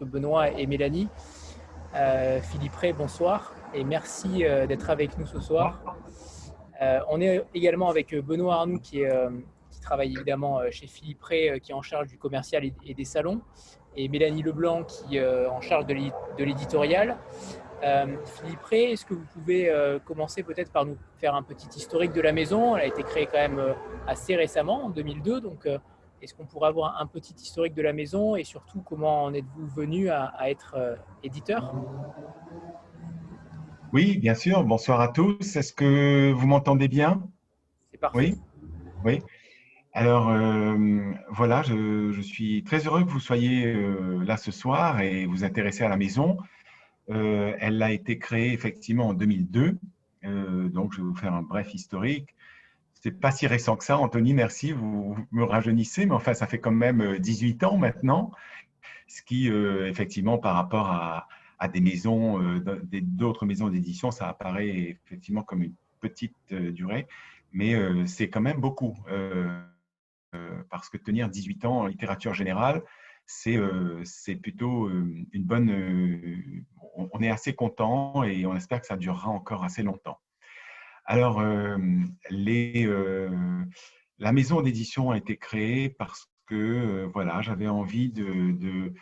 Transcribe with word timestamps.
Benoît 0.00 0.50
et 0.50 0.66
Mélanie. 0.66 1.08
Philippe 2.42 2.76
Ray, 2.76 2.92
bonsoir 2.92 3.54
et 3.74 3.82
merci 3.82 4.44
d'être 4.68 4.90
avec 4.90 5.18
nous 5.18 5.26
ce 5.26 5.40
soir. 5.40 5.82
on 7.08 7.20
est 7.20 7.44
également 7.52 7.88
avec 7.88 8.14
Benoît 8.14 8.54
Arnoux 8.56 8.78
qui, 8.78 9.02
travaille 9.82 10.14
évidemment 10.14 10.60
chez 10.70 10.86
Philippe 10.86 11.22
Ray, 11.22 11.60
qui 11.60 11.72
est 11.72 11.74
en 11.74 11.82
charge 11.82 12.06
du 12.08 12.16
commercial 12.16 12.62
et 12.84 12.94
des 12.94 13.04
salons, 13.04 13.40
et 13.96 14.08
Mélanie 14.08 14.42
Leblanc 14.42 14.84
qui 14.84 15.16
est 15.16 15.46
en 15.46 15.60
charge 15.60 15.86
de 15.86 16.44
l'éditorial. 16.44 17.16
Euh, 17.82 18.06
Philippe 18.26 18.64
Ré, 18.64 18.92
est-ce 18.92 19.06
que 19.06 19.14
vous 19.14 19.24
pouvez 19.32 19.70
euh, 19.70 19.98
commencer 19.98 20.42
peut-être 20.42 20.70
par 20.70 20.84
nous 20.84 20.96
faire 21.18 21.34
un 21.34 21.42
petit 21.42 21.68
historique 21.76 22.12
de 22.12 22.20
la 22.20 22.32
maison? 22.32 22.76
Elle 22.76 22.82
a 22.82 22.86
été 22.86 23.02
créée 23.02 23.26
quand 23.26 23.38
même 23.38 23.58
euh, 23.58 23.72
assez 24.06 24.36
récemment, 24.36 24.84
en 24.84 24.90
2002. 24.90 25.40
Donc, 25.40 25.66
est-ce 26.22 26.34
qu'on 26.34 26.46
pourrait 26.46 26.68
avoir 26.68 27.00
un 27.00 27.06
petit 27.06 27.34
historique 27.34 27.74
de 27.74 27.82
la 27.82 27.92
maison 27.92 28.36
et 28.36 28.44
surtout 28.44 28.80
comment 28.80 29.24
en 29.24 29.34
êtes-vous 29.34 29.66
venu 29.68 30.08
à, 30.10 30.32
être 30.48 30.98
éditeur? 31.22 31.74
Oui, 33.92 34.18
bien 34.18 34.34
sûr. 34.34 34.64
Bonsoir 34.64 35.00
à 35.00 35.08
tous. 35.08 35.56
Est-ce 35.56 35.72
que 35.72 36.32
vous 36.32 36.46
m'entendez 36.46 36.88
bien? 36.88 37.22
C'est 37.90 37.98
parfait. 37.98 38.18
Oui. 38.18 38.38
Oui. 39.04 39.22
Alors 39.92 40.32
voilà, 41.30 41.62
je, 41.62 42.12
je, 42.12 42.20
suis 42.20 42.62
très 42.62 42.86
heureux 42.86 43.02
que 43.04 43.10
vous 43.10 43.18
soyez 43.18 43.74
là 44.24 44.36
ce 44.36 44.52
soir 44.52 45.00
et 45.00 45.26
vous 45.26 45.42
intéressez 45.42 45.82
à 45.82 45.88
la 45.88 45.96
maison. 45.96 46.36
Euh, 47.10 47.54
elle 47.58 47.82
a 47.82 47.92
été 47.92 48.18
créée 48.18 48.52
effectivement 48.52 49.08
en 49.08 49.14
2002. 49.14 49.78
Euh, 50.24 50.68
donc, 50.68 50.92
je 50.92 50.98
vais 50.98 51.08
vous 51.08 51.14
faire 51.14 51.34
un 51.34 51.42
bref 51.42 51.74
historique. 51.74 52.34
C'est 53.00 53.12
pas 53.12 53.30
si 53.30 53.46
récent 53.46 53.76
que 53.76 53.84
ça, 53.84 53.98
Anthony, 53.98 54.34
merci, 54.34 54.72
vous, 54.72 55.16
me 55.32 55.42
rajeunissez, 55.42 56.04
mais 56.04 56.14
enfin, 56.14 56.34
ça 56.34 56.46
fait 56.46 56.60
quand 56.60 56.70
même 56.70 57.18
18 57.18 57.62
euh, 57.62 57.66
ans 57.66 57.78
maintenant, 57.78 58.30
ce 59.08 59.22
qui, 59.22 59.48
effectivement, 59.48 60.38
par 60.38 60.54
rapport 60.54 60.88
à, 60.88 61.26
des 61.72 61.80
maisons, 61.80 62.38
d'autres 63.02 63.44
maisons 63.44 63.68
d'édition, 63.68 64.10
ça 64.10 64.28
apparaît 64.28 64.98
effectivement 65.06 65.42
comme 65.42 65.62
une 65.62 65.74
petite 66.00 66.36
durée, 66.52 67.06
mais 67.52 67.74
c'est 68.06 68.30
quand 68.30 68.40
même 68.40 68.60
beaucoup. 68.60 68.96
parce 70.70 70.88
que 70.88 70.96
tenir 70.96 71.28
18 71.28 71.64
ans 71.64 71.80
en 71.80 71.86
littérature 71.86 72.34
générale, 72.34 72.82
c'est 73.26 74.36
plutôt 74.36 74.88
une 74.88 75.44
bonne, 75.44 76.64
on 76.94 77.20
est 77.20 77.30
assez 77.30 77.54
content 77.54 78.22
et 78.24 78.46
on 78.46 78.56
espère 78.56 78.80
que 78.80 78.86
ça 78.86 78.96
durera 78.96 79.28
encore 79.28 79.64
assez 79.64 79.82
longtemps. 79.82 80.18
Alors, 81.04 81.42
la 84.18 84.32
maison 84.32 84.62
d'édition 84.62 85.10
a 85.10 85.16
été 85.16 85.36
créée 85.36 85.88
parce 85.88 86.30
que 86.46 87.04
voilà, 87.12 87.42
j'avais 87.42 87.68
envie 87.68 88.12
de, 88.12 88.92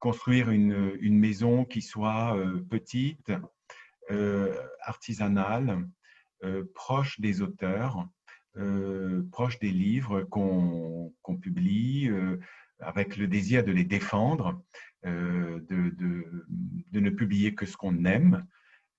construire 0.00 0.50
une, 0.50 1.18
maison 1.18 1.64
qui 1.64 1.82
soit 1.82 2.36
petite, 2.70 3.32
artisanale, 4.80 5.88
proche 6.74 7.20
des 7.20 7.42
auteurs, 7.42 8.08
proche 9.30 9.58
des 9.58 9.70
livres 9.70 10.22
qu'on 10.22 11.12
publie, 11.40 12.10
avec 12.80 13.16
le 13.16 13.28
désir 13.28 13.64
de 13.64 13.72
les 13.72 13.84
défendre 13.84 14.62
de, 15.04 17.00
ne 17.00 17.10
publier 17.10 17.54
que 17.54 17.66
ce 17.66 17.76
qu'on 17.76 18.04
aime 18.04 18.46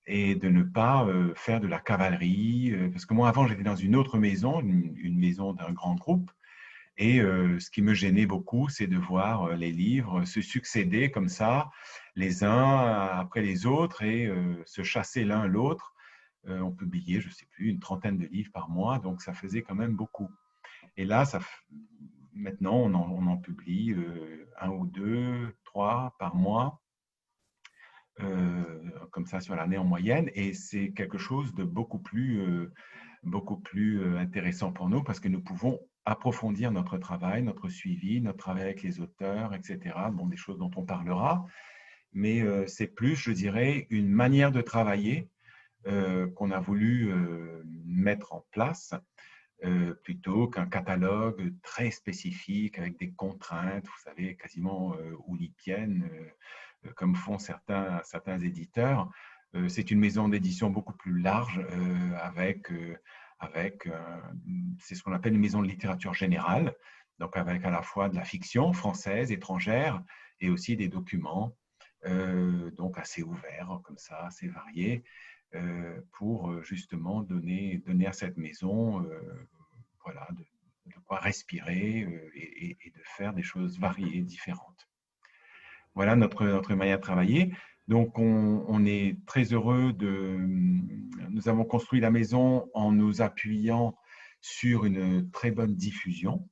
et 0.07 0.35
de 0.35 0.49
ne 0.49 0.63
pas 0.63 1.05
euh, 1.05 1.33
faire 1.35 1.59
de 1.59 1.67
la 1.67 1.79
cavalerie. 1.79 2.71
Euh, 2.73 2.89
parce 2.89 3.05
que 3.05 3.13
moi, 3.13 3.29
avant, 3.29 3.47
j'étais 3.47 3.63
dans 3.63 3.75
une 3.75 3.95
autre 3.95 4.17
maison, 4.17 4.61
une, 4.61 5.17
maison 5.17 5.53
d'un 5.53 5.71
grand 5.71 5.95
groupe. 5.95 6.31
Et 6.97 7.19
ce 7.19 7.69
qui 7.71 7.81
me 7.81 7.93
gênait 7.93 8.25
beaucoup, 8.25 8.69
c'est 8.69 8.87
de 8.87 8.95
voir 8.97 9.57
les 9.57 9.73
livres 9.73 10.23
se 10.23 10.39
succéder 10.39 11.11
comme 11.11 11.27
ça, 11.27 11.69
les 12.15 12.45
uns 12.45 13.09
après 13.19 13.41
les 13.41 13.65
autres, 13.65 14.01
et 14.01 14.31
se 14.63 14.81
chasser 14.81 15.25
l'un 15.25 15.45
l'autre. 15.45 15.93
on 16.47 16.71
publiait, 16.71 17.19
je 17.19 17.27
ne 17.27 17.33
sais 17.33 17.47
plus, 17.51 17.67
une 17.67 17.79
trentaine 17.79 18.17
de 18.17 18.27
livres 18.27 18.51
par 18.53 18.69
mois, 18.69 18.99
donc 18.99 19.21
ça 19.21 19.33
faisait 19.33 19.61
quand 19.61 19.75
même 19.75 19.93
beaucoup. 19.93 20.29
Et 20.95 21.03
là, 21.03 21.25
ça, 21.25 21.41
maintenant, 22.35 22.75
on 22.75 22.93
en, 22.93 23.37
publie 23.37 23.93
euh, 23.93 24.47
un 24.59 24.69
ou 24.69 24.85
deux, 24.85 25.55
trois 25.63 26.15
par 26.19 26.35
mois, 26.35 26.81
euh, 26.81 26.84
comme 29.11 29.25
ça 29.25 29.39
sur 29.39 29.55
l'année 29.55 29.77
en 29.77 29.83
moyenne. 29.83 30.29
Et 30.33 30.53
c'est 30.53 30.91
quelque 30.91 31.17
chose 31.17 31.53
de 31.53 31.63
beaucoup 31.63 31.99
plus, 31.99 32.39
euh, 32.39 32.73
beaucoup 33.23 33.57
plus 33.57 34.17
intéressant 34.17 34.71
pour 34.71 34.89
nous 34.89 35.03
parce 35.03 35.19
que 35.19 35.27
nous 35.27 35.41
pouvons 35.41 35.79
approfondir 36.05 36.71
notre 36.71 36.97
travail, 36.97 37.43
notre 37.43 37.69
suivi, 37.69 38.21
notre 38.21 38.37
travail 38.37 38.63
avec 38.63 38.83
les 38.83 38.99
auteurs, 38.99 39.53
etc. 39.53 39.95
Bon, 40.11 40.27
des 40.27 40.37
choses 40.37 40.59
dont 40.59 40.71
on 40.75 40.85
parlera. 40.85 41.45
Mais 42.13 42.43
c'est 42.67 42.87
plus, 42.87 43.15
je 43.15 43.31
dirais, 43.31 43.87
une 43.89 44.09
manière 44.09 44.51
de 44.51 44.61
travailler 44.61 45.29
qu'on 45.83 46.51
a 46.51 46.59
voulu 46.59 47.11
mettre 47.83 48.33
en 48.33 48.45
place 48.51 48.93
euh, 49.63 49.93
plutôt 50.03 50.47
qu'un 50.47 50.67
catalogue 50.67 51.53
très 51.63 51.89
spécifique 51.89 52.77
avec 52.77 52.99
des 52.99 53.11
contraintes, 53.13 53.85
vous 53.85 54.03
savez, 54.03 54.35
quasiment 54.35 54.95
euh, 54.97 55.15
oulipiennes, 55.27 56.09
euh, 56.11 56.29
comme 56.95 57.15
font 57.15 57.37
certains, 57.37 58.39
éditeurs. 58.39 59.09
c'est 59.67 59.91
une 59.91 59.99
maison 59.99 60.29
d'édition 60.29 60.69
beaucoup 60.69 60.93
plus 60.93 61.19
large 61.19 61.65
avec, 62.21 62.71
avec 63.39 63.87
c'est 64.79 64.95
ce 64.95 65.03
qu'on 65.03 65.13
appelle 65.13 65.33
une 65.33 65.41
maison 65.41 65.61
de 65.61 65.67
littérature 65.67 66.13
générale, 66.13 66.75
donc 67.19 67.37
avec 67.37 67.63
à 67.65 67.69
la 67.69 67.81
fois 67.81 68.09
de 68.09 68.15
la 68.15 68.23
fiction 68.23 68.73
française, 68.73 69.31
étrangère, 69.31 70.01
et 70.41 70.49
aussi 70.49 70.75
des 70.75 70.89
documents, 70.89 71.55
donc 72.05 72.97
assez 72.97 73.23
ouverts, 73.23 73.79
comme 73.83 73.97
ça, 73.97 74.25
assez 74.25 74.47
variés. 74.47 75.03
Euh, 75.55 76.01
pour 76.11 76.49
euh, 76.49 76.61
justement 76.63 77.21
donner, 77.21 77.77
donner 77.85 78.07
à 78.07 78.13
cette 78.13 78.35
maison 78.35 79.01
euh, 79.05 79.47
voilà, 80.03 80.27
de, 80.31 80.43
quoi 81.05 81.19
respirer 81.19 81.99
et, 82.35 82.91
de 82.93 83.01
faire 83.03 83.31
des 83.33 83.43
choses 83.43 83.79
variées, 83.79 84.21
différentes. 84.21 84.89
Voilà 85.95 86.15
notre, 86.15 86.45
notre 86.45 86.75
manière 86.75 86.97
de 86.97 87.01
travailler. 87.01 87.53
Donc, 87.87 88.17
on, 88.17 88.85
est 88.85 89.17
très 89.27 89.53
heureux 89.53 89.93
de... 89.93 90.37
Nous 91.29 91.49
avons 91.49 91.65
construit 91.65 91.99
la 91.99 92.09
maison 92.09 92.67
en 92.73 92.91
nous 92.91 93.21
appuyant 93.21 93.95
sur 94.41 94.85
une 94.85 95.29
très 95.31 95.51
bonne 95.51 95.75
diffusion 95.75 96.47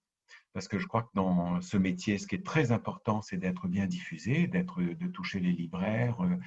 parce 0.53 0.67
que 0.67 0.77
je 0.77 0.85
crois 0.85 1.01
que 1.01 1.09
dans 1.15 1.61
ce 1.61 1.77
métier, 1.77 2.19
ce 2.19 2.27
qui 2.27 2.35
est 2.35 2.45
très 2.45 2.71
important, 2.71 3.23
c'est 3.23 3.37
d'être 3.37 3.67
bien 3.67 3.87
diffusé, 3.87 4.47
d'être, 4.47 4.81
de 4.81 5.07
toucher 5.07 5.39
les 5.39 5.51
libraires, 5.51 6.21
euh, 6.21 6.37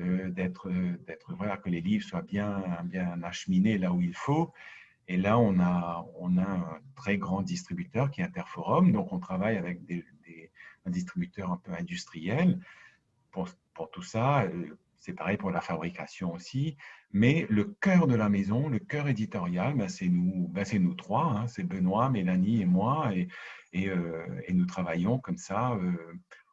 euh, 0.00 0.30
d'être, 0.30 0.70
d'être, 1.06 1.34
voilà, 1.34 1.58
que 1.58 1.68
les 1.68 1.82
livres 1.82 2.04
soient 2.04 2.22
bien, 2.22 2.62
bien 2.84 3.22
acheminés 3.22 3.76
là 3.76 3.92
où 3.92 4.00
il 4.00 4.14
faut. 4.14 4.50
Et 5.08 5.18
là, 5.18 5.38
on 5.38 5.60
a, 5.60 6.06
on 6.18 6.38
a 6.38 6.42
un 6.42 6.80
très 6.94 7.18
grand 7.18 7.42
distributeur 7.42 8.10
qui 8.10 8.22
est 8.22 8.24
Interforum, 8.24 8.92
donc 8.92 9.12
on 9.12 9.18
travaille 9.18 9.58
avec 9.58 9.84
des, 9.84 10.04
un 10.86 10.90
distributeur 10.90 11.50
un 11.50 11.56
peu 11.58 11.72
industriel 11.72 12.58
pour, 13.30 13.48
tout 13.92 14.02
ça. 14.02 14.42
Euh, 14.42 14.78
c'est 14.96 15.14
pareil 15.14 15.36
pour 15.36 15.50
la 15.50 15.60
fabrication 15.60 16.34
aussi. 16.34 16.76
Mais 17.12 17.46
le 17.48 17.64
cœur 17.64 18.06
de 18.06 18.14
la 18.14 18.28
maison, 18.28 18.68
le 18.68 18.78
cœur 18.78 19.08
éditorial, 19.08 19.74
ben 19.74 19.88
c'est 19.88 20.08
nous, 20.08 20.48
ben 20.48 20.66
nous 20.78 20.94
trois, 20.94 21.24
hein. 21.24 21.48
c'est 21.48 21.64
Benoît, 21.64 22.10
Mélanie 22.10 22.60
et 22.60 22.66
moi, 22.66 23.12
et, 23.72 23.88
euh, 23.88 24.26
nous 24.50 24.66
travaillons 24.66 25.18
comme 25.18 25.38
ça 25.38 25.72
euh, 25.72 25.92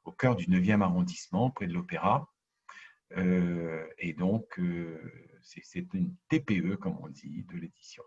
au 0.05 0.11
cœur 0.11 0.35
du 0.35 0.45
9e 0.45 0.81
arrondissement, 0.81 1.49
près 1.51 1.67
de 1.67 1.73
l'Opéra. 1.73 2.31
Et 3.99 4.13
donc, 4.13 4.59
c'est 5.41 5.93
une 5.93 6.13
TPE, 6.27 6.75
comme 6.75 6.97
on 7.01 7.07
dit, 7.07 7.43
de 7.43 7.57
l'édition. 7.57 8.03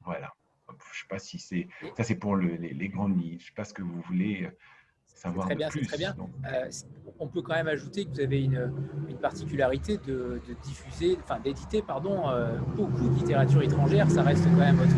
Voilà. 0.00 0.34
Je 0.68 0.72
ne 0.72 0.78
sais 0.78 1.08
pas 1.08 1.18
si 1.18 1.38
c'est... 1.38 1.68
Ça, 1.96 2.04
c'est 2.04 2.16
pour 2.16 2.36
les, 2.36 2.58
les, 2.58 2.88
grandes 2.90 3.18
lignes. 3.18 3.38
Je 3.38 3.44
ne 3.44 3.48
sais 3.48 3.54
pas 3.54 3.64
ce 3.64 3.72
que 3.72 3.82
vous 3.82 4.00
voulez 4.02 4.48
très 5.14 5.54
bien, 5.54 5.68
Très 5.68 5.96
bien. 5.96 6.14
Euh, 6.52 6.70
on 7.18 7.28
peut 7.28 7.42
quand 7.42 7.54
même 7.54 7.68
ajouter 7.68 8.04
que 8.04 8.10
vous 8.10 8.20
avez 8.20 8.42
une, 8.42 8.72
particularité 9.22 9.98
de, 10.06 10.42
diffuser, 10.62 11.16
enfin 11.22 11.40
d'éditer, 11.40 11.80
pardon, 11.80 12.28
euh, 12.28 12.58
beaucoup 12.76 13.08
de 13.08 13.14
littérature 13.14 13.62
étrangère. 13.62 14.10
Ça 14.10 14.22
reste 14.22 14.44
quand 14.44 14.58
même 14.58 14.76
votre, 14.76 14.94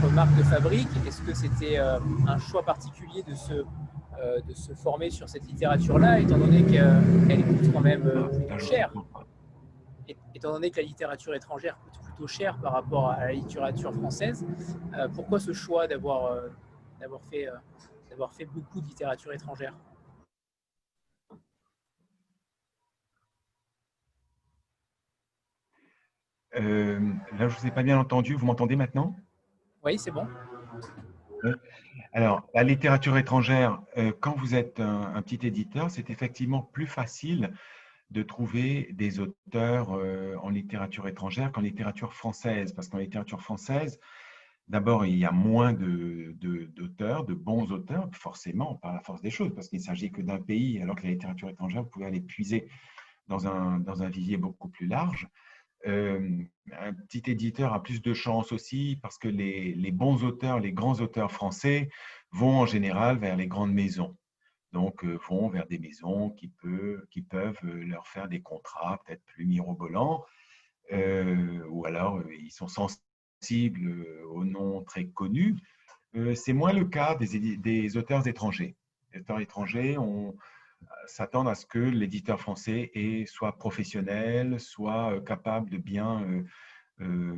votre 0.00 0.14
marque 0.14 0.34
de 0.36 0.42
fabrique. 0.44 0.88
Est-ce 1.06 1.20
que 1.20 1.34
c'était 1.34 1.78
euh, 1.78 1.98
un 2.26 2.38
choix 2.38 2.62
particulier 2.62 3.22
de 3.22 3.34
se, 3.34 3.52
de 3.52 4.54
se 4.54 4.72
former 4.72 5.10
sur 5.10 5.28
cette 5.28 5.46
littérature-là, 5.46 6.20
étant 6.20 6.38
donné 6.38 6.62
qu'elle 6.62 7.44
coûte 7.44 7.70
quand 7.72 7.82
même 7.82 8.10
plutôt 8.30 8.58
cher? 8.58 8.92
Étant 10.34 10.52
donné 10.52 10.70
que 10.70 10.80
la 10.80 10.86
littérature 10.86 11.34
étrangère 11.34 11.78
coûte 11.80 12.00
plutôt 12.02 12.26
cher 12.26 12.58
par 12.62 12.72
rapport 12.72 13.10
à 13.10 13.26
la 13.26 13.32
littérature 13.32 13.92
française, 13.92 14.46
pourquoi 15.14 15.38
ce 15.38 15.52
choix 15.52 15.86
d'avoir 15.86 16.34
d'avoir 16.98 17.20
fait 17.30 17.48
d'avoir 18.18 18.34
fait 18.34 18.46
beaucoup 18.46 18.80
de 18.80 18.86
littérature 18.88 19.32
étrangère 19.32 19.74
euh, 26.56 26.98
Là, 27.38 27.48
je 27.48 27.54
ne 27.54 27.60
vous 27.60 27.66
ai 27.68 27.70
pas 27.70 27.84
bien 27.84 27.96
entendu. 27.96 28.34
Vous 28.34 28.44
m'entendez 28.44 28.74
maintenant? 28.74 29.14
Oui, 29.84 30.00
c'est 30.00 30.10
bon. 30.10 30.26
Alors, 32.12 32.48
la 32.54 32.64
littérature 32.64 33.16
étrangère, 33.18 33.80
euh, 33.96 34.10
quand 34.18 34.36
vous 34.36 34.56
êtes 34.56 34.80
un, 34.80 35.22
petit 35.22 35.46
éditeur, 35.46 35.88
c'est 35.88 36.10
effectivement 36.10 36.62
plus 36.62 36.88
facile 36.88 37.52
de 38.10 38.24
trouver 38.24 38.88
des 38.94 39.20
auteurs 39.20 39.92
euh, 39.92 40.34
en 40.42 40.48
littérature 40.48 41.06
étrangère 41.06 41.52
qu'en 41.52 41.60
littérature 41.60 42.14
française. 42.14 42.72
Parce 42.72 42.88
qu'en 42.88 42.98
littérature 42.98 43.42
française, 43.42 44.00
d'abord, 44.68 45.06
il 45.06 45.16
y 45.16 45.24
a 45.24 45.32
moins 45.32 45.72
d'auteurs, 45.72 47.24
de, 47.24 47.32
de, 47.32 47.38
bons 47.38 47.70
auteurs, 47.72 48.08
forcément, 48.12 48.76
par 48.76 48.92
la 48.92 49.00
force 49.00 49.20
des 49.22 49.30
choses, 49.30 49.54
parce 49.54 49.68
qu'il 49.68 49.78
ne 49.78 49.84
s'agit 49.84 50.10
que 50.10 50.22
d'un 50.22 50.40
pays, 50.40 50.80
alors 50.80 50.96
que 50.96 51.04
la 51.04 51.10
littérature 51.10 51.48
étrangère, 51.48 51.82
vous 51.82 51.88
pouvez 51.88 52.06
aller 52.06 52.20
puiser 52.20 52.68
dans 53.28 53.46
un, 53.46 53.78
dans 53.78 54.02
un 54.02 54.08
vivier 54.08 54.36
beaucoup 54.36 54.68
plus 54.68 54.86
large. 54.86 55.28
Euh, 55.86 56.42
un 56.72 56.92
petit 56.92 57.22
éditeur 57.30 57.72
a 57.72 57.82
plus 57.82 58.02
de 58.02 58.12
chance 58.12 58.50
aussi 58.52 58.98
parce 59.00 59.16
que 59.16 59.28
les, 59.28 59.74
les, 59.74 59.92
bons 59.92 60.24
auteurs, 60.24 60.58
les 60.58 60.72
grands 60.72 61.00
auteurs 61.00 61.30
français 61.30 61.88
vont 62.32 62.58
en 62.58 62.66
général 62.66 63.18
vers 63.18 63.36
les 63.36 63.46
grandes 63.46 63.72
maisons. 63.72 64.16
Donc, 64.72 65.04
euh, 65.04 65.18
vont 65.28 65.48
vers 65.48 65.66
des 65.66 65.78
maisons 65.78 66.30
qui, 66.30 66.48
peut, 66.48 67.06
qui 67.10 67.22
peuvent 67.22 67.58
euh, 67.64 67.84
leur 67.84 68.06
faire 68.08 68.28
des 68.28 68.42
contrats 68.42 69.00
peut-être 69.06 69.24
plus 69.24 69.46
mirobolants, 69.46 70.24
ou 71.70 71.84
alors 71.84 72.22
ils 72.30 72.50
sont 72.50 72.66
sensibles 72.66 73.02
aux 74.30 74.44
noms 74.44 74.82
très 74.82 75.06
connus. 75.06 75.56
C'est 76.34 76.52
moins 76.52 76.72
le 76.72 76.84
cas 76.84 77.16
des, 77.16 77.96
auteurs 77.96 78.26
étrangers. 78.26 78.76
Les 79.12 79.20
auteurs 79.20 79.40
étrangers 79.40 79.98
ont, 79.98 80.36
s'attendent 81.06 81.48
à 81.48 81.54
ce 81.54 81.66
que 81.66 81.78
l'éditeur 81.78 82.40
français 82.40 82.90
soit 83.26 83.56
professionnel, 83.56 84.60
soit 84.60 85.14
euh, 85.14 85.20
capable 85.20 85.70
de 85.70 85.78
bien 85.78 86.22
euh, 86.22 86.44
euh, 87.00 87.36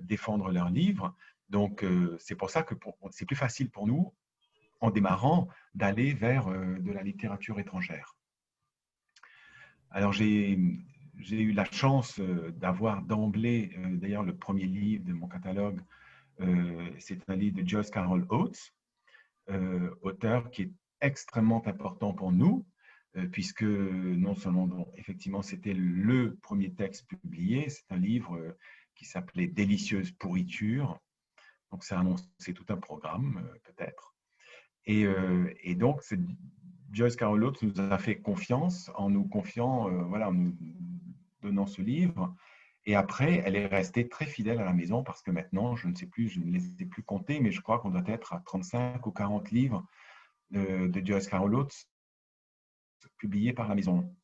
défendre 0.00 0.50
leurs 0.50 0.70
livres. 0.70 1.14
Donc, 1.48 1.84
c'est 2.18 2.34
pour 2.34 2.50
ça 2.50 2.64
que 2.64 2.74
c'est 3.12 3.24
plus 3.24 3.36
facile 3.36 3.70
pour 3.70 3.86
nous, 3.86 4.12
en 4.80 4.90
démarrant, 4.90 5.46
d'aller 5.74 6.12
vers 6.12 6.48
de 6.48 6.90
la 6.90 7.04
littérature 7.04 7.60
étrangère. 7.60 8.16
Alors, 9.92 10.12
j'ai 10.12 10.58
eu 11.18 11.52
la 11.52 11.64
chance 11.64 12.20
d'avoir 12.20 13.02
d'emblée, 13.02 13.70
d'ailleurs, 13.92 14.22
le 14.22 14.36
premier 14.36 14.66
livre 14.66 15.04
de 15.04 15.12
mon 15.12 15.28
catalogue, 15.28 15.80
c'est 16.98 17.28
un 17.28 17.36
livre 17.36 17.62
de 17.62 17.68
Joyce 17.68 17.90
Carol 17.90 18.26
Oates, 18.30 18.72
auteur 20.02 20.50
qui 20.50 20.62
est 20.62 20.72
extrêmement 21.00 21.66
important 21.66 22.12
pour 22.12 22.32
nous, 22.32 22.66
euh, 23.16 23.26
puisque 23.26 23.62
non 23.62 24.34
seulement, 24.34 24.88
effectivement, 24.96 25.42
c'était 25.42 25.74
le 25.74 26.36
premier 26.42 26.72
texte 26.72 27.06
publié, 27.06 27.68
c'est 27.68 27.90
un 27.90 27.98
livre 27.98 28.36
euh, 28.36 28.56
qui 28.94 29.04
s'appelait 29.04 29.46
Délicieuse 29.46 30.10
pourriture. 30.12 30.98
Donc, 31.70 31.84
ça 31.84 32.02
c'est 32.38 32.52
tout 32.52 32.66
un 32.68 32.76
programme, 32.76 33.42
euh, 33.44 33.58
peut-être. 33.64 34.14
Et, 34.88 35.74
donc, 35.74 36.00
Joyce 36.92 37.16
Carol 37.16 37.42
Oates 37.42 37.60
nous 37.62 37.80
a 37.80 37.98
fait 37.98 38.20
confiance 38.20 38.88
en 38.94 39.10
nous 39.10 39.24
confiant, 39.24 39.90
voilà, 40.04 40.30
nous 40.30 40.56
donnant 41.46 41.66
ce 41.66 41.82
livre. 41.82 42.34
Et 42.84 42.94
après, 42.94 43.42
elle 43.44 43.56
est 43.56 43.66
restée 43.66 44.08
très 44.08 44.26
fidèle 44.26 44.60
à 44.60 44.64
la 44.64 44.72
maison 44.72 45.02
parce 45.02 45.22
que 45.22 45.30
maintenant, 45.30 45.74
je 45.76 45.88
ne 45.88 45.94
sais 45.94 46.06
plus, 46.06 46.28
je 46.28 46.40
ne 46.40 46.50
les 46.50 46.82
ai 46.82 46.86
plus 46.86 47.02
comptés, 47.02 47.40
mais 47.40 47.50
je 47.50 47.60
crois 47.60 47.78
qu'on 47.78 47.90
doit 47.90 48.04
être 48.06 48.32
à 48.32 48.40
35 48.40 49.04
ou 49.06 49.10
40 49.10 49.50
livres 49.50 49.84
de, 50.50 50.86
de 50.86 51.06
Joyce 51.06 51.26
Carol 51.26 51.54
Oates 51.54 51.88
publiés 53.18 53.52
par 53.52 53.68
la 53.68 53.74
maison. 53.74 54.14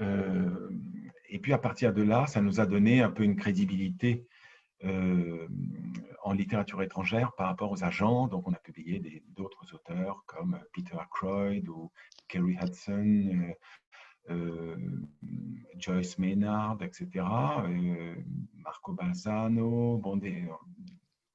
Euh, 0.00 0.70
et 1.28 1.38
puis 1.38 1.52
à 1.52 1.58
partir 1.58 1.92
de 1.92 2.02
là, 2.02 2.26
ça 2.26 2.40
nous 2.40 2.60
a 2.60 2.66
donné 2.66 3.00
un 3.00 3.10
peu 3.10 3.22
une 3.22 3.36
crédibilité 3.36 4.26
euh, 4.84 5.48
en 6.22 6.32
littérature 6.32 6.82
étrangère 6.82 7.32
par 7.36 7.46
rapport 7.46 7.70
aux 7.70 7.84
agents. 7.84 8.26
Donc 8.28 8.48
on 8.48 8.52
a 8.52 8.58
publié 8.58 9.22
d'autres 9.28 9.74
auteurs 9.74 10.24
comme 10.26 10.60
Peter 10.72 10.96
Ackroyd 10.98 11.68
ou 11.68 11.90
Kerry 12.28 12.56
Hudson, 12.60 13.30
euh, 13.32 13.43
Joyce 15.84 16.18
Maynard, 16.18 16.78
etc. 16.82 17.24
Marco 18.56 18.92
Balzano, 18.94 19.98
bon, 19.98 20.16
des, 20.16 20.46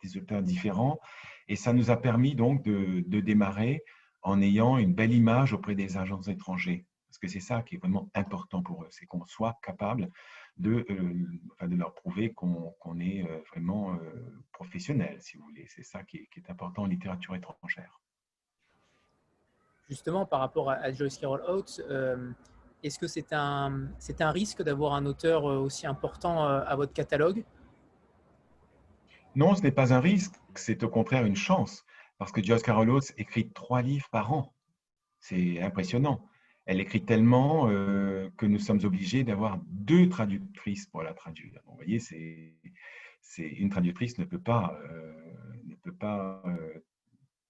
des, 0.01 0.17
auteurs 0.17 0.41
différents. 0.41 0.99
Et 1.47 1.55
ça 1.55 1.73
nous 1.73 1.89
a 1.91 1.97
permis 1.97 2.35
donc 2.35 2.63
de, 2.63 3.19
démarrer 3.19 3.83
en 4.21 4.41
ayant 4.41 4.77
une 4.77 4.93
belle 4.93 5.13
image 5.13 5.53
auprès 5.53 5.75
des 5.75 5.97
agents 5.97 6.21
étrangers. 6.21 6.85
Parce 7.07 7.17
que 7.17 7.27
c'est 7.27 7.39
ça 7.39 7.63
qui 7.63 7.75
est 7.75 7.77
vraiment 7.79 8.09
important 8.13 8.61
pour 8.61 8.83
eux, 8.83 8.87
c'est 8.91 9.07
qu'on 9.07 9.25
soit 9.25 9.57
capable 9.63 10.09
de, 10.57 10.85
euh, 10.89 11.67
de 11.67 11.75
leur 11.75 11.95
prouver 11.95 12.33
qu'on 12.33 12.99
est 12.99 13.23
euh, 13.23 13.39
vraiment 13.51 13.95
euh, 13.95 13.97
professionnel, 14.51 15.17
si 15.21 15.37
vous 15.37 15.43
voulez. 15.43 15.65
C'est 15.69 15.83
ça 15.83 16.03
qui 16.03 16.17
est, 16.17 16.49
important 16.49 16.83
en 16.83 16.85
littérature 16.85 17.35
étrangère. 17.35 17.99
Justement, 19.89 20.27
par 20.27 20.39
rapport 20.39 20.69
à, 20.69 20.91
Joyce 20.91 21.17
Carol 21.17 21.41
Oates, 21.47 21.81
est-ce 22.83 22.99
que 22.99 23.07
c'est 23.07 23.33
un, 23.33 23.87
un 24.19 24.31
risque 24.31 24.63
d'avoir 24.63 24.93
un 24.93 25.05
auteur 25.05 25.43
aussi 25.43 25.87
important 25.87 26.45
à 26.45 26.75
votre 26.75 26.93
catalogue? 26.93 27.43
Non, 29.35 29.55
ce 29.55 29.61
n'est 29.61 29.71
pas 29.71 29.93
un 29.93 29.99
risque, 29.99 30.33
c'est 30.55 30.83
au 30.83 30.89
contraire 30.89 31.25
une 31.25 31.35
chance. 31.35 31.85
Parce 32.17 32.33
que 32.33 32.43
Joyce 32.43 32.61
Carol 32.61 32.99
écrit 33.17 33.49
trois 33.49 33.81
livres 33.81 34.09
par 34.11 34.33
an. 34.33 34.53
C'est 35.19 35.61
impressionnant. 35.61 36.27
Elle 36.65 36.81
écrit 36.81 37.03
tellement 37.03 37.69
euh, 37.69 38.29
que 38.37 38.45
nous 38.45 38.59
sommes 38.59 38.83
obligés 38.83 39.23
d'avoir 39.23 39.59
deux 39.67 40.09
traductrices 40.09 40.85
pour 40.85 41.01
la 41.01 41.13
traduire. 41.13 41.61
vous 41.65 41.75
voyez, 41.75 41.99
c'est, 41.99 42.53
une 43.37 43.69
traductrice 43.69 44.17
ne 44.17 44.25
peut 44.25 44.41
pas, 44.41 44.77
euh, 44.83 45.13
ne 45.65 45.75
peut 45.75 45.95
pas 45.95 46.43
euh, 46.45 46.85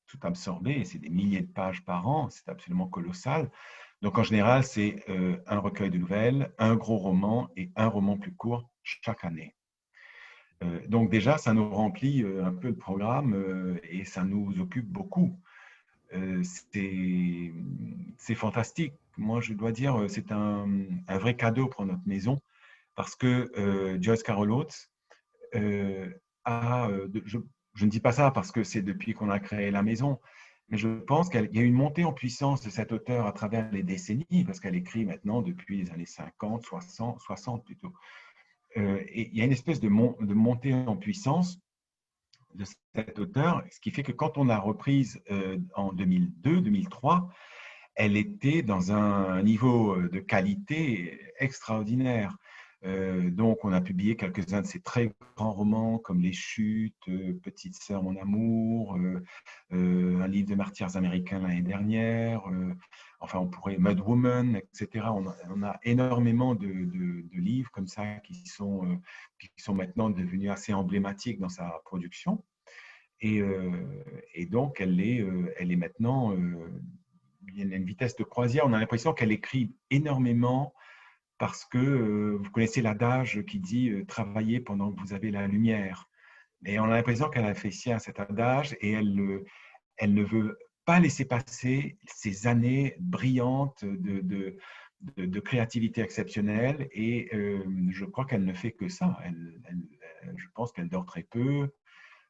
tout 0.05 0.19
absorber. 0.21 0.85
C'est 0.85 0.99
des 0.99 1.09
milliers 1.09 1.41
de 1.41 1.51
pages 1.51 1.83
par 1.83 2.07
an. 2.07 2.29
C'est 2.29 2.47
absolument 2.47 2.87
colossal. 2.87 3.49
Donc, 4.01 4.17
en 4.17 4.23
général, 4.23 4.63
c'est 4.63 5.03
un 5.47 5.59
recueil 5.59 5.89
de 5.89 5.97
nouvelles, 5.97 6.51
un 6.57 6.75
gros 6.75 6.97
roman 6.97 7.49
et 7.57 7.69
un 7.75 7.87
roman 7.87 8.17
plus 8.17 8.33
court 8.33 8.69
chaque 8.83 9.25
année. 9.25 9.55
Euh, 10.63 10.79
donc 10.87 11.09
déjà, 11.09 11.37
ça 11.37 11.53
nous 11.53 11.69
remplit 11.69 12.23
euh, 12.23 12.43
un 12.43 12.53
peu 12.53 12.67
le 12.67 12.75
programme 12.75 13.33
euh, 13.33 13.79
et 13.83 14.03
ça 14.05 14.23
nous 14.23 14.59
occupe 14.59 14.87
beaucoup. 14.87 15.37
c'est 16.43 17.53
fantastique. 18.35 18.93
Moi, 19.17 19.41
je 19.41 19.53
dois 19.53 19.71
dire, 19.71 20.05
c'est 20.07 20.31
un, 20.31 20.67
vrai 21.07 21.35
cadeau 21.35 21.67
pour 21.67 21.85
notre 21.85 22.07
maison 22.07 22.41
parce 22.95 23.15
que 23.15 23.51
Joyce 24.01 24.23
Carol 24.23 24.51
Oates 24.51 24.89
a, 26.45 26.89
je, 27.25 27.37
ne 27.85 27.89
dis 27.89 27.99
pas 27.99 28.11
ça 28.11 28.31
parce 28.31 28.51
que 28.51 28.63
c'est 28.63 28.81
depuis 28.81 29.13
qu'on 29.13 29.29
a 29.29 29.39
créé 29.39 29.71
la 29.71 29.83
maison, 29.83 30.19
mais 30.69 30.77
je 30.77 30.87
pense 30.87 31.29
qu'il 31.29 31.49
y 31.53 31.59
a 31.59 31.63
une 31.63 31.73
montée 31.73 32.03
en 32.03 32.13
puissance 32.13 32.61
de 32.61 32.69
cet 32.69 32.91
auteur 32.91 33.25
à 33.25 33.31
travers 33.31 33.71
les 33.71 33.83
décennies 33.83 34.43
parce 34.45 34.59
qu'elle 34.59 34.75
écrit 34.75 35.05
maintenant 35.05 35.41
depuis 35.41 35.83
les 35.83 35.91
années 35.91 36.05
50, 36.05 36.63
60, 36.63 37.19
60 37.19 37.65
plutôt. 37.65 37.93
Euh, 38.77 38.99
et 39.07 39.29
il 39.29 39.37
y 39.37 39.41
a 39.41 39.45
une 39.45 39.51
espèce 39.51 39.79
de, 39.79 39.89
montée 39.89 40.73
en 40.73 40.95
puissance 40.95 41.59
de 42.53 42.65
cet 42.95 43.19
auteur, 43.19 43.63
ce 43.71 43.79
qui 43.79 43.91
fait 43.91 44.03
que 44.03 44.11
quand 44.11 44.37
on 44.37 44.45
l'a 44.45 44.59
reprise 44.59 45.21
euh, 45.31 45.57
en 45.75 45.93
2002-2003, 45.93 47.27
elle 47.95 48.15
était 48.15 48.61
dans 48.61 48.91
un 48.91 49.41
niveau 49.43 49.95
euh, 49.95 50.09
de 50.09 50.19
qualité 50.19 51.19
extraordinaire. 51.39 52.37
Donc, 52.83 53.65
on 53.65 53.73
a 53.73 53.81
publié 53.81 54.15
quelques-uns 54.15 54.61
de 54.61 54.67
ses 54.67 54.79
très 54.79 55.11
grands 55.35 55.51
romans, 55.51 55.97
comme 55.97 56.21
Les 56.21 56.31
Chutes, 56.31 57.09
Petite 57.43 57.75
Sœur, 57.75 58.03
Mon 58.03 58.15
Amour, 58.15 58.97
un 59.71 60.27
livre 60.27 60.49
de 60.49 60.55
martyrs 60.55 60.95
américains 60.95 61.39
l'année 61.39 61.61
dernière, 61.61 62.43
enfin 63.19 63.39
on 63.39 63.47
pourrait 63.47 63.77
Mad 63.77 63.99
Woman, 63.99 64.55
etc. 64.55 65.07
On 65.09 65.63
a, 65.63 65.79
énormément 65.83 66.55
de, 66.55 66.67
livres 67.33 67.71
comme 67.71 67.87
ça 67.87 68.15
qui 68.19 68.45
sont, 68.47 68.85
euh, 68.85 68.95
qui 69.39 69.49
sont 69.57 69.73
maintenant 69.73 70.09
devenus 70.09 70.51
assez 70.51 70.73
emblématiques 70.73 71.39
dans 71.39 71.49
sa 71.49 71.81
production. 71.85 72.43
Et, 73.21 73.41
euh, 73.41 73.71
donc 74.49 74.79
elle 74.79 74.99
est, 75.01 75.21
euh, 75.21 75.53
elle 75.57 75.71
est 75.71 75.75
maintenant, 75.75 76.33
il 77.55 77.73
une 77.73 77.83
vitesse 77.83 78.15
de 78.15 78.23
croisière. 78.23 78.65
On 78.65 78.73
a 78.73 78.79
l'impression 78.79 79.13
qu'elle 79.13 79.31
écrit 79.31 79.73
énormément 79.89 80.73
parce 81.39 81.65
que 81.65 82.37
vous 82.41 82.51
connaissez 82.51 82.81
l'adage 82.81 83.43
qui 83.43 83.59
dit 83.59 83.91
travailler 84.07 84.59
pendant 84.59 84.91
que 84.91 84.99
vous 85.01 85.13
avez 85.13 85.31
la 85.31 85.47
lumière. 85.47 86.09
Et 86.65 86.79
on 86.79 86.85
a 86.85 86.89
l'impression 86.89 87.29
qu'elle 87.29 87.45
a 87.45 87.55
fait 87.55 87.71
sien 87.71 87.95
à 87.95 87.99
cet 87.99 88.19
adage 88.19 88.77
et 88.81 88.91
elle, 88.91 89.43
elle 89.97 90.13
ne 90.13 90.23
veut 90.23 90.57
laisser 90.97 91.25
passer 91.25 91.97
ces 92.07 92.47
années 92.47 92.95
brillantes 92.99 93.85
de, 93.85 94.57
de, 95.17 95.39
créativité 95.39 96.01
exceptionnelle 96.01 96.89
et 96.91 97.29
euh, 97.35 97.63
je 97.91 98.05
crois 98.05 98.25
qu'elle 98.25 98.43
ne 98.43 98.53
fait 98.53 98.71
que 98.71 98.89
ça. 98.89 99.19
Je 100.35 100.47
pense 100.55 100.71
qu'elle 100.71 100.89
dort 100.89 101.05
très 101.05 101.23
peu 101.23 101.69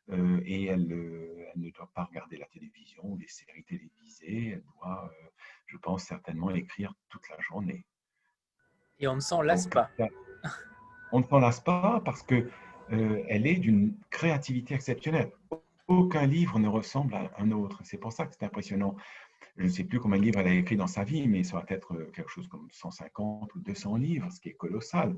euh, 0.09 0.41
et 0.43 0.65
elle, 0.65 0.87
ne 0.87 1.69
doit 1.69 1.89
pas 1.93 2.03
regarder 2.03 2.37
la 2.37 2.47
télévision 2.47 3.03
ou 3.05 3.17
les 3.17 3.27
séries 3.27 3.63
télévisées. 3.63 4.49
Elle 4.49 4.63
doit, 4.75 5.05
euh, 5.05 5.29
je 5.67 5.77
pense, 5.77 6.03
certainement 6.03 6.51
écrire 6.51 6.93
toute 7.07 7.27
la 7.29 7.39
journée. 7.39 7.85
Et 8.99 9.07
on 9.07 9.15
ne 9.15 9.19
s'en 9.19 9.41
lasse 9.41 9.67
pas. 9.67 9.89
On 11.11 11.19
ne 11.19 11.25
s'en 11.25 11.39
lasse 11.39 11.59
pas 11.59 12.01
parce 12.05 12.21
que 12.23 12.49
elle 12.91 13.45
est 13.45 13.57
d'une 13.57 13.95
créativité 14.09 14.73
exceptionnelle. 14.73 15.31
aucun 15.87 16.25
livre 16.25 16.59
ne 16.59 16.67
ressemble 16.67 17.15
à 17.15 17.31
un 17.37 17.51
autre. 17.51 17.79
C'est 17.83 17.97
pour 17.97 18.11
ça 18.11 18.25
que 18.25 18.33
c'est 18.33 18.45
impressionnant. 18.45 18.95
Je 19.57 19.63
ne 19.63 19.67
sais 19.67 19.83
plus 19.83 19.99
combien 19.99 20.17
de 20.17 20.23
livres 20.23 20.39
elle 20.39 20.47
a 20.47 20.53
écrit 20.53 20.77
dans 20.77 20.87
sa 20.87 21.03
vie, 21.03 21.27
mais 21.27 21.43
ça 21.43 21.57
va 21.57 21.65
être 21.67 21.95
quelque 22.13 22.29
chose 22.29 22.47
comme 22.47 22.67
150 22.71 23.53
ou 23.55 23.59
200 23.59 23.97
livres, 23.97 24.31
ce 24.31 24.39
qui 24.39 24.49
est 24.49 24.53
colossal. 24.53 25.15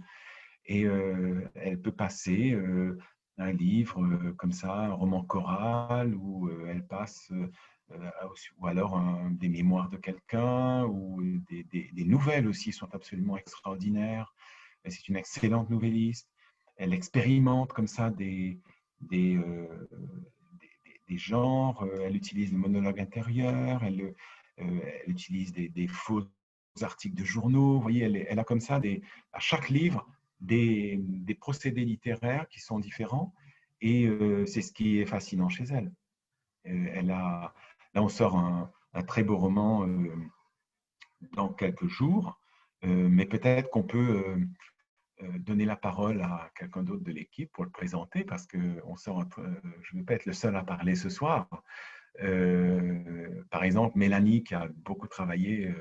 Et 0.65 0.85
euh, 0.85 1.49
elle 1.55 1.81
peut 1.81 1.91
passer 1.91 2.51
euh, 2.51 2.97
un 3.37 3.51
livre 3.51 4.01
euh, 4.03 4.33
comme 4.37 4.51
ça, 4.51 4.73
un 4.73 4.93
roman 4.93 5.23
choral, 5.23 6.15
où 6.15 6.49
elle 6.67 6.85
passe, 6.85 7.31
ou 8.57 8.67
alors 8.67 9.01
des 9.31 9.49
mémoires 9.49 9.89
de 9.89 9.97
quelqu'un, 9.97 10.85
ou 10.85 11.21
des, 11.49 12.05
nouvelles 12.05 12.47
aussi 12.47 12.71
sont 12.71 12.89
absolument 12.93 13.37
extraordinaires. 13.37 14.33
C'est 14.87 15.07
une 15.07 15.15
excellente 15.15 15.69
nouvelliste. 15.69 16.29
Elle 16.77 16.93
expérimente 16.93 17.73
comme 17.73 17.87
ça 17.87 18.09
des, 18.09 18.59
des 19.09 19.37
genres, 21.17 21.85
elle 22.03 22.15
utilise 22.15 22.51
le 22.51 22.57
monologue 22.57 22.99
intérieur, 22.99 23.83
elle, 23.83 24.13
utilise 25.07 25.51
des, 25.53 25.87
faux 25.87 26.23
articles 26.81 27.15
de 27.15 27.23
journaux. 27.25 27.75
Vous 27.75 27.81
voyez, 27.81 28.03
elle, 28.29 28.39
a 28.39 28.43
comme 28.43 28.61
ça, 28.61 28.79
à 29.33 29.39
chaque 29.39 29.69
livre, 29.69 30.07
des, 30.41 31.37
procédés 31.39 31.85
littéraires 31.85 32.47
qui 32.49 32.59
sont 32.59 32.79
différents 32.79 33.33
et 33.79 34.05
euh, 34.05 34.45
c'est 34.45 34.61
ce 34.61 34.71
qui 34.71 34.99
est 34.99 35.05
fascinant 35.05 35.49
chez 35.49 35.65
elle. 35.65 35.91
Euh, 36.67 36.87
elle 36.93 37.11
a, 37.11 37.53
là, 37.93 38.03
on 38.03 38.09
sort 38.09 38.37
un, 38.37 38.71
très 39.07 39.23
beau 39.23 39.37
roman 39.37 39.87
euh, 39.87 40.13
dans 41.33 41.49
quelques 41.49 41.87
jours, 41.87 42.39
mais 42.83 43.25
peut-être 43.25 43.69
qu'on 43.69 43.83
peut, 43.83 44.37
donner 45.37 45.65
la 45.65 45.75
parole 45.75 46.19
à 46.21 46.49
quelqu'un 46.57 46.81
d'autre 46.81 47.03
de 47.03 47.11
l'équipe 47.11 47.51
pour 47.51 47.63
le 47.63 47.69
présenter 47.69 48.23
parce 48.23 48.47
que 48.47 48.57
on 48.85 48.95
sort 48.95 49.23
je 49.37 49.95
ne 49.95 49.99
vais 49.99 50.03
pas 50.03 50.15
être 50.15 50.25
le 50.25 50.33
seul 50.33 50.55
à 50.55 50.63
parler 50.63 50.95
ce 50.95 51.09
soir. 51.09 51.47
par 53.51 53.63
exemple, 53.63 53.99
Mélanie 53.99 54.43
qui 54.43 54.55
a 54.55 54.67
beaucoup 54.83 55.07
travaillé 55.07 55.71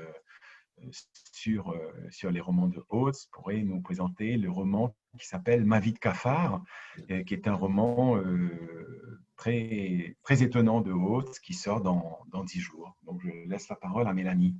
sur, 1.31 1.71
euh, 1.71 1.91
sur 2.09 2.31
les 2.31 2.39
romans 2.39 2.67
de 2.67 2.83
Hautes 2.89 3.27
pourrait 3.31 3.61
nous 3.63 3.81
présenter 3.81 4.37
le 4.37 4.49
roman 4.49 4.95
qui 5.19 5.27
s'appelle 5.27 5.65
Ma 5.65 5.79
vie 5.79 5.93
de 5.93 5.99
cafard, 5.99 6.63
euh, 7.09 7.23
qui 7.23 7.33
est 7.33 7.47
un 7.47 7.53
roman 7.53 8.17
euh, 8.17 9.19
très, 9.41 10.43
étonnant 10.43 10.81
de 10.81 10.91
Hautes 10.91 11.39
qui 11.39 11.53
sort 11.53 11.81
dans, 11.81 12.19
dans 12.31 12.43
10 12.43 12.59
jours. 12.59 12.95
Donc 13.03 13.21
je 13.21 13.29
laisse 13.49 13.69
la 13.69 13.75
parole 13.75 14.07
à 14.07 14.13
Mélanie. 14.13 14.55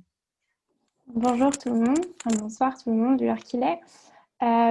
Bonjour 1.06 1.56
tout 1.56 1.70
le 1.70 1.80
monde, 1.80 2.06
bonsoir 2.40 2.80
tout 2.80 2.90
le 2.90 2.96
monde, 2.96 3.20
l'heure 3.20 3.38
qu'il 3.38 3.62
est. 3.62 3.80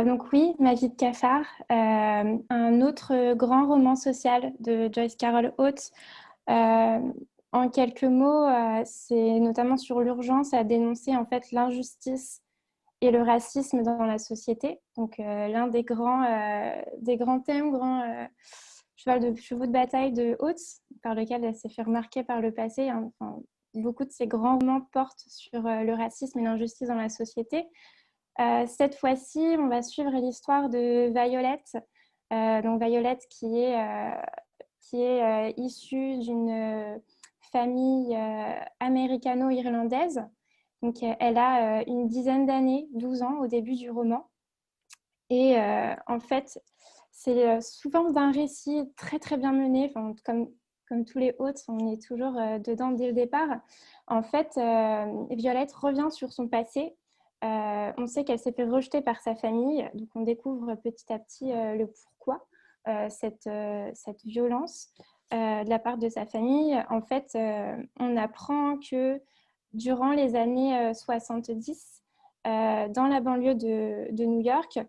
donc 0.05 0.31
oui, 0.31 0.55
Ma 0.59 0.73
vie 0.73 0.89
de 0.89 0.95
cafard, 0.95 1.45
un 1.69 2.81
autre 2.81 3.33
grand 3.35 3.67
roman 3.67 3.95
social 3.95 4.53
de 4.59 4.89
Joyce 4.93 5.15
Carol 5.15 5.53
Oates, 5.57 5.91
en 7.53 7.69
quelques 7.69 8.03
mots, 8.03 8.45
euh, 8.45 8.81
c'est 8.85 9.39
notamment 9.39 9.77
sur 9.77 9.99
l'urgence 9.99 10.53
à 10.53 10.63
dénoncer 10.63 11.15
en 11.15 11.25
fait 11.25 11.51
l'injustice 11.51 12.41
et 13.01 13.11
le 13.11 13.21
racisme 13.21 13.83
dans 13.83 14.05
la 14.05 14.19
société. 14.19 14.79
Donc 14.95 15.19
euh, 15.19 15.47
l'un 15.47 15.67
des 15.67 15.83
grands, 15.83 16.23
euh, 16.23 16.81
des 16.99 17.17
grands 17.17 17.41
thèmes, 17.41 17.71
cheval 19.01 19.20
de 19.20 19.36
chevaux 19.39 19.65
de 19.65 19.72
bataille 19.72 20.12
de 20.12 20.36
Haute, 20.39 20.60
par 21.03 21.15
lequel 21.15 21.43
elle 21.43 21.55
s'est 21.55 21.70
fait 21.70 21.84
remarquer 21.84 22.24
par 22.24 22.41
le 22.41 22.51
passé. 22.51 22.89
Hein. 22.89 23.12
beaucoup 23.74 24.05
de 24.05 24.12
ces 24.12 24.27
grands 24.27 24.60
romans 24.60 24.81
portent 24.91 25.24
sur 25.27 25.62
le 25.62 25.93
racisme 25.93 26.39
et 26.39 26.43
l'injustice 26.43 26.88
dans 26.88 26.96
la 26.96 27.10
société. 27.10 27.65
cette 28.67 28.96
fois-ci, 28.96 29.39
on 29.58 29.67
va 29.67 29.81
suivre 29.81 30.12
l'histoire 30.12 30.70
de 30.70 31.12
Violette. 31.12 31.77
donc 32.63 32.84
Violette 32.84 33.25
qui 33.29 33.60
est, 33.60 33.77
qui 34.81 35.01
est 35.01 35.53
issue 35.58 36.20
d'une 36.20 37.01
famille 37.51 38.15
euh, 38.15 38.60
américano-irlandaise. 38.79 40.24
Donc, 40.81 41.03
euh, 41.03 41.13
elle 41.20 41.38
a 41.38 41.79
euh, 41.79 41.84
une 41.88 42.08
dizaine 42.08 42.46
d'années, 42.46 42.88
12 42.93 43.22
ans 43.22 43.39
au 43.39 43.48
début 43.48 43.75
du 43.75 43.91
roman. 43.91 44.27
Et 45.29 45.55
en 46.08 46.20
fait, 46.20 46.62
c'est 47.23 47.61
sous 47.61 47.89
forme 47.91 48.13
d'un 48.13 48.31
récit 48.31 48.91
très 48.95 49.19
très 49.19 49.37
bien 49.37 49.51
mené, 49.51 49.89
enfin, 49.89 50.13
comme, 50.25 50.49
comme 50.87 51.05
tous 51.05 51.19
les 51.19 51.35
autres, 51.39 51.61
on 51.67 51.91
est 51.91 52.01
toujours 52.01 52.33
dedans 52.33 52.91
dès 52.91 53.07
le 53.07 53.13
départ. 53.13 53.59
En 54.07 54.23
fait, 54.23 54.59
Violette 55.29 55.71
revient 55.73 56.09
sur 56.09 56.33
son 56.33 56.47
passé. 56.47 56.95
on 57.41 58.07
sait 58.07 58.23
qu'elle 58.23 58.39
s'est 58.39 58.51
fait 58.51 58.65
rejeter 58.65 59.01
par 59.01 59.21
sa 59.21 59.35
famille, 59.35 59.89
donc 59.93 60.09
on 60.15 60.21
découvre 60.21 60.75
petit 60.75 61.11
à 61.13 61.19
petit 61.19 61.51
le 61.51 61.85
pourquoi 61.87 62.45
cette, 63.09 63.49
cette 63.93 64.23
violence. 64.25 64.91
Euh, 65.33 65.63
de 65.63 65.69
la 65.69 65.79
part 65.79 65.97
de 65.97 66.09
sa 66.09 66.25
famille, 66.25 66.77
en 66.89 67.01
fait, 67.01 67.31
euh, 67.35 67.77
on 67.97 68.17
apprend 68.17 68.77
que 68.77 69.21
durant 69.71 70.11
les 70.11 70.35
années 70.35 70.93
70, 70.93 72.03
euh, 72.47 72.89
dans 72.89 73.07
la 73.07 73.21
banlieue 73.21 73.55
de, 73.55 74.25
New 74.25 74.41
York, 74.41 74.79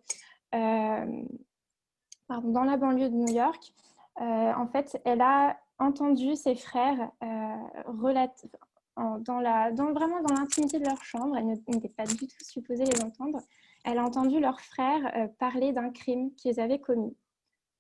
dans 2.42 2.64
la 2.64 2.76
banlieue 2.76 3.08
de 3.08 3.14
New 3.14 3.32
York, 3.32 3.72
en 4.16 4.66
fait, 4.66 5.00
elle 5.04 5.20
a 5.20 5.56
entendu 5.78 6.36
ses 6.36 6.54
frères 6.54 7.10
dans, 7.20 9.40
la, 9.40 9.70
vraiment 9.70 10.22
dans 10.22 10.34
l'intimité 10.34 10.78
de 10.78 10.84
leur 10.84 11.02
chambre, 11.02 11.36
elle 11.36 11.46
n'était 11.46 11.88
pas 11.88 12.04
du 12.04 12.16
tout 12.16 12.44
supposée 12.44 12.84
les 12.84 13.02
entendre, 13.02 13.40
elle 13.84 13.98
a 13.98 14.04
entendu 14.04 14.40
leurs 14.40 14.60
frères 14.60 15.28
parler 15.38 15.72
d'un 15.72 15.90
crime 15.90 16.32
qu'ils 16.34 16.60
avaient 16.60 16.78
commis. 16.78 17.16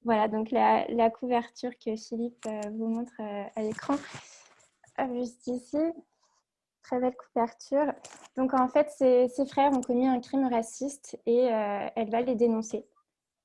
Voilà, 0.04 0.26
donc 0.26 0.50
la, 0.50 1.10
couverture 1.10 1.70
que 1.78 1.94
Philippe 1.94 2.44
euh, 2.46 2.60
vous 2.72 2.88
montre 2.88 3.12
euh, 3.20 3.44
à 3.54 3.62
l'écran, 3.62 3.94
juste 5.14 5.46
ici. 5.46 5.78
Très 6.82 6.98
belle 6.98 7.14
couverture. 7.14 7.92
Donc 8.36 8.54
en 8.54 8.66
fait, 8.66 8.90
ses, 8.90 9.46
frères 9.46 9.72
ont 9.72 9.80
commis 9.80 10.08
un 10.08 10.20
crime 10.20 10.48
raciste 10.48 11.16
et 11.26 11.52
euh, 11.52 11.86
elle 11.94 12.10
va 12.10 12.22
les 12.22 12.34
dénoncer 12.34 12.84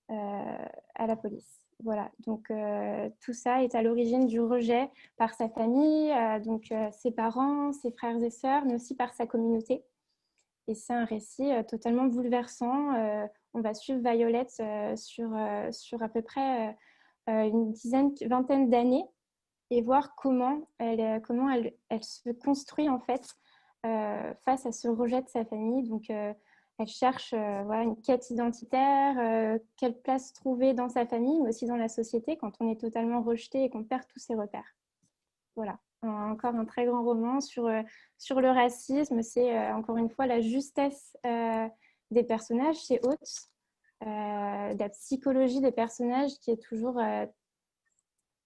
à 0.10 1.08
la 1.08 1.16
police. 1.16 1.62
Voilà, 1.84 2.12
donc 2.26 2.52
tout 3.20 3.34
ça 3.34 3.64
est 3.64 3.76
à 3.76 3.84
l'origine 3.84 4.26
du 4.26 4.40
rejet 4.42 4.90
par 5.18 5.34
sa 5.34 5.48
famille, 5.50 6.12
donc 6.44 6.74
ses 6.92 7.12
parents, 7.12 7.72
ses 7.72 7.92
frères 7.92 8.22
et 8.22 8.32
sœurs, 8.32 8.66
mais 8.66 8.76
aussi 8.76 8.96
par 8.96 9.14
sa 9.14 9.28
communauté. 9.28 9.84
Et 10.68 10.76
c'est 10.76 10.94
un 10.94 11.06
récit 11.06 11.52
totalement 11.68 12.06
bouleversant 12.06 12.94
on 13.58 13.62
va 13.62 13.74
suivre 13.74 14.00
Violette 14.00 14.54
euh, 14.60 14.96
sur, 14.96 15.30
euh, 15.36 15.72
sur 15.72 16.04
à 16.04 16.10
peu 16.10 16.22
près 16.22 16.78
euh, 17.28 17.44
une 17.44 17.72
dizaine, 17.72 18.14
vingtaine 18.28 18.70
d'années 18.70 19.06
et 19.72 19.82
voir 19.82 20.16
comment 20.16 20.70
elle, 20.78 21.22
comment 21.24 21.50
elle, 21.50 21.74
elle, 21.90 22.04
se 22.04 22.30
construit 22.30 22.88
en 22.88 23.00
fait 23.00 23.36
face 24.44 24.66
à 24.66 24.72
ce 24.72 24.88
rejet 24.90 25.22
de 25.22 25.30
sa 25.30 25.46
famille. 25.46 25.88
Donc, 25.88 26.12
elle 26.78 26.88
cherche 26.88 27.32
voilà, 27.32 27.84
une 27.84 28.00
quête 28.02 28.30
identitaire, 28.30 29.60
quelle 29.78 30.00
place 30.00 30.34
trouver 30.34 30.74
dans 30.74 30.90
sa 30.90 31.06
famille, 31.06 31.42
mais 31.42 31.50
aussi 31.50 31.66
dans 31.66 31.76
la 31.76 31.88
société 31.88 32.38
quand 32.38 32.54
on 32.60 32.70
est 32.70 32.80
totalement 32.80 33.22
rejeté 33.22 33.64
et 33.64 33.70
qu'on 33.70 33.84
perd 33.84 34.04
tous 34.08 34.20
ses 34.20 34.36
repères. 34.36 34.76
Voilà, 35.56 35.80
encore 36.04 36.54
un 36.54 36.66
très 36.66 36.86
grand 36.86 37.04
roman 37.04 37.42
sur, 37.42 37.68
sur 38.20 38.42
le 38.42 38.52
racisme. 38.52 39.24
C'est 39.24 39.72
encore 39.72 39.98
une 39.98 40.10
fois 40.10 40.28
la 40.28 40.40
justesse 40.40 41.18
des 42.12 42.24
personnages 42.24 42.78
chez 42.78 43.00
Haute, 43.04 43.50
euh, 44.04 44.74
la 44.76 44.90
psychologie 44.90 45.60
des 45.60 45.72
personnages 45.72 46.38
qui 46.40 46.52
est 46.52 46.62
toujours, 46.62 47.00
euh, 47.00 47.26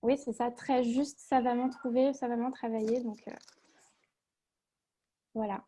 oui, 0.01 0.17
c'est 0.17 0.33
ça, 0.33 0.49
très 0.49 0.83
juste, 0.83 1.19
savamment 1.19 1.69
trouvé, 1.69 2.13
savamment 2.13 2.51
travaillé. 2.51 3.01
Donc, 3.01 3.19
euh, 3.27 3.35
voilà. 5.33 5.65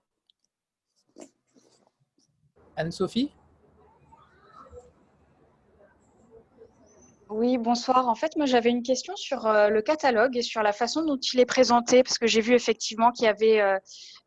Anne-Sophie 2.76 3.32
Oui, 7.34 7.58
bonsoir. 7.58 8.08
En 8.08 8.14
fait, 8.14 8.36
moi, 8.36 8.46
j'avais 8.46 8.70
une 8.70 8.84
question 8.84 9.16
sur 9.16 9.48
euh, 9.48 9.70
le 9.70 9.82
catalogue 9.82 10.38
et 10.38 10.44
sur 10.44 10.62
la 10.62 10.72
façon 10.72 11.04
dont 11.04 11.18
il 11.18 11.40
est 11.40 11.48
présenté, 11.48 12.04
parce 12.04 12.20
que 12.20 12.28
j'ai 12.28 12.42
vu 12.42 12.54
effectivement 12.54 13.12
qu'il 13.12 13.26
y 13.26 13.28
avait 13.28 13.60
euh, 13.60 13.80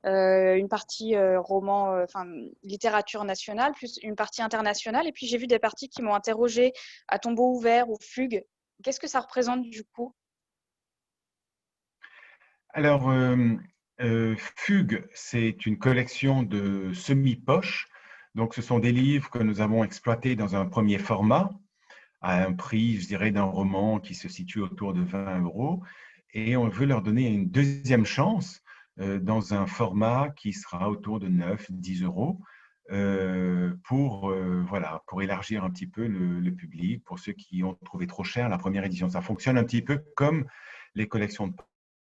euh, 0.07 0.57
une 0.57 0.69
partie 0.69 1.15
roman, 1.37 2.03
enfin 2.03 2.27
littérature 2.65 3.23
nationale, 3.23 3.75
plus 3.75 4.01
une 4.03 4.17
partie 4.17 4.43
internationale, 4.43 5.07
et 5.07 5.13
puis 5.13 5.29
j'ai 5.29 5.39
vu 5.39 5.47
des 5.47 5.61
parties 5.61 5.89
qui 5.89 6.03
m'ont 6.03 6.15
interrogé 6.15 6.73
à 7.07 7.21
tombeau 7.21 7.53
ouvert 7.55 7.89
ou 7.89 7.97
fugue. 8.01 8.45
Qu'est-ce 8.83 8.99
que 8.99 9.07
ça 9.07 9.21
représente 9.21 9.63
du 9.63 9.85
coup? 9.85 10.13
Alors, 12.71 13.13
Fugue, 14.57 15.09
c'est 15.15 15.65
une 15.65 15.79
collection 15.79 16.43
de 16.43 16.93
semi-poches. 16.93 17.87
Donc, 18.37 18.55
ce 18.55 18.61
sont 18.61 18.79
des 18.79 18.93
livres 18.93 19.31
que 19.31 19.39
nous 19.39 19.63
avons 19.63 19.83
exploités 19.83 20.37
dans 20.37 20.57
un 20.57 20.67
premier 20.67 20.99
format 20.99 21.59
à 22.21 22.45
un 22.45 22.53
prix, 22.53 23.01
je 23.01 23.07
dirais, 23.07 23.31
d'un 23.31 23.45
roman 23.45 23.99
qui 23.99 24.15
se 24.15 24.29
situe 24.29 24.61
autour 24.61 24.93
de 24.93 25.01
20 25.01 25.41
euros. 25.41 25.83
Et 26.35 26.55
on 26.55 26.69
veut 26.69 26.85
leur 26.85 27.01
donner 27.01 27.29
une 27.29 27.49
deuxième 27.49 28.05
chance 28.05 28.63
euh, 29.01 29.19
dans 29.19 29.55
un 29.55 29.67
format 29.67 30.29
qui 30.37 30.53
sera 30.53 30.91
autour 30.91 31.19
de 31.19 31.29
9, 31.29 31.73
10 31.73 32.03
euros. 32.03 32.39
Euh, 32.93 33.75
pour, 33.85 34.31
euh, 34.31 34.63
voilà, 34.69 35.03
pour 35.07 35.23
élargir 35.23 35.65
un 35.65 35.71
petit 35.71 35.89
peu 35.89 36.07
le, 36.07 36.55
public, 36.55 37.03
pour 37.05 37.19
ceux 37.19 37.33
qui 37.33 37.65
ont 37.65 37.75
trouvé 37.87 38.07
trop 38.07 38.23
cher 38.23 38.51
la 38.51 38.59
première 38.59 38.85
édition. 38.85 39.09
Ça 39.09 39.23
fonctionne 39.23 39.57
un 39.57 39.65
petit 39.65 39.83
peu 39.83 40.05
comme 40.15 40.45
les 40.95 41.09
collections 41.09 41.49
de 41.49 41.55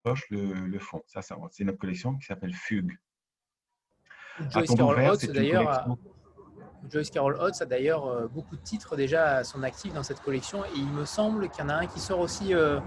poche 0.02 0.26
le, 0.30 0.78
font. 0.80 1.02
Ça, 1.06 1.22
c'est 1.22 1.64
notre 1.64 1.78
collection 1.78 2.16
qui 2.16 2.26
s'appelle 2.26 2.54
Fugue. 2.54 2.98
Joyce 4.50 4.74
Carol 4.74 4.98
Oates, 4.98 5.30
d'ailleurs, 5.30 5.96
Joyce 6.90 7.10
Carol 7.10 7.36
Oates 7.36 7.60
a 7.60 7.66
d'ailleurs 7.66 8.06
euh, 8.06 8.28
beaucoup 8.28 8.56
de 8.56 8.62
titres 8.62 8.96
déjà 8.96 9.36
à 9.36 9.44
son 9.44 9.62
actif 9.62 9.92
dans 9.92 10.02
cette 10.02 10.20
collection 10.20 10.64
et 10.64 10.68
il 10.76 10.88
me 10.88 11.04
semble 11.04 11.48
qu'il 11.48 11.64
y 11.64 11.66
en 11.66 11.70
a 11.70 11.74
un 11.74 11.86
qui 11.86 12.00
sort 12.00 12.20
aussi 12.20 12.54
euh, 12.54 12.80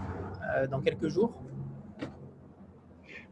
euh, 0.55 0.67
dans 0.67 0.81
quelques 0.81 1.07
jours. 1.07 1.41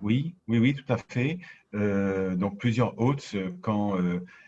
Oui, 0.02 0.36
oui, 0.48 0.60
oui, 0.60 0.74
tout 0.76 0.92
à 0.94 0.98
fait. 0.98 1.40
donc 1.74 2.60
plusieurs 2.60 3.00
Oates 3.00 3.36
quand 3.62 3.98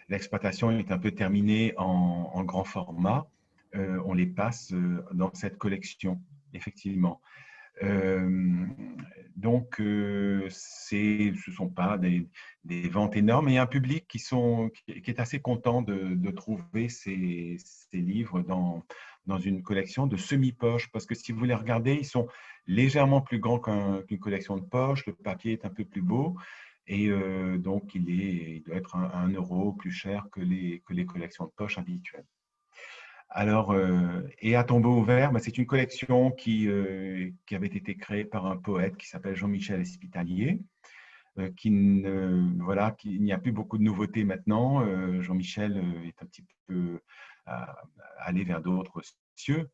l'exploitation 0.10 0.72
est 0.72 0.92
un 0.92 1.00
peu 1.00 1.12
terminée 1.12 1.74
en 1.78 2.44
grand 2.44 2.66
format, 2.66 3.26
on 3.74 4.14
les 4.14 4.28
passe 4.28 4.74
dans 5.14 5.34
cette 5.34 5.58
collection, 5.58 6.22
effectivement. 6.54 7.22
Euh, 7.84 8.66
donc, 9.36 9.80
euh, 9.80 10.48
ce 10.50 11.30
ne 11.30 11.54
sont 11.54 11.70
pas 11.70 12.00
des, 12.00 12.28
ventes 12.90 13.16
énormes. 13.16 13.50
Il 13.50 13.56
y 13.56 13.58
a 13.60 13.64
un 13.64 13.68
public 13.68 14.08
qui, 14.08 14.20
est 14.88 15.20
assez 15.20 15.40
content 15.40 15.84
de, 15.84 16.32
trouver 16.32 16.90
ces, 16.90 17.58
livres 17.94 18.42
dans, 18.42 18.84
une 19.38 19.62
collection 19.62 20.08
de 20.08 20.18
semi-poche. 20.18 20.92
Parce 20.92 21.06
que 21.06 21.14
si 21.14 21.32
vous 21.32 21.46
les 21.46 21.54
regardez, 21.54 21.94
ils 21.94 22.06
sont 22.06 22.28
légèrement 22.66 23.22
plus 23.22 23.40
grands 23.40 23.60
qu'une 23.60 24.20
collection 24.20 24.58
de 24.58 24.66
poche. 24.66 25.06
Le 25.06 25.14
papier 25.14 25.54
est 25.54 25.66
un 25.66 25.70
peu 25.70 25.86
plus 25.86 26.02
beau. 26.02 26.36
Et 26.88 27.10
euh, 27.10 27.58
donc, 27.58 27.94
il, 27.94 28.10
est, 28.10 28.56
il 28.56 28.64
doit 28.64 28.78
être 28.78 28.96
un, 28.96 29.12
un, 29.14 29.30
euro 29.30 29.74
plus 29.74 29.92
cher 29.92 30.28
que 30.32 30.40
les, 30.40 30.82
que 30.86 30.94
les 30.94 31.06
collections 31.06 31.46
de 31.46 31.52
poche 31.52 31.78
habituelles. 31.78 32.26
Alors, 33.30 33.72
euh, 33.72 34.22
et 34.40 34.56
à 34.56 34.64
tombeau 34.64 34.98
ouvert, 34.98 35.32
bah, 35.32 35.40
c'est 35.40 35.58
une 35.58 35.66
collection 35.66 36.32
qui, 36.32 36.68
euh, 36.70 37.30
qui, 37.46 37.56
avait 37.56 37.68
été 37.68 37.96
créée 37.96 38.26
par 38.26 38.46
un 38.46 38.58
poète 38.58 38.96
qui 38.98 39.08
s'appelle 39.08 39.36
Jean-Michel 39.36 39.82
Espitalier, 39.82 40.62
euh, 41.38 41.50
qui 41.58 41.72
ne, 41.72 42.64
voilà, 42.64 42.92
qui, 42.92 43.20
n'y 43.20 43.34
a 43.34 43.38
plus 43.38 43.52
beaucoup 43.52 43.78
de 43.78 43.84
nouveautés 43.84 44.24
maintenant. 44.24 44.82
Jean-Michel 45.22 45.84
est 46.06 46.22
un 46.24 46.26
petit 46.26 46.46
peu 46.68 47.00
allé 48.20 48.44
vers 48.44 48.62
d'autres 48.62 49.02
cieux. 49.36 49.70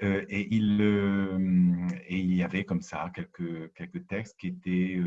et, 0.00 0.48
il, 0.54 2.34
y 2.34 2.42
avait 2.42 2.64
comme 2.64 2.80
ça 2.80 3.10
quelques, 3.14 4.06
textes 4.08 4.38
qui 4.38 4.48
étaient, 4.48 4.98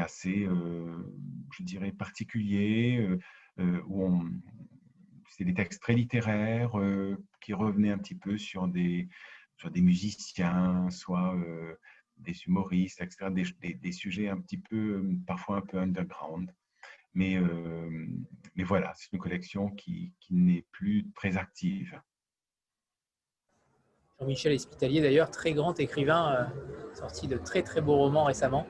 assez, 0.00 0.48
je 1.52 1.62
dirais, 1.62 1.92
particuliers, 1.92 3.08
où 3.58 4.04
on, 4.04 4.30
c'est 5.38 5.44
des 5.44 5.54
textes 5.54 5.80
très 5.80 5.94
littéraires 5.94 6.78
euh, 6.78 7.16
qui 7.40 7.54
revenaient 7.54 7.92
un 7.92 7.98
petit 7.98 8.16
peu 8.16 8.36
sur 8.36 8.66
des, 8.66 9.08
sur 9.56 9.70
des 9.70 9.80
musiciens, 9.80 10.90
soit 10.90 11.34
euh, 11.36 11.76
des 12.16 12.34
humoristes, 12.46 13.00
etc., 13.00 13.30
des, 13.30 13.74
des, 13.74 13.92
sujets 13.92 14.28
un 14.28 14.40
petit 14.40 14.58
peu, 14.58 15.04
parfois 15.26 15.58
un 15.58 15.60
peu 15.60 15.78
underground. 15.78 16.52
Mais, 17.14 17.36
euh, 17.36 18.06
mais 18.56 18.64
voilà, 18.64 18.92
c'est 18.96 19.12
une 19.12 19.20
collection 19.20 19.70
qui, 19.70 20.12
qui 20.18 20.34
n'est 20.34 20.66
plus 20.72 21.06
très 21.14 21.36
active. 21.36 22.00
Jean-Michel 24.18 24.52
Espitalier, 24.52 25.00
d'ailleurs, 25.00 25.30
très 25.30 25.52
grand 25.52 25.78
écrivain, 25.78 26.52
sorti 26.92 27.28
de 27.28 27.36
très 27.38 27.62
très 27.62 27.80
beaux 27.80 27.96
romans 27.96 28.24
récemment. 28.24 28.66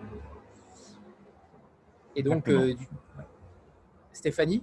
Et 2.15 2.23
donc, 2.23 2.51
Stéphanie? 4.13 4.63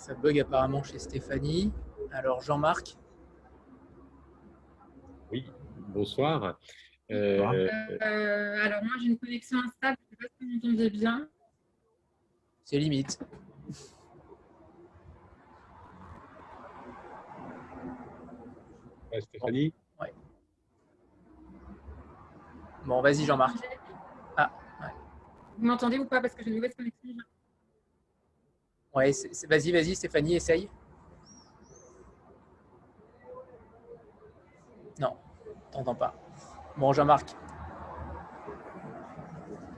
Ça 0.00 0.14
bug 0.14 0.40
apparemment 0.40 0.82
chez 0.82 0.98
Stéphanie. 0.98 1.70
Alors 2.10 2.40
Jean-Marc 2.40 2.96
Oui, 5.30 5.44
bonsoir. 5.88 6.58
Euh, 7.10 7.68
euh, 8.00 8.64
alors 8.64 8.82
moi 8.82 8.94
j'ai 8.98 9.08
une 9.08 9.18
connexion 9.18 9.58
instable, 9.58 9.98
je 9.98 10.04
ne 10.04 10.08
sais 10.08 10.16
pas 10.16 10.34
si 10.38 10.46
vous 10.46 10.54
m'entendez 10.54 10.88
bien. 10.88 11.28
C'est 12.64 12.78
limite. 12.78 13.20
Stéphanie 19.18 19.74
ouais. 20.00 20.14
Bon, 22.86 23.02
vas-y 23.02 23.26
Jean-Marc. 23.26 23.58
Ah, 24.38 24.50
Vous 25.58 25.66
m'entendez 25.66 25.98
ou 25.98 26.06
pas? 26.06 26.22
Parce 26.22 26.34
que 26.34 26.42
j'ai 26.42 26.48
une 26.48 26.56
mauvaise 26.56 26.74
connexion. 26.74 27.16
Ouais, 28.94 29.12
vas-y, 29.48 29.70
vas-y, 29.70 29.94
Stéphanie, 29.94 30.34
essaye. 30.34 30.68
Non, 34.98 35.16
t'entends 35.70 35.94
pas. 35.94 36.14
Bon, 36.76 36.92
Jean-Marc. 36.92 37.30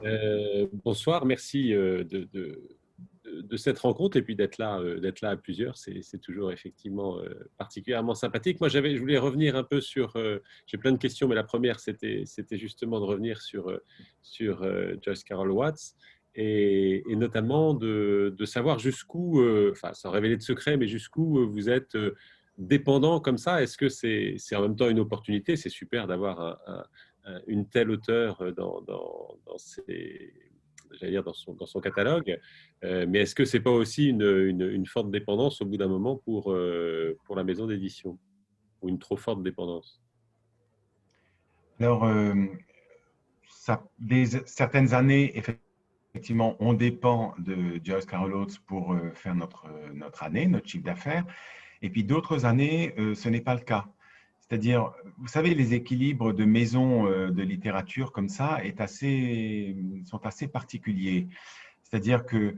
Euh, 0.04 0.66
bonsoir, 0.72 1.26
merci 1.26 1.74
euh, 1.74 2.04
de, 2.04 3.56
cette 3.56 3.78
rencontre 3.78 4.16
et 4.16 4.22
puis 4.22 4.34
d'être 4.34 4.56
là, 4.58 4.80
euh, 4.80 4.98
d'être 4.98 5.20
là 5.20 5.30
à 5.30 5.36
plusieurs. 5.36 5.76
C'est 5.76 6.20
toujours 6.20 6.50
effectivement 6.50 7.18
particulièrement 7.58 8.14
sympathique. 8.14 8.60
Moi, 8.60 8.70
je 8.70 8.78
voulais 8.98 9.18
revenir 9.18 9.56
un 9.56 9.64
peu 9.64 9.82
sur. 9.82 10.14
J'ai 10.66 10.78
plein 10.78 10.92
de 10.92 10.96
questions, 10.96 11.28
mais 11.28 11.34
la 11.34 11.44
première, 11.44 11.80
c'était 11.80 12.24
justement 12.52 12.98
de 12.98 13.04
revenir 13.04 13.42
sur, 13.42 13.78
sur 14.22 14.66
Joyce 15.02 15.22
Carol 15.22 15.50
Watts 15.50 15.94
et, 16.34 17.02
notamment 17.08 17.74
de, 17.74 18.34
savoir 18.44 18.78
jusqu'où, 18.78 19.40
euh, 19.40 19.70
enfin 19.72 19.92
sans 19.92 20.10
révéler 20.10 20.36
de 20.36 20.42
secret, 20.42 20.76
mais 20.76 20.88
jusqu'où 20.88 21.38
euh, 21.38 21.44
vous 21.44 21.68
êtes 21.68 21.94
euh, 21.94 22.14
dépendant 22.58 23.20
comme 23.20 23.38
ça. 23.38 23.62
Est-ce 23.62 23.76
que 23.76 23.88
c'est 23.88 24.36
en 24.54 24.62
même 24.62 24.76
temps 24.76 24.88
une 24.88 25.00
opportunité? 25.00 25.56
C'est 25.56 25.68
super 25.68 26.06
d'avoir 26.06 26.58
une 27.46 27.68
telle 27.68 27.90
auteur 27.90 28.52
dans, 28.54 28.84
son, 31.64 31.80
catalogue, 31.80 32.38
mais 32.82 33.20
est-ce 33.20 33.34
que 33.34 33.44
c'est 33.44 33.60
pas 33.60 33.70
aussi 33.70 34.08
une, 34.08 34.86
forte 34.86 35.10
dépendance 35.10 35.62
au 35.62 35.64
bout 35.64 35.76
d'un 35.78 35.88
moment 35.88 36.16
pour, 36.16 36.52
la 36.54 37.44
maison 37.44 37.66
d'édition? 37.66 38.18
Ou 38.82 38.88
une 38.88 38.98
trop 38.98 39.16
forte 39.16 39.42
dépendance? 39.42 40.02
Alors, 41.80 42.06
certaines 44.44 44.92
années, 44.92 45.36
effectivement, 45.38 45.71
effectivement, 46.12 46.56
on 46.60 46.74
dépend 46.74 47.34
de 47.38 47.80
Joyce 47.82 48.04
Carol 48.04 48.34
Oates 48.34 48.58
pour 48.66 48.92
euh, 48.92 49.12
faire 49.14 49.34
notre, 49.34 49.66
notre 49.94 50.22
année, 50.22 50.46
notre 50.46 50.68
chiffre 50.68 50.84
d'affaires. 50.84 51.24
Et 51.80 51.88
puis 51.88 52.04
d'autres 52.04 52.44
années, 52.44 52.94
euh, 52.98 53.14
ce 53.14 53.30
n'est 53.30 53.40
pas 53.40 53.54
le 53.54 53.62
cas. 53.62 53.86
C'est-à-dire, 54.38 54.92
vous 55.16 55.28
savez, 55.28 55.54
les 55.54 55.72
équilibres 55.72 56.34
de 56.34 56.44
maisons 56.44 57.06
euh, 57.06 57.30
de 57.30 57.42
littérature 57.42 58.12
comme 58.12 58.28
ça 58.28 58.60
sont 60.04 60.26
assez 60.26 60.48
particuliers. 60.48 61.28
C'est-à-dire 61.82 62.26
que 62.26 62.56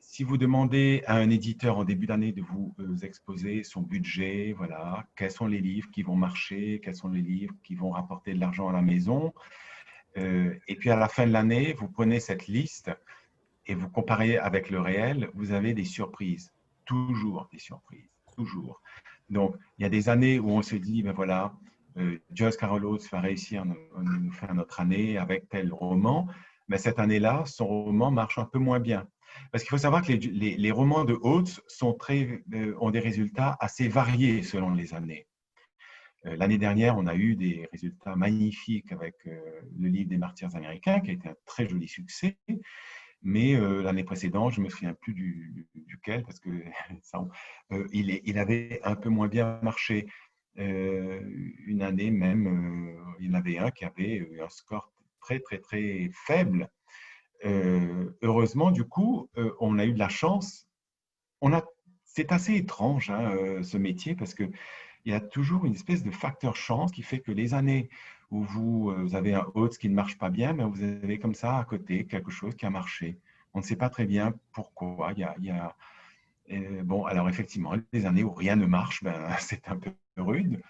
si 0.00 0.24
vous 0.24 0.38
demandez 0.38 1.02
à 1.06 1.16
un 1.16 1.28
éditeur 1.28 1.76
en 1.76 1.84
début 1.84 2.06
d'année 2.06 2.32
de 2.32 2.40
vous 2.40 2.74
exposer 3.02 3.62
son 3.62 3.82
budget, 3.82 4.54
voilà, 4.56 5.06
quels 5.14 5.30
sont 5.30 5.46
les 5.46 5.60
livres 5.60 5.90
qui 5.90 6.02
vont 6.02 6.16
marcher, 6.16 6.80
quels 6.82 6.94
sont 6.96 7.10
les 7.10 7.20
livres 7.20 7.54
qui 7.62 7.74
vont 7.74 7.90
rapporter 7.90 8.32
de 8.32 8.40
l'argent 8.40 8.66
à 8.66 8.72
la 8.72 8.80
maison, 8.80 9.34
euh, 10.16 10.54
et 10.68 10.76
puis 10.76 10.90
à 10.90 10.96
la 10.96 11.08
fin 11.08 11.26
de 11.26 11.32
l'année, 11.32 11.74
vous 11.74 11.88
prenez 11.88 12.20
cette 12.20 12.46
liste 12.46 12.90
et 13.66 13.74
vous 13.74 13.88
comparez 13.88 14.36
avec 14.38 14.70
le 14.70 14.80
réel, 14.80 15.30
vous 15.34 15.52
avez 15.52 15.74
des 15.74 15.84
surprises. 15.84 16.52
Toujours 16.84 17.48
des 17.52 17.58
surprises. 17.58 18.10
Toujours. 18.36 18.82
Donc, 19.30 19.56
il 19.78 19.82
y 19.82 19.86
a 19.86 19.88
des 19.88 20.08
années 20.08 20.38
où 20.38 20.50
on 20.50 20.62
se 20.62 20.76
dit, 20.76 21.02
ben 21.02 21.12
voilà, 21.12 21.54
euh, 21.96 22.18
Joyce 22.32 22.56
Carol 22.56 22.84
Oates 22.84 23.08
va 23.10 23.20
réussir 23.20 23.62
à 23.62 23.64
nous, 23.64 24.32
faire 24.32 24.54
notre 24.54 24.80
année 24.80 25.16
avec 25.16 25.48
tel 25.48 25.72
roman. 25.72 26.28
Mais 26.68 26.78
cette 26.78 26.98
année-là, 26.98 27.44
son 27.46 27.66
roman 27.66 28.10
marche 28.10 28.38
un 28.38 28.44
peu 28.44 28.58
moins 28.58 28.80
bien. 28.80 29.06
Parce 29.50 29.64
qu'il 29.64 29.70
faut 29.70 29.78
savoir 29.78 30.02
que 30.02 30.12
les, 30.12 30.70
romans 30.70 31.04
de 31.04 31.14
Oates 31.22 31.60
euh, 31.80 32.74
ont 32.80 32.90
des 32.90 33.00
résultats 33.00 33.56
assez 33.60 33.88
variés 33.88 34.42
selon 34.42 34.70
les 34.70 34.94
années. 34.94 35.26
Euh, 36.26 36.36
l'année 36.36 36.58
dernière, 36.58 36.96
on 36.96 37.06
a 37.06 37.14
eu 37.14 37.36
des 37.36 37.68
résultats 37.72 38.16
magnifiques 38.16 38.92
avec 38.92 39.14
euh, 39.26 39.38
le 39.78 39.88
livre 39.88 40.08
des 40.08 40.18
martyrs 40.18 40.54
américains, 40.56 41.00
qui 41.00 41.10
a 41.10 41.12
été 41.14 41.28
un 41.28 41.36
très 41.44 41.68
joli 41.68 41.88
succès. 41.88 42.38
Mais 43.22 43.54
euh, 43.54 43.82
l'année 43.82 44.04
précédente, 44.04 44.52
je 44.52 44.60
ne 44.60 44.66
me 44.66 44.70
souviens 44.70 44.94
plus 44.94 45.14
du, 45.14 45.66
duquel, 45.74 46.24
parce 46.24 46.40
que 46.40 46.50
il, 47.92 48.38
avait 48.38 48.80
un 48.84 48.96
peu 48.96 49.08
moins 49.08 49.28
bien 49.28 49.58
marché. 49.62 50.06
une 50.56 51.82
année 51.82 52.10
même, 52.10 52.96
il 53.18 53.26
y 53.26 53.30
en 53.30 53.34
avait 53.34 53.58
un 53.58 53.70
qui 53.70 53.84
avait 53.84 54.28
un 54.40 54.48
score 54.48 54.92
très, 55.20 55.40
très, 55.40 55.58
très 55.58 56.10
faible. 56.26 56.68
heureusement, 58.22 58.70
du 58.70 58.84
coup, 58.84 59.30
on 59.58 59.78
a 59.78 59.86
eu 59.86 59.94
de 59.94 59.98
la 59.98 60.10
chance. 60.10 60.68
C'est 62.04 62.30
assez 62.30 62.54
étrange, 62.56 63.10
hein, 63.10 63.62
ce 63.62 63.78
métier, 63.78 64.14
parce 64.14 64.34
que 64.34 64.44
il 65.04 65.12
y 65.12 65.14
a 65.14 65.20
toujours 65.20 65.66
une 65.66 65.74
espèce 65.74 66.02
de 66.02 66.10
facteur 66.10 66.56
chance 66.56 66.90
qui 66.90 67.02
fait 67.02 67.20
que 67.20 67.32
les 67.32 67.54
années 67.54 67.90
où 68.30 68.42
vous, 68.42 68.90
euh, 68.90 69.14
avez 69.14 69.34
un 69.34 69.46
hôte 69.54 69.78
qui 69.78 69.88
ne 69.88 69.94
marche 69.94 70.18
pas 70.18 70.30
bien, 70.30 70.54
mais 70.54 70.64
vous 70.64 70.82
avez 70.82 71.18
comme 71.18 71.34
ça 71.34 71.58
à 71.58 71.64
côté 71.64 72.06
quelque 72.06 72.30
chose 72.30 72.54
qui 72.56 72.66
a 72.66 72.70
marché. 72.70 73.18
On 73.52 73.58
ne 73.58 73.64
sait 73.64 73.76
pas 73.76 73.90
très 73.90 74.06
bien 74.06 74.34
pourquoi. 74.52 75.12
Il 75.16 75.20
y 75.44 75.50
a, 75.50 75.76
bon, 76.82 77.04
alors 77.04 77.28
effectivement, 77.28 77.74
les 77.92 78.06
années 78.06 78.24
où 78.24 78.32
rien 78.32 78.56
ne 78.56 78.66
marche, 78.66 79.04
ben, 79.04 79.28
c'est 79.38 79.68
un 79.68 79.76
peu 79.76 79.92
rude. 80.16 80.60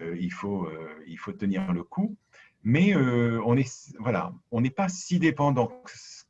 il, 0.00 0.32
faut, 0.32 0.68
il 1.06 1.18
faut 1.18 1.32
tenir 1.32 1.72
le 1.72 1.84
coup. 1.84 2.16
Mais 2.64 2.96
on 2.96 3.56
est, 3.56 3.94
voilà, 4.00 4.32
on 4.50 4.60
n'est 4.60 4.70
pas 4.70 4.88
si 4.88 5.18
dépendant 5.20 5.70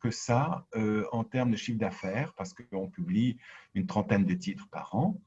que 0.01 0.11
ça 0.11 0.67
en 1.13 1.25
termes 1.25 1.53
de 1.53 1.57
chiffre 1.57 1.79
d'affaires 1.79 2.35
parce 2.35 2.53
qu'on 2.53 2.89
publie 2.89 3.39
une 3.75 3.87
trentaine 3.87 4.27
de 4.27 4.35
titres 4.35 4.69
par 4.71 4.95
an. 4.95 5.19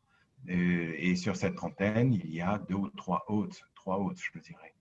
Et 0.47 1.15
sur 1.15 1.35
cette 1.35 1.55
trentaine, 1.55 2.13
il 2.13 2.33
y 2.33 2.41
a 2.41 2.59
deux 2.69 2.75
ou 2.75 2.89
trois 2.89 3.23
hôtes, 3.27 3.61
trois 3.75 3.97
hôtes, 3.99 4.19
je 4.19 4.39
dirais. 4.39 4.73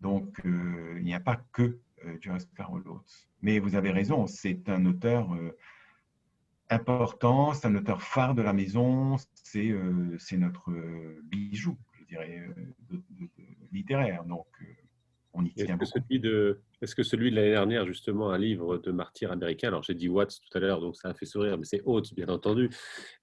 Donc, 0.00 0.40
il 0.44 1.02
n'y 1.02 1.14
a 1.14 1.20
pas 1.20 1.36
que 1.52 1.78
Joyce 2.20 2.46
Carol 2.56 2.86
Oates. 2.86 3.28
Mais 3.42 3.58
vous 3.58 3.74
avez 3.74 3.90
raison, 3.90 4.26
c'est 4.26 4.68
un 4.68 4.84
auteur 4.86 5.28
important, 6.70 7.54
c'est 7.54 7.66
un 7.66 7.74
auteur 7.74 8.02
phare 8.02 8.34
de 8.34 8.42
la 8.42 8.52
maison, 8.52 9.16
c'est 9.34 10.36
notre 10.36 10.70
bijou, 11.24 11.76
je 12.00 12.04
dirais, 12.04 12.48
littéraire. 13.72 14.24
Donc, 14.24 14.46
est-ce 15.56 15.72
que, 15.74 15.84
celui 15.84 16.20
de, 16.20 16.60
est-ce 16.80 16.94
que 16.94 17.02
celui 17.02 17.30
de 17.30 17.36
l'année 17.36 17.50
dernière, 17.50 17.86
justement, 17.86 18.30
un 18.30 18.38
livre 18.38 18.78
de 18.78 18.92
martyr 18.92 19.32
américain, 19.32 19.68
alors 19.68 19.82
j'ai 19.82 19.94
dit 19.94 20.08
Watts 20.08 20.40
tout 20.40 20.56
à 20.56 20.60
l'heure, 20.60 20.80
donc 20.80 20.96
ça 20.96 21.08
a 21.08 21.14
fait 21.14 21.26
sourire, 21.26 21.58
mais 21.58 21.64
c'est 21.64 21.82
Oates, 21.84 22.14
bien 22.14 22.28
entendu. 22.28 22.70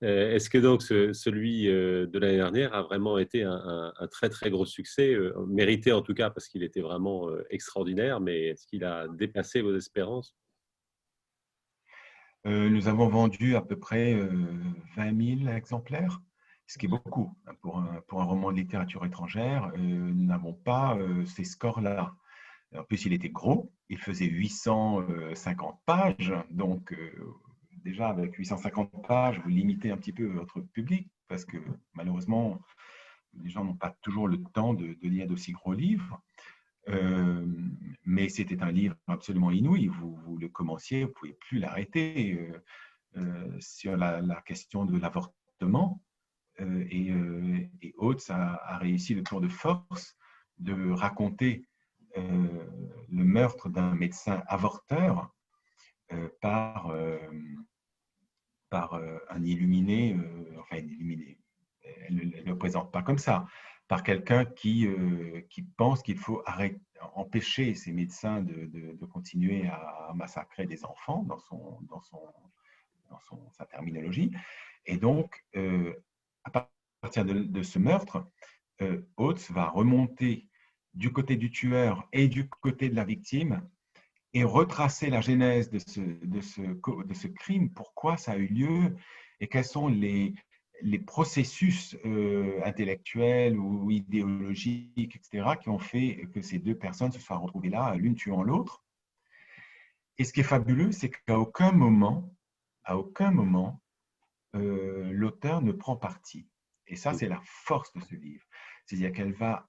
Euh, 0.03 0.33
est-ce 0.33 0.49
que 0.49 0.57
donc 0.57 0.81
celui 0.81 1.69
euh, 1.69 2.05
de 2.05 2.19
l'année 2.19 2.35
dernière 2.35 2.73
a 2.73 2.81
vraiment 2.81 3.17
été 3.17 3.43
un, 3.43 3.93
très 4.11 4.29
très 4.29 4.49
gros 4.49 4.65
succès, 4.65 5.13
euh, 5.13 5.33
mérité 5.47 5.93
en 5.93 6.01
tout 6.01 6.13
cas 6.13 6.29
parce 6.29 6.47
qu'il 6.47 6.63
était 6.63 6.81
vraiment 6.81 7.29
extraordinaire, 7.49 8.19
mais 8.19 8.47
est-ce 8.47 8.67
qu'il 8.67 8.83
a 8.83 9.07
dépassé 9.07 9.61
vos 9.61 9.75
espérances? 9.75 10.35
Nous 12.43 12.87
avons 12.87 13.07
vendu 13.07 13.55
à 13.55 13.61
peu 13.61 13.75
près 13.75 14.13
20 14.97 15.39
000 15.45 15.49
exemplaires 15.55 16.21
ce 16.67 16.77
qui 16.77 16.85
est 16.85 16.89
beaucoup 16.89 17.35
hein, 17.47 17.53
pour 17.61 17.77
un, 17.77 18.23
roman 18.23 18.51
de 18.51 18.57
littérature 18.57 19.03
étrangère. 19.05 19.71
Nous 19.77 20.25
n'avons 20.25 20.53
pas 20.53 20.97
ces 21.25 21.43
scores-là. 21.43 22.15
En 22.77 22.83
plus, 22.83 23.05
il 23.05 23.13
était 23.13 23.29
gros, 23.29 23.71
il 23.89 23.97
faisait 23.97 24.25
850 24.25 25.79
pages, 25.85 26.33
donc 26.49 26.93
euh, 26.93 27.33
déjà 27.83 28.09
avec 28.09 28.35
850 28.35 29.05
pages, 29.07 29.39
vous 29.39 29.49
limitez 29.49 29.91
un 29.91 29.97
petit 29.97 30.13
peu 30.13 30.25
votre 30.25 30.61
public, 30.61 31.09
parce 31.27 31.45
que 31.45 31.57
malheureusement, 31.93 32.59
les 33.41 33.49
gens 33.49 33.63
n'ont 33.63 33.75
pas 33.75 33.95
toujours 34.01 34.27
le 34.27 34.41
temps 34.53 34.73
de, 34.73 34.95
lire 35.01 35.27
d'aussi 35.27 35.51
gros 35.51 35.73
livres. 35.73 36.21
mais 38.05 38.29
c'était 38.29 38.61
un 38.61 38.71
livre 38.71 38.95
absolument 39.07 39.51
inouï. 39.51 39.87
Vous, 39.87 40.37
le 40.39 40.47
commenciez, 40.47 41.03
vous 41.03 41.09
ne 41.09 41.13
pouvez 41.13 41.33
plus 41.33 41.59
l'arrêter. 41.59 42.39
sur 43.59 43.97
la, 43.97 44.41
question 44.45 44.85
de 44.85 44.97
l'avortement, 44.97 46.01
euh, 46.61 46.85
et, 46.89 47.11
euh, 47.11 47.67
et 47.81 47.93
Oates 47.97 48.29
a, 48.29 48.77
réussi 48.77 49.13
le 49.13 49.23
tour 49.23 49.41
de 49.41 49.49
force 49.49 50.15
de 50.57 50.91
raconter 50.91 51.67
euh, 52.17 52.21
le 53.09 53.23
meurtre 53.23 53.69
d'un 53.69 53.93
médecin 53.93 54.43
avorteur 54.47 55.31
par, 56.39 56.93
par 58.69 59.01
un 59.29 59.43
illuminé, 59.43 60.15
enfin 60.59 60.77
un 60.77 60.87
illuminé, 60.87 61.39
elle 62.07 62.15
ne 62.15 62.43
le 62.43 62.57
présente 62.57 62.91
pas 62.91 63.01
comme 63.01 63.17
ça, 63.17 63.47
par 63.87 64.03
quelqu'un 64.03 64.45
qui, 64.45 64.87
qui 65.49 65.63
pense 65.63 66.03
qu'il 66.03 66.19
faut 66.19 66.43
empêcher 67.15 67.73
ces 67.73 67.91
médecins 67.91 68.41
de, 68.41 68.65
de, 68.67 69.05
continuer 69.07 69.67
à 69.67 70.11
massacrer 70.13 70.67
des 70.67 70.85
enfants 70.85 71.23
dans, 71.23 71.39
son, 71.39 71.79
dans, 71.89 72.01
son, 72.01 72.21
dans 73.09 73.19
son, 73.21 73.49
sa 73.49 73.65
terminologie. 73.65 74.31
Et 74.85 74.97
donc, 74.97 75.43
à 76.43 76.69
partir 77.01 77.25
de, 77.25 77.63
ce 77.63 77.79
meurtre, 77.79 78.27
euh, 78.81 79.01
Oates 79.17 79.51
va 79.51 79.69
remonter 79.69 80.47
du 80.95 81.11
côté 81.11 81.35
du 81.35 81.51
tueur 81.51 82.07
et 82.13 82.27
du 82.27 82.49
côté 82.49 82.89
de 82.89 82.95
la 82.95 83.03
victime 83.03 83.61
et 84.33 84.43
retracer 84.43 85.09
la 85.09 85.21
genèse 85.21 85.69
de 85.69 85.79
ce, 85.79 86.01
de 86.01 86.41
ce, 86.41 86.61
de 86.61 87.13
ce 87.13 87.27
crime, 87.27 87.69
pourquoi 87.69 88.17
ça 88.17 88.33
a 88.33 88.37
eu 88.37 88.47
lieu 88.47 88.95
et 89.39 89.47
quels 89.47 89.65
sont 89.65 89.87
les, 89.87 90.33
les 90.81 90.99
processus 90.99 91.95
euh, 92.05 92.59
intellectuels 92.63 93.57
ou 93.57 93.91
idéologiques, 93.91 95.15
etc., 95.15 95.55
qui 95.61 95.69
ont 95.69 95.79
fait 95.79 96.27
que 96.33 96.41
ces 96.41 96.59
deux 96.59 96.75
personnes 96.75 97.11
se 97.11 97.19
soient 97.19 97.37
retrouvées 97.37 97.69
là, 97.69 97.95
l'une 97.95 98.15
tuant 98.15 98.43
l'autre. 98.43 98.83
Et 100.17 100.23
ce 100.23 100.33
qui 100.33 100.41
est 100.41 100.43
fabuleux, 100.43 100.91
c'est 100.91 101.09
qu'à 101.09 101.39
aucun 101.39 101.71
moment, 101.71 102.33
à 102.83 102.97
aucun 102.97 103.31
moment, 103.31 103.81
euh, 104.55 105.11
l'auteur 105.11 105.61
ne 105.61 105.71
prend 105.71 105.95
parti. 105.97 106.47
Et 106.87 106.95
ça, 106.95 107.13
c'est 107.13 107.27
la 107.27 107.41
force 107.43 107.91
de 107.93 108.01
ce 108.01 108.15
livre. 108.15 108.45
C'est-à-dire 108.85 109.11
qu'elle 109.11 109.33
va 109.33 109.67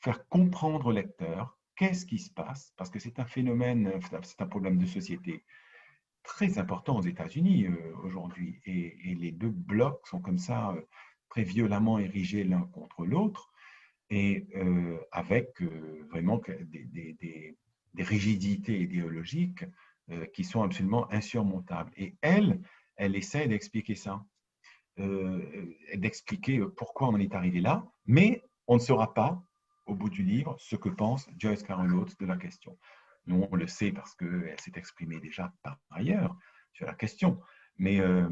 faire 0.00 0.26
comprendre 0.28 0.86
au 0.86 0.92
lecteur 0.92 1.58
qu'est-ce 1.76 2.06
qui 2.06 2.18
se 2.18 2.30
passe, 2.30 2.72
parce 2.76 2.90
que 2.90 2.98
c'est 2.98 3.18
un 3.18 3.24
phénomène, 3.24 4.00
c'est 4.22 4.42
un 4.42 4.46
problème 4.46 4.78
de 4.78 4.86
société 4.86 5.44
très 6.22 6.58
important 6.58 6.98
aux 6.98 7.02
États-Unis 7.02 7.66
euh, 7.66 7.94
aujourd'hui. 8.04 8.60
Et, 8.66 9.14
les 9.14 9.32
deux 9.32 9.50
blocs 9.50 10.06
sont 10.06 10.20
comme 10.20 10.38
ça, 10.38 10.70
euh, 10.70 10.82
très 11.28 11.42
violemment 11.42 11.98
érigés 11.98 12.44
l'un 12.44 12.62
contre 12.72 13.06
l'autre, 13.06 13.50
et 14.12 14.48
avec 15.12 15.62
vraiment 16.10 16.40
des, 16.42 17.56
rigidités 17.96 18.80
idéologiques 18.80 19.64
qui 20.34 20.42
sont 20.42 20.64
absolument 20.64 21.08
insurmontables. 21.12 21.92
Et 21.96 22.16
elle, 22.20 22.60
elle 22.96 23.14
essaie 23.14 23.46
d'expliquer 23.46 23.94
ça, 23.94 24.24
euh, 24.98 25.40
d'expliquer 25.94 26.60
pourquoi 26.76 27.08
on 27.08 27.16
est 27.18 27.34
arrivé 27.34 27.60
là, 27.60 27.86
mais 28.06 28.42
on 28.66 28.74
ne 28.74 28.80
saura 28.80 29.14
pas, 29.14 29.42
au 29.90 29.94
bout 29.94 30.08
du 30.08 30.22
livre, 30.22 30.56
ce 30.58 30.76
que 30.76 30.88
pense 30.88 31.28
Joyce 31.36 31.64
Carol 31.64 31.92
Oates 31.94 32.18
de 32.20 32.26
la 32.26 32.36
question. 32.36 32.78
Nous, 33.26 33.46
on 33.50 33.56
le 33.56 33.66
sait 33.66 33.90
parce 33.90 34.14
qu'elle 34.14 34.58
s'est 34.60 34.72
exprimée 34.76 35.18
déjà 35.18 35.52
par 35.62 35.78
ailleurs 35.90 36.36
sur 36.72 36.86
la 36.86 36.94
question, 36.94 37.40
mais 37.76 38.00
euh, 38.00 38.28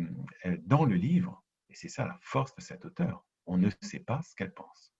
dans 0.60 0.84
le 0.84 0.94
livre, 0.94 1.42
et 1.68 1.74
c'est 1.74 1.88
ça 1.88 2.06
la 2.06 2.16
force 2.22 2.54
de 2.54 2.60
cet 2.60 2.84
auteur, 2.84 3.26
on 3.46 3.58
ne 3.58 3.70
sait 3.82 3.98
pas 3.98 4.22
ce 4.22 4.36
qu'elle 4.36 4.54
pense. 4.54 4.94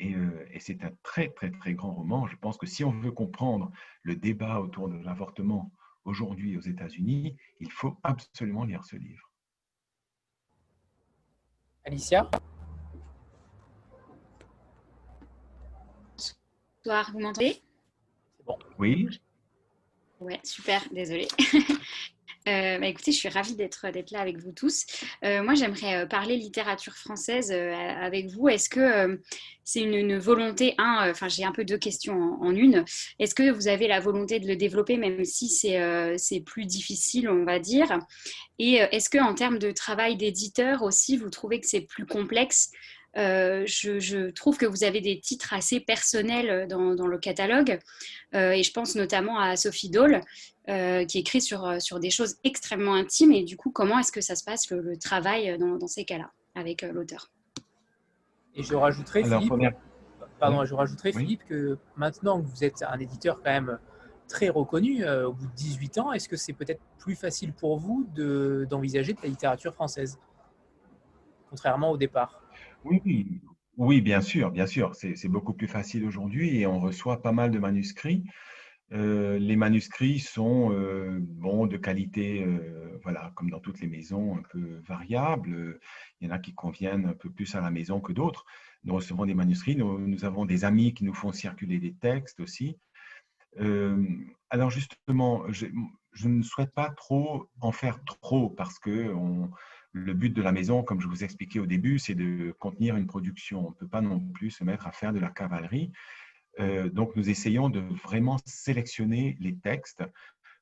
Euh, 0.00 0.46
et 0.50 0.58
c'est 0.58 0.82
un 0.82 0.90
très, 1.02 1.28
très, 1.28 1.50
très 1.50 1.74
grand 1.74 1.92
roman. 1.92 2.26
Je 2.26 2.36
pense 2.36 2.58
que 2.58 2.66
si 2.66 2.82
on 2.82 2.90
veut 2.90 3.12
comprendre 3.12 3.70
le 4.02 4.16
débat 4.16 4.60
autour 4.60 4.88
de 4.88 4.98
l'avortement 4.98 5.72
aujourd'hui 6.04 6.56
aux 6.56 6.60
États-Unis, 6.60 7.36
il 7.60 7.70
faut 7.70 7.98
absolument 8.02 8.64
lire 8.64 8.84
ce 8.84 8.96
livre. 8.96 9.30
Alicia? 11.84 12.28
Bonsoir, 16.84 17.10
vous 17.12 17.18
m'entendez? 17.18 17.60
Bon. 18.46 18.56
Oui. 18.78 19.20
Ouais, 20.20 20.38
super, 20.44 20.82
désolée. 20.92 21.28
Euh, 22.46 22.78
bah, 22.78 22.86
écoutez, 22.86 23.12
je 23.12 23.18
suis 23.18 23.28
ravie 23.28 23.56
d'être 23.56 23.84
là 24.10 24.20
avec 24.20 24.38
vous 24.38 24.52
tous. 24.52 24.86
Euh, 25.22 25.42
moi, 25.42 25.52
j'aimerais 25.52 25.96
euh, 25.96 26.06
parler 26.06 26.34
littérature 26.38 26.94
française 26.94 27.50
avec 27.52 28.30
vous. 28.30 28.48
Est-ce 28.48 28.70
que 28.70 29.20
c'est 29.64 29.82
une, 29.82 30.16
volonté, 30.16 30.74
un, 30.78 31.10
enfin 31.10 31.28
j'ai 31.28 31.44
un 31.44 31.52
peu 31.52 31.66
deux 31.66 31.76
questions 31.76 32.38
en, 32.40 32.54
une. 32.54 32.86
Est-ce 33.18 33.34
que 33.34 33.50
vous 33.50 33.68
avez 33.68 33.86
la 33.86 34.00
volonté 34.00 34.40
de 34.40 34.46
le 34.46 34.56
développer, 34.56 34.96
même 34.96 35.26
si 35.26 35.50
c'est 35.50 36.40
plus 36.46 36.64
difficile, 36.64 37.28
on 37.28 37.44
va 37.44 37.58
dire? 37.58 37.98
Et 38.58 38.76
est-ce 38.76 39.10
que 39.10 39.18
en 39.18 39.34
termes 39.34 39.58
de 39.58 39.70
travail 39.70 40.16
d'éditeur 40.16 40.82
aussi, 40.84 41.18
vous 41.18 41.28
trouvez 41.28 41.60
que 41.60 41.66
c'est 41.66 41.82
plus 41.82 42.06
complexe? 42.06 42.70
Je, 43.14 44.30
trouve 44.30 44.58
que 44.58 44.66
vous 44.66 44.84
avez 44.84 45.00
des 45.00 45.20
titres 45.20 45.52
assez 45.52 45.80
personnels 45.80 46.68
dans, 46.68 46.94
dans 46.94 47.06
le 47.06 47.18
catalogue, 47.18 47.78
et 48.32 48.62
je 48.62 48.72
pense 48.72 48.94
notamment 48.94 49.38
à 49.38 49.56
Sophie 49.56 49.90
Dole, 49.90 50.22
euh, 50.68 51.06
qui 51.06 51.18
écrit 51.18 51.40
sur, 51.40 51.64
euh, 51.64 51.78
sur 51.78 51.98
des 51.98 52.10
choses 52.10 52.36
extrêmement 52.44 52.92
intimes. 52.92 53.32
Et 53.32 53.42
du 53.42 53.56
coup, 53.56 53.70
comment 53.70 54.00
est-ce 54.00 54.12
que 54.12 54.20
ça 54.20 54.36
se 54.36 54.44
passe 54.44 54.70
le, 54.70 54.98
travail 54.98 55.56
dans, 55.56 55.78
dans, 55.78 55.86
ces 55.86 56.04
cas-là 56.04 56.30
avec 56.54 56.82
euh, 56.82 56.92
l'auteur? 56.92 57.30
Et 58.54 58.62
je 58.62 58.74
rajouterais, 58.74 59.24
Philippe, 59.24 59.54
pardon, 60.38 60.66
je 60.66 60.74
rajouterais 60.74 61.12
Philippe, 61.12 61.42
que 61.48 61.78
maintenant 61.96 62.42
que 62.42 62.46
vous 62.46 62.64
êtes 62.64 62.82
un 62.82 62.98
éditeur 62.98 63.36
quand 63.36 63.50
même 63.50 63.78
très 64.28 64.50
reconnu, 64.50 65.08
au 65.08 65.32
bout 65.32 65.46
de 65.46 65.54
18 65.54 65.98
ans, 65.98 66.12
est-ce 66.12 66.28
que 66.28 66.36
c'est 66.36 66.52
peut-être 66.52 66.82
plus 66.98 67.14
facile 67.14 67.54
pour 67.54 67.78
vous 67.78 68.06
d'envisager 68.68 69.14
de, 69.14 69.20
la 69.22 69.28
littérature 69.28 69.72
française, 69.72 70.18
contrairement 71.48 71.92
au 71.92 71.96
départ 71.96 72.42
oui, 72.84 73.40
oui, 73.76 74.00
bien 74.00 74.20
sûr, 74.20 74.50
bien 74.50 74.66
sûr. 74.66 74.94
C'est 74.94 75.28
beaucoup 75.28 75.54
plus 75.54 75.68
facile 75.68 76.04
aujourd'hui 76.04 76.58
et 76.58 76.66
on 76.66 76.80
reçoit 76.80 77.22
pas 77.22 77.32
mal 77.32 77.50
de 77.50 77.58
manuscrits. 77.58 78.24
Euh, 78.92 79.38
les 79.38 79.56
manuscrits 79.56 80.18
sont 80.18 80.72
euh, 80.72 81.18
bon, 81.20 81.66
de 81.66 81.76
qualité, 81.76 82.42
euh, 82.42 82.98
voilà, 83.02 83.32
comme 83.36 83.50
dans 83.50 83.60
toutes 83.60 83.80
les 83.80 83.86
maisons, 83.86 84.36
un 84.36 84.42
peu 84.50 84.80
variable. 84.86 85.78
Il 86.20 86.28
y 86.28 86.30
en 86.30 86.34
a 86.34 86.38
qui 86.38 86.54
conviennent 86.54 87.06
un 87.06 87.12
peu 87.12 87.30
plus 87.30 87.54
à 87.54 87.60
la 87.60 87.70
maison 87.70 88.00
que 88.00 88.12
d'autres. 88.12 88.44
Nous 88.84 88.94
recevons 88.94 89.26
des 89.26 89.34
manuscrits. 89.34 89.76
Nous, 89.76 90.24
avons 90.24 90.46
des 90.46 90.64
amis 90.64 90.94
qui 90.94 91.04
nous 91.04 91.14
font 91.14 91.32
circuler 91.32 91.78
des 91.78 91.94
textes 91.94 92.40
aussi. 92.40 92.78
alors 94.50 94.70
justement, 94.70 95.44
je, 95.50 95.66
ne 96.24 96.42
souhaite 96.42 96.72
pas 96.72 96.90
trop 96.90 97.48
en 97.60 97.72
faire 97.72 98.02
trop 98.04 98.48
parce 98.50 98.78
que 98.78 99.12
le 99.92 100.14
but 100.14 100.30
de 100.30 100.42
la 100.42 100.52
maison, 100.52 100.82
comme 100.82 101.00
je 101.00 101.08
vous 101.08 101.24
expliquais 101.24 101.58
au 101.58 101.66
début, 101.66 101.98
c'est 101.98 102.14
de 102.14 102.54
contenir 102.58 102.96
une 102.96 103.06
production. 103.06 103.66
On 103.66 103.70
ne 103.70 103.74
peut 103.74 103.88
pas 103.88 104.00
non 104.00 104.20
plus 104.20 104.50
se 104.50 104.64
mettre 104.64 104.86
à 104.86 104.92
faire 104.92 105.12
de 105.12 105.18
la 105.18 105.30
cavalerie. 105.30 105.90
Euh, 106.60 106.88
donc, 106.90 107.16
nous 107.16 107.30
essayons 107.30 107.70
de 107.70 107.80
vraiment 108.04 108.38
sélectionner 108.44 109.36
les 109.40 109.56
textes 109.56 110.04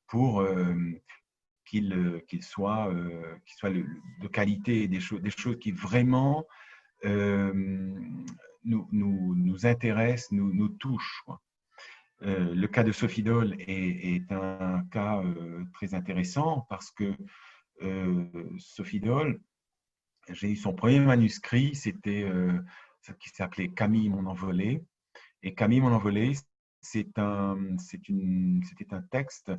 pour 0.07 0.41
euh, 0.41 0.73
qu'ils 1.65 2.41
soient, 2.41 2.93
de 2.93 4.27
qualité, 4.27 4.87
des, 4.87 4.99
choses, 4.99 5.21
qui 5.59 5.71
vraiment 5.71 6.45
nous, 7.03 8.05
intéressent, 9.65 10.31
nous, 10.31 10.69
touchent. 10.69 11.25
le 12.21 12.65
cas 12.67 12.83
de 12.83 12.93
Sophie 12.93 13.23
Dole 13.23 13.55
est, 13.59 14.31
un 14.31 14.85
cas 14.91 15.21
très 15.73 15.93
intéressant 15.93 16.65
parce 16.69 16.89
que 16.91 17.03
euh, 17.03 17.15
Sophie 18.59 18.99
Dole, 18.99 19.39
j'ai 20.29 20.51
eu 20.51 20.55
son 20.55 20.73
premier 20.73 20.99
manuscrit, 20.99 21.75
c'était 21.75 22.23
euh, 22.23 22.59
qui 23.19 23.29
s'appelait 23.29 23.69
Camille 23.69 24.09
mon 24.09 24.25
envolé. 24.25 24.83
Et 25.43 25.53
Camille 25.53 25.81
mon 25.81 25.93
envolé, 25.93 26.33
c'est 26.81 27.17
un, 27.17 27.77
c'était 27.77 28.93
un 28.93 29.01
texte 29.01 29.51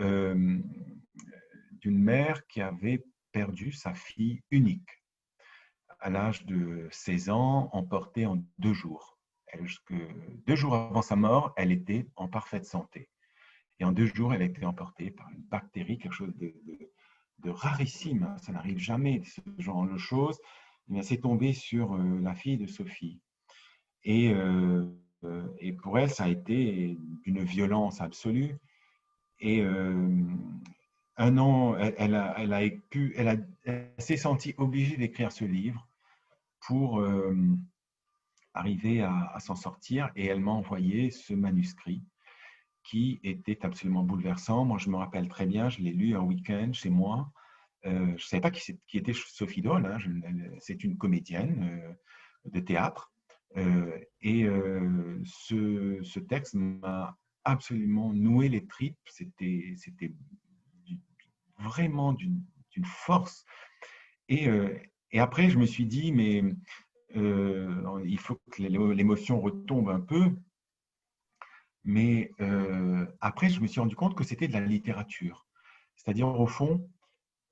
euh, 0.00 0.58
d'une 1.72 1.98
mère 1.98 2.46
qui 2.46 2.60
avait 2.60 3.04
perdu 3.32 3.72
sa 3.72 3.94
fille 3.94 4.42
unique 4.50 5.02
à 6.00 6.10
l'âge 6.10 6.44
de 6.46 6.88
16 6.90 7.30
ans, 7.30 7.70
emportée 7.72 8.26
en 8.26 8.44
deux 8.58 8.74
jours. 8.74 9.18
deux 10.46 10.56
jours 10.56 10.74
avant 10.74 11.02
sa 11.02 11.14
mort, 11.14 11.52
elle 11.56 11.70
était 11.70 12.06
en 12.16 12.28
parfaite 12.28 12.64
santé. 12.64 13.08
Et 13.78 13.84
en 13.84 13.92
deux 13.92 14.06
jours, 14.06 14.34
elle 14.34 14.42
a 14.42 14.46
été 14.46 14.64
emportée 14.64 15.10
par 15.10 15.30
une 15.30 15.42
bactérie, 15.42 15.98
quelque 15.98 16.14
chose 16.14 16.34
de 16.36 16.52
rarissime, 17.50 18.24
hein, 18.24 18.36
ça 18.38 18.52
n'arrive 18.52 18.78
jamais, 18.78 19.22
ce 19.24 19.40
genre 19.58 19.86
de 19.86 19.98
choses, 19.98 20.38
eh 20.94 21.02
c'est 21.02 21.18
tombé 21.18 21.52
sur 21.52 21.94
euh, 21.94 22.20
la 22.20 22.34
fille 22.34 22.58
de 22.58 22.66
Sophie. 22.66 23.20
Et, 24.04 24.32
euh, 24.32 24.86
euh, 25.24 25.46
et, 25.58 25.72
pour 25.72 25.98
elle, 25.98 26.10
ça 26.10 26.24
a 26.24 26.28
été 26.28 26.98
d'une 27.24 27.42
violence 27.42 28.00
absolue. 28.00 28.56
Et 29.38 29.62
un 31.16 31.38
an, 31.38 31.76
elle, 31.76 32.14
a, 32.14 32.62
pu, 32.90 33.12
elle, 33.16 33.28
a, 33.28 33.36
s'est 33.98 34.16
sentie 34.16 34.54
obligée 34.56 34.96
d'écrire 34.96 35.32
ce 35.32 35.44
livre 35.44 35.88
pour 36.60 37.04
arriver 38.54 39.02
à 39.02 39.36
s'en 39.40 39.56
sortir. 39.56 40.12
Et 40.14 40.26
elle 40.26 40.38
m'a 40.38 40.52
envoyé 40.52 41.10
ce 41.10 41.34
manuscrit 41.34 42.02
qui 42.84 43.20
était 43.22 43.64
absolument 43.64 44.02
bouleversant. 44.02 44.64
Moi, 44.64 44.78
je 44.78 44.90
me 44.90 44.96
rappelle 44.96 45.28
très 45.28 45.46
bien, 45.46 45.68
je 45.68 45.80
l'ai 45.80 45.92
lu 45.92 46.16
un 46.16 46.22
week-end 46.22 46.72
chez 46.72 46.90
moi. 46.90 47.32
Euh, 47.84 48.06
je 48.06 48.12
ne 48.12 48.18
savais 48.18 48.40
pas 48.40 48.50
qui, 48.50 48.78
était 48.94 49.12
Sophie 49.12 49.62
Dole. 49.62 49.86
Hein. 49.86 49.98
C'est 50.60 50.84
une 50.84 50.96
comédienne 50.96 51.68
euh, 51.70 52.50
de 52.50 52.60
théâtre. 52.60 53.12
Euh, 53.56 53.98
et 54.20 54.46
ce, 55.24 56.18
texte 56.20 56.54
m'a 56.54 57.16
absolument 57.44 58.12
noué 58.12 58.48
les 58.48 58.66
tripes. 58.66 58.98
C'était 59.06 59.76
vraiment 61.58 62.12
d'une 62.12 62.44
force. 62.84 63.44
Et, 64.28 64.48
après, 65.18 65.50
je 65.50 65.58
me 65.58 65.66
suis 65.66 65.86
dit, 65.86 66.12
mais 66.12 66.42
il 67.14 68.18
faut 68.18 68.40
que 68.50 68.62
l'émotion 68.62 69.40
retombe 69.40 69.90
un 69.90 70.00
peu. 70.00 70.34
Mais 71.84 72.30
euh, 72.40 73.06
après, 73.20 73.48
je 73.48 73.60
me 73.60 73.66
suis 73.66 73.80
rendu 73.80 73.96
compte 73.96 74.14
que 74.14 74.24
c'était 74.24 74.48
de 74.48 74.52
la 74.52 74.60
littérature. 74.60 75.46
C'est-à-dire, 75.96 76.28
au 76.28 76.46
fond, 76.46 76.88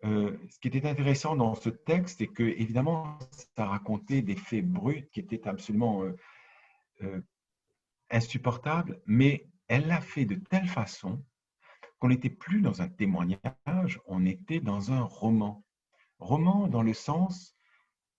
euh, 0.05 0.37
ce 0.49 0.59
qui 0.61 0.69
était 0.69 0.88
intéressant 0.88 1.37
dans 1.37 1.55
ce 1.55 1.69
texte, 1.69 2.19
c'est 2.19 2.29
que, 2.29 2.43
évidemment, 2.43 3.19
ça 3.57 3.66
racontait 3.66 4.23
des 4.23 4.37
faits 4.37 4.66
bruts 4.66 5.09
qui 5.12 5.21
étaient 5.21 5.47
absolument 5.49 6.05
euh, 7.03 7.21
insupportables, 8.11 9.01
mais 9.07 9.47
elle 9.69 9.87
l'a 9.87 10.01
fait 10.01 10.25
de 10.25 10.37
telle 10.37 10.66
façon 10.69 11.23
qu'on 11.99 12.09
n'était 12.09 12.31
plus 12.31 12.61
dans 12.61 12.83
un 12.83 12.88
témoignage, 12.88 14.01
on 14.07 14.25
était 14.25 14.61
dans 14.61 14.93
un 14.93 15.03
roman. 15.03 15.64
Roman 16.19 16.66
dans 16.66 16.83
le 16.83 16.95
sens, 16.95 17.55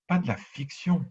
pas 0.07 0.19
de 0.19 0.27
la 0.27 0.37
fiction, 0.37 1.05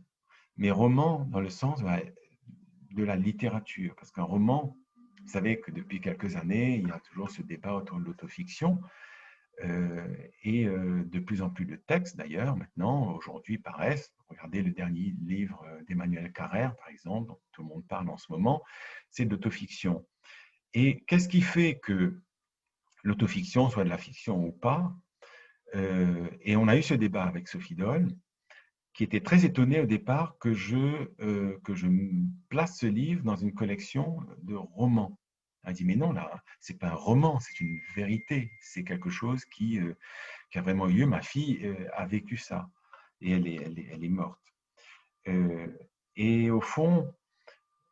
mais 0.57 0.71
roman 0.71 1.25
dans 1.31 1.41
le 1.41 1.51
sens 1.51 1.83
de 1.83 3.03
la 3.03 3.17
littérature. 3.17 3.95
Parce 3.97 4.13
qu'un 4.13 4.23
roman, 4.23 4.77
vous 5.23 5.29
savez 5.29 5.61
que 5.61 5.71
depuis 5.71 6.01
quelques 6.01 6.37
années, 6.37 6.77
il 6.77 6.89
y 6.89 6.91
a 6.91 7.01
toujours 7.01 7.31
ce 7.31 7.43
débat 7.43 7.75
autour 7.75 7.99
de 7.99 8.05
l'autofiction. 8.05 8.81
Euh, 9.65 10.07
et 10.43 10.67
euh, 10.67 11.05
de 11.05 11.19
plus 11.19 11.43
en 11.43 11.51
plus 11.51 11.67
de 11.67 11.77
textes, 11.77 12.17
d'ailleurs, 12.17 12.57
maintenant, 12.57 13.15
aujourd'hui, 13.15 13.59
paraissent. 13.59 14.13
Regardez 14.29 14.63
le 14.63 14.71
dernier 14.71 15.15
livre 15.21 15.63
d'Emmanuel 15.87 16.33
Carrère, 16.33 16.75
par 16.77 16.89
exemple, 16.89 17.29
dont 17.29 17.39
tout 17.53 17.63
le 17.63 17.69
monde 17.69 17.87
parle 17.87 18.09
en 18.09 18.17
ce 18.17 18.33
moment, 18.33 18.63
c'est 19.11 19.27
d'autofiction. 19.27 20.07
Et 20.73 21.05
qu'est-ce 21.07 21.29
qui 21.29 21.43
fait 21.43 21.79
que 21.79 22.23
l'autofiction 23.03 23.69
soit 23.69 23.85
de 23.85 23.89
la 23.89 23.99
fiction 23.99 24.45
ou 24.45 24.53
pas 24.53 24.95
euh, 25.75 26.29
Et 26.43 26.57
on 26.57 26.69
a 26.69 26.77
eu 26.77 26.83
ce 26.83 26.95
débat 26.95 27.25
avec 27.25 27.49
Sophie 27.49 27.75
Doll, 27.75 28.09
qui 28.95 29.05
était 29.05 29.21
très 29.21 29.45
étonné 29.45 29.81
au 29.81 29.87
départ 29.87 30.37
que 30.39 30.53
je, 30.53 31.09
euh, 31.21 31.59
que 31.65 31.75
je 31.75 31.87
place 32.49 32.79
ce 32.79 32.87
livre 32.87 33.23
dans 33.23 33.37
une 33.37 33.55
collection 33.55 34.21
de 34.43 34.55
romans. 34.55 35.19
Elle 35.65 35.75
dit, 35.75 35.85
mais 35.85 35.97
non, 35.97 36.13
là, 36.13 36.43
c'est 36.59 36.79
pas 36.79 36.89
un 36.89 36.95
roman, 36.95 37.39
c'est 37.39 37.61
une 37.61 37.79
vérité, 37.95 38.51
c'est 38.61 38.83
quelque 38.83 39.11
chose 39.11 39.45
qui, 39.45 39.79
euh, 39.79 39.95
qui, 40.51 40.59
a 40.59 40.63
vraiment 40.63 40.89
eu 40.89 41.01
lieu. 41.01 41.07
Ma 41.07 41.23
fille 41.23 41.61
euh, 41.65 41.87
a 41.95 42.07
vécu 42.07 42.37
ça 42.37 42.69
et 43.21 43.33
elle 43.33 43.47
est, 43.47 43.57
elle 43.93 44.03
est, 44.03 44.09
morte. 44.09 44.41
et 46.17 46.51
au 46.51 46.63
fond, 46.63 47.13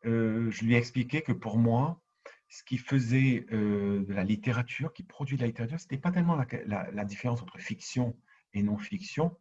je 0.05 0.65
lui 0.65 0.75
ai 0.75 0.79
expliqué 0.79 1.21
que 1.21 1.33
pour 1.33 1.59
moi, 1.59 2.01
ce 2.49 2.65
qui 2.65 2.79
faisait 2.79 3.45
de 3.51 4.07
la 4.09 4.25
littérature, 4.25 4.95
qui 4.95 5.03
produit 5.03 5.37
de 5.37 5.43
la 5.43 5.49
littérature, 5.49 5.79
ce 5.79 5.85
n'était 5.85 5.99
pas 5.99 6.13
tellement 6.13 6.43
la 6.65 7.05
différence 7.05 7.43
entre 7.43 7.59
fiction 7.59 8.17
et 8.55 8.63
non-fiction, 8.63 9.37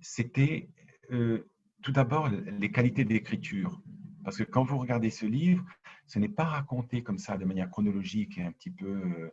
c'était 0.00 0.68
euh, 1.12 1.48
tout 1.82 1.92
d'abord 1.92 2.28
les 2.28 2.70
qualités 2.70 3.04
d'écriture. 3.04 3.80
Parce 4.24 4.36
que 4.36 4.44
quand 4.44 4.64
vous 4.64 4.78
regardez 4.78 5.10
ce 5.10 5.26
livre, 5.26 5.64
ce 6.06 6.18
n'est 6.18 6.28
pas 6.28 6.44
raconté 6.44 7.02
comme 7.02 7.18
ça 7.18 7.36
de 7.36 7.44
manière 7.44 7.70
chronologique 7.70 8.38
et 8.38 8.42
un 8.42 8.52
petit 8.52 8.70
peu 8.70 8.86
euh, 8.86 9.30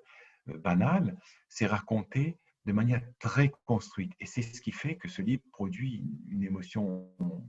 euh, 0.49 0.57
banale, 0.57 1.17
c'est 1.49 1.65
raconté 1.65 2.37
de 2.65 2.71
manière 2.71 3.01
très 3.19 3.51
construite. 3.65 4.13
Et 4.19 4.25
c'est 4.25 4.41
ce 4.41 4.61
qui 4.61 4.71
fait 4.71 4.95
que 4.95 5.07
ce 5.07 5.21
livre 5.21 5.43
produit 5.51 6.03
une 6.29 6.43
émotion 6.43 7.07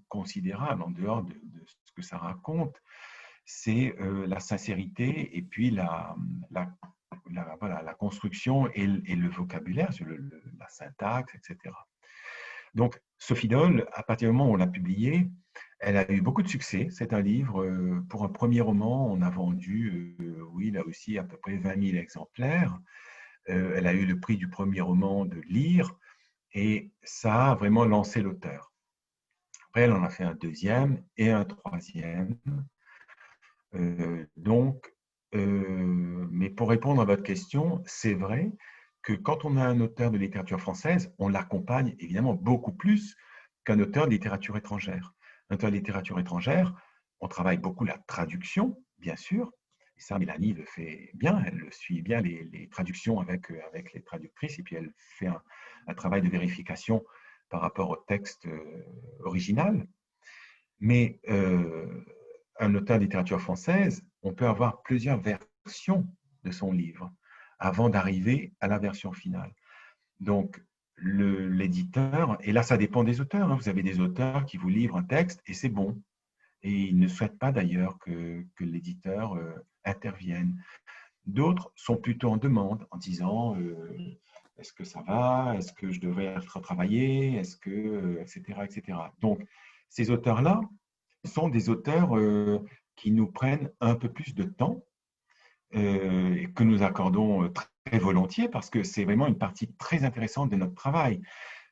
considérable 0.09 0.83
en 0.83 0.91
dehors 0.91 1.23
de, 1.23 1.35
ce 1.65 1.93
que 1.93 2.03
ça 2.03 2.19
raconte. 2.19 2.77
C'est 3.47 3.95
la 4.27 4.41
sincérité 4.41 5.39
et 5.39 5.41
puis 5.41 5.71
la, 5.71 6.15
la, 6.51 6.69
la, 7.31 7.95
construction 7.95 8.69
et, 8.75 8.87
le 8.87 9.29
vocabulaire, 9.29 9.91
la 10.59 10.69
syntaxe, 10.69 11.35
etc. 11.35 11.75
Donc, 12.75 13.01
Sophie 13.19 13.49
Doll, 13.49 13.87
à 13.93 14.03
partir 14.03 14.29
du 14.29 14.37
moment 14.37 14.51
où 14.51 14.55
on 14.55 14.57
l'a 14.57 14.67
publié, 14.67 15.29
elle 15.81 15.97
a 15.97 16.11
eu 16.11 16.21
beaucoup 16.21 16.43
de 16.43 16.49
succès. 16.49 16.89
C'est 16.91 17.13
un 17.13 17.21
livre, 17.21 17.63
euh, 17.63 18.01
pour 18.09 18.25
un 18.25 18.29
premier 18.29 18.61
roman, 18.61 19.11
on 19.11 19.23
a 19.23 19.31
vendu, 19.31 20.17
euh, 20.21 20.43
oui, 20.53 20.71
là 20.71 20.85
aussi, 20.87 21.19
à 21.19 21.25
peu 21.25 21.37
près 21.37 21.57
20 21.57 21.81
000 21.81 21.97
exemplaires. 21.97 22.79
Euh, 23.49 23.75
elle 23.77 23.87
a 23.87 23.93
eu 23.93 24.07
le 24.07 24.19
prix 24.19 24.37
du 24.37 24.49
premier 24.49 24.81
roman 24.81 25.25
de 25.25 25.41
Lire 25.49 25.95
et 26.53 26.91
ça 27.03 27.53
a 27.53 27.55
vraiment 27.55 27.85
lancé 27.85 28.23
l'auteur. 28.23 28.73
Après, 29.69 29.83
elle 29.83 29.93
en 29.93 30.03
a 30.03 30.11
fait 30.11 30.25
un 30.25 30.35
deuxième 30.35 31.03
et 31.17 31.31
un 31.31 31.45
troisième. 31.45 32.37
donc, 34.37 34.93
mais 35.33 36.49
pour 36.49 36.71
répondre 36.71 37.03
à 37.03 37.05
votre 37.05 37.23
question, 37.23 37.83
c'est 37.85 38.15
vrai, 38.15 38.51
que 39.07 39.13
quand 39.13 39.45
on 39.45 39.57
a 39.57 39.65
un 39.65 39.79
auteur 39.79 40.11
de 40.11 40.19
littérature 40.19 40.61
française, 40.61 41.15
on 41.19 41.29
l'accompagne 41.29 41.95
évidemment 42.01 42.35
beaucoup 42.35 42.73
plus 42.73 43.17
qu'un 43.65 43.79
auteur 43.79 44.07
de 44.07 44.11
littérature 44.11 44.57
étrangère. 44.57 45.15
Un 45.49 45.55
auteur 45.55 45.71
de 45.71 45.77
littérature 45.77 46.19
étrangère, 46.19 46.75
on 47.21 47.29
travaille 47.29 47.59
beaucoup 47.59 47.85
la 47.85 47.99
traduction, 48.09 48.83
bien 48.99 49.15
sûr, 49.15 49.53
et 49.97 50.01
ça, 50.01 50.19
Mélanie 50.19 50.55
le 50.55 50.65
fait 50.65 51.11
bien, 51.15 51.41
elle 51.47 51.73
suit 51.73 52.03
bien 52.03 52.21
les, 52.21 52.69
traductions 52.69 53.21
avec, 53.21 53.49
euh, 53.53 53.61
avec 53.69 53.93
les 53.93 54.03
traductrices, 54.03 54.59
et 54.59 54.65
puis 54.65 54.75
elle 54.75 54.93
fait 54.99 55.29
un, 55.29 55.95
travail 55.95 56.21
de 56.21 56.29
vérification 56.29 57.05
par 57.49 57.61
rapport 57.61 57.91
au 57.91 57.97
texte 58.09 58.47
euh, 58.47 58.83
original. 59.21 59.87
Mais 60.81 61.21
euh, 61.29 62.05
un 62.59 62.75
auteur 62.75 62.99
de 62.99 63.05
littérature 63.05 63.41
française, 63.41 64.03
on 64.23 64.35
peut 64.35 64.49
avoir 64.49 64.83
plusieurs 64.83 65.21
versions 65.21 66.09
de 66.43 66.51
son 66.51 66.73
livre 66.73 67.13
avant 67.59 67.89
d'arriver 67.89 68.53
à 68.61 68.69
la 68.69 68.79
version 68.79 69.13
finale. 69.13 69.53
Donc, 70.21 70.63
l'éditeur, 70.99 72.39
et 72.41 72.53
là 72.53 72.63
ça 72.63 72.77
dépend 72.77 73.05
des 73.05 73.21
auteurs, 73.21 73.51
hein. 73.51 73.57
vous 73.57 73.69
avez 73.69 73.83
des 73.83 74.01
auteurs 74.01 74.47
qui 74.47 74.57
vous 74.57 74.71
livrent 74.71 74.97
un 74.97 75.03
texte 75.03 75.43
et 75.47 75.55
c'est 75.55 75.69
bon. 75.69 76.01
Et 76.63 76.73
ils 76.73 76.99
ne 76.99 77.07
souhaitent 77.07 77.39
pas 77.39 77.53
d'ailleurs 77.53 77.99
que, 77.99 78.45
l'éditeur 78.61 79.37
euh, 79.37 79.55
intervienne. 79.85 80.61
D'autres 81.27 81.71
sont 81.77 81.97
plutôt 81.97 82.31
en 82.31 82.39
demande 82.39 82.87
en 82.91 82.97
disant 82.97 83.57
euh, 83.61 83.99
est-ce 84.59 84.73
que 84.73 84.85
ça 84.85 85.03
va? 85.03 85.55
Est-ce 85.57 85.73
que 85.73 85.93
je 85.93 86.01
devrais 86.01 86.27
être 86.27 86.61
travaillé 86.61 87.35
Est-ce 87.35 87.57
que, 87.57 88.19
etc., 88.21 88.61
etc. 88.65 88.99
Donc, 89.21 89.47
ces 89.91 90.11
auteurs-là 90.11 90.61
sont 91.25 91.49
des 91.49 91.69
auteurs 91.69 92.13
qui 92.95 93.11
nous 93.11 93.27
prennent 93.27 93.71
un 93.81 93.95
peu 93.97 94.11
plus 94.11 94.35
de 94.35 94.45
temps 94.45 94.83
et 95.73 96.49
que 96.55 96.63
nous 96.63 96.83
accordons 96.83 97.51
très 97.85 97.99
volontiers 97.99 98.49
parce 98.49 98.71
que 98.71 98.83
c'est 98.83 99.05
vraiment 99.05 99.27
une 99.27 99.39
partie 99.39 99.69
très 99.79 100.05
intéressante 100.05 100.51
de 100.51 100.57
notre 100.57 100.75
travail 100.75 101.21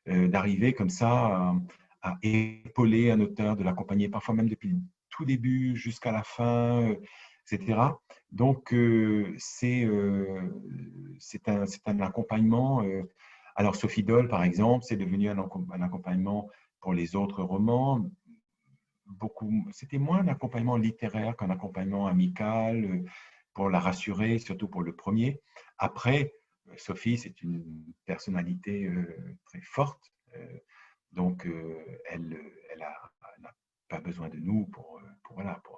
d'arriver 0.05 0.73
comme 0.73 0.89
ça 0.89 1.55
à 2.01 2.17
épauler 2.21 3.09
un 3.09 3.19
auteur, 3.19 3.55
de 3.55 3.63
l'accompagner 3.63 4.09
parfois 4.09 4.35
même 4.35 4.49
depuis 4.49 4.69
le 4.69 4.77
tout 5.09 5.25
début 5.25 5.75
jusqu'à 5.75 6.11
la 6.11 6.23
fin, 6.23 6.93
etc. 7.49 7.79
Donc, 8.31 8.73
euh, 8.73 9.35
euh, 9.63 10.41
c'est 11.19 11.47
un, 11.47 11.63
un, 11.85 11.99
accompagnement. 12.01 12.83
Euh, 12.83 13.03
alors, 13.55 13.75
Sophie 13.75 14.03
Doll, 14.03 14.27
par 14.27 14.43
exemple, 14.43 14.83
c'est 14.85 14.97
devenu 14.97 15.29
un, 15.29 15.37
un, 15.37 15.81
accompagnement 15.81 16.49
pour 16.81 16.93
les 16.93 17.15
autres 17.15 17.43
romans. 17.43 18.09
C'était 19.71 19.99
moins 19.99 20.19
un 20.19 20.27
accompagnement 20.27 20.77
littéraire 20.77 21.37
qu'un 21.37 21.49
accompagnement 21.49 22.07
amical 22.07 23.03
pour 23.55 23.69
la 23.69 23.79
rassurer, 23.79 24.37
surtout 24.37 24.67
pour 24.67 24.83
le 24.83 24.95
premier. 24.95 25.41
Après, 25.79 26.33
Sophie, 26.77 27.17
c'est 27.17 27.41
une 27.41 27.83
personnalité 28.05 28.91
très 29.45 29.61
forte. 29.61 30.13
Donc, 31.13 31.47
elle, 32.09 32.37
n'a 32.77 33.51
pas 33.87 34.01
besoin 34.01 34.29
de 34.29 34.37
nous 34.37 34.67
pour, 34.67 35.01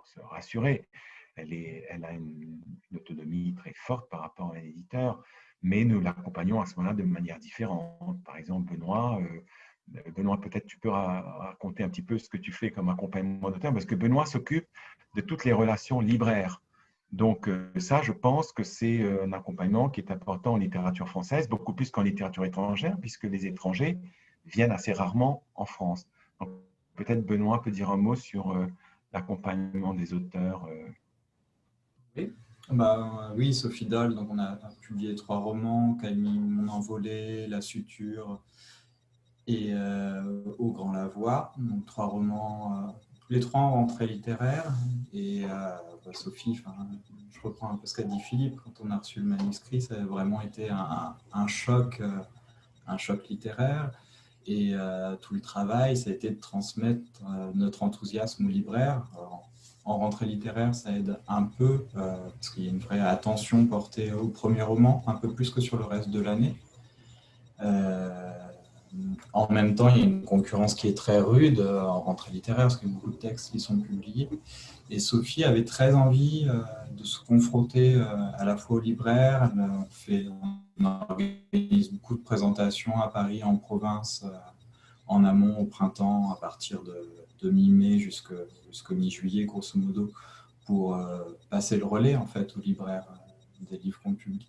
se 0.06 0.20
rassurer. 0.20 0.88
Elle, 1.36 2.04
a 2.04 2.12
une, 2.12 2.62
autonomie 2.96 3.54
très 3.56 3.74
forte 3.76 4.10
par 4.10 4.22
rapport 4.22 4.54
à 4.54 4.58
un 4.58 4.64
éditeur, 4.64 5.24
mais 5.62 5.86
nous 5.86 6.02
l'accompagnons 6.02 6.60
à 6.62 6.66
ce 6.66 6.76
moment-là 6.78 6.96
de 6.96 7.04
manière 7.04 7.38
différente. 7.38 8.24
Par 8.24 8.38
exemple, 8.38 8.74
Benoît, 8.74 9.22
Benoît, 10.16 10.42
peut-être 10.42 10.66
tu 10.66 10.80
peux 10.80 10.90
raconter 10.90 11.84
un 11.84 11.90
petit 11.90 12.02
peu 12.02 12.18
ce 12.18 12.28
que 12.28 12.38
tu 12.38 12.52
fais 12.52 12.72
comme 12.72 12.90
accompagnement 12.90 13.52
d'auteur, 13.52 13.72
parce 13.72 13.86
que 13.86 13.96
Benoît 13.96 14.26
s'occupe 14.26 14.68
de 15.16 15.22
toutes 15.22 15.46
les 15.46 15.54
relations 15.54 16.00
libraires. 16.00 16.62
Donc 17.12 17.50
ça, 17.78 18.02
je 18.02 18.12
pense 18.12 18.52
que 18.52 18.64
c'est 18.64 19.02
un 19.22 19.32
accompagnement 19.32 19.90
qui 19.90 20.02
est 20.02 20.12
important 20.12 20.54
en 20.54 20.58
littérature 20.58 21.08
française, 21.08 21.48
beaucoup 21.48 21.74
plus 21.74 21.90
qu'en 21.90 22.04
littérature 22.04 22.44
étrangère, 22.44 22.98
puisque 23.00 23.24
les 23.24 23.48
étrangers 23.48 23.98
viennent 24.48 24.72
assez 24.72 24.94
rarement 24.94 25.44
en 25.56 25.66
France. 25.66 26.08
peut-être 26.96 27.26
Benoît 27.26 27.62
peut 27.62 27.72
dire 27.72 27.92
un 27.92 27.98
mot 27.98 28.16
sur 28.16 28.52
euh, 28.52 28.68
l'accompagnement 29.14 29.94
des 29.94 30.14
auteurs. 30.14 30.66
Euh. 30.66 30.90
Oui. 32.16 32.34
Bah, 32.70 33.34
oui, 33.36 33.54
Sophie 33.54 33.86
Dahl, 33.86 34.14
donc 34.14 34.30
on 34.30 34.40
a 34.40 34.58
publié 34.82 35.16
trois 35.16 35.38
romans, 35.38 35.96
Camille 35.96 36.40
Mon 36.40 36.68
Envolé, 36.68 37.48
La 37.48 37.62
Suture 37.62 38.42
et 39.46 39.70
euh, 39.72 40.44
Au 40.58 40.72
Grand 40.72 40.92
Lavoie. 40.92 41.54
Donc 41.58 41.86
trois 41.86 42.08
romans, 42.08 42.94
les 43.30 43.40
trois 43.40 43.62
en 43.62 43.72
rentrée 43.72 44.08
littéraire. 44.08 44.66
Et 45.14 45.44
bah, 45.46 46.12
Sophie, 46.14 46.56
je 46.56 47.42
reprends 47.42 47.72
un 47.72 47.76
peu 47.78 47.86
ce 47.86 47.94
qu'a 47.94 48.04
dit 48.04 48.20
Philippe, 48.20 48.60
quand 48.64 48.84
on 48.84 48.92
a 48.92 48.98
reçu 48.98 49.20
le 49.20 49.26
manuscrit, 49.26 49.82
ça 49.82 49.96
a 49.96 50.06
vraiment 50.06 50.42
été 50.42 50.70
un, 50.70 51.48
choc, 51.48 52.02
un 52.88 52.98
choc 52.98 53.28
littéraire. 53.30 53.92
Et 54.48 54.72
euh, 54.74 55.16
tout 55.18 55.34
le 55.34 55.42
travail, 55.42 55.98
ça 55.98 56.10
a 56.10 56.14
été 56.14 56.30
de 56.30 56.40
transmettre 56.40 57.02
euh, 57.30 57.52
notre 57.54 57.84
enthousiasme 57.84 58.46
aux 58.46 58.50
libraires. 58.50 59.04
en 59.84 59.98
rentrée 59.98 60.26
littéraire, 60.26 60.74
ça 60.74 60.92
aide 60.92 61.20
un 61.28 61.44
peu, 61.44 61.86
euh, 61.98 62.16
parce 62.30 62.50
qu'il 62.50 62.64
y 62.64 62.68
a 62.68 62.72
une 62.72 62.80
vraie 62.80 63.02
attention 63.02 63.66
portée 63.66 64.14
au 64.14 64.30
premier 64.30 64.62
roman, 64.62 65.04
un 65.06 65.16
peu 65.16 65.30
plus 65.30 65.50
que 65.50 65.60
sur 65.60 65.78
le 65.78 65.84
reste 65.84 66.10
de 66.10 66.22
l'année. 66.22 66.56
En 69.34 69.52
même 69.52 69.76
temps, 69.76 69.90
il 69.90 69.98
y 69.98 70.02
a 70.02 70.06
une 70.06 70.24
concurrence 70.24 70.74
qui 70.76 70.88
est 70.88 70.98
très 70.98 71.20
rude 71.20 71.60
en 71.62 72.02
rentrée 72.02 72.32
littéraire, 72.32 72.66
parce 72.66 72.78
qu'il 72.78 72.90
y 72.90 72.92
a 72.92 72.94
beaucoup 72.96 73.12
de 73.12 73.18
textes 73.18 73.52
qui 73.52 73.60
sont 73.60 73.78
publiés. 73.78 74.30
Et 74.90 75.00
Sophie 75.00 75.44
avait 75.44 75.66
très 75.66 75.94
envie 75.94 76.48
de 76.98 77.04
se 77.04 77.20
confronter 77.20 78.02
à 78.38 78.46
la 78.46 78.58
fois 78.58 78.78
aux 78.78 78.80
libraires. 78.80 79.52
Elle 79.54 79.70
fait 79.90 80.26
on 80.80 80.86
organise 80.86 81.92
beaucoup 81.92 82.16
de 82.16 82.22
présentations 82.22 83.00
à 83.02 83.08
Paris, 83.08 83.44
en 83.44 83.58
province, 83.58 84.24
euh, 84.26 84.38
en 85.08 85.24
amont, 85.24 85.58
au 85.58 85.66
printemps, 85.66 86.32
à 86.32 86.36
partir 86.36 86.82
de, 86.84 87.50
mi-mai 87.50 88.00
jusqu'au 88.00 88.96
mi-juillet, 88.96 89.46
grosso 89.46 89.78
modo, 89.78 90.12
pour 90.66 90.96
euh, 90.96 91.24
passer 91.50 91.78
le 91.78 91.86
relais 91.86 92.16
en 92.16 92.26
fait 92.26 92.58
aux 92.58 92.60
libraires 92.60 93.08
euh, 93.12 93.66
des 93.70 93.78
livres 93.78 94.00
qu'on 94.04 94.16
publie. 94.16 94.48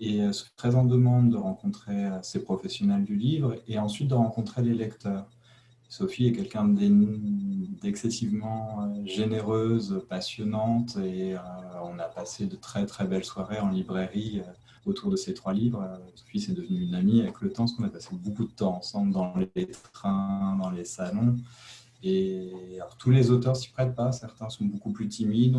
Et 0.00 0.20
c'est 0.32 0.56
très 0.56 0.74
en 0.74 0.84
demande 0.84 1.30
de 1.30 1.36
rencontrer 1.36 2.08
ces 2.22 2.42
professionnels 2.42 3.04
du 3.04 3.16
livre 3.16 3.54
et 3.68 3.78
ensuite 3.78 4.08
de 4.08 4.14
rencontrer 4.14 4.62
les 4.62 4.74
lecteurs. 4.74 5.26
Sophie 5.88 6.26
est 6.26 6.32
quelqu'un 6.32 6.66
d'excessivement 7.82 8.94
généreuse, 9.04 10.02
passionnante 10.08 10.96
et 10.96 11.36
on 11.82 11.98
a 11.98 12.04
passé 12.04 12.46
de 12.46 12.56
très 12.56 12.86
très 12.86 13.04
belles 13.04 13.24
soirées 13.24 13.60
en 13.60 13.70
librairie 13.70 14.40
autour 14.86 15.10
de 15.10 15.16
ces 15.16 15.34
trois 15.34 15.52
livres. 15.52 15.82
Euh, 15.82 15.96
Sophie, 16.14 16.40
c'est 16.40 16.52
devenu 16.52 16.82
une 16.82 16.94
amie 16.94 17.20
avec 17.20 17.40
le 17.40 17.52
temps, 17.52 17.64
parce 17.64 17.72
qu'on 17.72 17.84
a 17.84 17.88
passé 17.88 18.08
beaucoup 18.12 18.44
de 18.44 18.50
temps 18.50 18.76
ensemble 18.76 19.12
dans 19.12 19.34
les 19.54 19.70
trains, 19.92 20.56
dans 20.60 20.70
les 20.70 20.84
salons. 20.84 21.36
Et 22.02 22.50
tous 22.98 23.10
les 23.10 23.30
auteurs 23.30 23.56
s'y 23.56 23.70
prêtent 23.70 23.94
pas. 23.94 24.12
Certains 24.12 24.48
sont 24.48 24.64
beaucoup 24.64 24.90
plus 24.90 25.08
timides, 25.08 25.58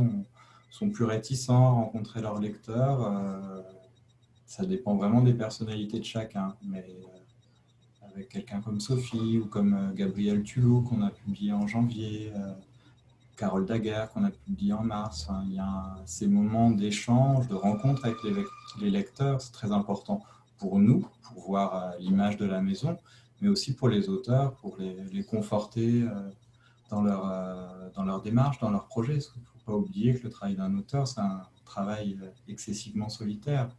sont 0.72 0.90
plus 0.90 1.06
réticents 1.06 1.68
à 1.68 1.72
rencontrer 1.72 2.22
leurs 2.22 2.40
lecteurs. 2.40 3.14
Euh, 4.52 4.64
ça 4.64 4.66
dépend 4.66 4.96
vraiment 4.96 5.22
des 5.22 5.34
personnalités 5.34 6.00
de 6.00 6.06
chacun. 6.06 6.56
Mais 6.64 6.86
euh, 6.90 8.08
avec 8.14 8.30
quelqu'un 8.30 8.62
comme 8.62 8.80
Sophie 8.80 9.40
ou 9.40 9.46
comme 9.46 9.94
Gabriel 9.96 10.44
Tulou 10.44 10.82
qu'on 10.82 11.02
a 11.02 11.10
publié 11.10 11.54
en 11.54 11.68
janvier, 11.68 12.34
Carole 13.42 13.66
Daguerre 13.66 14.10
qu'on 14.12 14.24
a 14.24 14.30
publié 14.30 14.74
en 14.74 14.84
mars. 14.84 15.28
il 15.48 15.54
y 15.54 15.60
a 15.60 15.98
ces 16.06 16.28
moments 16.28 16.70
d'échange, 16.70 17.48
de 17.48 17.56
rencontre 17.56 18.06
avec 18.06 18.18
les, 18.24 18.92
lecteurs, 18.92 19.42
c'est 19.42 19.52
très 19.52 19.72
important 19.72 20.22
pour 20.60 20.78
nous, 20.78 21.08
pour 21.24 21.42
voir 21.48 21.76
euh, 21.76 21.98
l'image 22.00 22.38
de 22.38 22.46
la 22.46 22.62
maison, 22.62 23.00
mais 23.42 23.50
aussi 23.50 23.74
pour 23.74 23.90
les 23.90 24.10
auteurs, 24.10 24.54
pour 24.58 24.78
les, 24.78 25.24
conforter 25.24 26.04
euh, 26.04 26.30
euh, 26.94 27.90
dans 27.96 28.04
leur 28.04 28.22
démarche, 28.22 28.60
dans 28.60 28.70
leur 28.70 28.86
projet. 28.86 29.14
Il 29.14 29.40
ne 29.42 29.46
faut 29.46 29.66
pas 29.66 29.74
oublier 29.74 30.14
que 30.14 30.24
le 30.26 30.30
travail 30.30 30.56
d'un 30.56 30.78
auteur, 30.78 31.08
c'est 31.08 31.22
un 31.22 31.42
travail 31.66 32.20
excessivement 32.48 33.10
solitaire. 33.10 33.70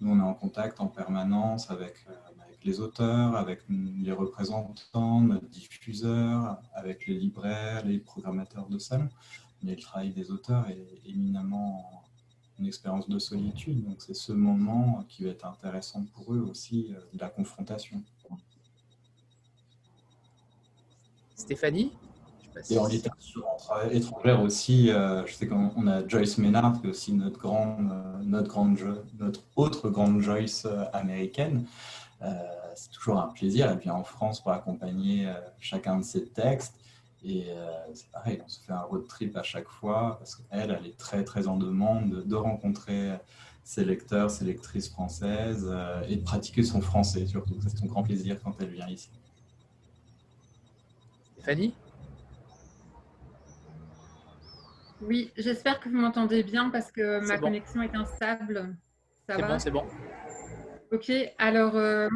Nous, 0.00 0.10
on 0.10 0.18
est 0.18 0.22
en 0.22 0.34
contact 0.34 0.80
en 0.80 0.86
permanence 0.86 1.70
avec 1.70 2.06
les 2.64 2.80
auteurs, 2.80 3.36
avec 3.36 3.62
les 3.68 4.12
représentants, 4.12 5.20
notre 5.20 5.48
diffuseur, 5.48 6.60
avec 6.74 7.06
les 7.06 7.14
libraires, 7.14 7.84
les 7.84 7.98
programmateurs 7.98 8.68
de 8.68 8.78
salon. 8.78 9.08
Mais 9.62 9.74
le 9.74 9.80
travail 9.80 10.10
des 10.10 10.30
auteurs 10.30 10.68
est 10.68 11.00
éminemment 11.04 12.04
une 12.58 12.66
expérience 12.66 13.08
de 13.08 13.18
solitude. 13.18 13.84
Donc 13.84 14.02
c'est 14.02 14.14
ce 14.14 14.32
moment 14.32 15.04
qui 15.08 15.24
va 15.24 15.30
être 15.30 15.46
intéressant 15.46 16.04
pour 16.14 16.34
eux 16.34 16.40
aussi, 16.40 16.92
euh, 16.92 17.00
de 17.12 17.18
la 17.18 17.28
confrontation. 17.28 18.02
Stéphanie? 21.36 21.92
Et 22.70 22.78
en 22.78 22.86
littérature 22.86 23.46
étrangère 23.90 24.42
aussi, 24.42 24.90
euh, 24.90 25.26
je 25.26 25.34
sais 25.34 25.46
qu'on 25.46 25.86
a 25.86 26.06
Joyce 26.06 26.38
Maynard, 26.38 26.80
qui 26.80 26.86
est 26.86 26.90
aussi 26.90 27.12
notre, 27.12 27.38
grande, 27.38 27.90
euh, 27.90 28.22
notre, 28.22 28.48
grande, 28.48 28.78
notre 29.18 29.40
autre 29.56 29.88
grande 29.90 30.20
Joyce 30.20 30.66
américaine, 30.92 31.66
euh, 32.22 32.32
c'est 32.74 32.90
toujours 32.90 33.18
un 33.18 33.28
plaisir. 33.28 33.70
Elle 33.70 33.78
vient 33.78 33.94
en 33.94 34.04
France 34.04 34.40
pour 34.40 34.52
accompagner 34.52 35.32
chacun 35.60 35.98
de 35.98 36.04
ses 36.04 36.26
textes. 36.26 36.74
Et 37.24 37.48
c'est 37.94 38.10
pareil, 38.12 38.40
on 38.44 38.48
se 38.48 38.60
fait 38.60 38.72
un 38.72 38.82
road 38.82 39.08
trip 39.08 39.36
à 39.36 39.42
chaque 39.42 39.68
fois 39.68 40.18
parce 40.18 40.36
qu'elle, 40.36 40.70
elle 40.70 40.86
est 40.86 40.96
très, 40.96 41.24
très 41.24 41.48
en 41.48 41.56
demande 41.56 42.22
de, 42.24 42.36
rencontrer 42.36 43.10
ses 43.64 43.84
lecteurs, 43.84 44.30
ses 44.30 44.44
lectrices 44.44 44.88
françaises 44.88 45.68
et 46.08 46.14
de 46.14 46.22
pratiquer 46.22 46.62
son 46.62 46.80
français 46.80 47.26
surtout. 47.26 47.56
C'est 47.60 47.76
son 47.76 47.86
grand 47.86 48.04
plaisir 48.04 48.40
quand 48.42 48.54
elle 48.60 48.70
vient 48.70 48.88
ici. 48.88 49.10
Stéphanie 51.34 51.74
Oui, 55.00 55.32
j'espère 55.36 55.80
que 55.80 55.88
vous 55.88 55.96
m'entendez 55.96 56.42
bien 56.42 56.70
parce 56.70 56.90
que 56.90 57.20
ma 57.26 57.38
connexion 57.38 57.82
est 57.82 57.94
instable. 57.94 58.76
C'est 59.28 59.42
bon, 59.42 59.58
c'est 59.58 59.70
bon. 59.70 59.86
Ok, 60.90 61.12
alors 61.36 61.76
euh, 61.76 62.08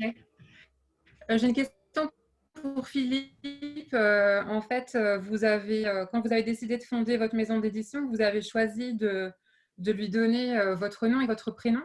euh, 0.00 1.38
j'ai 1.38 1.46
une 1.48 1.54
question 1.54 2.10
pour 2.54 2.86
Philippe. 2.86 3.92
Euh, 3.92 4.42
en 4.44 4.60
fait, 4.60 4.96
vous 5.22 5.44
avez, 5.44 6.06
quand 6.10 6.20
vous 6.20 6.32
avez 6.32 6.44
décidé 6.44 6.78
de 6.78 6.84
fonder 6.84 7.16
votre 7.16 7.34
maison 7.34 7.58
d'édition, 7.58 8.06
vous 8.08 8.20
avez 8.20 8.42
choisi 8.42 8.94
de, 8.94 9.32
de 9.78 9.92
lui 9.92 10.08
donner 10.08 10.58
votre 10.76 11.08
nom 11.08 11.20
et 11.20 11.26
votre 11.26 11.50
prénom. 11.50 11.82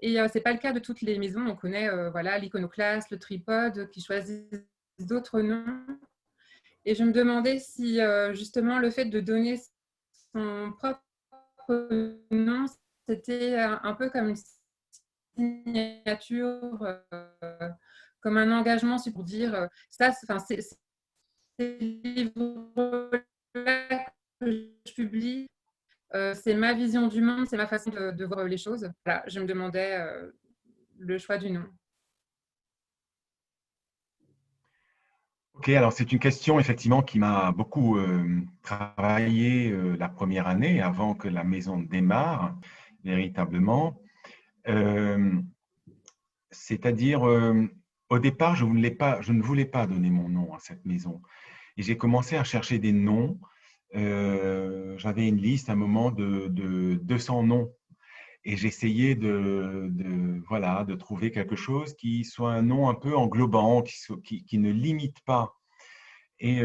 Et 0.00 0.14
ce 0.14 0.38
n'est 0.38 0.42
pas 0.42 0.52
le 0.52 0.58
cas 0.58 0.72
de 0.72 0.78
toutes 0.78 1.02
les 1.02 1.18
maisons. 1.18 1.44
On 1.46 1.56
connaît 1.56 1.88
voilà, 2.10 2.38
l'iconoclaste, 2.38 3.10
le 3.10 3.18
tripode, 3.18 3.90
qui 3.90 4.00
choisissent 4.00 4.64
d'autres 5.00 5.40
noms. 5.40 5.86
Et 6.88 6.94
je 6.94 7.04
me 7.04 7.12
demandais 7.12 7.58
si 7.58 8.00
justement 8.32 8.78
le 8.78 8.90
fait 8.90 9.04
de 9.04 9.20
donner 9.20 9.60
son 10.32 10.72
propre 10.78 11.04
nom, 12.30 12.64
c'était 13.06 13.56
un 13.56 13.92
peu 13.92 14.08
comme 14.08 14.30
une 14.30 14.36
signature 15.36 17.02
comme 18.20 18.38
un 18.38 18.50
engagement, 18.50 18.96
pour 19.12 19.22
dire 19.22 19.68
ça, 19.90 20.12
c'est 20.12 20.62
ces 21.58 21.78
livres-là 21.78 23.20
que 24.40 24.50
je 24.86 24.92
publie, 24.94 25.46
c'est 26.10 26.54
ma 26.54 26.72
vision 26.72 27.08
du 27.08 27.20
monde, 27.20 27.46
c'est 27.50 27.58
ma 27.58 27.66
façon 27.66 27.90
de, 27.90 28.24
voir 28.24 28.44
les 28.44 28.56
choses. 28.56 28.90
Voilà, 29.04 29.24
je 29.26 29.40
me 29.40 29.44
demandais 29.44 30.02
le 30.98 31.18
choix 31.18 31.36
du 31.36 31.50
nom. 31.50 31.66
Ok, 35.58 35.70
alors 35.70 35.92
c'est 35.92 36.12
une 36.12 36.20
question 36.20 36.60
effectivement 36.60 37.02
qui 37.02 37.18
m'a 37.18 37.50
beaucoup 37.50 37.98
travaillé 38.62 39.74
la 39.98 40.08
première 40.08 40.46
année 40.46 40.80
avant 40.80 41.14
que 41.14 41.26
la 41.26 41.42
maison 41.42 41.78
démarre 41.78 42.56
véritablement. 43.02 44.00
C'est-à-dire, 46.52 47.22
au 48.08 48.18
départ, 48.20 48.54
je 48.54 48.64
ne, 48.64 48.88
pas, 48.90 49.20
je 49.20 49.32
ne 49.32 49.42
voulais 49.42 49.64
pas 49.64 49.88
donner 49.88 50.10
mon 50.10 50.28
nom 50.28 50.54
à 50.54 50.60
cette 50.60 50.86
maison. 50.86 51.20
Et 51.76 51.82
j'ai 51.82 51.96
commencé 51.96 52.36
à 52.36 52.44
chercher 52.44 52.78
des 52.78 52.92
noms. 52.92 53.40
J'avais 53.92 55.26
une 55.26 55.38
liste 55.38 55.70
à 55.70 55.72
un 55.72 55.76
moment 55.76 56.12
de, 56.12 56.46
200 57.02 57.42
noms. 57.42 57.72
Et 58.48 58.56
j'essayais 58.56 59.14
de, 59.14 60.42
voilà, 60.48 60.84
de 60.84 60.94
trouver 60.94 61.30
quelque 61.30 61.54
chose 61.54 61.94
qui 61.94 62.24
soit 62.24 62.52
un 62.52 62.62
nom 62.62 62.88
un 62.88 62.94
peu 62.94 63.14
englobant, 63.14 63.82
qui, 63.82 64.58
ne 64.58 64.70
limite 64.70 65.20
pas. 65.26 65.54
Et 66.40 66.62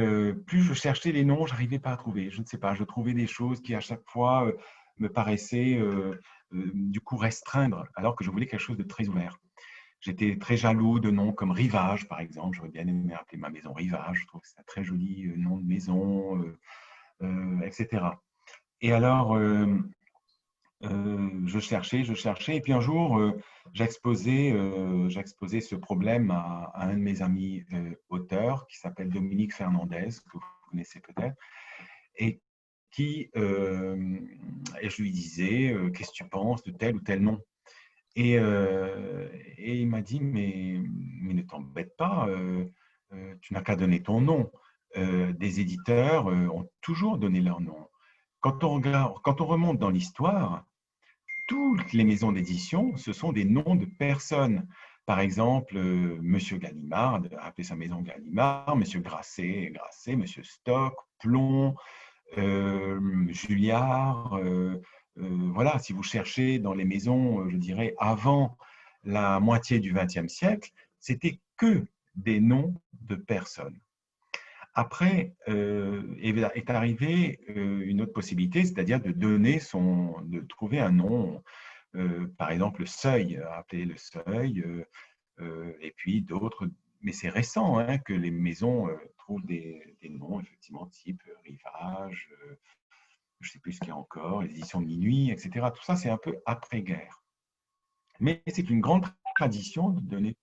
plus 0.47 0.61
je 0.61 0.73
cherchais 0.73 1.11
les 1.11 1.25
noms, 1.25 1.45
je 1.45 1.51
n'arrivais 1.51 1.79
pas 1.79 1.91
à 1.91 1.97
trouver. 1.97 2.31
Je 2.31 2.39
ne 2.39 2.45
sais 2.45 2.57
pas, 2.57 2.73
je 2.73 2.85
trouvais 2.85 3.13
des 3.13 3.27
choses 3.27 3.61
qui 3.61 3.75
à 3.75 3.81
chaque 3.81 4.07
fois 4.07 4.49
me 4.97 5.09
paraissaient 5.09 5.77
du 6.53 7.01
coup 7.01 7.17
restreindre, 7.17 7.83
alors 7.95 8.15
que 8.15 8.23
je 8.23 8.31
voulais 8.31 8.45
quelque 8.45 8.61
chose 8.61 8.77
de 8.77 8.83
très 8.83 9.09
ouvert. 9.09 9.37
J'étais 9.99 10.37
très 10.37 10.55
jaloux 10.55 11.01
de 11.01 11.09
noms 11.09 11.33
comme 11.33 11.51
Rivage, 11.51 12.07
par 12.07 12.21
exemple. 12.21 12.55
J'aurais 12.55 12.69
bien 12.69 12.87
aimé 12.87 13.13
appeler 13.13 13.37
ma 13.37 13.49
maison 13.49 13.73
Rivage. 13.73 14.19
Je 14.21 14.27
trouve 14.27 14.41
que 14.41 14.47
c'est 14.47 14.59
un 14.59 14.63
très 14.63 14.83
joli 14.83 15.27
euh, 15.27 15.35
nom 15.37 15.57
de 15.57 15.65
maison, 15.65 16.39
euh, 16.39 16.57
euh, 17.23 17.61
etc. 17.61 18.05
Et 18.81 18.91
alors, 18.91 19.37
je 20.83 21.59
cherchais, 21.59 22.03
je 22.03 22.13
cherchais. 22.13 22.57
Et 22.57 22.61
puis 22.61 22.73
un 22.73 22.81
jour, 22.81 23.19
j'exposais 23.73 24.51
ce 25.61 25.75
problème 25.75 26.31
à, 26.31 26.71
un 26.75 26.93
de 26.93 26.99
mes 26.99 27.21
amis 27.21 27.63
auteurs 28.09 28.67
qui 28.67 28.77
s'appelle 28.77 29.09
Dominique 29.09 29.53
Fernandez, 29.53 30.09
que 30.09 30.33
vous 30.33 30.41
connaissez 30.69 30.99
peut-être, 30.99 31.35
et 32.17 32.41
qui, 32.91 33.29
et 33.33 34.89
je 34.89 35.01
lui 35.01 35.11
disais, 35.11 35.75
qu'est-ce 35.95 36.11
que 36.11 36.15
tu 36.15 36.29
penses 36.29 36.63
de 36.63 36.71
tel 36.71 36.95
ou 36.95 36.99
tel 36.99 37.21
nom? 37.21 37.39
Et, 38.15 38.33
et, 38.33 39.79
il 39.79 39.87
m'a 39.87 40.01
dit, 40.01 40.19
mais, 40.19 40.79
mais 41.21 41.33
ne 41.33 41.41
t'embête 41.41 41.95
pas, 41.97 42.27
tu 43.41 43.53
n'as 43.53 43.61
qu'à 43.61 43.75
donner 43.75 44.03
ton 44.03 44.21
nom. 44.21 44.51
des 44.95 45.59
éditeurs 45.59 46.27
ont 46.27 46.69
toujours 46.81 47.17
donné 47.17 47.41
leur 47.41 47.61
nom. 47.61 47.87
Quand 48.41 48.65
on, 48.65 48.73
regarde, 48.73 49.15
quand 49.23 49.39
on 49.39 49.45
remonte 49.45 49.79
dans 49.79 49.89
l'histoire, 49.89 50.65
toutes 51.47 51.93
les 51.93 52.03
maisons 52.03 52.31
d'édition, 52.31 52.95
ce 52.97 53.13
sont 53.13 53.31
des 53.31 53.45
noms 53.45 53.75
de 53.75 53.85
personnes. 53.85 54.67
Par 55.05 55.19
exemple, 55.19 55.77
Monsieur 56.21 56.57
Gallimard 56.57 57.21
a 57.37 57.47
appelé 57.47 57.63
sa 57.63 57.75
maison 57.75 58.01
Gallimard, 58.01 58.75
Monsieur 58.75 59.01
Grasset, 59.01 59.71
Grasset, 59.73 60.15
Monsieur 60.15 60.43
Stock, 60.43 60.95
Plomb, 61.19 61.75
Julliard, 62.35 64.39
euh, 65.19 65.51
voilà, 65.53 65.79
si 65.79 65.93
vous 65.93 66.03
cherchez 66.03 66.59
dans 66.59 66.73
les 66.73 66.85
maisons, 66.85 67.41
euh, 67.41 67.49
je 67.49 67.57
dirais, 67.57 67.95
avant 67.99 68.57
la 69.03 69.39
moitié 69.39 69.79
du 69.79 69.93
XXe 69.93 70.27
siècle, 70.27 70.71
c'était 70.99 71.39
que 71.57 71.85
des 72.15 72.39
noms 72.39 72.73
de 72.93 73.15
personnes. 73.15 73.79
Après 74.75 75.35
euh, 75.49 76.15
est 76.19 76.69
arrivée 76.69 77.39
une 77.47 78.01
autre 78.01 78.13
possibilité, 78.13 78.63
c'est-à-dire 78.65 78.99
de 78.99 79.11
donner 79.11 79.59
son, 79.59 80.19
de 80.23 80.41
trouver 80.41 80.79
un 80.79 80.91
nom, 80.91 81.43
par 82.37 82.49
exemple 82.49 82.81
le 82.81 82.87
Seuil, 82.87 83.39
appeler 83.51 83.85
le 83.85 83.95
Seuil, 83.97 84.65
et 85.39 85.93
puis 85.95 86.21
d'autres. 86.21 86.67
Mais 87.01 87.11
c'est 87.11 87.29
récent 87.29 87.77
hein, 87.77 87.97
que 87.99 88.13
les 88.13 88.31
maisons 88.31 88.87
trouvent 89.17 89.45
des, 89.45 89.95
noms 90.09 90.39
effectivement 90.39 90.87
type 90.87 91.21
Rivage, 91.43 92.29
je 93.43 93.49
ne 93.49 93.51
sais 93.51 93.59
plus 93.59 93.73
ce 93.73 93.79
qu'il 93.79 93.89
y 93.89 93.91
a 93.91 93.95
encore, 93.95 94.41
les 94.41 94.61
minuit, 94.79 95.29
etc. 95.29 95.67
Tout 95.75 95.83
ça, 95.83 95.95
c'est 95.95 96.09
un 96.09 96.17
peu 96.17 96.37
après-guerre. 96.45 97.21
Mais 98.19 98.41
c'est 98.47 98.69
une 98.69 98.79
grande 98.79 99.05
tradition 99.35 99.89
de 99.89 99.99
donner. 99.99 100.37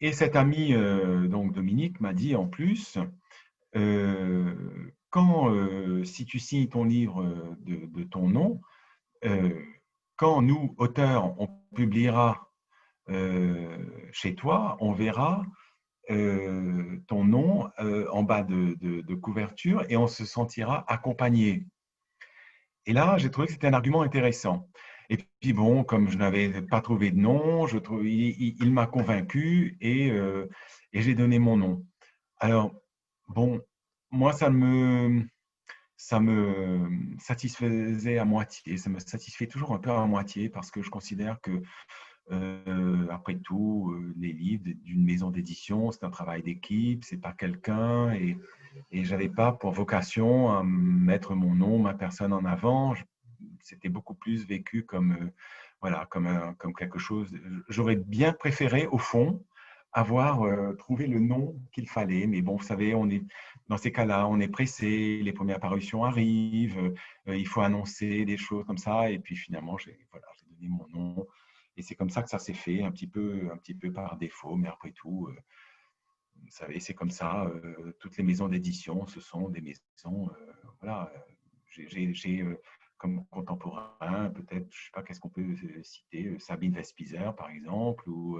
Et 0.00 0.12
cet 0.12 0.36
ami, 0.36 0.72
euh, 0.72 1.28
donc 1.28 1.52
Dominique, 1.52 2.00
m'a 2.00 2.12
dit 2.12 2.34
en 2.34 2.46
plus, 2.46 2.98
euh, 3.76 4.54
quand, 5.10 5.50
euh, 5.50 6.04
si 6.04 6.24
tu 6.24 6.38
signes 6.38 6.68
ton 6.68 6.84
livre 6.84 7.56
de, 7.60 8.02
ton 8.04 8.28
nom, 8.28 8.60
quand 10.16 10.42
nous, 10.42 10.74
auteurs, 10.76 11.40
on 11.40 11.48
publiera 11.74 12.50
chez 14.12 14.34
toi, 14.34 14.76
on 14.80 14.92
verra 14.92 15.46
ton 16.08 17.24
nom 17.24 17.70
en 18.12 18.22
bas 18.22 18.42
de, 18.42 19.14
couverture 19.14 19.84
et 19.88 19.96
on 19.96 20.08
se 20.08 20.26
sentira 20.26 20.84
accompagné. 20.92 21.66
Et 22.84 22.92
là, 22.92 23.16
j'ai 23.16 23.30
trouvé 23.30 23.46
que 23.46 23.54
c'était 23.54 23.68
un 23.68 23.72
argument 23.72 24.02
intéressant. 24.02 24.68
Et 25.10 25.18
puis 25.40 25.52
bon, 25.52 25.84
comme 25.84 26.08
je 26.08 26.16
n'avais 26.16 26.62
pas 26.62 26.80
trouvé 26.80 27.10
de 27.10 27.18
nom, 27.18 27.66
je 27.66 27.78
il, 28.04 28.72
m'a 28.72 28.86
convaincu 28.86 29.76
et, 29.80 30.10
euh, 30.10 30.46
et 30.92 31.02
j'ai 31.02 31.14
donné 31.14 31.38
mon 31.38 31.56
nom. 31.56 31.84
Alors, 32.38 32.74
bon, 33.28 33.60
moi, 34.10 34.32
ça 34.32 34.50
me, 34.50 35.26
satisfaisait 37.18 38.18
à 38.18 38.24
moitié. 38.24 38.76
Ça 38.76 38.90
me 38.90 38.98
satisfait 38.98 39.46
toujours 39.46 39.72
un 39.72 39.78
peu 39.78 39.90
à 39.90 40.06
moitié 40.06 40.48
parce 40.48 40.70
que 40.70 40.82
je 40.82 40.90
considère 40.90 41.40
que 41.40 41.62
euh, 42.32 43.06
après 43.10 43.36
tout, 43.36 43.92
euh, 43.92 44.14
les 44.16 44.32
livres 44.32 44.64
d'une 44.64 45.04
maison 45.04 45.30
d'édition, 45.30 45.92
c'est 45.92 46.04
un 46.04 46.10
travail 46.10 46.42
d'équipe, 46.42 47.04
c'est 47.04 47.20
pas 47.20 47.34
quelqu'un, 47.34 48.14
et, 48.14 48.38
et 48.92 49.04
j'avais 49.04 49.28
pas 49.28 49.52
pour 49.52 49.72
vocation 49.72 50.50
à 50.50 50.62
mettre 50.64 51.34
mon 51.34 51.54
nom, 51.54 51.78
ma 51.78 51.92
personne 51.92 52.32
en 52.32 52.46
avant. 52.46 52.94
C'était 53.60 53.88
beaucoup 53.88 54.14
plus 54.14 54.46
vécu 54.46 54.84
comme, 54.84 55.12
euh, 55.12 55.30
voilà, 55.80 56.06
comme, 56.10 56.54
comme 56.58 56.74
quelque 56.74 56.98
chose. 56.98 57.34
J'aurais 57.68 57.96
bien 57.96 58.32
préféré, 58.32 58.86
au 58.86 58.98
fond, 58.98 59.44
avoir 59.92 60.42
trouvé 60.76 61.06
le 61.06 61.20
nom 61.20 61.54
qu'il 61.72 61.88
fallait. 61.88 62.26
Mais 62.26 62.42
bon, 62.42 62.56
vous 62.56 62.64
savez, 62.64 62.94
on 62.94 63.08
est 63.08 63.22
dans 63.68 63.76
ces 63.76 63.92
cas-là, 63.92 64.26
on 64.26 64.40
est 64.40 64.48
pressé, 64.48 65.20
les 65.22 65.32
premières 65.32 65.60
parutions 65.60 66.04
arrivent, 66.04 66.92
il 67.26 67.46
faut 67.46 67.60
annoncer 67.60 68.24
des 68.24 68.36
choses 68.36 68.64
comme 68.66 68.78
ça, 68.78 69.10
et 69.10 69.20
puis 69.20 69.36
finalement, 69.36 69.78
j'ai 69.78 69.98
voilà, 70.10 70.26
donné 70.50 70.68
mon 70.68 70.88
nom. 70.88 71.26
Et 71.76 71.82
c'est 71.82 71.94
comme 71.94 72.10
ça 72.10 72.22
que 72.22 72.30
ça 72.30 72.38
s'est 72.38 72.54
fait, 72.54 72.82
un 72.82 72.90
petit, 72.90 73.06
peu, 73.06 73.50
un 73.52 73.56
petit 73.56 73.74
peu 73.74 73.92
par 73.92 74.16
défaut, 74.16 74.56
mais 74.56 74.68
après 74.68 74.92
tout, 74.92 75.26
euh, 75.28 75.36
vous 76.42 76.50
savez, 76.50 76.78
c'est 76.78 76.94
comme 76.94 77.10
ça. 77.10 77.46
Euh, 77.46 77.96
toutes 77.98 78.16
les 78.16 78.24
maisons 78.24 78.48
d'édition, 78.48 79.06
ce 79.06 79.20
sont 79.20 79.48
des 79.48 79.60
maisons. 79.60 80.30
Euh, 80.30 80.52
voilà, 80.80 81.12
j'ai 81.66 82.14
comme 83.04 83.26
contemporain, 83.26 84.30
peut-être, 84.30 84.66
je 84.70 84.80
ne 84.80 84.84
sais 84.84 84.90
pas, 84.94 85.02
qu'est-ce 85.02 85.20
qu'on 85.20 85.28
peut 85.28 85.54
citer 85.82 86.38
Sabine 86.38 86.72
Vespizer, 86.72 87.36
par 87.36 87.50
exemple, 87.50 88.08
ou 88.08 88.38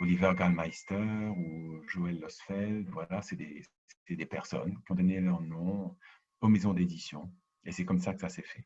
Oliver 0.00 0.32
Gallmeister, 0.34 1.28
ou 1.36 1.82
Joël 1.88 2.18
Losfeld. 2.18 2.88
Voilà, 2.88 3.20
c'est 3.20 3.36
des, 3.36 3.62
des 4.08 4.24
personnes 4.24 4.78
qui 4.86 4.92
ont 4.92 4.94
donné 4.94 5.20
leur 5.20 5.42
nom 5.42 5.94
aux 6.40 6.48
maisons 6.48 6.72
d'édition. 6.72 7.30
Et 7.66 7.70
c'est 7.70 7.84
comme 7.84 7.98
ça 7.98 8.14
que 8.14 8.20
ça 8.22 8.30
s'est 8.30 8.40
fait. 8.40 8.64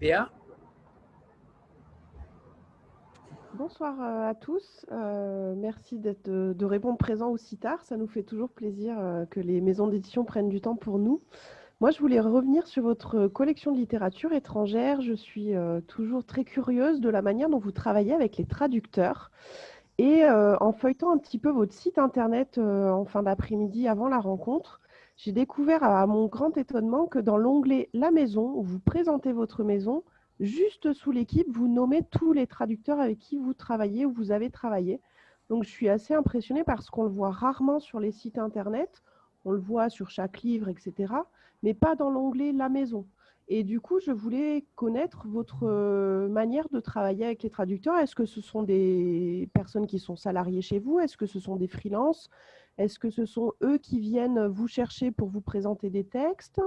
Béa? 0.00 0.32
Bonsoir 3.54 4.00
euh, 4.00 4.28
à 4.28 4.34
tous. 4.34 4.84
Euh, 4.92 5.54
merci 5.56 5.98
d'être, 5.98 6.28
de, 6.28 6.64
répondre 6.64 6.98
présent 6.98 7.30
aussi 7.30 7.56
tard. 7.56 7.84
Ça 7.84 7.96
nous 7.96 8.06
fait 8.06 8.22
toujours 8.22 8.50
plaisir 8.50 8.98
euh, 8.98 9.26
que 9.26 9.40
les 9.40 9.60
maisons 9.60 9.86
d'édition 9.86 10.24
prennent 10.24 10.48
du 10.48 10.60
temps 10.60 10.76
pour 10.76 10.98
nous. 10.98 11.22
Moi, 11.80 11.92
je 11.92 12.00
voulais 12.00 12.18
revenir 12.18 12.66
sur 12.66 12.82
votre 12.82 13.28
collection 13.28 13.70
de 13.70 13.76
littérature 13.76 14.32
étrangère. 14.32 15.00
Je 15.00 15.12
suis 15.12 15.52
toujours 15.86 16.24
très 16.24 16.42
curieuse 16.42 17.00
de 17.00 17.08
la 17.08 17.22
manière 17.22 17.48
dont 17.48 17.58
vous 17.58 17.70
travaillez 17.70 18.12
avec 18.12 18.36
les 18.36 18.46
traducteurs. 18.46 19.30
Et 19.98 20.24
en 20.28 20.72
feuilletant 20.72 21.12
un 21.12 21.18
petit 21.18 21.38
peu 21.38 21.50
votre 21.50 21.72
site 21.72 21.98
internet 21.98 22.58
en 22.58 23.04
fin 23.04 23.22
d'après-midi 23.22 23.86
avant 23.86 24.08
la 24.08 24.18
rencontre, 24.18 24.80
j'ai 25.16 25.30
découvert 25.30 25.84
à 25.84 26.04
mon 26.08 26.26
grand 26.26 26.56
étonnement 26.56 27.06
que 27.06 27.20
dans 27.20 27.36
l'onglet 27.36 27.90
La 27.92 28.10
maison, 28.10 28.54
où 28.56 28.62
vous 28.62 28.80
présentez 28.80 29.32
votre 29.32 29.62
maison, 29.62 30.02
juste 30.40 30.92
sous 30.92 31.12
l'équipe, 31.12 31.48
vous 31.48 31.68
nommez 31.68 32.02
tous 32.10 32.32
les 32.32 32.48
traducteurs 32.48 33.00
avec 33.00 33.20
qui 33.20 33.38
vous 33.38 33.54
travaillez 33.54 34.04
ou 34.04 34.12
vous 34.12 34.32
avez 34.32 34.50
travaillé. 34.50 35.00
Donc, 35.48 35.62
je 35.62 35.70
suis 35.70 35.88
assez 35.88 36.12
impressionnée 36.12 36.64
parce 36.64 36.90
qu'on 36.90 37.04
le 37.04 37.08
voit 37.08 37.30
rarement 37.30 37.78
sur 37.78 38.00
les 38.00 38.10
sites 38.10 38.38
internet. 38.38 39.04
On 39.44 39.50
le 39.52 39.58
voit 39.58 39.88
sur 39.88 40.10
chaque 40.10 40.42
livre, 40.42 40.68
etc. 40.68 41.12
Mais 41.62 41.74
pas 41.74 41.94
dans 41.94 42.10
l'onglet 42.10 42.52
La 42.52 42.68
maison. 42.68 43.06
Et 43.50 43.64
du 43.64 43.80
coup, 43.80 43.98
je 43.98 44.10
voulais 44.10 44.66
connaître 44.74 45.26
votre 45.26 45.66
manière 46.28 46.68
de 46.68 46.80
travailler 46.80 47.24
avec 47.24 47.42
les 47.42 47.48
traducteurs. 47.48 47.96
Est-ce 47.96 48.14
que 48.14 48.26
ce 48.26 48.42
sont 48.42 48.62
des 48.62 49.48
personnes 49.54 49.86
qui 49.86 49.98
sont 49.98 50.16
salariées 50.16 50.60
chez 50.60 50.78
vous? 50.78 51.00
Est-ce 51.00 51.16
que 51.16 51.24
ce 51.24 51.40
sont 51.40 51.56
des 51.56 51.66
freelances? 51.66 52.28
Est-ce 52.76 52.98
que 52.98 53.08
ce 53.10 53.24
sont 53.24 53.54
eux 53.62 53.78
qui 53.78 54.00
viennent 54.00 54.46
vous 54.46 54.68
chercher 54.68 55.10
pour 55.10 55.28
vous 55.28 55.40
présenter 55.40 55.88
des 55.88 56.04
textes? 56.04 56.60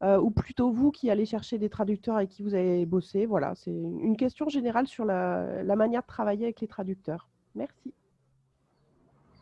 Ou 0.00 0.30
plutôt 0.30 0.70
vous 0.70 0.92
qui 0.92 1.10
allez 1.10 1.26
chercher 1.26 1.58
des 1.58 1.68
traducteurs 1.68 2.14
avec 2.14 2.28
qui 2.28 2.44
vous 2.44 2.54
avez 2.54 2.86
bossé? 2.86 3.26
Voilà, 3.26 3.56
c'est 3.56 3.72
une 3.72 4.16
question 4.16 4.48
générale 4.48 4.86
sur 4.86 5.04
la 5.04 5.76
manière 5.76 6.02
de 6.02 6.06
travailler 6.06 6.44
avec 6.44 6.60
les 6.60 6.68
traducteurs. 6.68 7.28
Merci. 7.56 7.92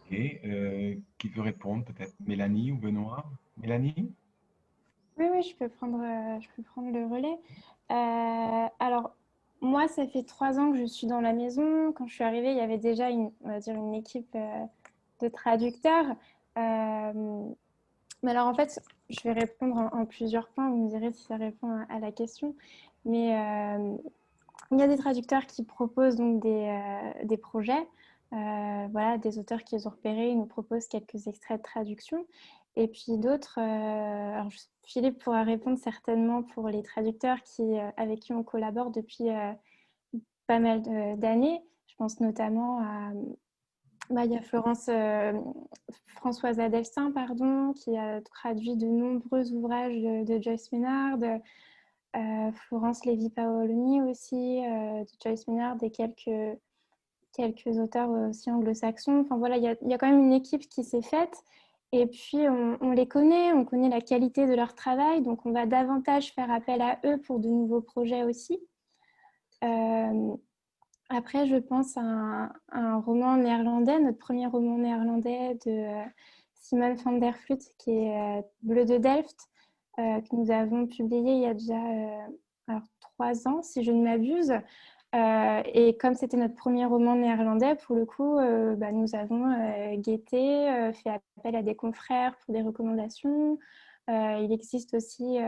Ok. 0.08 0.16
qui 1.18 1.28
veut 1.28 1.42
répondre 1.42 1.84
Peut-être 1.84 2.14
Mélanie 2.24 2.72
ou 2.72 2.76
Benoît? 2.76 3.24
Mélanie? 3.56 4.14
Oui, 5.18 5.26
oui, 5.32 5.42
je 5.42 5.56
peux 5.56 5.68
prendre, 5.68 5.98
euh, 6.02 6.40
je 6.40 6.48
peux 6.56 6.62
prendre 6.62 6.90
le 6.92 7.06
relais. 7.06 7.38
Euh, 7.90 8.68
alors, 8.78 9.14
moi, 9.62 9.88
ça 9.88 10.06
fait 10.06 10.24
trois 10.24 10.58
ans 10.58 10.72
que 10.72 10.78
je 10.78 10.84
suis 10.84 11.06
dans 11.06 11.22
la 11.22 11.32
maison. 11.32 11.92
Quand 11.92 12.06
je 12.06 12.14
suis 12.14 12.24
arrivée, 12.24 12.50
il 12.50 12.56
y 12.56 12.60
avait 12.60 12.78
déjà 12.78 13.08
une, 13.08 13.30
on 13.42 13.48
va 13.48 13.60
dire 13.60 13.74
une 13.74 13.94
équipe 13.94 14.34
euh, 14.34 14.64
de 15.22 15.28
traducteurs. 15.28 16.16
mais 16.56 18.30
alors, 18.30 18.46
en 18.46 18.54
fait, 18.54 18.80
je 19.08 19.20
vais 19.22 19.32
répondre 19.32 19.88
en, 19.92 20.04
plusieurs 20.04 20.48
points. 20.48 20.68
Vous 20.68 20.84
me 20.84 20.88
direz 20.88 21.12
si 21.12 21.24
ça 21.24 21.36
répond 21.36 21.70
à, 21.88 21.98
la 21.98 22.12
question. 22.12 22.54
Mais 23.06 23.28
il 24.70 24.78
y 24.78 24.82
a 24.82 24.88
des 24.88 24.96
traducteurs 24.98 25.46
qui 25.46 25.64
proposent 25.64 26.16
donc 26.16 26.42
des, 26.42 26.78
des 27.24 27.36
projets. 27.38 27.86
Voilà, 28.30 29.18
des 29.18 29.38
auteurs 29.38 29.62
qu'ils 29.62 29.86
ont 29.86 29.90
repérés, 29.90 30.30
ils 30.30 30.38
nous 30.38 30.46
proposent 30.46 30.88
quelques 30.88 31.26
extraits 31.26 31.58
de 31.58 31.62
traduction. 31.62 32.26
Et 32.76 32.88
puis 32.88 33.16
d'autres, 33.16 33.58
euh, 33.58 34.48
Philippe 34.84 35.22
pourra 35.22 35.42
répondre 35.42 35.78
certainement 35.78 36.42
pour 36.42 36.68
les 36.68 36.82
traducteurs 36.82 37.42
qui, 37.42 37.62
euh, 37.62 37.90
avec 37.96 38.20
qui 38.20 38.34
on 38.34 38.44
collabore 38.44 38.90
depuis 38.90 39.30
euh, 39.30 39.52
pas 40.46 40.58
mal 40.58 40.82
d'années. 41.18 41.62
Je 41.86 41.94
pense 41.96 42.20
notamment 42.20 42.80
à 42.80 43.12
bah, 44.10 44.24
il 44.24 44.30
y 44.30 44.36
a 44.36 44.42
Florence, 44.42 44.88
Françoise 46.14 46.60
Adelsin, 46.60 47.10
pardon, 47.10 47.72
qui 47.72 47.96
a 47.96 48.20
traduit 48.20 48.76
de 48.76 48.86
nombreux 48.86 49.50
ouvrages 49.52 50.00
de, 50.00 50.40
Joyce 50.40 50.70
Maynard, 50.70 51.18
Florence 52.52 53.04
Lévy-Paoloni 53.04 54.02
aussi, 54.02 54.60
de 54.62 55.06
Joyce 55.20 55.48
Maynard 55.48 55.82
et 55.82 55.90
quelques, 55.90 56.60
quelques 57.36 57.78
auteurs 57.78 58.10
aussi 58.10 58.50
anglo-saxons. 58.50 59.20
Enfin 59.20 59.36
voilà, 59.36 59.56
il 59.56 59.62
y, 59.62 59.68
a, 59.94 59.98
quand 59.98 60.08
même 60.08 60.24
une 60.24 60.32
équipe 60.32 60.68
qui 60.68 60.84
s'est 60.84 61.02
faite 61.02 61.44
et 61.92 62.06
puis, 62.06 62.48
on, 62.48 62.90
les 62.90 63.06
connaît, 63.06 63.52
on 63.52 63.64
connaît 63.64 63.88
la 63.88 64.00
qualité 64.00 64.46
de 64.46 64.54
leur 64.54 64.74
travail, 64.74 65.22
donc 65.22 65.46
on 65.46 65.52
va 65.52 65.66
davantage 65.66 66.32
faire 66.32 66.50
appel 66.50 66.82
à 66.82 66.98
eux 67.04 67.18
pour 67.18 67.38
de 67.38 67.48
nouveaux 67.48 67.80
projets 67.80 68.24
aussi. 68.24 68.58
Euh, 69.62 70.34
après, 71.08 71.46
je 71.46 71.56
pense 71.56 71.96
à 71.96 72.50
un, 72.72 73.00
roman 73.00 73.36
néerlandais, 73.36 74.00
notre 74.00 74.18
premier 74.18 74.46
roman 74.46 74.78
néerlandais 74.78 75.54
de 75.64 75.70
euh, 75.70 76.04
Simon 76.54 76.94
van 76.94 77.12
der 77.12 77.34
Vloed, 77.46 77.62
qui 77.78 77.92
est 77.92 78.38
euh, 78.38 78.42
Bleu 78.62 78.84
de 78.84 78.98
Delft, 78.98 79.38
que 79.96 80.36
nous 80.36 80.50
avons 80.50 80.86
publié 80.86 81.32
il 81.32 81.40
y 81.40 81.46
a 81.46 81.54
déjà 81.54 81.80
trois 83.00 83.48
ans, 83.48 83.62
si 83.62 83.82
je 83.82 83.90
ne 83.90 84.02
m'abuse. 84.02 84.52
Euh, 85.16 85.62
et 85.72 85.96
comme 85.96 86.14
c'était 86.14 86.36
notre 86.36 86.54
premier 86.54 86.84
roman 86.84 87.14
néerlandais, 87.14 87.74
pour 87.76 87.96
le 87.96 88.04
coup, 88.04 88.38
euh, 88.38 88.76
bah, 88.76 88.92
nous 88.92 89.14
avons 89.14 89.50
euh, 89.50 89.96
guetté, 89.96 90.92
fait 91.02 91.10
appel 91.38 91.56
à 91.56 91.62
des 91.62 91.74
confrères 91.74 92.36
pour 92.38 92.52
des 92.52 92.62
recommandations. 92.62 93.58
il 94.08 94.52
existe 94.52 94.94
aussi, 94.94 95.38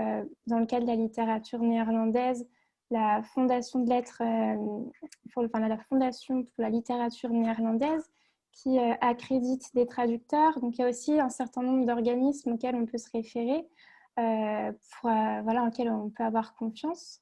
dans 0.47 0.59
le 0.59 0.67
cadre 0.67 0.85
de 0.87 0.91
la 0.91 0.97
littérature 0.97 1.61
néerlandaise, 1.61 2.49
la 2.91 3.23
Fondation 3.23 3.81
de 3.81 3.91
lettres, 3.91 4.23
pour, 5.33 5.43
la 5.43 5.79
Fondation 5.89 6.43
pour 6.43 6.55
la 6.59 6.71
littérature 6.71 7.31
néerlandaise 7.31 8.11
qui 8.53 8.79
accrédite 8.79 9.75
des 9.75 9.87
traducteurs. 9.87 10.59
Donc 10.61 10.79
il 10.79 10.83
y 10.83 10.85
a 10.85 10.89
aussi 10.89 11.21
un 11.21 11.29
certain 11.29 11.63
nombre 11.63 11.87
d'organismes 11.87 12.53
auxquels 12.53 12.75
on 12.75 12.87
peut 12.87 12.99
se 12.99 13.11
référer, 13.13 13.69
pour, 14.17 15.11
voilà, 15.11 15.65
auxquels 15.67 15.91
on 15.91 16.11
peut 16.11 16.25
avoir 16.25 16.55
confiance. 16.55 17.21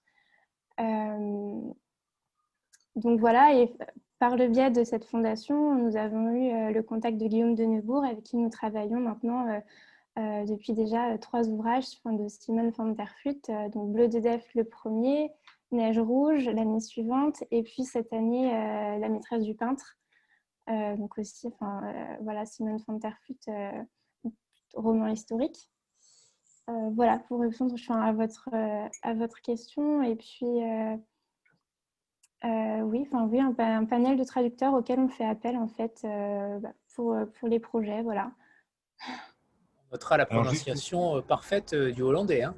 Donc 2.97 3.21
voilà, 3.21 3.55
et 3.55 3.71
par 4.19 4.37
le 4.37 4.49
biais 4.49 4.71
de 4.71 4.83
cette 4.83 5.05
fondation, 5.05 5.75
nous 5.75 5.97
avons 5.97 6.31
eu 6.31 6.51
euh, 6.51 6.71
le 6.71 6.83
contact 6.83 7.19
de 7.19 7.27
Guillaume 7.27 7.55
de 7.55 7.65
Neubourg, 7.65 8.05
avec 8.05 8.23
qui 8.23 8.39
nous 8.39 8.49
travaillons 8.49 9.01
maintenant 9.01 9.47
euh, 9.49 9.61
euh, 10.19 10.45
depuis 10.47 10.73
déjà 10.73 11.19
trois 11.19 11.47
ouvrages 11.47 11.85
de 12.07 12.29
Simone 12.29 12.71
van 12.71 12.87
der 12.87 13.13
donc 13.71 13.93
Bleu 13.93 14.09
de 14.09 14.19
Def 14.19 14.55
le 14.55 14.65
premier, 14.65 15.31
Neige 15.73 15.99
rouge 15.99 16.47
l'année 16.47 16.81
suivante, 16.81 17.45
et 17.51 17.63
puis 17.63 17.85
cette 17.85 18.13
année 18.15 18.51
La 18.99 19.09
maîtresse 19.11 19.43
du 19.43 19.55
peintre. 19.55 19.99
donc 20.69 21.19
aussi, 21.19 21.49
enfin, 21.49 21.83
voilà, 22.23 22.47
Simone 22.47 22.79
van 22.87 22.95
der 22.95 23.15
roman 24.73 25.09
historique. 25.09 25.71
voilà, 26.67 27.19
pour 27.19 27.41
répondre 27.41 27.75
à, 27.91 28.13
votre, 28.13 28.49
à 29.03 29.15
votre 29.15 29.43
question. 29.43 30.03
Et 30.03 30.17
puis, 30.17 30.47
euh, 32.45 32.81
oui, 32.83 33.07
enfin 33.07 33.27
oui, 33.31 33.41
un, 33.41 33.85
panel 33.85 34.19
de 34.19 34.25
traducteurs 34.25 34.75
auquel 34.75 34.99
on 34.99 35.09
fait 35.09 35.25
appel 35.25 35.57
en 35.57 35.69
fait 35.69 36.03
euh, 36.05 36.59
bah, 36.59 36.73
pour, 36.95 37.15
euh, 37.15 37.25
pour 37.39 37.49
les 37.49 37.59
projets, 37.59 38.03
voilà. 38.03 38.31
On 39.09 39.93
notera 39.93 40.17
la 40.17 40.27
prononciation 40.27 41.23
parfaite 41.23 41.75
du 41.75 42.03
hollandais. 42.03 42.43
Hein. 42.43 42.55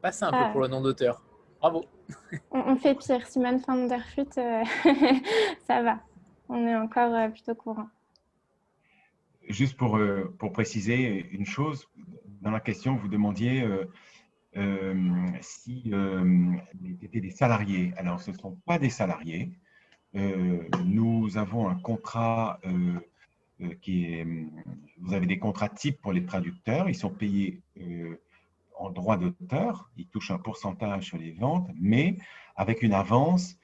Pas 0.00 0.12
simple 0.12 0.38
ah. 0.38 0.50
pour 0.50 0.60
le 0.60 0.68
nom 0.68 0.80
d'auteur. 0.80 1.22
Bravo. 1.60 1.84
On, 2.50 2.76
fait 2.76 2.94
pire. 2.94 3.26
Simon 3.26 3.56
van 3.66 3.86
der 3.86 4.04
Flut, 4.06 4.30
ça 5.66 5.82
va. 5.82 5.98
On 6.48 6.66
est 6.66 6.76
encore 6.76 7.30
plutôt 7.32 7.54
courant. 7.54 7.88
Juste 9.48 9.76
pour, 9.76 9.98
pour 10.38 10.52
préciser 10.52 11.26
une 11.32 11.46
chose, 11.46 11.88
dans 12.40 12.50
la 12.50 12.60
question, 12.60 12.96
vous 12.96 13.08
demandiez 13.08 13.62
euh, 13.62 13.84
si 15.40 15.90
euh, 15.92 16.52
étaient 17.02 17.20
des 17.20 17.30
salariés. 17.30 17.92
Alors, 17.96 18.20
ce 18.20 18.30
ne 18.30 18.36
sont 18.36 18.56
pas 18.66 18.78
des 18.78 18.90
salariés. 18.90 19.52
Euh, 20.14 20.62
nous 20.84 21.36
avons 21.36 21.68
un 21.68 21.74
contrat 21.74 22.60
qui 23.80 24.04
est. 24.06 24.26
Vous 25.00 25.14
avez 25.14 25.26
des 25.26 25.38
contrats 25.38 25.68
types 25.68 26.00
pour 26.00 26.12
les 26.12 26.24
traducteurs. 26.24 26.88
Ils 26.88 26.94
sont 26.94 27.10
payés 27.10 27.60
en 28.78 28.90
droit 28.90 29.16
d'auteur. 29.16 29.90
Ils 29.96 30.06
touchent 30.06 30.30
un 30.30 30.38
pourcentage 30.38 31.06
sur 31.06 31.18
les 31.18 31.32
ventes, 31.32 31.68
mais 31.78 32.16
avec 32.56 32.82
une 32.82 32.94
avance 32.94 33.56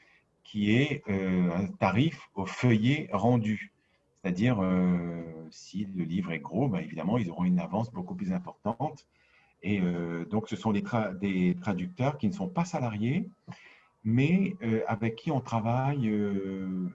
qui 0.42 0.74
est 0.76 1.02
un 1.08 1.66
tarif 1.78 2.28
au 2.34 2.44
feuillet 2.44 3.08
rendu. 3.12 3.72
C'est-à-dire, 4.20 4.60
si 5.50 5.86
le 5.94 6.04
livre 6.04 6.32
est 6.32 6.40
gros, 6.40 6.68
ben 6.68 6.80
évidemment, 6.80 7.16
ils 7.16 7.30
auront 7.30 7.44
une 7.44 7.60
avance 7.60 7.92
beaucoup 7.92 8.14
plus 8.14 8.32
importante 8.32 9.06
et 9.64 9.80
euh, 9.80 10.26
donc, 10.26 10.48
ce 10.48 10.56
sont 10.56 10.72
des, 10.72 11.56
traducteurs 11.60 12.18
qui 12.18 12.28
ne 12.28 12.32
sont 12.32 12.48
pas 12.48 12.66
salariés, 12.66 13.30
mais 14.04 14.56
euh, 14.62 14.82
avec 14.86 15.16
qui 15.16 15.30
on 15.30 15.40
travaille 15.40 16.06
euh, 16.06 16.86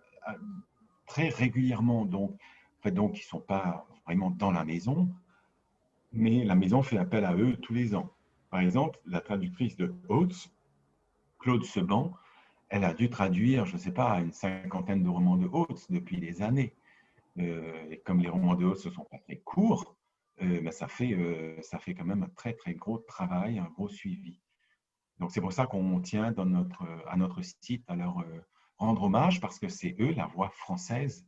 très 1.08 1.30
régulièrement. 1.30 2.06
Donc, 2.06 2.38
ils 2.86 2.94
ne 2.94 3.16
sont 3.18 3.40
pas 3.40 3.88
vraiment 4.06 4.30
dans 4.30 4.52
la 4.52 4.64
maison, 4.66 5.10
mais 6.14 6.46
la 6.46 6.54
maison 6.54 6.84
fait 6.84 7.00
appel 7.00 7.26
à 7.26 7.36
eux 7.36 7.58
tous 7.58 7.74
les 7.74 7.96
ans. 7.96 8.12
Par 8.52 8.60
exemple, 8.60 9.00
la 9.08 9.20
traductrice 9.20 9.76
de 9.76 9.92
Hautes, 10.08 10.52
Claude 11.40 11.64
Seban, 11.64 12.14
elle 12.70 12.84
a 12.84 12.94
dû 12.94 13.10
traduire, 13.10 13.66
je 13.66 13.74
ne 13.74 13.80
sais 13.80 13.92
pas, 13.92 14.20
une 14.20 14.32
cinquantaine 14.32 15.02
de 15.02 15.10
romans 15.10 15.38
de 15.38 15.48
Hautes 15.52 15.88
depuis 15.90 16.20
des 16.20 16.44
années. 16.44 16.76
et 17.36 18.00
comme 18.06 18.20
les 18.20 18.30
romans 18.30 18.54
de 18.54 18.66
Hautes 18.66 18.86
ne 18.86 18.92
sont 18.92 19.06
pas 19.06 19.18
très 19.18 19.38
courts, 19.38 19.96
euh, 20.42 20.62
ben, 20.62 20.72
ça, 20.72 20.88
fait, 20.88 21.14
euh, 21.14 21.62
ça 21.62 21.80
fait 21.80 21.94
quand 21.94 22.06
même 22.06 22.24
un 22.24 22.30
très, 22.30 22.54
très 22.54 22.74
gros 22.74 23.00
travail, 23.00 23.60
un 23.60 23.70
gros 23.70 23.90
suivi. 23.90 24.40
Donc, 25.20 25.32
c'est 25.32 25.42
pour 25.42 25.52
ça 25.52 25.68
qu'on 25.68 26.00
tient 26.00 26.32
dans 26.32 26.46
notre, 26.46 26.84
à 27.08 27.18
notre 27.18 27.42
site 27.42 27.84
à 27.88 27.96
leur 27.96 28.20
euh, 28.20 28.40
rendre 28.78 29.04
hommage 29.04 29.42
parce 29.42 29.60
que 29.60 29.68
c'est 29.68 29.96
eux 30.00 30.14
la 30.14 30.28
voix 30.28 30.50
française 30.50 31.28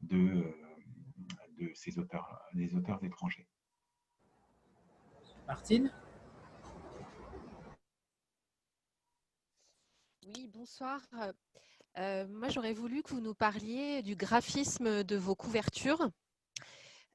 de, 0.00 0.54
de 1.58 1.70
ces 1.74 1.98
auteurs, 1.98 2.40
des 2.54 2.74
auteurs 2.74 3.02
étrangers. 3.04 3.46
Martine? 5.46 5.92
Oui, 10.34 10.50
bonsoir. 10.52 11.00
moi, 11.96 12.48
j'aurais 12.48 12.72
voulu 12.72 13.02
que 13.02 13.10
vous 13.10 13.20
nous 13.20 13.34
parliez 13.34 14.02
du 14.02 14.16
graphisme 14.16 15.04
de 15.04 15.16
vos 15.16 15.34
couvertures. 15.34 16.10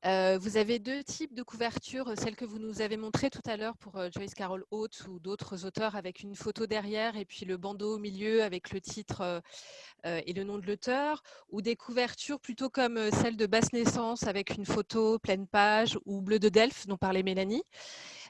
Euh, 0.06 0.39
vous 0.41 0.58
avez 0.58 0.80
deux 0.80 1.04
types 1.04 1.36
de 1.36 1.43
couvertures, 1.43 2.12
celle 2.18 2.36
que 2.36 2.43
vous 2.45 2.58
nous 2.58 2.82
avez 2.82 2.97
montrée 2.97 3.30
tout 3.30 3.41
à 3.45 3.56
l'heure 3.56 3.78
pour 3.78 3.97
euh, 3.97 4.10
Joyce 4.12 4.34
Carol 4.34 4.66
Oates 4.72 5.06
ou 5.08 5.20
d'autres 5.20 5.64
auteurs 5.64 5.95
avec 5.95 6.22
une 6.22 6.34
photo 6.34 6.66
derrière 6.66 7.18
et 7.18 7.26
puis 7.26 7.45
le 7.45 7.56
bandeau 7.56 7.95
au 7.95 7.97
milieu 7.99 8.41
avec 8.41 8.72
le 8.72 8.82
titre 8.82 9.22
euh, 9.22 10.22
et 10.26 10.34
le 10.34 10.43
nom 10.43 10.58
de 10.58 10.66
l'auteur, 10.66 11.22
ou 11.49 11.62
des 11.62 11.76
couvertures 11.76 12.39
plutôt 12.39 12.70
comme 12.72 13.12
celle 13.12 13.38
de 13.38 13.45
Basse 13.45 13.74
Naissance 13.74 14.24
avec 14.24 14.58
une 14.58 14.66
photo 14.66 15.20
pleine 15.20 15.45
page 15.45 15.99
ou 16.06 16.22
Bleu 16.22 16.39
de 16.39 16.49
Delphes 16.49 16.88
dont 16.88 16.97
parlait 16.97 17.22
Mélanie. 17.22 17.64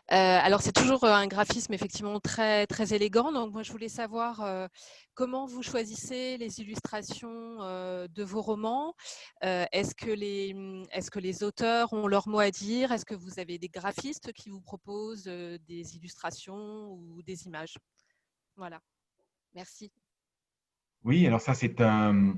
Alors, 0.08 0.62
c'est 0.62 0.74
toujours 0.74 1.06
un 1.06 1.28
graphisme 1.28 1.74
effectivement 1.74 2.20
très, 2.20 2.68
très 2.68 2.94
élégant. 2.94 3.32
Donc, 3.32 3.54
moi, 3.54 3.64
je 3.64 3.72
voulais 3.72 3.90
savoir 3.90 4.68
comment 5.14 5.46
vous 5.46 5.64
choisissez 5.64 6.38
les 6.38 6.60
illustrations 6.60 7.58
de 7.60 8.24
vos 8.24 8.42
romans? 8.42 8.94
est-ce, 9.42 9.96
que 9.96 10.12
les, 10.12 10.54
mmh, 10.54 10.84
est-ce 10.92 11.12
que 11.12 11.20
les 11.20 11.44
auteurs 11.44 11.94
ont 11.94 12.08
leur 12.08 12.28
mot 12.28 12.40
à 12.40 12.52
dire? 12.52 12.92
Est-ce 12.92 13.06
que 13.06 13.16
vous 13.16 13.40
avez 13.40 13.58
des 13.58 13.70
graphistes 13.70 14.34
qui 14.34 14.50
vous 14.50 14.62
proposent 14.62 15.24
des 15.24 15.96
illustrations 15.96 16.92
ou 16.92 17.22
des 17.24 17.46
images? 17.46 17.78
Voilà. 18.58 18.82
Merci. 19.54 19.92
Oui, 21.04 21.26
alors 21.26 21.42
ça, 21.42 21.54
c'est 21.54 21.82
un, 21.82 22.36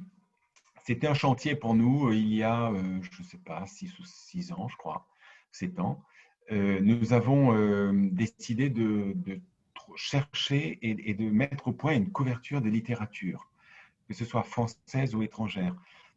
c'était 0.86 1.08
un 1.08 1.14
chantier 1.14 1.56
pour 1.56 1.76
nous 1.76 2.12
il 2.12 2.34
y 2.34 2.44
a, 2.44 2.72
je 2.74 3.22
ne 3.22 3.28
sais 3.28 3.38
pas, 3.38 3.66
six 3.66 3.98
ou 4.00 4.04
six 4.06 4.52
ans, 4.52 4.68
je 4.68 4.78
crois, 4.78 5.08
sept 5.52 5.80
ans. 5.80 6.04
Nous 6.52 7.14
avons 7.14 7.94
décidé 8.12 8.70
de, 8.70 9.16
chercher 9.96 10.80
et, 10.82 11.14
de 11.14 11.30
mettre 11.30 11.68
au 11.68 11.72
point 11.72 11.94
une 11.96 12.12
couverture 12.12 12.62
de 12.62 12.70
littérature, 12.70 13.50
que 14.08 14.14
ce 14.14 14.26
soit 14.26 14.44
française 14.44 15.16
ou 15.16 15.22
étrangère. 15.22 15.76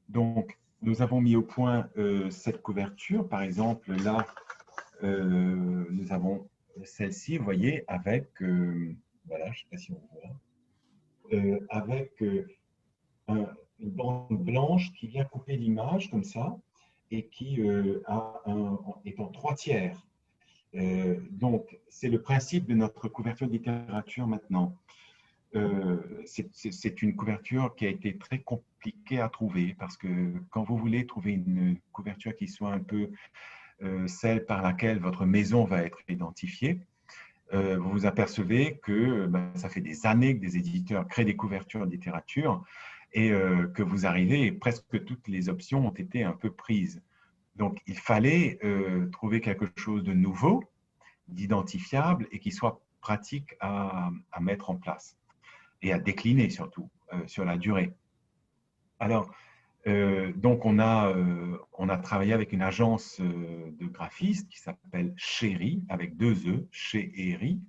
Donc, 0.08 0.58
nous 0.82 1.02
avons 1.02 1.20
mis 1.20 1.36
au 1.36 1.42
point 1.42 1.88
cette 2.30 2.62
couverture. 2.62 3.28
Par 3.28 3.42
exemple, 3.42 3.94
là, 4.02 4.26
nous 5.02 6.12
avons 6.12 6.48
celle-ci, 6.84 7.38
vous 7.38 7.44
voyez, 7.44 7.84
avec, 7.88 8.28
voilà, 9.26 9.50
je 9.52 9.60
sais 9.60 9.66
pas 9.70 9.76
si 9.76 9.92
on 9.92 10.00
voit, 10.12 11.60
avec 11.70 12.22
un, 13.28 13.46
une 13.80 13.90
bande 13.90 14.28
blanche 14.30 14.92
qui 14.94 15.06
vient 15.06 15.24
couper 15.24 15.56
l'image 15.56 16.10
comme 16.10 16.24
ça 16.24 16.56
et 17.10 17.26
qui 17.26 17.60
euh, 17.60 18.02
est 19.04 19.20
en 19.20 19.28
trois 19.28 19.54
tiers. 19.54 20.06
Euh, 20.74 21.16
donc, 21.30 21.78
c'est 21.88 22.08
le 22.08 22.20
principe 22.20 22.66
de 22.66 22.74
notre 22.74 23.08
couverture 23.08 23.46
littérature 23.46 24.26
maintenant. 24.26 24.76
Euh, 25.54 25.96
c'est 26.24 27.02
une 27.02 27.16
couverture 27.16 27.74
qui 27.76 27.86
a 27.86 27.88
été 27.88 28.18
très 28.18 28.40
compliquée 28.40 29.20
à 29.20 29.28
trouver 29.28 29.74
parce 29.78 29.96
que 29.96 30.32
quand 30.50 30.64
vous 30.64 30.76
voulez 30.76 31.06
trouver 31.06 31.32
une 31.32 31.78
couverture 31.92 32.36
qui 32.36 32.48
soit 32.48 32.72
un 32.72 32.80
peu 32.80 33.10
celle 34.06 34.44
par 34.46 34.62
laquelle 34.62 34.98
votre 34.98 35.24
maison 35.26 35.64
va 35.64 35.82
être 35.82 35.98
identifiée, 36.08 36.80
vous 37.52 37.90
vous 37.90 38.06
apercevez 38.06 38.78
que 38.82 39.26
ben, 39.26 39.50
ça 39.54 39.68
fait 39.68 39.80
des 39.80 40.04
années 40.04 40.34
que 40.36 40.40
des 40.40 40.56
éditeurs 40.56 41.06
créent 41.06 41.24
des 41.24 41.36
couvertures 41.36 41.86
de 41.86 41.90
littérature 41.90 42.64
et 43.16 43.30
euh, 43.30 43.66
que 43.68 43.82
vous 43.82 44.06
arrivez 44.06 44.52
presque 44.52 45.04
toutes 45.04 45.26
les 45.26 45.48
options 45.48 45.86
ont 45.86 45.94
été 45.94 46.22
un 46.22 46.32
peu 46.32 46.50
prises. 46.50 47.02
Donc, 47.56 47.80
il 47.86 47.98
fallait 47.98 48.58
euh, 48.64 49.08
trouver 49.10 49.40
quelque 49.40 49.66
chose 49.76 50.02
de 50.02 50.12
nouveau, 50.12 50.62
d'identifiable 51.28 52.28
et 52.30 52.38
qui 52.38 52.52
soit 52.52 52.80
pratique 53.00 53.54
à, 53.60 54.10
mettre 54.40 54.70
en 54.70 54.76
place 54.76 55.16
et 55.82 55.92
à 55.92 55.98
décliner 55.98 56.50
surtout 56.50 56.88
euh, 57.12 57.26
sur 57.26 57.44
la 57.44 57.56
durée. 57.56 57.92
Alors, 59.00 59.30
donc 60.34 60.64
on 60.64 60.80
a, 60.80 61.14
on 61.74 61.88
a 61.88 61.96
travaillé 61.96 62.32
avec 62.32 62.52
une 62.52 62.62
agence 62.62 63.20
de 63.20 63.86
graphistes 63.86 64.48
qui 64.48 64.58
s'appelle 64.58 65.14
Chéri, 65.16 65.84
avec 65.88 66.16
deux 66.16 66.34
E, 66.48 66.66
Chéri, 66.72 67.60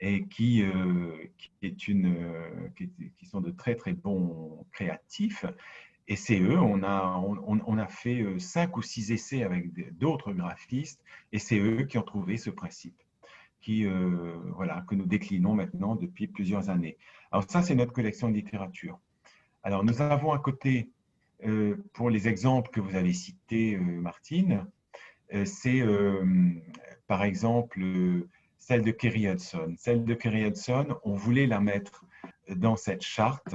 et 0.00 0.26
qui, 0.26 0.62
euh, 0.62 1.30
qui, 1.38 2.04
euh, 2.06 2.68
qui, 3.16 3.26
sont 3.26 3.40
de 3.40 3.50
très 3.50 3.74
très 3.74 3.92
bons 3.92 4.66
créatifs. 4.72 5.44
Et 6.06 6.16
c'est 6.16 6.38
eux, 6.38 6.58
on 6.58 6.82
a, 6.82 7.18
on, 7.46 7.78
a 7.78 7.86
fait 7.86 8.20
euh, 8.20 8.38
cinq 8.38 8.76
ou 8.76 8.82
six 8.82 9.10
essais 9.10 9.42
avec 9.42 9.72
d'autres 9.96 10.32
graphistes, 10.32 11.00
et 11.32 11.38
c'est 11.38 11.58
eux 11.58 11.84
qui 11.84 11.96
ont 11.96 12.02
trouvé 12.02 12.36
ce 12.36 12.50
principe, 12.50 12.96
qui, 13.62 13.86
voilà, 14.54 14.84
que 14.86 14.94
nous 14.94 15.06
déclinons 15.06 15.54
maintenant 15.54 15.96
depuis 15.96 16.26
plusieurs 16.26 16.68
années. 16.68 16.98
Alors 17.32 17.44
ça, 17.48 17.62
c'est 17.62 17.74
notre 17.74 17.92
collection 17.92 18.28
de 18.28 18.34
littérature. 18.34 18.98
Alors 19.62 19.82
nous 19.82 20.02
avons 20.02 20.32
à 20.32 20.38
côté, 20.38 20.90
pour 21.94 22.10
les 22.10 22.28
exemples 22.28 22.70
que 22.70 22.80
vous 22.80 22.94
avez 22.94 23.14
cités, 23.14 23.78
Martine, 23.78 24.66
c'est 25.46 25.82
par 27.06 27.24
exemple 27.24 27.80
celle 28.58 28.82
de 28.82 28.90
Kerry 28.90 29.26
Hudson. 29.26 29.74
Celle 29.78 30.04
de 30.04 30.14
Kerry 30.14 30.46
Hudson, 30.46 30.98
on 31.02 31.14
voulait 31.14 31.46
la 31.46 31.60
mettre 31.60 32.04
dans 32.48 32.76
cette 32.76 33.02
charte 33.02 33.54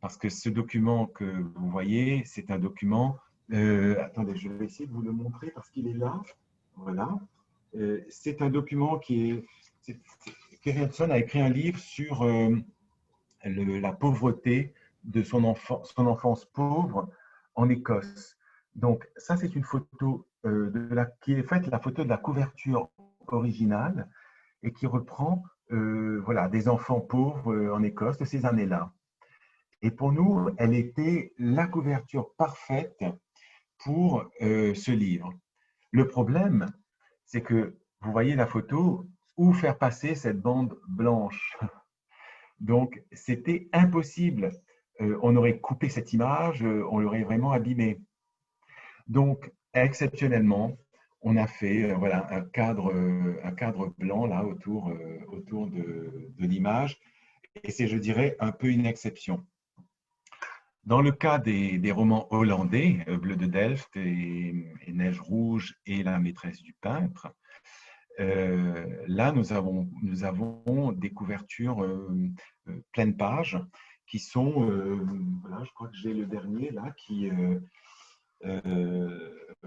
parce 0.00 0.16
que 0.16 0.28
ce 0.28 0.48
document 0.48 1.06
que 1.06 1.24
vous 1.24 1.70
voyez, 1.70 2.22
c'est 2.24 2.50
un 2.50 2.58
document. 2.58 3.18
Euh, 3.52 4.02
attendez, 4.02 4.36
je 4.36 4.48
vais 4.48 4.66
essayer 4.66 4.86
de 4.86 4.92
vous 4.92 5.02
le 5.02 5.12
montrer 5.12 5.50
parce 5.50 5.70
qu'il 5.70 5.88
est 5.88 5.94
là. 5.94 6.20
Voilà. 6.76 7.18
Euh, 7.76 8.00
c'est 8.08 8.42
un 8.42 8.50
document 8.50 8.98
qui 8.98 9.30
est. 9.30 9.44
Kerry 10.62 10.84
Hudson 10.84 11.10
a 11.10 11.18
écrit 11.18 11.40
un 11.40 11.48
livre 11.48 11.78
sur 11.78 12.22
euh, 12.22 12.54
la 13.44 13.92
pauvreté 13.92 14.74
de 15.04 15.22
son, 15.22 15.44
enfant, 15.44 15.82
son 15.84 16.06
enfance 16.06 16.44
pauvre 16.44 17.08
en 17.54 17.68
Écosse. 17.68 18.36
Donc, 18.76 19.08
ça, 19.16 19.36
c'est 19.36 19.54
une 19.56 19.64
photo 19.64 20.26
de 20.44 20.94
la, 20.94 21.06
qui 21.06 21.32
est 21.32 21.42
faite, 21.42 21.66
la 21.66 21.78
photo 21.78 22.04
de 22.04 22.08
la 22.08 22.18
couverture 22.18 22.90
originale 23.26 24.08
et 24.62 24.72
qui 24.72 24.86
reprend 24.86 25.42
euh, 25.72 26.20
voilà, 26.24 26.48
des 26.48 26.68
enfants 26.68 27.00
pauvres 27.00 27.52
euh, 27.52 27.74
en 27.74 27.82
Écosse 27.82 28.18
de 28.18 28.24
ces 28.24 28.44
années-là. 28.44 28.92
Et 29.82 29.90
pour 29.90 30.12
nous, 30.12 30.48
elle 30.58 30.74
était 30.74 31.32
la 31.38 31.66
couverture 31.66 32.34
parfaite 32.36 33.04
pour 33.78 34.24
euh, 34.42 34.74
ce 34.74 34.90
livre. 34.90 35.32
Le 35.90 36.06
problème, 36.06 36.66
c'est 37.24 37.42
que 37.42 37.78
vous 38.02 38.12
voyez 38.12 38.34
la 38.34 38.46
photo, 38.46 39.06
où 39.36 39.52
faire 39.52 39.78
passer 39.78 40.14
cette 40.14 40.40
bande 40.40 40.78
blanche? 40.88 41.56
Donc, 42.60 43.02
c'était 43.12 43.68
impossible. 43.72 44.50
on 44.98 45.34
aurait 45.34 45.60
coupé 45.60 45.88
cette 45.88 46.12
image, 46.12 46.62
on 46.62 46.98
l'aurait 46.98 47.22
vraiment 47.22 47.52
abîmée. 47.52 48.00
Donc, 49.06 49.50
exceptionnellement, 49.72 50.76
on 51.22 51.36
a 51.36 51.46
fait 51.46 51.90
euh, 51.90 51.94
voilà, 51.94 52.26
un, 52.32 52.42
cadre, 52.42 52.92
euh, 52.92 53.40
un 53.44 53.52
cadre 53.52 53.94
blanc 53.98 54.26
là 54.26 54.44
autour, 54.44 54.88
euh, 54.88 55.18
autour 55.28 55.66
de, 55.66 56.32
l'image. 56.38 56.98
Et 57.64 57.70
c'est, 57.70 57.86
je 57.86 57.98
dirais, 57.98 58.36
un 58.40 58.52
peu 58.52 58.68
une 58.68 58.86
exception. 58.86 59.44
Dans 60.84 61.02
le 61.02 61.12
cas 61.12 61.38
des, 61.38 61.92
romans 61.92 62.26
hollandais, 62.32 63.04
Bleu 63.20 63.36
de 63.36 63.46
Delft 63.46 63.94
et, 63.96 64.52
Neige 64.88 65.20
rouge 65.20 65.76
et 65.86 66.02
La 66.02 66.18
maîtresse 66.18 66.62
du 66.62 66.74
peintre, 66.80 67.34
là, 68.18 69.32
nous 69.32 69.52
avons, 69.52 70.92
des 70.92 71.10
couvertures 71.10 71.86
pleine 72.92 73.16
page 73.16 73.58
qui 74.06 74.18
sont, 74.18 74.66
voilà, 75.42 75.64
je 75.64 75.70
crois 75.72 75.88
que 75.88 75.96
j'ai 75.96 76.12
le 76.12 76.26
dernier 76.26 76.70
là, 76.70 76.90
qui, 76.96 77.30
euh, 78.44 79.18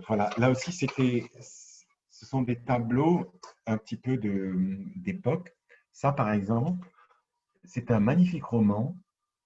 voilà, 0.07 0.29
là 0.37 0.49
aussi, 0.49 0.71
c'était, 0.71 1.29
ce 2.09 2.25
sont 2.25 2.41
des 2.41 2.59
tableaux 2.59 3.33
un 3.65 3.77
petit 3.77 3.97
peu 3.97 4.17
d'époque. 4.17 5.53
Ça, 5.91 6.11
par 6.11 6.31
exemple, 6.31 6.87
c'est 7.63 7.91
un 7.91 7.99
magnifique 7.99 8.45
roman 8.45 8.97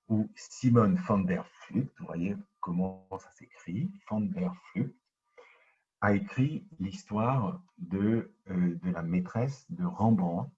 où 0.09 0.29
Simone 0.35 0.95
van 0.95 1.19
der 1.19 1.45
Vlucht, 1.69 1.91
vous 1.99 2.05
voyez 2.05 2.35
comment 2.59 3.07
ça 3.11 3.31
s'écrit, 3.33 3.91
van 4.09 4.21
der 4.21 4.53
Vlucht, 4.73 4.95
a 6.01 6.13
écrit 6.13 6.65
l'histoire 6.79 7.61
de, 7.77 8.31
euh, 8.49 8.75
de 8.83 8.91
la 8.91 9.01
maîtresse 9.01 9.65
de 9.69 9.83
Rembrandt. 9.83 10.51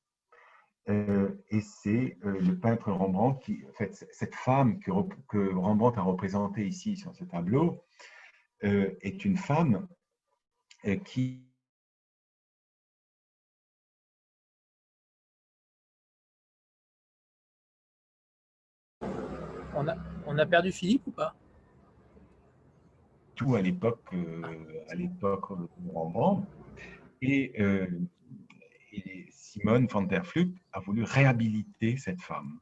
Euh, 0.90 1.30
et 1.50 1.62
c'est 1.62 2.18
le 2.24 2.54
peintre 2.56 2.92
Rembrandt 2.92 3.40
qui, 3.44 3.64
en 3.70 3.74
fait, 3.74 4.08
cette 4.12 4.36
femme 4.36 4.80
que, 4.80 4.92
que 5.28 5.54
Rembrandt 5.54 6.00
a 6.00 6.04
représentée 6.04 6.68
ici 6.68 6.98
sur 6.98 7.14
ce 7.16 7.24
tableau, 7.24 7.84
euh, 8.66 8.94
est 9.02 9.24
une 9.24 9.38
femme 9.38 9.88
euh, 10.86 10.98
qui 10.98 11.49
on 20.30 20.38
a, 20.38 20.46
perdu 20.46 20.72
Philippe 20.72 21.08
ou 21.08 21.12
pas? 21.12 21.36
Tout 23.36 23.56
à 23.56 23.62
l'époque, 23.62 24.04
euh, 24.14 24.42
à 24.90 24.96
l'époque 24.96 25.46
Rembrandt. 25.94 26.48
Et, 27.22 27.60
et, 28.94 29.28
Simone 29.32 29.88
van 29.88 30.04
der 30.04 30.24
Vlucht 30.24 30.56
a 30.72 30.80
voulu 30.80 31.04
réhabiliter 31.04 31.98
cette 31.98 32.22
femme. 32.22 32.60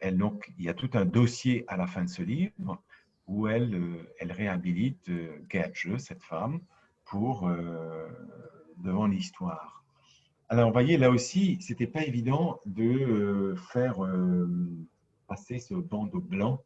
Elle, 0.00 0.18
donc, 0.18 0.52
il 0.58 0.64
y 0.64 0.68
a 0.68 0.74
tout 0.74 0.90
un 0.94 1.04
dossier 1.04 1.64
à 1.68 1.76
la 1.76 1.86
fin 1.86 2.04
de 2.04 2.08
ce 2.08 2.22
livre 2.22 2.82
où 3.28 3.46
elle, 3.46 3.74
euh, 3.74 4.32
réhabilite 4.34 5.08
euh, 5.08 5.38
Gage, 5.48 5.88
cette 5.98 6.22
femme, 6.22 6.60
pour 7.04 7.48
euh, 7.48 8.08
devant 8.78 9.06
l'histoire. 9.06 9.84
Alors, 10.48 10.68
vous 10.68 10.72
voyez, 10.72 10.96
là 10.98 11.10
aussi, 11.10 11.58
c'était 11.60 11.86
pas 11.86 12.04
évident 12.04 12.60
de 12.66 13.54
faire 13.72 14.00
passer 15.26 15.58
ce 15.58 15.74
bandeau 15.74 16.20
blanc 16.20 16.62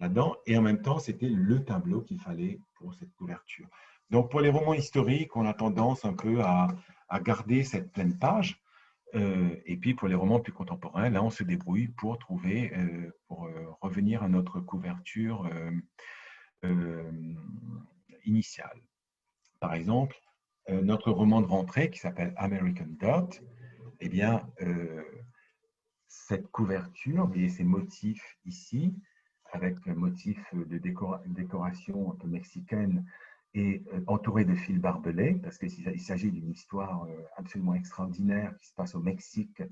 là-dedans, 0.00 0.36
et 0.46 0.56
en 0.56 0.62
même 0.62 0.80
temps, 0.80 0.98
c'était 0.98 1.28
le 1.28 1.64
tableau 1.64 2.02
qu'il 2.02 2.20
fallait 2.20 2.60
pour 2.76 2.94
cette 2.94 3.12
couverture. 3.14 3.68
Donc, 4.10 4.30
pour 4.30 4.40
les 4.40 4.50
romans 4.50 4.74
historiques, 4.74 5.36
on 5.36 5.44
a 5.44 5.54
tendance 5.54 6.04
un 6.04 6.14
peu 6.14 6.40
à, 6.42 6.68
garder 7.22 7.64
cette 7.64 7.92
pleine 7.92 8.18
page. 8.18 8.62
et 9.14 9.76
puis 9.80 9.94
pour 9.94 10.08
les 10.08 10.14
romans 10.14 10.40
plus 10.40 10.52
contemporains, 10.52 11.08
là, 11.10 11.22
on 11.22 11.30
se 11.30 11.42
débrouille 11.42 11.88
pour 11.88 12.18
trouver, 12.18 12.72
pour 13.26 13.48
revenir 13.80 14.22
à 14.22 14.28
notre 14.28 14.60
couverture 14.60 15.48
initiale. 18.24 18.80
Par 19.60 19.74
exemple, 19.74 20.16
notre 20.68 21.10
roman 21.10 21.40
de 21.40 21.46
rentrée 21.46 21.90
qui 21.90 21.98
s'appelle 21.98 22.34
American 22.36 22.88
Dot, 23.00 23.42
eh 24.00 24.08
bien, 24.08 24.42
cette 26.08 26.50
couverture, 26.50 27.30
et 27.34 27.48
ces 27.48 27.64
motifs 27.64 28.38
ici, 28.46 28.94
avec 29.52 29.76
un 29.86 29.94
motif 29.94 30.38
de 30.54 30.78
décoration 30.78 32.16
mexicaine 32.24 33.04
et 33.54 33.82
euh, 33.92 34.00
entouré 34.06 34.44
de 34.44 34.54
fils 34.54 34.78
barbelés, 34.78 35.34
parce 35.42 35.58
qu'il 35.58 36.00
s'agit 36.00 36.30
d'une 36.30 36.50
histoire 36.50 37.04
euh, 37.04 37.22
absolument 37.36 37.74
extraordinaire 37.74 38.54
qui 38.58 38.66
se 38.66 38.74
passe 38.74 38.94
au 38.94 39.00
Mexique, 39.00 39.62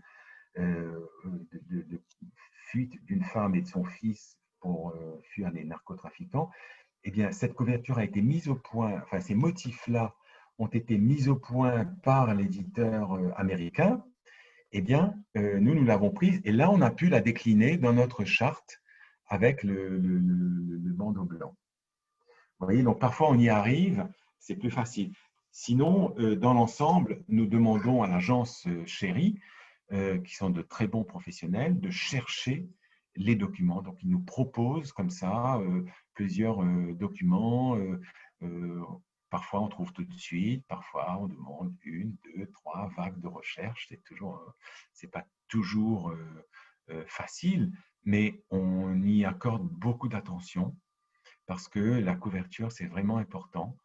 euh, 0.59 0.99
de, 1.69 2.03
fuite 2.71 3.05
d'une 3.05 3.23
femme 3.23 3.55
et 3.55 3.61
de 3.61 3.69
son 3.69 3.85
fils 3.85 4.39
pour 4.61 4.93
fuir 5.23 5.53
les 5.53 5.65
narcotrafiquants. 5.65 6.51
Eh 7.05 7.13
bien, 7.13 7.31
cette 7.31 7.55
couverture 7.55 7.99
a 7.99 8.05
été 8.05 8.21
mise 8.21 8.49
au 8.49 8.57
point, 8.57 9.01
enfin, 9.03 9.21
ces 9.21 9.37
motifs-là 9.37 10.17
ont 10.59 10.67
été 10.67 10.99
mis 10.99 11.29
au 11.29 11.37
point 11.37 11.85
par 12.03 12.35
l'éditeur 12.35 13.13
américain, 13.39 14.03
eh 14.79 14.83
bien, 14.83 15.15
nous, 15.35 15.75
nous 15.75 15.85
l'avons 15.85 16.11
prise 16.11 16.41
et 16.45 16.53
là, 16.53 16.71
on 16.71 16.81
a 16.81 16.91
pu 16.91 17.09
la 17.09 17.21
décliner 17.21 17.77
dans 17.79 17.93
notre 17.93 18.25
charte 18.25 18.81
avec 19.29 19.63
le, 19.63 19.99
bandeau 20.93 21.25
blanc. 21.25 21.57
Vous 22.59 22.67
voyez, 22.67 22.83
donc 22.83 22.99
parfois 22.99 23.31
on 23.31 23.39
y 23.39 23.49
arrive, 23.49 24.09
c'est 24.39 24.57
plus 24.57 24.71
facile. 24.71 25.13
Sinon, 25.51 26.15
euh, 26.19 26.37
dans 26.37 26.55
l'ensemble, 26.55 27.23
nous 27.29 27.47
demandons 27.47 28.03
à 28.03 28.07
l'agence 28.07 28.67
euh, 28.67 28.85
Chérie, 28.87 29.39
euh, 29.93 30.19
qui 30.19 30.35
sont 30.35 30.51
de 30.51 30.63
très 30.63 30.87
bons 30.87 31.05
professionnels, 31.05 31.81
de 31.81 31.91
chercher 31.91 32.69
les 33.15 33.37
documents. 33.37 33.83
Donc, 33.83 34.03
ils 34.03 34.11
nous 34.11 34.21
proposent 34.21 34.93
comme 34.93 35.11
ça 35.11 35.59
plusieurs 36.13 36.63
documents. 36.93 37.79
Parfois, 39.31 39.61
on 39.61 39.69
trouve 39.69 39.93
tout 39.93 40.05
de 40.05 40.19
suite. 40.19 40.67
Parfois, 40.67 41.19
on 41.19 41.29
demande 41.29 41.75
une, 41.85 42.17
deux, 42.25 42.47
trois 42.53 42.91
vagues 42.97 43.21
de 43.21 43.29
recherche. 43.29 43.87
C'est 43.89 44.03
toujours, 44.05 44.55
c'est 44.93 45.11
pas 45.11 45.25
toujours 45.49 46.15
facile, 47.07 47.73
mais 48.05 48.45
on 48.51 49.03
y 49.03 49.25
accorde 49.25 49.69
beaucoup 49.69 50.09
d'attention 50.09 50.77
parce 51.47 51.69
que 51.69 51.81
la 51.81 52.17
couverture, 52.17 52.73
c'est 52.73 52.87
vraiment 52.87 53.19
important. 53.19 53.79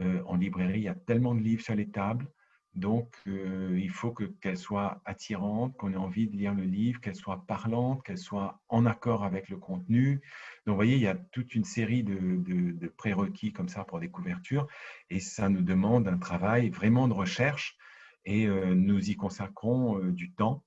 Euh, 0.00 0.22
en 0.26 0.36
librairie, 0.36 0.80
il 0.80 0.84
y 0.84 0.88
a 0.88 0.94
tellement 0.94 1.34
de 1.34 1.40
livres 1.40 1.62
sur 1.62 1.74
les 1.74 1.90
tables, 1.90 2.30
donc 2.76 3.12
euh, 3.26 3.76
il 3.80 3.90
faut 3.90 4.12
qu'elle 4.12 4.56
soit 4.56 5.00
attirante, 5.04 5.76
qu'on 5.76 5.92
ait 5.92 5.96
envie 5.96 6.28
de 6.28 6.36
lire 6.36 6.54
le 6.54 6.62
livre, 6.62 7.00
qu'elle 7.00 7.16
soit 7.16 7.44
parlante, 7.46 8.02
qu'elle 8.04 8.18
soit 8.18 8.60
en 8.68 8.86
accord 8.86 9.24
avec 9.24 9.48
le 9.48 9.56
contenu. 9.56 10.20
Donc, 10.66 10.74
vous 10.74 10.76
voyez, 10.76 10.96
il 10.96 11.02
y 11.02 11.08
a 11.08 11.14
toute 11.14 11.54
une 11.54 11.64
série 11.64 12.04
de, 12.04 12.88
prérequis 12.96 13.52
comme 13.52 13.68
ça 13.68 13.84
pour 13.84 13.98
des 13.98 14.10
couvertures, 14.10 14.66
et 15.10 15.20
ça 15.20 15.48
nous 15.48 15.62
demande 15.62 16.06
un 16.06 16.18
travail 16.18 16.70
vraiment 16.70 17.08
de 17.08 17.14
recherche, 17.14 17.76
et 18.24 18.46
euh, 18.46 18.74
nous 18.74 19.10
y 19.10 19.16
consacrons 19.16 19.98
du 19.98 20.32
temps 20.32 20.62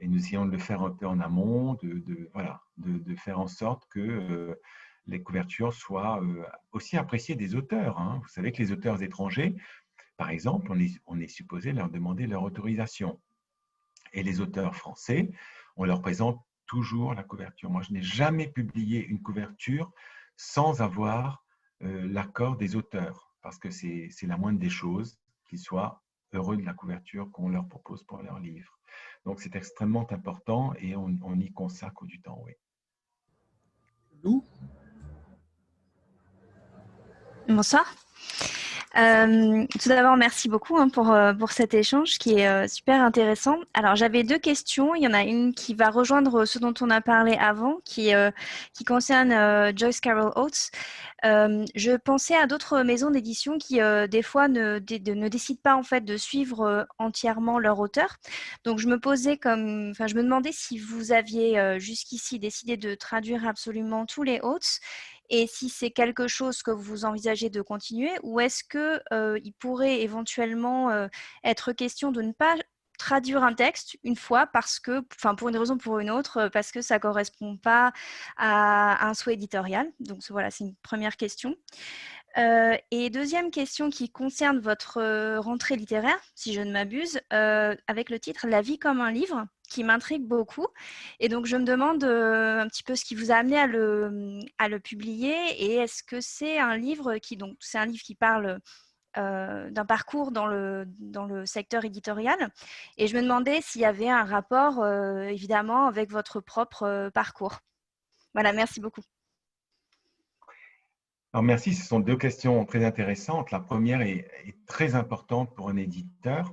et 0.00 0.08
nous 0.08 0.18
essayons 0.18 0.46
de 0.46 0.50
le 0.50 0.58
faire 0.58 0.82
un 0.82 0.90
peu 0.90 1.06
en 1.06 1.20
amont, 1.20 1.74
de, 1.82 2.30
voilà, 2.32 2.62
de, 2.78 3.14
faire 3.16 3.38
en 3.38 3.46
sorte 3.46 3.86
que 3.90 4.00
euh, 4.00 4.54
les 5.06 5.22
couvertures 5.22 5.72
soient 5.72 6.22
euh, 6.22 6.44
aussi 6.72 6.96
appréciées 6.96 7.36
des 7.36 7.54
auteurs. 7.54 7.98
Hein. 7.98 8.20
Vous 8.22 8.28
savez 8.28 8.52
que 8.52 8.58
les 8.58 8.72
auteurs 8.72 9.02
étrangers, 9.02 9.54
par 10.20 10.28
exemple, 10.28 10.70
on 10.70 10.78
est, 10.78 11.00
on 11.06 11.18
est 11.18 11.28
supposé 11.28 11.72
leur 11.72 11.88
demander 11.88 12.26
leur 12.26 12.42
autorisation. 12.42 13.18
Et 14.12 14.22
les 14.22 14.42
auteurs 14.42 14.76
français, 14.76 15.30
on 15.76 15.84
leur 15.84 16.02
présente 16.02 16.38
toujours 16.66 17.14
la 17.14 17.24
couverture. 17.24 17.70
Moi, 17.70 17.80
je 17.80 17.94
n'ai 17.94 18.02
jamais 18.02 18.46
publié 18.46 19.02
une 19.02 19.22
couverture 19.22 19.90
sans 20.36 20.82
avoir 20.82 21.42
euh, 21.80 22.06
l'accord 22.06 22.58
des 22.58 22.76
auteurs, 22.76 23.32
parce 23.40 23.56
que 23.58 23.70
c'est 23.70 24.10
la 24.24 24.36
moindre 24.36 24.58
des 24.58 24.68
choses 24.68 25.18
qu'ils 25.48 25.58
soient 25.58 26.02
heureux 26.34 26.58
de 26.58 26.66
la 26.66 26.74
couverture 26.74 27.30
qu'on 27.30 27.48
leur 27.48 27.66
propose 27.66 28.02
pour 28.02 28.20
leur 28.20 28.40
livre. 28.40 28.78
Donc, 29.24 29.40
c'est 29.40 29.56
extrêmement 29.56 30.06
important 30.12 30.74
et 30.80 30.96
on, 30.96 31.40
y 31.40 31.50
consacre 31.50 32.04
du 32.04 32.20
temps, 32.20 32.42
oui. 32.44 32.52
Lou? 34.22 34.44
Bonsoir. 37.48 37.86
Euh, 38.96 39.66
tout 39.80 39.88
d'abord, 39.88 40.16
merci 40.16 40.48
beaucoup 40.48 40.76
hein, 40.76 40.88
pour, 40.88 41.12
euh, 41.12 41.32
pour 41.32 41.52
cet 41.52 41.74
échange 41.74 42.18
qui 42.18 42.40
est 42.40 42.48
euh, 42.48 42.66
super 42.66 43.00
intéressant. 43.02 43.58
Alors, 43.72 43.94
j'avais 43.94 44.24
deux 44.24 44.38
questions. 44.38 44.96
Il 44.96 45.02
y 45.02 45.06
en 45.06 45.12
a 45.12 45.22
une 45.22 45.54
qui 45.54 45.74
va 45.74 45.90
rejoindre 45.90 46.44
ce 46.44 46.58
dont 46.58 46.74
on 46.80 46.90
a 46.90 47.00
parlé 47.00 47.34
avant, 47.34 47.78
qui, 47.84 48.10
qui 48.74 48.84
concerne 48.84 49.30
Joyce 49.76 50.00
Carol 50.00 50.32
Oates. 50.36 50.70
je 51.22 51.96
pensais 51.96 52.34
à 52.36 52.46
d'autres 52.46 52.82
maisons 52.82 53.10
d'édition 53.10 53.58
qui, 53.58 53.78
des 54.08 54.22
fois, 54.22 54.48
ne, 54.48 54.78
ne 54.78 55.28
décident 55.28 55.60
pas 55.62 55.76
en 55.76 55.82
fait 55.82 56.04
de 56.04 56.16
suivre 56.16 56.86
entièrement 56.98 57.58
leur 57.58 57.78
auteur. 57.78 58.16
Donc, 58.64 58.78
je 58.78 58.88
me 58.88 58.98
posais 58.98 59.36
comme, 59.36 59.90
enfin, 59.90 60.06
je 60.06 60.14
me 60.14 60.22
demandais 60.22 60.52
si 60.52 60.78
vous 60.78 61.12
aviez 61.12 61.78
jusqu'ici 61.78 62.38
décidé 62.38 62.76
de 62.76 62.94
traduire 62.94 63.46
absolument 63.46 64.06
tous 64.06 64.22
les 64.22 64.40
Oates 64.42 64.80
et 65.30 65.46
si 65.46 65.68
c'est 65.68 65.90
quelque 65.90 66.28
chose 66.28 66.62
que 66.62 66.70
vous 66.70 67.04
envisagez 67.04 67.50
de 67.50 67.62
continuer 67.62 68.10
ou 68.22 68.40
est-ce 68.40 68.64
qu'il 68.64 69.02
euh, 69.12 69.38
pourrait 69.58 70.02
éventuellement 70.02 70.90
euh, 70.90 71.06
être 71.44 71.72
question 71.72 72.12
de 72.12 72.20
ne 72.20 72.32
pas 72.32 72.56
traduire 72.98 73.42
un 73.42 73.54
texte 73.54 73.96
une 74.04 74.16
fois 74.16 74.46
parce 74.46 74.78
que, 74.78 75.02
enfin 75.14 75.34
pour 75.34 75.48
une 75.48 75.56
raison 75.56 75.74
ou 75.74 75.78
pour 75.78 76.00
une 76.00 76.10
autre, 76.10 76.36
euh, 76.36 76.48
parce 76.50 76.70
que 76.72 76.82
ça 76.82 76.98
correspond 76.98 77.56
pas 77.56 77.92
à 78.36 79.06
un 79.08 79.14
souhait 79.14 79.34
éditorial? 79.34 79.90
Donc 80.00 80.18
voilà, 80.28 80.50
c'est 80.50 80.64
une 80.64 80.76
première 80.82 81.16
question. 81.16 81.54
et 82.36 83.10
deuxième 83.10 83.50
question 83.50 83.90
qui 83.90 84.10
concerne 84.10 84.58
votre 84.58 85.38
rentrée 85.38 85.76
littéraire, 85.76 86.20
si 86.34 86.52
je 86.52 86.60
ne 86.60 86.72
m'abuse, 86.72 87.20
avec 87.30 88.10
le 88.10 88.18
titre 88.20 88.46
La 88.46 88.60
vie 88.62 88.78
comme 88.78 89.00
un 89.00 89.10
livre 89.10 89.46
qui 89.70 89.84
m'intrigue 89.84 90.26
beaucoup. 90.26 90.66
Et 91.20 91.30
donc, 91.30 91.46
je 91.46 91.56
me 91.56 91.64
demande 91.64 92.04
euh, 92.04 92.60
un 92.60 92.66
petit 92.66 92.82
peu 92.82 92.94
ce 92.94 93.04
qui 93.04 93.14
vous 93.14 93.30
a 93.30 93.36
amené 93.36 93.58
à 93.58 93.66
le, 93.66 94.40
à 94.58 94.68
le 94.68 94.80
publier 94.80 95.34
et 95.58 95.76
est-ce 95.76 96.02
que 96.02 96.20
c'est 96.20 96.58
un 96.58 96.76
livre 96.76 97.16
qui, 97.16 97.38
donc, 97.38 97.56
c'est 97.60 97.78
un 97.78 97.86
livre 97.86 98.02
qui 98.02 98.16
parle 98.16 98.60
euh, 99.16 99.70
d'un 99.70 99.86
parcours 99.86 100.32
dans 100.32 100.46
le, 100.46 100.84
dans 100.98 101.24
le 101.24 101.46
secteur 101.46 101.84
éditorial. 101.84 102.36
Et 102.98 103.06
je 103.06 103.16
me 103.16 103.22
demandais 103.22 103.60
s'il 103.62 103.80
y 103.80 103.86
avait 103.86 104.10
un 104.10 104.24
rapport, 104.24 104.80
euh, 104.80 105.22
évidemment, 105.22 105.86
avec 105.86 106.10
votre 106.10 106.40
propre 106.40 107.10
parcours. 107.14 107.60
Voilà, 108.34 108.52
merci 108.52 108.80
beaucoup. 108.80 109.02
Alors 111.32 111.44
merci, 111.44 111.74
ce 111.74 111.86
sont 111.86 112.00
deux 112.00 112.16
questions 112.16 112.64
très 112.64 112.84
intéressantes. 112.84 113.52
La 113.52 113.60
première 113.60 114.02
est, 114.02 114.28
est 114.46 114.66
très 114.66 114.96
importante 114.96 115.54
pour 115.54 115.68
un 115.68 115.76
éditeur. 115.76 116.52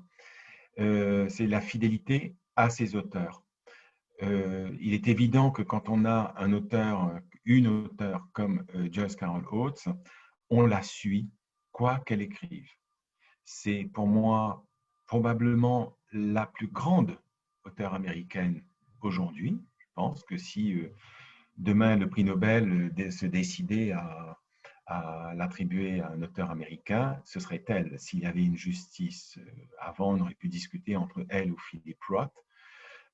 c'est 0.77 1.47
la 1.47 1.61
fidélité 1.61 2.35
à 2.57 2.69
ses 2.69 2.95
auteurs. 2.95 3.43
Euh, 4.23 4.75
il 4.81 4.93
est 4.93 5.07
évident 5.07 5.51
que 5.51 5.61
quand 5.61 5.89
on 5.89 6.03
a 6.03 6.33
un 6.37 6.51
auteur, 6.51 7.19
une 7.45 7.67
auteure 7.67 8.27
comme 8.33 8.65
euh, 8.75 8.89
Joyce 8.91 9.15
Carol 9.15 9.45
Oates, 9.51 9.87
on 10.49 10.65
la 10.65 10.81
suit, 10.81 11.29
quoi 11.71 11.99
qu'elle 11.99 12.23
écrive. 12.23 12.67
C'est 13.45 13.89
pour 13.93 14.07
moi 14.07 14.65
probablement 15.05 15.95
la 16.11 16.47
plus 16.47 16.67
grande 16.67 17.17
auteure 17.63 17.93
américaine 17.93 18.63
aujourd'hui. 19.01 19.61
Je 19.77 19.85
pense 19.93 20.23
que 20.23 20.35
si 20.35 20.73
euh, 20.73 20.91
demain 21.57 21.95
le 21.95 22.09
prix 22.09 22.23
Nobel 22.23 22.91
se 23.11 23.27
décidait 23.27 23.91
à, 23.91 24.39
à 24.87 25.33
l'attribuer 25.35 26.01
à 26.01 26.09
un 26.09 26.21
auteur 26.23 26.49
américain, 26.49 27.21
ce 27.23 27.39
serait 27.39 27.63
elle. 27.67 27.99
S'il 27.99 28.21
y 28.21 28.25
avait 28.25 28.43
une 28.43 28.57
justice 28.57 29.37
avant, 29.79 30.13
on 30.15 30.21
aurait 30.21 30.33
pu 30.33 30.47
discuter 30.47 30.95
entre 30.95 31.23
elle 31.29 31.51
ou 31.51 31.57
Philip 31.57 31.99
Roth. 32.09 32.33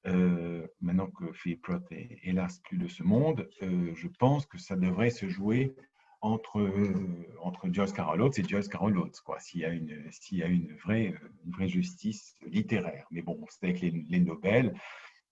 Euh, 0.06 0.68
maintenant 0.82 1.08
que 1.08 1.32
Philippe 1.32 1.66
Roth 1.68 1.92
est 1.92 2.20
hélas 2.24 2.60
plus 2.60 2.78
de 2.78 2.88
ce 2.88 3.04
monde, 3.04 3.50
euh, 3.62 3.94
je 3.96 4.08
pense 4.08 4.46
que 4.46 4.58
ça 4.58 4.76
devrait 4.76 5.10
se 5.10 5.30
jouer 5.30 5.74
entre, 6.20 6.60
euh, 6.60 7.26
entre 7.42 7.70
Joyce 7.72 7.94
Carol 7.94 8.30
et 8.36 8.44
Joyce 8.44 8.68
Carol 8.68 9.12
quoi, 9.24 9.40
s'il 9.40 9.62
y 9.62 9.66
a, 9.66 9.70
une, 9.70 10.10
y 10.32 10.44
a 10.44 10.48
une, 10.48 10.76
vraie, 10.76 11.14
vraie 11.46 11.70
justice 11.70 12.36
littéraire. 12.46 13.08
Mais 13.12 13.22
bon, 13.22 13.46
c'était 13.50 13.68
avec 13.68 13.82
les, 13.82 13.92
les 13.92 14.20
Nobel, 14.20 14.74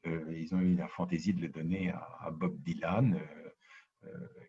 ils 0.06 0.56
ont 0.56 0.60
eu 0.60 0.76
la 0.76 0.88
fantaisie 0.88 1.34
de 1.34 1.42
le 1.42 1.50
donner 1.50 1.92
à, 1.92 2.32
Bob 2.32 2.58
Dylan, 2.62 3.20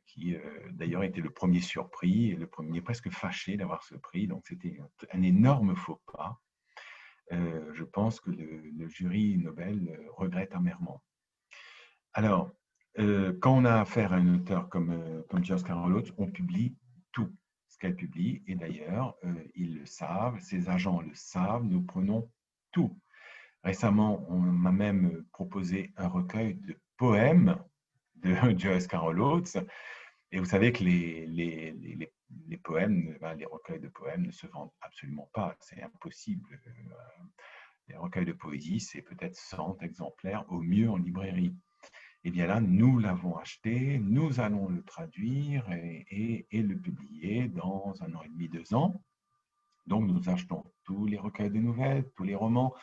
qui 0.06 0.34
d'ailleurs 0.70 1.02
était 1.02 1.20
le 1.20 1.28
premier 1.28 1.60
surpris, 1.60 2.34
le 2.34 2.46
premier 2.46 2.80
presque 2.80 3.10
fâché 3.10 3.58
d'avoir 3.58 3.82
ce 3.82 3.94
prix, 3.94 4.26
donc 4.26 4.46
c'était 4.46 4.80
un 5.12 5.22
énorme 5.22 5.76
faux 5.76 6.00
pas. 6.10 6.40
Euh, 7.32 7.72
je 7.74 7.84
pense 7.84 8.20
que 8.20 8.30
le, 8.30 8.88
jury 8.88 9.38
Nobel 9.38 9.88
euh, 9.88 10.10
regrette 10.16 10.54
amèrement. 10.54 11.02
Alors, 12.12 12.52
euh, 12.98 13.32
quand 13.40 13.56
on 13.56 13.64
a 13.64 13.80
affaire 13.80 14.12
à 14.12 14.16
un 14.16 14.34
auteur 14.34 14.68
comme, 14.68 15.24
comme 15.30 15.42
Carol 15.42 15.94
Oates, 15.94 16.12
on 16.18 16.30
publie 16.30 16.76
tout 17.12 17.34
ce 17.68 17.78
qu'elle 17.78 17.96
publie. 17.96 18.42
Et 18.46 18.54
d'ailleurs, 18.54 19.16
ils 19.54 19.78
le 19.78 19.86
savent, 19.86 20.38
ses 20.40 20.68
agents 20.68 21.00
le 21.00 21.14
savent, 21.14 21.64
nous 21.64 21.82
prenons 21.82 22.30
tout. 22.70 22.98
Récemment, 23.64 24.26
on 24.28 24.38
m'a 24.38 24.72
même 24.72 25.24
proposé 25.32 25.94
un 25.96 26.08
recueil 26.08 26.54
de 26.54 26.78
poèmes 26.98 27.56
de 28.16 28.34
Joyce 28.58 28.86
Carol 28.86 29.20
Oates. 29.20 29.56
Et 30.32 30.38
vous 30.38 30.44
savez 30.44 30.72
que 30.72 30.84
les, 30.84 31.26
les, 31.26 31.72
les, 31.72 32.12
les 32.48 32.56
poèmes, 32.56 33.16
ben, 33.20 33.34
les 33.34 33.46
recueils 33.46 33.80
de 33.80 33.88
poèmes 33.88 34.26
ne 34.26 34.32
se 34.32 34.46
vendent 34.46 34.72
absolument 34.80 35.30
pas. 35.32 35.56
C'est 35.60 35.82
impossible. 35.82 36.60
Les 37.88 37.96
recueils 37.96 38.24
de 38.24 38.32
poésie, 38.32 38.80
c'est 38.80 39.02
peut-être 39.02 39.36
100 39.36 39.78
exemplaires 39.82 40.44
au 40.50 40.60
mieux 40.60 40.90
en 40.90 40.96
librairie. 40.96 41.54
Et 42.24 42.28
eh 42.28 42.30
bien 42.30 42.46
là, 42.46 42.60
nous 42.60 43.00
l'avons 43.00 43.36
acheté, 43.36 43.98
nous 43.98 44.38
allons 44.38 44.68
le 44.68 44.84
traduire 44.84 45.68
et, 45.72 46.46
et, 46.52 46.62
le 46.62 46.78
publier 46.78 47.48
dans 47.48 47.94
un 48.00 48.14
an 48.14 48.22
et 48.22 48.28
demi, 48.28 48.48
deux 48.48 48.74
ans. 48.74 49.02
Donc, 49.86 50.06
nous 50.06 50.28
achetons 50.28 50.62
tous 50.84 51.06
les 51.06 51.18
recueils 51.18 51.50
de 51.50 51.58
nouvelles, 51.58 52.08
tous 52.14 52.22
les 52.22 52.36
romans 52.36 52.76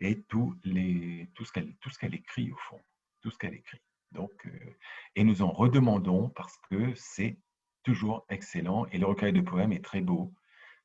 et 0.00 0.22
tous 0.22 0.56
les, 0.64 1.30
tout 1.34 1.44
ce 1.44 1.52
qu'elle 1.52 2.14
écrit, 2.14 2.50
au 2.50 2.56
fond. 2.56 2.80
Tout 3.20 3.30
ce 3.30 3.38
qu'elle 3.38 3.54
écrit. 3.54 3.80
Donc, 4.10 4.32
euh, 4.46 4.76
et 5.14 5.22
nous 5.22 5.42
en 5.42 5.52
redemandons 5.52 6.28
parce 6.30 6.56
que 6.68 6.92
c'est 6.96 7.38
toujours 7.82 8.26
excellent 8.28 8.86
et 8.92 8.98
le 8.98 9.06
recueil 9.06 9.32
de 9.32 9.40
poèmes 9.40 9.72
est 9.72 9.84
très 9.84 10.00
beau. 10.00 10.32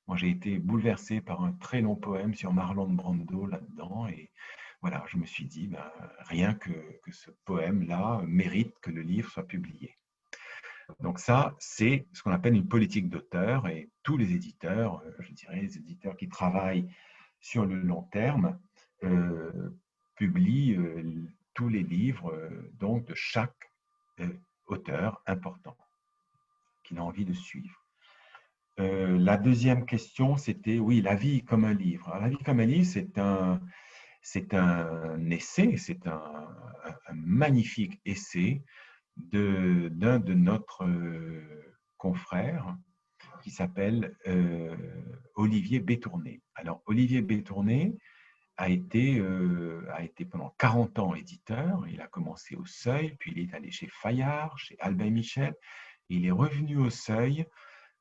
Moi, 0.08 0.18
j'ai 0.18 0.30
été 0.30 0.60
bouleversé 0.60 1.22
par 1.22 1.44
un 1.44 1.54
très 1.54 1.82
long 1.82 1.96
poème 1.96 2.36
sur 2.36 2.54
Marlon 2.54 2.90
Brando 2.90 3.48
là-dedans 3.48 4.08
et 4.08 4.32
voilà, 4.82 5.04
je 5.08 5.18
me 5.18 5.26
suis 5.26 5.46
dit, 5.46 5.68
ben, 5.68 5.92
rien 6.20 6.54
que, 6.54 6.70
ce 7.12 7.32
poème-là 7.46 8.22
mérite 8.28 8.74
que 8.82 8.92
le 8.92 9.02
livre 9.02 9.32
soit 9.32 9.48
publié. 9.48 9.98
Donc 11.00 11.18
ça, 11.18 11.56
c'est 11.58 12.06
ce 12.14 12.22
qu'on 12.22 12.32
appelle 12.32 12.54
une 12.54 12.68
politique 12.68 13.10
d'auteur 13.10 13.68
et 13.68 13.90
tous 14.04 14.18
les 14.18 14.34
éditeurs, 14.34 15.02
euh, 15.06 15.12
je 15.22 15.32
dirais 15.34 15.62
les 15.62 15.78
éditeurs 15.78 16.16
qui 16.16 16.30
travaillent 16.30 16.88
sur 17.40 17.66
le 17.66 17.80
long 17.80 18.04
terme, 18.12 18.60
euh, 19.04 19.76
publient 20.16 20.76
euh, 20.76 21.28
tous 21.56 21.70
les 21.70 21.82
livres 21.82 22.38
donc 22.74 23.06
de 23.06 23.16
chaque 23.16 23.72
auteur 24.68 25.22
important 25.26 25.76
qu'il 26.86 26.98
a 27.00 27.04
envie 27.04 27.26
de 27.26 27.34
suivre. 27.34 27.86
la 28.78 29.38
deuxième 29.38 29.86
question, 29.86 30.38
c'était, 30.38 30.80
oui, 30.80 31.02
la 31.02 31.16
vie 31.16 31.44
comme 31.44 31.66
un 31.66 31.74
livre. 31.74 32.18
la 32.20 32.30
vie 32.30 32.44
comme 32.44 32.60
un 32.60 32.66
livre, 32.66 32.86
c'est 32.86 33.18
un, 33.18 33.62
c'est 34.26 34.56
un 34.56 35.30
essai, 35.30 35.78
c'est 35.78 36.08
un, 36.08 36.48
magnifique 37.14 38.02
essai 38.06 38.64
d'un 39.16 40.20
de, 40.20 40.34
notre 40.34 40.84
euh, 40.84 41.76
confrère 41.98 42.76
qui 43.44 43.52
s'appelle 43.52 44.18
euh, 44.26 44.76
Olivier 45.36 45.80
Bétourné. 45.80 46.42
Alors, 46.56 46.82
Olivier 46.88 47.22
Bétourné 47.22 47.96
a 48.58 48.70
été, 48.70 49.20
euh, 49.20 49.86
a 49.94 50.04
été 50.04 50.26
pendant 50.26 50.56
40 50.58 50.98
ans 50.98 51.14
éditeur. 51.14 51.86
Il 51.88 52.02
a 52.02 52.08
commencé 52.08 52.56
au 52.56 52.66
Seuil, 52.66 53.16
puis 53.20 53.32
il 53.36 53.40
est 53.40 53.54
allé 53.54 53.70
chez 53.70 53.88
Fayard, 53.88 54.58
chez 54.58 54.76
Albin 54.80 55.12
Michel. 55.12 55.54
Il 56.10 56.26
est 56.26 56.32
revenu 56.32 56.78
au 56.78 56.90
Seuil 56.90 57.46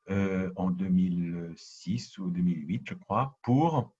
en 0.09 0.69
2006 0.69 2.19
ou 2.19 2.29
2008, 2.29 2.83
je 2.89 2.93
crois, 2.93 3.37
pour 3.41 3.95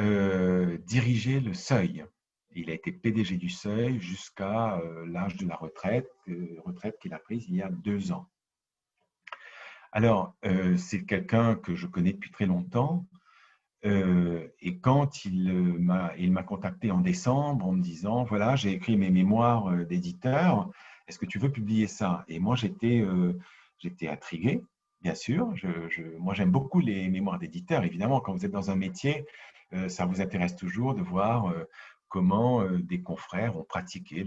euh, 0.00 0.78
diriger 0.86 1.40
le 1.40 1.54
seuil. 1.54 2.04
Il 2.54 2.70
a 2.70 2.74
été 2.74 2.92
PDG 2.92 3.36
du 3.36 3.48
seuil 3.48 4.00
jusqu'à 4.00 4.78
euh, 4.78 5.04
l'âge 5.08 5.36
de 5.36 5.46
la 5.46 5.56
retraite, 5.56 6.08
retraite 6.64 6.98
qu'il 7.00 7.14
a 7.14 7.18
prise 7.18 7.46
il 7.48 7.56
y 7.56 7.62
a 7.62 7.68
deux 7.68 8.12
ans. 8.12 8.28
Alors, 9.90 10.36
euh, 10.44 10.76
c'est 10.76 11.04
quelqu'un 11.04 11.56
que 11.56 11.74
je 11.74 11.88
connais 11.88 12.12
depuis 12.12 12.30
très 12.30 12.46
longtemps. 12.46 13.06
et 13.82 14.78
quand 14.80 15.24
il 15.24 16.30
m'a 16.32 16.42
contacté 16.42 16.90
en 16.90 17.00
décembre 17.00 17.66
en 17.66 17.72
me 17.72 17.82
disant, 17.82 18.24
voilà, 18.24 18.54
j'ai 18.54 18.70
écrit 18.70 18.96
mes 18.96 19.10
mémoires 19.10 19.72
d'éditeur, 19.86 20.70
est-ce 21.08 21.18
que 21.18 21.26
tu 21.26 21.38
veux 21.38 21.50
publier 21.50 21.88
ça? 21.88 22.24
Et 22.28 22.38
moi, 22.38 22.54
j'étais 22.54 23.04
j'étais 23.78 24.08
intrigué, 24.08 24.62
bien 25.00 25.14
sûr. 25.14 25.54
Je, 25.56 26.16
moi, 26.18 26.34
j'aime 26.34 26.50
beaucoup 26.50 26.80
les 26.80 27.08
mémoires 27.08 27.38
d'éditeur. 27.38 27.82
Évidemment, 27.84 28.20
quand 28.20 28.32
vous 28.32 28.44
êtes 28.44 28.52
dans 28.52 28.70
un 28.70 28.76
métier 28.76 29.24
euh, 29.74 29.88
ça 29.88 30.06
vous 30.06 30.20
intéresse 30.20 30.56
toujours 30.56 30.94
de 30.94 31.02
voir 31.02 31.50
euh, 31.50 31.64
comment 32.08 32.62
euh, 32.62 32.78
des 32.78 33.02
confrères 33.02 33.56
ont 33.56 33.64
pratiqué 33.64 34.24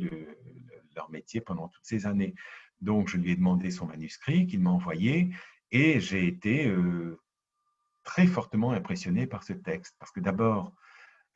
leur 0.96 1.10
métier 1.10 1.42
pendant 1.42 1.68
toutes 1.68 1.86
ces 1.86 2.06
années. 2.06 2.36
Donc, 2.80 3.08
je 3.08 3.18
lui 3.18 3.32
ai 3.32 3.36
demandé 3.36 3.72
son 3.72 3.88
manuscrit 3.88 4.46
qu'il 4.48 4.62
m'a 4.62 4.70
envoyé 4.72 5.34
et 5.72 6.00
j'ai 6.00 6.28
été 6.28 6.74
très 8.04 8.26
fortement 8.26 8.72
impressionné 8.72 9.28
par 9.28 9.44
ce 9.44 9.54
texte 9.54 9.96
parce 10.00 10.12
que 10.12 10.20
d'abord, 10.20 10.74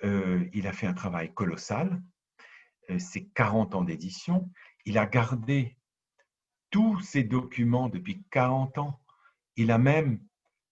il 0.02 0.68
a 0.68 0.74
fait 0.74 0.88
un 0.88 0.94
travail 0.94 1.32
colossal, 1.34 2.02
c'est 2.98 3.26
40 3.36 3.76
ans 3.76 3.84
d'édition, 3.84 4.50
il 4.86 4.98
a 4.98 5.06
gardé 5.06 5.78
tous 6.70 7.00
ces 7.00 7.24
documents 7.24 7.90
depuis 7.90 8.24
40 8.32 8.78
ans, 8.78 9.00
il 9.56 9.72
a 9.72 9.78
même 9.78 10.20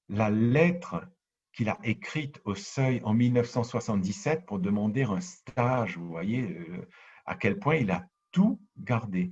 la 0.10 0.30
lettre 0.30 1.08
qu'il 1.54 1.70
a 1.70 1.78
écrite 1.84 2.42
au 2.46 2.56
seuil 2.56 3.02
en 3.04 3.14
1977 3.14 4.46
pour 4.46 4.60
demander 4.60 5.04
un 5.04 5.22
stage. 5.22 5.98
Vous 5.98 6.08
voyez 6.08 6.42
euh, 6.42 6.90
à 7.26 7.36
quel 7.36 7.60
point 7.60 7.76
il 7.76 7.92
a 7.92 8.08
tout 8.32 8.60
gardé. 8.78 9.32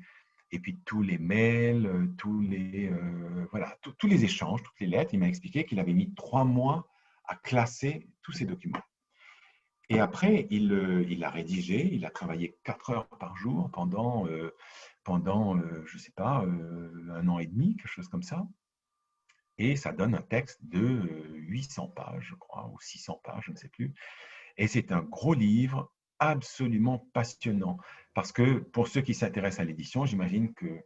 Et 0.51 0.59
puis 0.59 0.79
tous 0.85 1.01
les 1.01 1.17
mails, 1.17 1.85
euh, 1.85 2.07
tous 2.17 2.41
les, 2.41 2.89
euh, 2.89 3.47
voilà, 3.51 3.77
tous 3.97 4.07
les 4.07 4.23
échanges, 4.23 4.61
toutes 4.63 4.79
les 4.79 4.87
lettres. 4.87 5.13
Il 5.13 5.19
m'a 5.19 5.27
expliqué 5.27 5.65
qu'il 5.65 5.79
avait 5.79 5.93
mis 5.93 6.13
trois 6.13 6.45
mois 6.45 6.87
à 7.25 7.35
classer 7.35 8.07
tous 8.21 8.33
ces 8.33 8.45
documents. 8.45 8.81
Et 9.91 9.99
après, 9.99 10.47
il, 10.49 11.05
il 11.09 11.23
a 11.23 11.29
rédigé, 11.29 11.89
il 11.93 12.05
a 12.05 12.09
travaillé 12.09 12.57
quatre 12.63 12.91
heures 12.91 13.07
par 13.19 13.35
jour 13.35 13.69
pendant, 13.71 14.25
pendant 15.03 15.57
je 15.85 15.95
ne 15.95 15.99
sais 15.99 16.13
pas, 16.15 16.45
un 17.11 17.27
an 17.27 17.39
et 17.39 17.47
demi, 17.47 17.75
quelque 17.75 17.87
chose 17.87 18.07
comme 18.07 18.23
ça 18.23 18.47
et 19.61 19.75
ça 19.75 19.91
donne 19.91 20.15
un 20.15 20.21
texte 20.21 20.59
de 20.63 21.09
800 21.33 21.89
pages, 21.89 22.27
je 22.29 22.35
crois, 22.35 22.67
ou 22.73 22.79
600 22.79 23.21
pages, 23.23 23.43
je 23.45 23.51
ne 23.51 23.57
sais 23.57 23.69
plus. 23.69 23.93
Et 24.57 24.67
c'est 24.67 24.91
un 24.91 25.01
gros 25.01 25.33
livre 25.33 25.91
absolument 26.19 27.07
passionnant, 27.13 27.77
parce 28.13 28.31
que 28.31 28.59
pour 28.59 28.87
ceux 28.87 29.01
qui 29.01 29.13
s'intéressent 29.13 29.61
à 29.61 29.65
l'édition, 29.65 30.05
j'imagine 30.05 30.53
que 30.53 30.83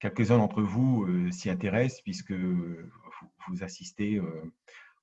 quelques-uns 0.00 0.38
d'entre 0.38 0.62
vous 0.62 1.30
s'y 1.30 1.50
intéressent, 1.50 2.02
puisque 2.02 2.32
vous, 2.32 3.62
assistez 3.62 4.20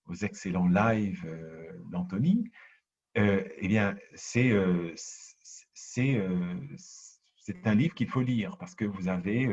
aux 0.08 0.16
excellents 0.16 0.68
lives 0.68 1.26
d'Anthony. 1.92 2.52
Eh 3.16 3.68
bien, 3.68 3.96
c'est 4.14 4.54
c'est 7.46 7.68
un 7.68 7.76
livre 7.76 7.94
qu'il 7.94 8.08
faut 8.08 8.22
lire, 8.22 8.58
parce 8.58 8.76
que 8.76 8.86
vous 8.86 9.08
avez 9.08 9.50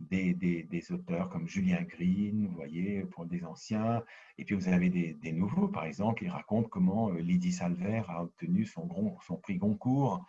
des, 0.00 0.34
des, 0.34 0.92
auteurs 0.92 1.28
comme 1.30 1.48
Julien 1.48 1.82
Green, 1.82 2.46
vous 2.46 2.54
voyez, 2.54 3.02
pour 3.04 3.26
des 3.26 3.44
anciens. 3.44 4.02
Et 4.38 4.44
puis 4.44 4.54
vous 4.54 4.68
avez 4.68 4.90
des, 4.90 5.32
nouveaux, 5.32 5.68
par 5.68 5.84
exemple, 5.84 6.20
qui 6.20 6.28
racontent 6.28 6.68
comment 6.68 7.10
euh, 7.10 7.18
Lydie 7.18 7.52
Salver 7.52 8.02
a 8.08 8.22
obtenu 8.22 8.64
son, 8.64 8.88
son 9.26 9.36
prix 9.36 9.56
Goncourt 9.56 10.24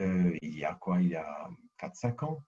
euh, 0.00 0.36
il 0.40 0.56
y 0.56 0.64
a 0.64 0.74
quoi 0.74 1.02
Il 1.02 1.08
y 1.08 1.16
a 1.16 1.48
4-5 1.80 2.24
ans. 2.24 2.42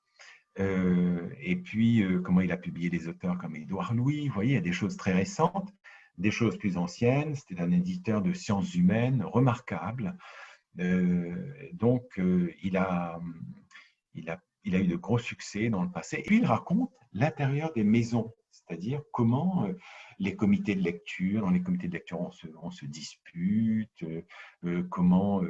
Euh, 0.59 1.31
et 1.41 1.57
puis 1.57 2.05
comment 2.23 2.43
il 2.43 2.53
a 2.53 2.57
publié 2.59 2.91
des 2.91 3.09
auteurs 3.09 3.39
comme 3.39 3.57
Édouard 3.57 3.95
Louis. 3.95 4.29
Vous 4.29 4.35
voyez, 4.35 4.53
il 4.53 4.55
y 4.55 4.59
a 4.59 4.63
des 4.63 4.73
choses 4.73 4.97
très 4.97 5.13
récentes, 5.13 5.73
des 6.19 6.31
choses 6.31 6.57
plus 6.59 6.77
anciennes. 6.77 7.35
C'était 7.35 7.61
un 7.61 7.71
éditeur 7.71 8.23
de 8.23 8.33
sciences 8.33 8.75
humaines 8.75 9.23
remarquable. 9.25 10.17
donc, 11.75 12.05
il 12.63 12.77
a, 12.77 13.21
il 14.15 14.31
a 14.31 14.41
il 14.65 14.77
a 14.77 14.81
eu 14.81 14.87
de 14.87 14.97
gros 14.97 15.19
succès 15.19 15.71
dans 15.71 15.83
le 15.83 15.91
passé. 15.91 16.19
Et 16.19 16.23
puis, 16.23 16.39
il 16.39 16.47
raconte 16.47 16.91
l'intérieur 17.13 17.73
des 17.73 17.85
maisons, 17.85 18.33
c'est-à-dire 18.51 19.03
comment 19.13 19.67
euh, 19.67 19.73
les 20.19 20.37
comités 20.37 20.75
de 20.75 20.83
lecture, 20.83 21.43
dans 21.43 21.51
les 21.51 21.63
comités 21.63 21.89
de 21.89 21.95
lecture, 21.95 22.21
on 22.21 22.71
se, 22.71 22.87
dispute, 22.87 24.03
euh, 24.03 24.23
euh, 24.65 24.83
comment 24.85 25.43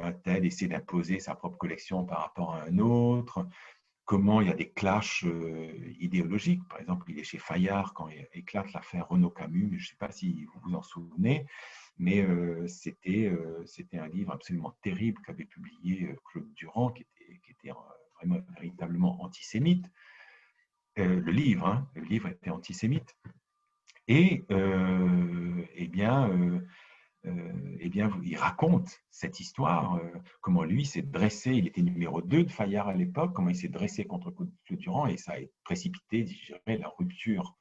un 0.00 0.12
tel 0.12 0.46
essaie 0.46 0.68
d'imposer 0.68 1.18
sa 1.18 1.34
propre 1.34 1.58
collection 1.58 2.04
par 2.04 2.20
rapport 2.20 2.54
à 2.54 2.64
un 2.64 2.78
autre, 2.78 3.46
comment 4.10 4.40
il 4.40 4.48
y 4.48 4.50
a 4.50 4.54
des 4.54 4.70
clashs 4.70 5.24
idéologiques. 6.00 6.66
Par 6.68 6.80
exemple, 6.80 7.04
il 7.08 7.20
est 7.20 7.22
chez 7.22 7.38
Fayard 7.38 7.94
quand 7.94 8.08
éclate 8.32 8.72
l'affaire 8.72 9.06
Renaud 9.06 9.30
Camus, 9.30 9.68
je 9.78 9.84
ne 9.84 9.88
sais 9.90 9.96
pas 10.00 10.10
si 10.10 10.46
vous 10.46 10.60
vous 10.64 10.74
en 10.74 10.82
souvenez, 10.82 11.46
mais 11.96 12.26
c'était 12.66 13.30
un 13.92 14.08
livre 14.08 14.32
absolument 14.32 14.76
terrible 14.82 15.22
qu'avait 15.24 15.44
publié 15.44 16.12
Claude 16.24 16.52
Durand, 16.54 16.90
qui 16.90 17.02
était, 17.02 17.40
qui 17.44 17.52
était 17.52 17.70
véritablement 18.56 19.22
antisémite. 19.22 19.86
Euh, 20.98 21.20
le 21.20 21.30
livre, 21.30 21.68
hein, 21.68 21.88
le 21.94 22.02
livre 22.02 22.26
était 22.26 22.50
antisémite. 22.50 23.16
Et 24.08 24.44
euh, 24.50 25.64
eh 25.76 25.86
bien, 25.86 26.28
euh, 26.30 26.58
eh 27.24 27.88
bien, 27.88 28.10
il 28.24 28.36
raconte 28.36 29.00
cette 29.10 29.40
histoire, 29.40 30.00
comment 30.40 30.64
lui 30.64 30.86
s'est 30.86 31.02
dressé, 31.02 31.52
il 31.52 31.66
était 31.66 31.82
numéro 31.82 32.22
2 32.22 32.44
de 32.44 32.50
Fayard 32.50 32.88
à 32.88 32.94
l'époque, 32.94 33.34
comment 33.34 33.50
il 33.50 33.56
s'est 33.56 33.68
dressé 33.68 34.04
contre 34.04 34.30
Claude 34.30 34.78
Durand 34.78 35.06
et 35.06 35.16
ça 35.16 35.32
a 35.32 35.36
précipité, 35.64 36.22
dirais, 36.22 36.78
la 36.78 36.88
rupture 36.98 37.56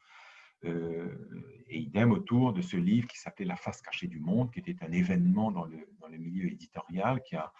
et 0.64 1.78
idem 1.78 2.12
autour 2.12 2.53
de 2.53 2.62
ce 2.62 2.78
livre 2.78 3.07
qui 3.07 3.18
s'appelait 3.18 3.45
La 3.45 3.55
face 3.55 3.82
cachée 3.82 4.07
du 4.07 4.20
monde, 4.20 4.51
qui 4.51 4.60
était 4.60 4.76
un 4.84 4.91
événement 4.91 5.51
dans 5.51 5.66
le, 5.66 5.78
dans 5.99 6.07
le 6.07 6.18
milieu 6.18 6.51
éditorial, 6.51 7.22
qui 7.24 7.36
a 7.36 7.53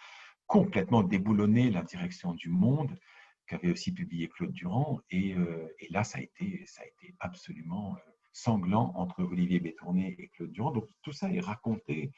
complètement 0.46 1.02
déboulonné 1.02 1.70
la 1.70 1.82
direction 1.82 2.34
du 2.34 2.48
monde, 2.48 2.98
qu'avait 3.46 3.70
aussi 3.70 3.92
publié 3.92 4.28
Claude 4.28 4.52
Durand. 4.52 5.00
Et, 5.10 5.36
et, 5.78 5.88
là, 5.90 6.04
ça 6.04 6.18
a 6.18 6.22
été, 6.22 6.64
ça 6.66 6.82
a 6.82 6.86
été 6.86 7.14
absolument 7.20 7.96
sanglant 8.32 8.92
entre 8.96 9.22
Olivier 9.22 9.60
Bétourné 9.60 10.16
et 10.18 10.28
Claude 10.28 10.52
Durand. 10.52 10.70
Donc 10.72 10.86
tout 11.02 11.12
ça 11.12 11.30
est 11.32 11.40
raconté 11.40 12.12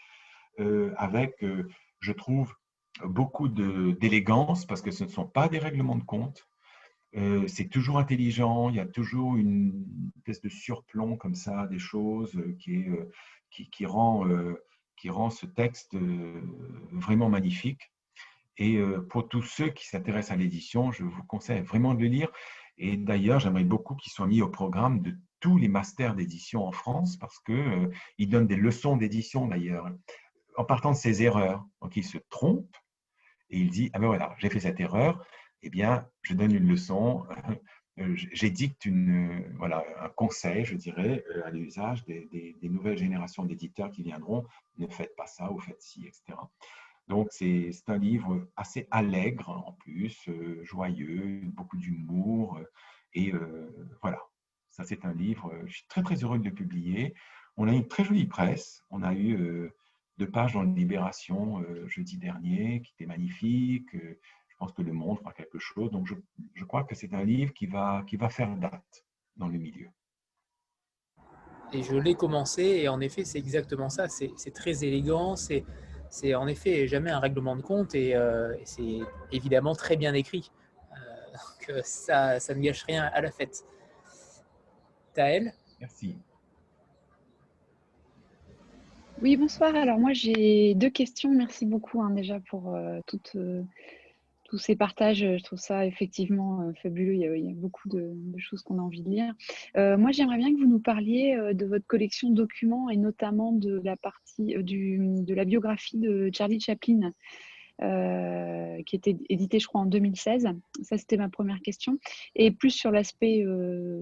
avec, 0.97 1.45
je 2.01 2.13
trouve, 2.13 2.55
beaucoup 3.05 3.49
d'élégance, 3.49 4.67
parce 4.67 4.83
que 4.83 4.91
ce 4.91 5.05
ne 5.05 5.09
sont 5.09 5.27
pas 5.27 5.49
des 5.49 5.59
règlements 5.59 5.97
de 5.97 6.05
compte. 6.05 6.47
Euh, 7.15 7.47
c'est 7.47 7.69
toujours 7.69 7.99
intelligent, 7.99 8.71
il 8.71 8.77
y 8.77 8.81
a 8.81 8.87
toujours 8.87 9.37
une 9.37 10.11
espèce 10.17 10.41
de 10.41 10.49
surplomb 10.49 11.17
comme 11.17 11.35
ça, 11.35 11.67
des 11.67 11.79
choses 11.79 12.35
euh, 12.37 12.57
qui, 12.59 12.89
euh, 12.89 13.11
qui, 13.51 13.69
qui, 13.69 13.85
rend, 13.85 14.27
qui 14.97 15.11
rend 15.11 15.31
ce 15.31 15.47
texte 15.47 15.95
vraiment 16.91 17.29
magnifique. 17.29 17.93
Et 18.59 18.81
pour 19.11 19.29
tous 19.29 19.43
ceux 19.43 19.69
qui 19.69 19.87
s'intéressent 19.87 20.33
à 20.33 20.37
l'édition, 20.37 20.91
je 20.93 21.05
vous 21.05 21.25
conseille 21.25 21.61
vraiment 21.63 21.95
de 21.95 22.01
le 22.01 22.07
lire. 22.07 22.31
Et 22.79 22.97
d'ailleurs, 22.97 23.41
j'aimerais 23.41 23.65
beaucoup 23.65 23.95
qu'il 23.95 24.13
soit 24.13 24.27
mis 24.27 24.41
au 24.41 24.49
programme 24.49 25.03
de 25.03 25.15
tous 25.43 25.59
les 25.59 25.69
masters 25.69 26.15
d'édition 26.15 26.65
en 26.65 26.73
France 26.73 27.17
parce 27.19 27.39
qu'il 27.41 27.91
il 28.17 28.29
donne 28.29 28.47
des 28.47 28.57
leçons 28.57 28.97
d'édition 28.97 29.49
d'ailleurs 29.49 29.91
en 30.57 30.65
partant 30.65 30.93
de 30.93 30.97
ses 30.97 31.23
erreurs. 31.23 31.67
Donc 31.83 31.97
il 31.97 32.05
se 32.05 32.19
trompe 32.31 32.77
et 33.51 33.59
il 33.59 33.69
dit, 33.69 33.91
ah 33.93 33.99
ben 33.99 34.07
voilà, 34.07 34.35
j'ai 34.39 34.49
fait 34.49 34.61
cette 34.61 34.81
erreur, 34.81 35.23
eh 35.63 35.69
bien, 35.69 36.09
je 36.23 36.35
donne 36.35 36.55
une 36.55 36.67
leçon, 36.67 37.27
euh, 37.99 38.15
j'édicte 38.15 38.87
une, 38.87 39.53
voilà, 39.59 39.85
un 40.01 40.09
conseil, 40.11 40.65
je 40.65 40.77
dirais, 40.77 41.25
euh, 41.35 41.45
à 41.45 41.51
l'usage 41.51 42.05
des, 42.05 42.27
des, 42.31 42.69
nouvelles 42.69 42.97
générations 42.97 43.45
d'éditeurs 43.45 43.91
qui 43.91 44.03
viendront, 44.03 44.47
ne 44.79 44.87
faites 44.87 45.15
pas 45.17 45.27
ça 45.27 45.53
ou 45.53 45.59
faites 45.59 45.83
ci, 45.83 46.07
etc. 46.07 46.39
Donc, 47.09 47.29
c'est 47.31 47.73
un 47.89 47.99
livre 47.99 48.49
assez 48.57 48.87
allègre 48.91 49.51
en 49.51 49.73
plus, 49.73 50.17
euh, 50.29 50.63
joyeux, 50.63 51.43
beaucoup 51.47 51.77
d'humour. 51.77 52.59
et 53.15 53.33
voilà, 54.01 54.21
ça 54.73 54.85
c'est 54.85 55.05
un 55.05 55.13
livre, 55.13 55.53
je 55.67 55.73
suis 55.73 55.87
très 55.87 56.03
très 56.03 56.17
heureux 56.17 56.39
de 56.39 56.45
le 56.45 56.53
publier. 56.53 57.15
On 57.57 57.69
a 57.69 57.73
une 57.73 57.87
très 57.87 58.05
jolie 58.05 58.27
presse, 58.27 58.83
on 58.91 59.03
a 59.03 59.15
eu 59.15 59.71
deux 60.19 60.31
pages 60.31 60.53
dans 60.53 60.63
Libération 60.63 61.61
euh, 61.61 61.87
jeudi 61.89 62.19
dernier, 62.19 62.83
qui 62.83 62.93
était 62.95 63.07
magnifique. 63.07 63.95
Euh, 63.95 64.19
je 64.49 64.57
pense 64.59 64.73
que 64.73 64.83
Le 64.83 64.93
Monde 64.93 65.19
fera 65.19 65.33
quelque 65.33 65.59
chose. 65.59 65.91
Donc, 65.91 66.07
je, 66.55 66.65
crois 66.65 66.85
que 66.85 66.95
c'est 66.95 67.13
un 67.15 67.25
livre 67.25 67.53
qui 67.53 67.67
va, 67.67 68.05
qui 68.07 68.17
va 68.17 68.29
faire 68.29 68.55
date 68.57 69.05
dans 69.37 69.49
le 69.49 69.59
milieu. 69.59 69.89
Et 71.73 71.83
je 71.83 71.97
l'ai 71.97 72.15
commencé, 72.15 72.63
et 72.63 72.89
en 72.89 73.01
effet, 73.01 73.25
c'est 73.25 73.39
exactement 73.39 73.89
ça. 73.89 74.07
C'est 74.09 74.55
très 74.55 74.85
élégant, 74.85 75.37
c'est 75.37 75.65
en 76.35 76.47
effet 76.47 76.87
jamais 76.87 77.11
un 77.11 77.19
règlement 77.19 77.57
de 77.57 77.63
compte, 77.63 77.95
et, 77.95 78.15
euh, 78.15 78.55
c'est 78.65 79.01
évidemment 79.33 79.75
très 79.75 79.97
bien 79.97 80.13
écrit. 80.13 80.53
donc, 81.33 81.81
ça, 81.83 82.39
ça 82.39 82.55
ne 82.55 82.61
gâche 82.61 82.85
rien 82.85 83.05
à 83.05 83.21
la 83.23 83.31
fête. 83.31 83.65
Taël 85.15 85.53
Merci. 85.81 86.15
Oui, 89.21 89.37
bonsoir. 89.37 89.75
Alors 89.75 89.99
moi, 89.99 90.13
j'ai 90.13 90.75
deux 90.75 90.91
questions. 90.91 91.31
Merci 91.31 91.67
beaucoup 91.67 92.03
hein, 92.03 92.11
déjà 92.11 92.41
pour 92.41 92.75
euh, 92.75 93.01
euh, 93.37 93.63
tous 94.45 94.59
ces 94.59 94.77
partages. 94.77 95.19
Je 95.19 95.43
trouve 95.43 95.59
ça 95.59 95.87
effectivement 95.87 96.63
euh, 96.63 96.73
fabuleux. 96.83 97.15
Il 97.15 97.45
y, 97.45 97.51
a, 97.51 97.55
beaucoup 97.55 97.89
de, 97.89 98.15
choses 98.39 98.63
qu'on 98.63 98.79
a 98.79 98.83
envie 98.83 99.03
de 99.03 99.11
lire. 99.11 99.35
moi, 99.77 100.13
j'aimerais 100.13 100.39
bien 100.39 100.53
que 100.53 100.59
vous 100.59 100.69
nous 100.69 100.81
parliez 100.81 101.37
de 101.53 101.67
votre 101.67 101.87
collection 101.87 102.31
de 102.31 102.35
documents 102.35 102.89
et 102.89 102.97
notamment 102.97 103.53
de 103.53 103.81
la 103.85 103.97
partie 103.97 104.55
de 104.57 105.35
la 105.35 105.45
biographie 105.45 105.99
de 105.99 106.31
Charlie 106.33 106.61
Chaplin. 106.61 107.13
Euh, 107.83 108.81
qui 108.85 108.95
était 108.95 109.17
édité, 109.29 109.59
je 109.59 109.67
crois, 109.67 109.81
en 109.81 109.87
2016. 109.87 110.47
Ça, 110.83 110.99
c'était 110.99 111.17
ma 111.17 111.29
première 111.29 111.61
question. 111.61 111.99
Et 112.37 112.51
plus 112.51 112.71
sur 112.71 112.91
l'aspect 112.91 113.43
euh, 113.45 114.02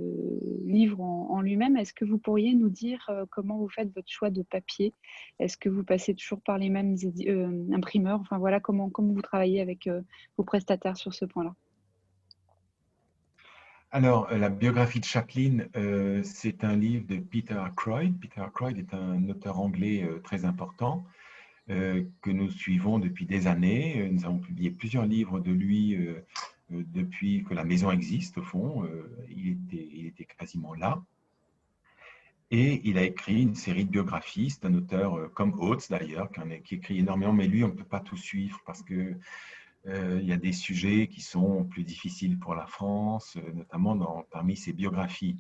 livre 0.71 1.01
en, 1.01 1.41
lui-même, 1.41 1.77
est-ce 1.77 1.93
que 1.93 2.05
vous 2.05 2.19
pourriez 2.19 2.55
nous 2.55 2.71
dire 2.71 3.05
euh, 3.11 3.25
comment 3.31 3.59
vous 3.59 3.69
faites 3.69 3.95
votre 3.95 4.11
choix 4.11 4.31
de 4.31 4.43
papier? 4.43 4.95
Est-ce 5.39 5.57
que 5.57 5.69
vous 5.69 5.85
passez 5.85 6.15
toujours 6.15 6.41
par 6.41 6.59
les 6.59 6.71
mêmes 6.71 6.97
imprimeurs? 7.73 8.21
Enfin, 8.21 8.39
voilà, 8.39 8.61
comment, 8.61 8.91
vous 8.97 9.23
travaillez 9.23 9.61
avec 9.61 9.89
vos 10.37 10.45
prestataires 10.45 10.97
sur 10.97 11.15
ce 11.15 11.25
point-là? 11.25 11.55
Alors, 13.93 14.33
la 14.33 14.51
biographie 14.51 15.01
de 15.01 15.05
Chaplin, 15.05 15.65
c'est 16.23 16.63
un 16.63 16.77
livre 16.77 17.07
de 17.09 17.17
Peter 17.17 17.55
Ackroyd. 17.55 18.19
Peter 18.21 18.41
Ackroyd 18.41 18.79
est 18.79 18.95
un 18.95 19.29
auteur 19.29 19.59
anglais 19.59 20.09
très 20.23 20.45
important 20.45 21.05
euh, 21.71 22.03
que 22.23 22.31
nous 22.31 22.51
suivons 22.51 22.99
depuis 22.99 23.27
des 23.27 23.47
années. 23.47 24.01
Euh, 24.01 24.09
nous 24.11 24.25
avons 24.25 24.39
publié 24.39 24.71
plusieurs 24.71 25.07
livres 25.07 25.39
de 25.39 25.53
lui 25.53 25.95
euh, 25.95 26.21
depuis 26.71 27.45
que 27.45 27.55
la 27.55 27.65
maison 27.65 27.91
existe, 27.91 28.39
au 28.39 28.43
fond. 28.43 28.85
il, 29.29 29.49
était, 29.49 29.89
il 29.93 30.07
était 30.07 30.25
quasiment 30.25 30.75
là. 30.75 31.03
Et 32.53 32.81
il 32.85 32.99
a 32.99 33.05
écrit 33.05 33.43
une 33.43 33.55
série 33.55 33.85
de 33.85 33.91
biographies. 33.91 34.51
C'est 34.51 34.65
un 34.65 34.75
auteur 34.75 35.33
comme 35.35 35.55
Oates 35.61 35.89
d'ailleurs, 35.91 36.29
qui, 36.65 36.75
écrit 36.75 36.99
énormément, 36.99 37.33
mais 37.33 37.47
lui, 37.47 37.63
on 37.63 37.69
ne 37.69 37.73
peut 37.73 37.85
pas 37.85 38.01
tout 38.01 38.17
suivre 38.17 38.61
parce 38.67 38.83
que 38.83 39.17
il 39.87 40.25
y 40.25 40.33
a 40.33 40.37
des 40.37 40.53
sujets 40.53 41.07
qui 41.07 41.21
sont 41.21 41.65
plus 41.65 41.85
difficiles 41.85 42.39
pour 42.39 42.55
la 42.55 42.67
France, 42.67 43.39
notamment 43.55 43.95
dans, 43.97 44.25
parmi 44.31 44.57
ses 44.57 44.73
biographies. 44.73 45.37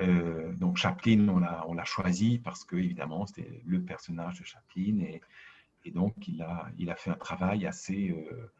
Euh, 0.00 0.52
donc 0.54 0.76
Chaplin, 0.76 1.28
on 1.28 1.74
l'a 1.74 1.84
choisi 1.84 2.38
parce 2.38 2.64
que 2.64 2.76
évidemment 2.76 3.26
c'était 3.26 3.62
le 3.64 3.82
personnage 3.82 4.38
de 4.38 4.44
Chaplin 4.44 5.00
et, 5.00 5.20
donc 5.92 6.28
il 6.28 6.42
a, 6.42 6.68
il 6.76 6.90
a 6.90 6.96
fait 6.96 7.08
un 7.08 7.14
travail 7.14 7.66
assez, 7.66 8.10
euh, 8.10 8.52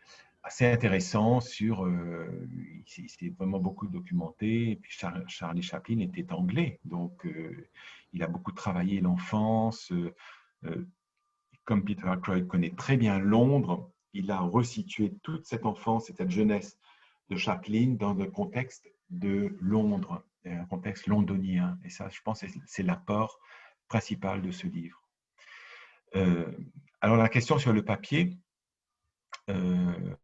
assez 0.49 0.66
intéressant 0.66 1.40
sur, 1.40 1.84
euh, 1.84 2.49
il 2.96 3.09
s'est 3.09 3.32
vraiment 3.38 3.61
beaucoup 3.61 3.86
documenté 3.86 4.78
puis 4.82 4.92
Charlie 5.28 5.62
Chaplin 5.62 6.01
était 6.01 6.32
anglais 6.32 6.80
donc 6.84 7.26
il 8.12 8.22
a 8.22 8.26
beaucoup 8.26 8.53
travaillé 8.53 9.01
l'enfance. 9.01 9.92
comme 11.64 11.84
Peter 11.84 12.09
Ackroyd 12.09 12.46
connaît 12.46 12.74
très 12.74 12.96
bien 12.96 13.18
Londres, 13.18 13.90
il 14.14 14.30
a 14.30 14.40
resitué 14.40 15.14
toute 15.22 15.44
cette 15.46 15.66
enfance 15.66 16.11
et 16.11 16.14
cette 16.14 16.30
jeunesse 16.30 16.78
de 17.30 17.36
Chaplin 17.36 17.96
dans 17.99 18.18
un 18.18 18.26
contexte 18.26 18.90
de 19.11 19.57
Londres 19.61 20.24
un 20.53 20.64
contexte 20.64 21.07
londonien. 21.07 21.78
Et 21.84 21.90
ça, 21.90 22.09
je 22.09 22.20
pense, 22.22 22.44
c'est 22.66 22.82
l'apport 22.82 23.38
principal 23.88 24.42
de 24.42 24.51
ce 24.51 24.66
livre. 24.66 25.03
Euh, 26.16 26.51
alors, 27.01 27.16
la 27.16 27.28
question 27.28 27.59
sur 27.59 27.72
le 27.72 27.84
papier. 27.84 28.36
Euh, 29.49 30.14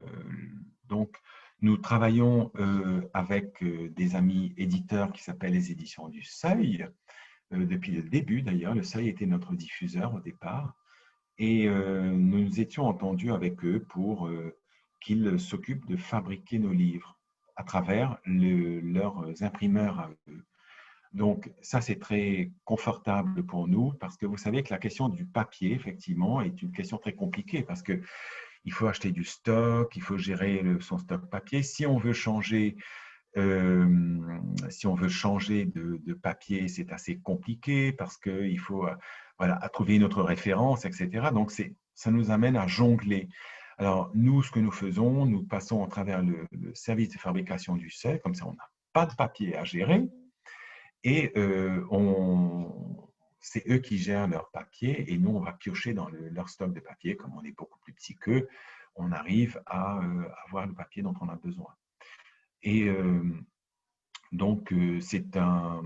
donc, 0.89 1.16
nous 1.61 1.77
travaillons 1.77 2.51
euh, 2.57 3.03
avec 3.14 3.64
des 3.64 4.16
amis 4.16 4.53
éditeurs 4.57 5.12
qui 5.12 5.22
s'appellent 5.22 5.53
les 5.53 5.70
éditions 5.70 6.09
du 6.09 6.22
Seuil. 6.22 6.87
depuis 7.51 7.93
le 7.93 8.03
début, 8.03 8.43
d'ailleurs, 8.43 8.75
le 8.75 8.83
Seuil 8.83 9.09
était 9.09 9.27
notre 9.27 9.55
diffuseur 9.55 10.14
au 10.14 10.20
départ. 10.20 10.75
Et 11.39 11.68
nous 11.68 12.45
nous 12.45 12.61
étions 12.61 12.87
entendus 12.87 13.33
avec 13.33 13.64
eux 13.64 13.85
pour 13.89 14.31
qu'ils 15.01 15.41
s'occupent 15.41 15.87
de 15.89 15.97
fabriquer 15.97 16.61
nos 16.61 16.72
livres 16.72 17.18
à 17.57 17.64
travers 17.64 18.18
leurs 18.25 19.43
imprimeurs. 19.43 20.11
Donc, 21.14 21.53
ça, 21.62 21.81
c'est 21.81 22.01
très 22.01 22.51
confortable 22.64 23.45
pour 23.45 23.68
nous 23.68 23.93
parce 23.93 24.16
que 24.16 24.27
vous 24.27 24.37
savez 24.37 24.64
que 24.64 24.75
la 24.75 24.79
question 24.79 25.09
du 25.09 25.25
papier, 25.25 25.72
effectivement, 25.72 26.41
est 26.41 26.61
une 26.61 26.72
question 26.72 26.99
très 26.99 27.14
compliquée 27.14 27.62
parce 27.62 27.83
que 27.83 28.03
il 28.65 28.73
faut 28.73 28.87
acheter 28.87 29.11
du 29.11 29.25
stock, 29.25 29.95
il 29.97 30.03
faut 30.03 30.17
gérer 30.19 30.62
son 30.81 30.99
stock 30.99 31.29
papier. 31.31 31.62
Si 31.62 31.87
on 31.87 31.99
veut 31.99 32.12
changer, 32.12 32.77
euh, 33.37 33.87
si 34.71 34.87
on 34.87 34.95
veut 34.95 35.09
changer 35.09 35.67
de, 35.67 36.15
papier, 36.15 36.69
c'est 36.69 36.93
assez 36.93 37.19
compliqué 37.19 37.93
parce 37.93 38.17
qu'il 38.17 38.59
faut 38.59 38.87
voilà, 39.39 39.57
trouver 39.73 39.97
une 39.97 40.05
autre 40.05 40.23
référence, 40.23 40.85
etc. 40.85 41.29
Donc, 41.33 41.53
ça 41.95 42.11
nous 42.11 42.31
amène 42.31 42.57
à 42.57 42.67
jongler. 42.67 43.29
Alors, 43.79 44.11
nous, 44.15 44.43
ce 44.43 44.51
que 44.51 44.61
nous 44.61 44.71
faisons, 44.71 45.27
nous 45.27 45.43
passons 45.43 45.85
à 45.85 45.89
travers 45.89 46.23
le, 46.23 46.47
service 46.75 47.11
de 47.11 47.19
fabrication 47.19 47.77
du 47.77 47.91
sel, 47.91 48.21
comme 48.21 48.35
ça, 48.35 48.47
on 48.47 48.53
n'a 48.53 48.69
pas 48.93 49.07
de 49.07 49.15
papier 49.15 49.57
à 49.57 49.65
gérer, 49.65 50.05
et 51.03 51.33
euh, 51.37 51.85
c'est 53.45 53.68
eux 53.70 53.78
qui 53.78 53.99
gèrent 53.99 54.26
leur 54.26 54.51
papier, 54.51 55.12
et 55.12 55.18
nous, 55.18 55.30
on 55.30 55.40
va 55.40 55.53
piocher 55.53 55.92
dans 55.92 56.09
leur 56.09 56.49
stock 56.49 56.72
de 56.72 56.80
papier, 56.80 57.16
comme 57.16 57.36
on 57.36 57.45
est 57.45 57.53
beaucoup 57.53 57.78
plus 57.80 57.92
petit 57.92 58.14
qu'eux, 58.14 58.49
on 58.97 59.12
arrive 59.12 59.61
à 59.66 59.99
euh, 59.99 60.28
avoir 60.47 60.66
le 60.66 60.72
papier 60.72 61.03
dont 61.03 61.14
on 61.20 61.28
a 61.28 61.36
besoin. 61.36 61.74
Et 62.62 62.84
euh, 62.84 63.22
donc, 64.32 64.74
c'est 65.01 65.36
un, 65.36 65.82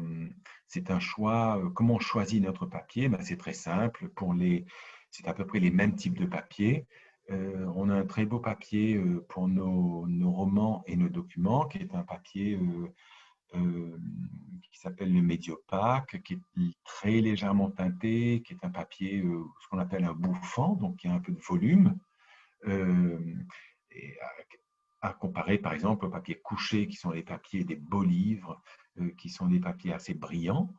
un 0.89 1.01
choix. 1.01 1.61
Comment 1.75 1.95
on 1.95 1.99
choisit 1.99 2.43
notre 2.43 2.67
papier? 2.67 3.09
Ben, 3.09 3.21
C'est 3.23 3.37
très 3.37 3.53
simple. 3.53 4.09
C'est 5.11 5.27
à 5.27 5.35
peu 5.35 5.47
près 5.47 5.59
les 5.59 5.71
mêmes 5.71 5.97
types 5.97 6.19
de 6.19 6.27
papier. 6.27 6.87
Euh, 7.31 7.67
on 7.75 7.91
a 7.91 7.95
un 7.95 8.07
très 8.07 8.25
beau 8.25 8.39
papier 8.39 8.95
euh, 8.97 9.25
pour 9.29 9.49
nos, 9.49 10.07
romans 10.31 10.83
et 10.87 10.97
nos 10.97 11.09
documents, 11.09 11.67
qui 11.67 11.79
est 11.79 11.95
un 11.95 12.03
papier 12.03 12.59
qui 13.53 14.79
s'appelle 14.79 15.13
le 15.13 15.23
Médiopaque, 15.23 16.23
qui 16.23 16.35
est 16.35 16.77
très 16.85 17.21
légèrement 17.21 17.71
teinté, 17.71 18.43
qui 18.43 18.55
est 18.55 18.65
un 18.65 18.71
papier, 18.71 19.23
ce 19.23 19.69
qu'on 19.69 19.79
appelle 19.79 20.05
un 20.05 20.13
bouffant, 20.13 20.75
donc 20.75 20.97
qui 20.97 21.09
a 21.09 21.15
un 21.15 21.21
peu 21.21 21.33
de 21.33 21.41
volume. 21.41 21.99
et 22.67 24.19
à, 25.01 25.13
comparer 25.13 25.59
par 25.59 25.73
exemple 25.73 26.07
aux 26.07 26.11
papiers 26.11 26.41
couchés, 26.41 26.87
qui 26.89 26.97
sont 26.97 27.11
les 27.11 27.23
papiers 27.23 27.65
des 27.65 27.77
beaux 27.77 28.03
livres, 28.03 28.61
qui 29.17 29.29
sont 29.29 29.47
des 29.47 29.61
papiers 29.61 29.93
assez 29.93 30.15
brillants. 30.15 30.75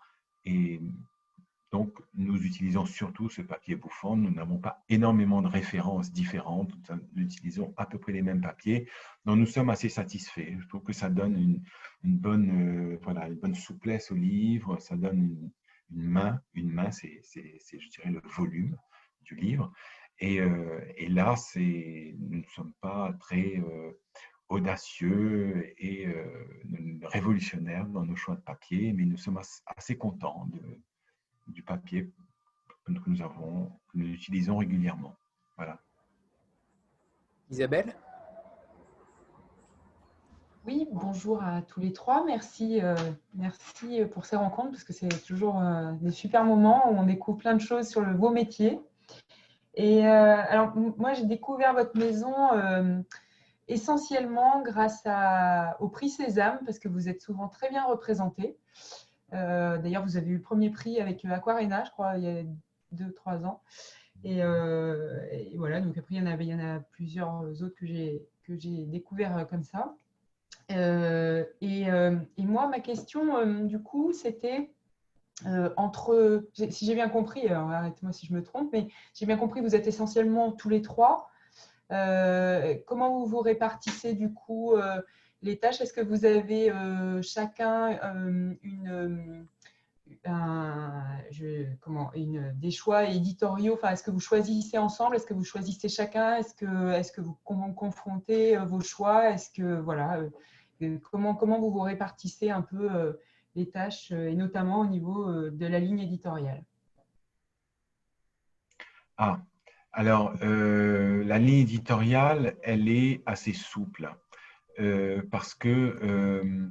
Donc, 1.71 1.93
nous 2.15 2.43
utilisons 2.43 2.85
surtout 2.85 3.29
ce 3.29 3.43
papier 3.43 3.75
bouffant. 3.75 4.15
Nous 4.15 4.31
n'avons 4.31 4.57
pas 4.57 4.83
énormément 4.89 5.41
de 5.43 5.47
références 5.47 6.11
différentes. 6.11 6.73
Nous 7.13 7.23
utilisons 7.23 7.73
à 7.77 7.85
peu 7.85 7.99
près 7.99 8.11
les 8.11 8.23
mêmes 8.23 8.41
papiers. 8.41 8.89
Donc, 9.25 9.37
nous 9.37 9.45
sommes 9.45 9.69
assez 9.69 9.89
satisfaits. 9.89 10.57
Je 10.59 10.67
trouve 10.67 10.83
que 10.83 10.93
ça 10.93 11.09
donne 11.09 11.61
une, 12.03 12.17
bonne, 12.17 12.93
euh, 12.93 12.97
voilà, 13.03 13.27
une 13.27 13.35
bonne 13.35 13.53
souplesse 13.53 14.11
au 14.11 14.15
livre. 14.15 14.79
Ça 14.79 14.95
donne 14.95 15.19
une, 15.19 15.51
main. 15.91 16.41
Une 16.55 16.71
main, 16.71 16.91
c'est, 16.91 17.21
je 17.23 17.89
dirais, 17.89 18.09
le 18.09 18.21
volume 18.23 18.75
du 19.21 19.35
livre. 19.35 19.71
Et, 20.17 20.41
euh, 20.41 20.81
et 20.97 21.07
là, 21.07 21.35
nous 21.55 22.39
ne 22.39 22.47
sommes 22.55 22.73
pas 22.81 23.13
très 23.19 23.57
euh, 23.57 23.91
audacieux 24.49 25.71
et 25.77 26.07
révolutionnaires 27.03 27.85
dans 27.85 28.03
nos 28.03 28.15
choix 28.15 28.35
de 28.35 28.41
papier, 28.41 28.91
mais 28.93 29.05
nous 29.05 29.17
sommes 29.17 29.39
assez 29.77 29.97
contents 29.97 30.47
de 30.47 30.81
du 31.49 31.63
papier 31.63 32.11
que 32.97 33.09
nous 33.09 33.21
avons, 33.21 33.71
que 33.91 33.97
nous 33.97 34.07
utilisons 34.07 34.57
régulièrement. 34.57 35.15
Voilà. 35.57 35.79
Isabelle? 37.49 37.95
Oui, 40.65 40.87
bonjour 40.91 41.43
à 41.43 41.61
tous 41.61 41.79
les 41.79 41.93
trois. 41.93 42.23
Merci, 42.25 42.81
euh, 42.81 42.95
merci 43.33 44.01
pour 44.11 44.25
ces 44.25 44.35
rencontres 44.35 44.71
parce 44.71 44.83
que 44.83 44.93
c'est 44.93 45.25
toujours 45.25 45.59
euh, 45.59 45.93
des 46.01 46.11
super 46.11 46.43
moments 46.43 46.91
où 46.91 46.97
on 46.97 47.03
découvre 47.03 47.37
plein 47.37 47.53
de 47.53 47.61
choses 47.61 47.87
sur 47.87 48.01
le 48.01 48.13
beau 48.13 48.29
métier. 48.29 48.79
Et 49.73 50.05
euh, 50.05 50.35
alors, 50.49 50.75
moi, 50.75 51.13
j'ai 51.13 51.25
découvert 51.25 51.73
votre 51.73 51.97
maison 51.97 52.33
essentiellement 53.67 54.61
grâce 54.63 55.01
à, 55.05 55.77
au 55.79 55.89
prix 55.89 56.09
Sésame 56.09 56.59
parce 56.65 56.79
que 56.79 56.89
vous 56.89 57.07
êtes 57.07 57.21
souvent 57.21 57.47
très 57.47 57.69
bien 57.69 57.85
représentés. 57.85 58.57
Euh, 59.33 59.77
d'ailleurs, 59.77 60.03
vous 60.03 60.17
avez 60.17 60.27
eu 60.27 60.35
le 60.35 60.41
premier 60.41 60.69
prix 60.69 60.99
avec 60.99 61.23
euh, 61.25 61.31
Aquarena, 61.31 61.83
je 61.83 61.91
crois, 61.91 62.17
il 62.17 62.23
y 62.23 62.27
a 62.27 62.43
deux, 62.91 63.11
trois 63.13 63.45
ans. 63.45 63.61
Euh, 64.25 65.19
et, 65.31 65.55
voilà, 65.57 65.81
donc 65.81 65.97
après, 65.97 66.15
il 66.15 66.17
y 66.17 66.21
en, 66.21 66.25
avait, 66.25 66.45
il 66.45 66.49
y 66.49 66.55
en 66.55 66.59
a 66.59 66.79
plusieurs 66.79 67.61
autres 67.61 67.75
que 67.79 67.85
j'ai 67.85 68.85
découvert 68.85 69.47
comme 69.49 69.63
ça. 69.63 69.95
et, 70.69 71.85
moi, 72.37 72.67
ma 72.67 72.79
question, 72.79 73.65
du 73.65 73.79
coup, 73.79 74.11
c'était 74.13 74.71
entre, 75.77 76.43
si 76.69 76.85
j'ai 76.85 76.95
bien 76.95 77.07
compris, 77.07 77.47
arrête-moi 77.47 78.11
si 78.11 78.27
je 78.27 78.33
me 78.33 78.43
trompe, 78.43 78.69
mais 78.73 78.89
j'ai 79.13 79.25
bien 79.25 79.37
compris, 79.37 79.61
vous 79.61 79.75
êtes 79.75 79.87
essentiellement 79.87 80.51
tous 80.51 80.67
les 80.67 80.81
trois. 80.81 81.29
comment 81.89 83.19
vous 83.19 83.25
vous 83.25 83.39
répartissez 83.39 84.15
du 84.15 84.33
coup 84.33 84.75
les 85.41 85.57
tâches 85.57 85.81
Est-ce 85.81 85.93
que 85.93 86.01
vous 86.01 86.25
avez 86.25 86.71
euh, 86.71 87.21
chacun 87.21 87.97
euh, 88.03 88.53
euh, 88.87 89.43
une, 92.15 92.53
des 92.55 92.71
choix 92.71 93.05
éditoriaux? 93.05 93.75
Enfin, 93.75 93.91
Est-ce 93.91 94.03
que 94.03 94.11
vous 94.11 94.19
choisissez 94.19 94.77
ensemble? 94.77 95.15
Est-ce 95.15 95.25
que 95.25 95.33
vous 95.33 95.43
choisissez 95.43 95.89
chacun? 95.89 96.35
Est-ce 96.35 96.53
que, 96.53 96.91
est 96.91 97.13
que 97.13 97.21
vous 97.21 97.37
confrontez 97.43 98.57
vos 98.57 98.81
choix? 98.81 99.29
Est-ce 99.29 99.49
que 99.51 99.79
voilà, 99.79 100.19
comment, 101.11 101.35
comment 101.35 101.59
vous 101.59 101.71
vous 101.71 101.81
répartissez 101.81 102.49
un 102.49 102.61
peu 102.61 103.17
les 103.55 103.69
tâches 103.69 104.11
et 104.11 104.35
notamment 104.35 104.81
au 104.81 104.87
niveau 104.87 105.31
de 105.49 105.65
la 105.65 105.79
ligne 105.79 105.99
éditoriale? 105.99 106.63
Ah, 109.17 109.39
alors 109.93 110.33
la 110.41 111.39
ligne 111.39 111.59
éditoriale, 111.59 112.57
elle 112.63 112.89
est 112.89 113.21
assez 113.25 113.53
souple. 113.53 114.13
Euh, 114.79 115.21
parce 115.29 115.55
que 115.55 115.99
euh, 116.01 116.69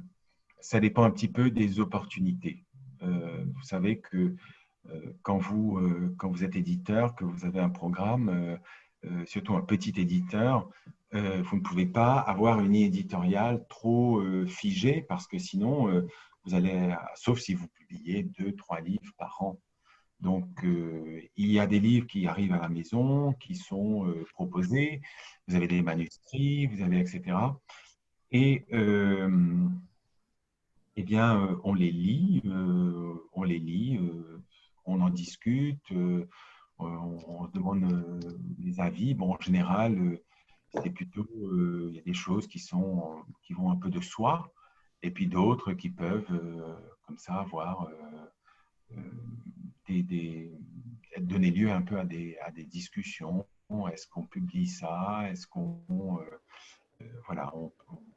ça 0.61 0.79
dépend 0.79 1.03
un 1.03 1.11
petit 1.11 1.27
peu 1.27 1.51
des 1.51 1.79
opportunités. 1.79 2.65
Euh, 3.03 3.45
vous 3.53 3.63
savez 3.63 3.99
que 3.99 4.35
quand, 5.21 5.37
vous, 5.37 5.79
quand 6.17 6.31
vous 6.31 6.43
êtes 6.43 6.55
éditeur, 6.55 7.13
que 7.13 7.23
vous 7.23 7.45
avez 7.45 7.59
un 7.59 7.69
programme, 7.69 8.57
surtout 9.27 9.55
un 9.55 9.61
petit 9.61 9.93
éditeur, 10.01 10.67
vous 11.11 11.57
ne 11.57 11.61
pouvez 11.61 11.85
pas 11.85 12.15
avoir 12.15 12.59
une 12.59 12.73
éditoriale 12.73 13.63
trop 13.69 14.19
figée 14.47 15.05
parce 15.07 15.27
que 15.27 15.37
sinon, 15.37 16.03
vous 16.43 16.55
allez, 16.55 16.95
sauf 17.13 17.37
si 17.37 17.53
vous 17.53 17.67
publiez 17.67 18.23
deux, 18.23 18.55
trois 18.55 18.81
livres 18.81 19.13
par 19.19 19.39
an. 19.43 19.59
Donc, 20.21 20.47
il 20.63 21.51
y 21.51 21.59
a 21.59 21.67
des 21.67 21.79
livres 21.79 22.07
qui 22.07 22.25
arrivent 22.25 22.53
à 22.53 22.61
la 22.61 22.69
maison, 22.69 23.33
qui 23.33 23.53
sont 23.55 24.11
proposés. 24.33 25.01
Vous 25.47 25.53
avez 25.55 25.67
des 25.67 25.83
manuscrits, 25.83 26.65
vous 26.65 26.81
avez 26.81 26.99
etc. 26.99 27.35
Et 28.31 28.65
euh, 28.73 29.67
eh 30.95 31.03
bien, 31.03 31.41
euh, 31.41 31.55
on 31.63 31.73
les 31.73 31.91
lit, 31.91 32.41
euh, 32.45 33.15
on 33.33 33.43
les 33.43 33.57
lit, 33.57 33.99
on 34.85 35.01
en 35.01 35.09
discute, 35.09 35.91
on, 36.77 37.47
demande 37.53 38.31
les 38.59 38.79
avis. 38.79 39.13
Bon, 39.15 39.33
en 39.33 39.39
général, 39.39 40.19
c'est 40.73 40.91
plutôt, 40.91 41.27
il 41.89 41.95
y 41.95 41.99
a 41.99 42.03
des 42.03 42.13
choses 42.13 42.47
qui, 42.47 42.59
sont, 42.59 43.23
qui 43.41 43.53
vont 43.53 43.71
un 43.71 43.75
peu 43.75 43.89
de 43.89 44.01
soi, 44.01 44.53
et 45.01 45.09
puis 45.09 45.27
d'autres 45.27 45.73
qui 45.73 45.89
peuvent, 45.89 46.27
comme 47.07 47.17
ça, 47.17 47.35
avoir 47.35 47.89
des, 49.87 50.51
donner 51.17 51.49
lieu 51.49 51.71
un 51.71 51.81
peu 51.81 51.99
à 51.99 52.05
des, 52.05 52.37
à 52.45 52.51
des 52.51 52.65
discussions. 52.65 53.45
Est-ce 53.91 54.07
qu'on 54.07 54.25
publie 54.25 54.67
ça? 54.67 55.27
Est-ce 55.29 55.47
qu'on 55.47 56.19
voilà, 57.25 57.53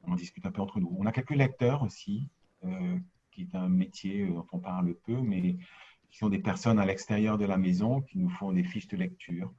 on, 0.07 0.15
discute 0.15 0.45
un 0.47 0.51
peu 0.51 0.61
entre 0.61 0.81
nous. 0.81 0.95
On 0.99 1.07
a 1.07 1.13
quelques 1.13 1.31
lecteurs 1.31 1.83
aussi, 1.83 2.29
euh, 2.65 2.99
qui 3.31 3.43
est 3.43 3.55
un 3.55 3.69
métier 3.69 4.27
dont 4.27 4.47
on 4.53 4.59
parle 4.59 4.95
peu, 5.07 5.21
mais 5.21 5.57
qui 6.11 6.19
sont 6.19 6.29
des 6.29 6.39
personnes 6.39 6.79
à 6.79 6.85
l'extérieur 6.85 7.39
de 7.39 7.47
la 7.47 7.57
maison 7.57 8.03
qui 8.03 8.19
nous 8.19 8.29
font 8.29 8.53
des 8.53 8.65
fiches 8.65 8.89
de 8.89 8.97
lecture. 8.97 9.53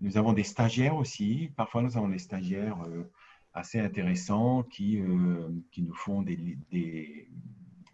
Nous 0.00 0.16
avons 0.16 0.32
des 0.32 0.44
stagiaires 0.44 0.96
aussi. 0.96 1.50
Parfois, 1.56 1.82
nous 1.82 1.96
avons 1.96 2.08
des 2.08 2.18
stagiaires 2.18 2.80
euh, 2.86 3.10
assez 3.52 3.80
intéressants 3.80 4.62
qui, 4.62 5.00
euh, 5.00 5.50
qui 5.72 5.82
nous 5.82 5.94
font 5.94 6.22
des, 6.22 7.28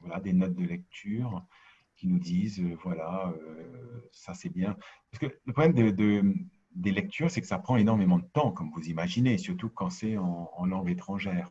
voilà, 0.00 0.20
des 0.20 0.32
notes 0.32 0.54
de 0.54 0.64
lecture, 0.64 1.44
qui 1.96 2.08
nous 2.08 2.18
disent, 2.18 2.62
voilà, 2.82 3.34
ça 4.12 4.34
c'est 4.34 4.50
bien. 4.50 4.76
Parce 5.10 5.20
que 5.20 5.38
le 5.46 5.52
problème 5.54 5.72
de 5.72 6.34
des 6.76 6.92
lectures, 6.92 7.30
c'est 7.30 7.40
que 7.40 7.46
ça 7.46 7.58
prend 7.58 7.76
énormément 7.76 8.18
de 8.18 8.24
temps, 8.24 8.52
comme 8.52 8.70
vous 8.70 8.88
imaginez, 8.88 9.38
surtout 9.38 9.70
quand 9.70 9.90
c'est 9.90 10.16
en, 10.16 10.50
en, 10.54 10.66
langue 10.66 10.90
étrangère. 10.90 11.50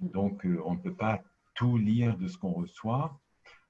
Donc, 0.00 0.46
euh, 0.46 0.62
on 0.64 0.74
ne 0.74 0.78
peut 0.78 0.94
pas 0.94 1.22
tout 1.54 1.76
lire 1.76 2.16
de 2.16 2.28
ce 2.28 2.38
qu'on 2.38 2.52
reçoit. 2.52 3.20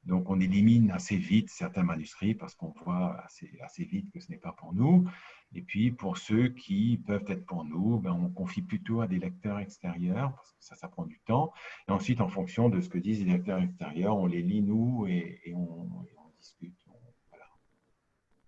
Donc, 0.05 0.31
on 0.31 0.41
élimine 0.41 0.91
assez 0.93 1.17
vite 1.17 1.51
certains 1.51 1.83
manuscrits 1.83 2.35
parce 2.35 2.55
qu'on 2.55 2.73
voit 2.85 3.21
assez, 3.25 3.59
assez, 3.63 3.85
vite 3.85 4.11
que 4.13 4.21
ce 4.21 4.31
n'est 4.31 4.39
pas 4.39 4.53
pour 4.53 4.73
nous. 4.73 5.07
Et 5.55 5.63
puis, 5.63 5.91
pour 5.91 6.17
ceux 6.17 6.49
qui 6.49 7.03
peuvent 7.07 7.25
être 7.29 7.45
pour 7.45 7.65
nous, 7.65 7.99
ben, 7.99 8.13
on 8.13 8.31
confie 8.31 8.63
plutôt 8.63 9.01
à 9.01 9.07
des 9.07 9.19
lecteurs 9.19 9.59
extérieurs 9.59 10.33
parce 10.35 10.53
que 10.53 10.65
ça, 10.65 10.75
ça 10.77 10.89
prend 10.89 11.05
du 11.05 11.19
temps. 11.27 11.53
Et 11.89 11.93
ensuite, 11.93 12.21
en 12.21 12.29
fonction 12.29 12.69
de 12.69 12.81
ce 12.81 12.89
que 12.89 12.99
disent 12.99 13.25
les 13.25 13.33
lecteurs 13.33 13.61
extérieurs, 13.61 14.17
on 14.17 14.27
les 14.27 14.43
lit 14.43 14.63
nous 14.63 15.07
et, 15.07 15.41
on, 15.55 16.05
discute. 16.39 16.75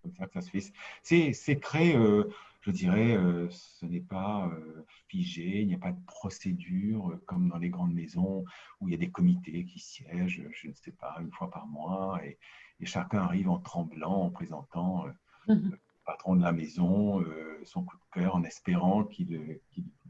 Comme 0.03 0.13
ça 0.15 0.27
que 0.27 0.33
ça 0.33 0.41
se. 0.41 1.33
C'est 1.33 1.59
très. 1.61 1.95
Euh, 1.95 2.25
je 2.61 2.71
dirais, 2.71 3.17
euh, 3.17 3.49
ce 3.49 3.85
n'est 3.85 4.01
pas 4.01 4.47
euh, 4.47 4.85
figé, 5.07 5.61
il 5.61 5.67
n'y 5.67 5.75
a 5.75 5.79
pas 5.79 5.91
de 5.91 6.05
procédure 6.05 7.19
comme 7.25 7.49
dans 7.49 7.57
les 7.57 7.69
grandes 7.69 7.93
maisons 7.93 8.45
où 8.79 8.87
il 8.87 8.91
y 8.91 8.95
a 8.95 8.97
des 8.97 9.11
comités 9.11 9.65
qui 9.65 9.79
siègent, 9.79 10.47
je 10.53 10.69
ne 10.69 10.73
sais 10.73 10.93
pas, 10.93 11.17
une 11.19 11.31
fois 11.31 11.51
par 11.51 11.67
mois, 11.67 12.21
et, 12.25 12.37
chacun 12.85 13.19
arrive 13.19 13.49
en 13.49 13.59
tremblant, 13.59 14.23
en 14.25 14.29
présentant 14.29 15.05
le 15.47 15.79
patron 16.05 16.35
de 16.35 16.43
la 16.43 16.51
maison, 16.51 17.23
son 17.63 17.83
coup 17.83 17.95
de 17.97 18.21
cœur, 18.21 18.35
en 18.35 18.43
espérant 18.43 19.03
qu'il 19.03 19.59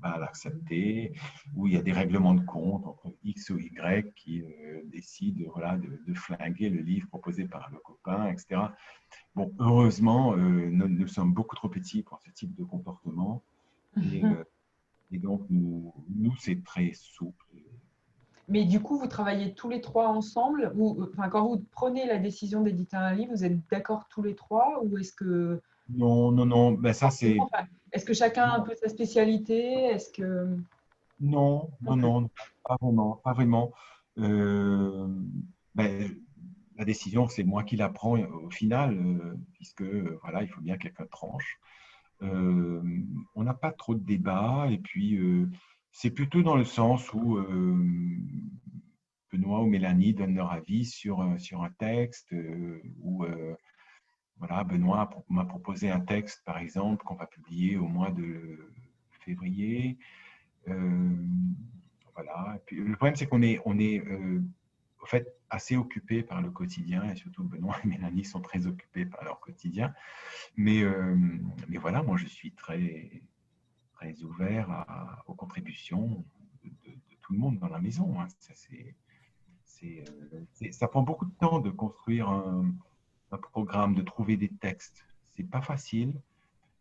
va 0.02 0.18
l'accepter, 0.18 1.14
où 1.56 1.68
il 1.68 1.74
y 1.74 1.78
a 1.78 1.82
des 1.82 1.92
règlements 1.92 2.34
de 2.34 2.44
compte 2.46 2.86
entre 2.86 3.14
X 3.24 3.50
ou 3.52 3.60
Y 3.60 4.14
qui 4.16 4.44
décident 4.86 5.52
voilà, 5.54 5.78
de, 5.78 6.00
de, 6.08 6.14
flinguer 6.14 6.70
le 6.70 6.82
livre 6.82 7.08
proposé 7.08 7.46
par 7.46 7.70
le 7.72 7.78
copain, 7.80 8.28
etc. 8.28 8.62
Bon, 9.36 9.52
heureusement, 9.60 10.34
euh, 10.34 10.70
nous, 10.70 11.08
sommes 11.08 11.34
beaucoup 11.34 11.56
trop 11.56 11.70
petits 11.70 12.04
pour 12.04 12.20
ce 12.22 12.30
type 12.32 12.54
de 12.56 12.64
comportement. 12.64 13.44
Et, 13.98 14.22
mhm. 14.22 14.38
euh, 15.14 15.20
donc, 15.20 15.46
nous, 15.50 15.94
c'est 16.40 16.64
très 16.64 16.92
souple. 16.94 17.46
Mais 18.50 18.66
du 18.66 18.82
coup, 18.82 18.98
vous 18.98 19.08
travaillez 19.08 19.54
tous 19.54 19.70
les 19.70 19.80
trois 19.80 20.08
ensemble 20.08 20.72
ou, 20.76 21.02
enfin, 21.04 21.30
Quand 21.30 21.48
vous 21.48 21.66
prenez 21.72 22.06
la 22.06 22.18
décision 22.18 22.62
d'éditer 22.62 22.98
un 22.98 23.14
livre, 23.14 23.34
vous 23.34 23.46
êtes 23.46 23.58
d'accord 23.70 24.08
tous 24.10 24.22
les 24.22 24.36
trois 24.36 24.84
ou 24.84 24.98
est-ce 24.98 25.14
que... 25.14 25.62
Non, 25.90 26.32
non, 26.32 26.46
non. 26.46 26.72
Ben, 26.72 26.94
ça, 26.94 27.10
c'est... 27.10 27.38
Est-ce 27.92 28.06
que 28.06 28.14
chacun 28.14 28.44
a 28.44 28.58
un 28.58 28.62
peu 28.62 28.74
sa 28.76 28.90
spécialité? 28.90 29.86
Est-ce 29.86 30.12
que... 30.12 30.58
Non, 31.20 31.70
non, 31.82 31.96
non, 31.96 32.30
pas 32.64 32.78
vraiment. 32.82 33.22
Pas 33.24 33.34
vraiment. 33.34 33.72
ben, 34.16 36.10
la 36.76 36.86
décision, 36.86 37.28
c'est 37.28 37.44
moi 37.44 37.64
qui 37.64 37.76
la 37.76 37.90
prends 37.90 38.18
au 38.20 38.50
final, 38.50 38.98
puisque 39.54 39.84
voilà, 40.24 40.42
il 40.42 40.50
faut 40.50 40.62
bien 40.62 40.76
que 40.76 40.84
quelqu'un 40.84 41.06
tranche. 41.06 41.60
on 42.22 43.44
n'a 43.44 43.54
pas 43.54 43.72
trop 43.72 43.94
de 43.96 44.04
débats, 44.04 44.68
et 44.72 44.80
puis 44.80 45.20
c'est 45.92 46.10
plutôt 46.12 46.42
dans 46.42 46.58
le 46.58 46.66
sens 46.66 47.14
où 47.14 47.38
Benoît 49.32 49.62
ou 49.62 49.68
Mélanie 49.68 50.14
donnent 50.14 50.36
leur 50.36 50.52
avis 50.52 50.86
sur, 50.86 51.24
sur 51.38 51.64
un 51.64 51.72
texte, 51.78 52.34
ou 53.02 53.24
voilà, 54.46 54.66
Benoît 54.66 55.10
m'a 55.30 55.46
proposé 55.46 55.90
un 55.90 56.02
texte, 56.02 56.44
par 56.44 56.58
exemple, 56.58 57.06
qu'on 57.06 57.16
va 57.16 57.28
publier 57.28 57.78
au 57.78 57.88
mois 57.88 58.12
de 58.12 58.70
février. 59.22 59.98
voilà. 60.66 62.60
le 62.70 62.96
problème, 62.98 63.16
c'est 63.16 63.26
qu'on 63.26 63.42
est, 63.42 63.62
on 63.64 63.80
est 63.80 64.04
en 65.02 65.06
fait, 65.06 65.34
assez 65.50 65.78
occupés 65.78 66.24
par 66.24 66.42
le 66.42 66.52
quotidien, 66.52 67.10
et 67.10 67.16
surtout 67.16 67.46
Benoît 67.46 67.78
et 67.86 67.88
Mélanie 67.88 68.26
sont 68.26 68.42
très 68.42 68.68
occupés 68.68 69.06
par 69.06 69.24
leur 69.24 69.40
quotidien. 69.40 69.94
Mais, 70.58 70.84
mais 71.70 71.78
voilà, 71.78 72.04
moi, 72.04 72.18
je 72.18 72.28
suis 72.28 72.52
très, 72.52 73.24
très 73.94 74.22
ouvert 74.24 74.86
aux 75.28 75.36
contributions 75.36 76.26
de, 76.66 76.98
tout 77.22 77.32
le 77.32 77.40
monde 77.40 77.60
dans 77.60 77.70
la 77.70 77.80
maison. 77.80 78.20
Hein. 78.20 78.28
Ça, 78.40 78.54
ça 80.72 80.88
prend 80.90 81.04
beaucoup 81.04 81.26
de 81.26 81.34
temps 81.36 81.60
de 81.60 81.70
construire 81.70 82.28
un, 82.28 82.76
programme, 83.38 83.96
de 83.96 84.02
trouver 84.02 84.38
des 84.38 84.50
textes. 84.50 85.06
C'est 85.32 85.50
pas 85.50 85.62
facile. 85.62 86.14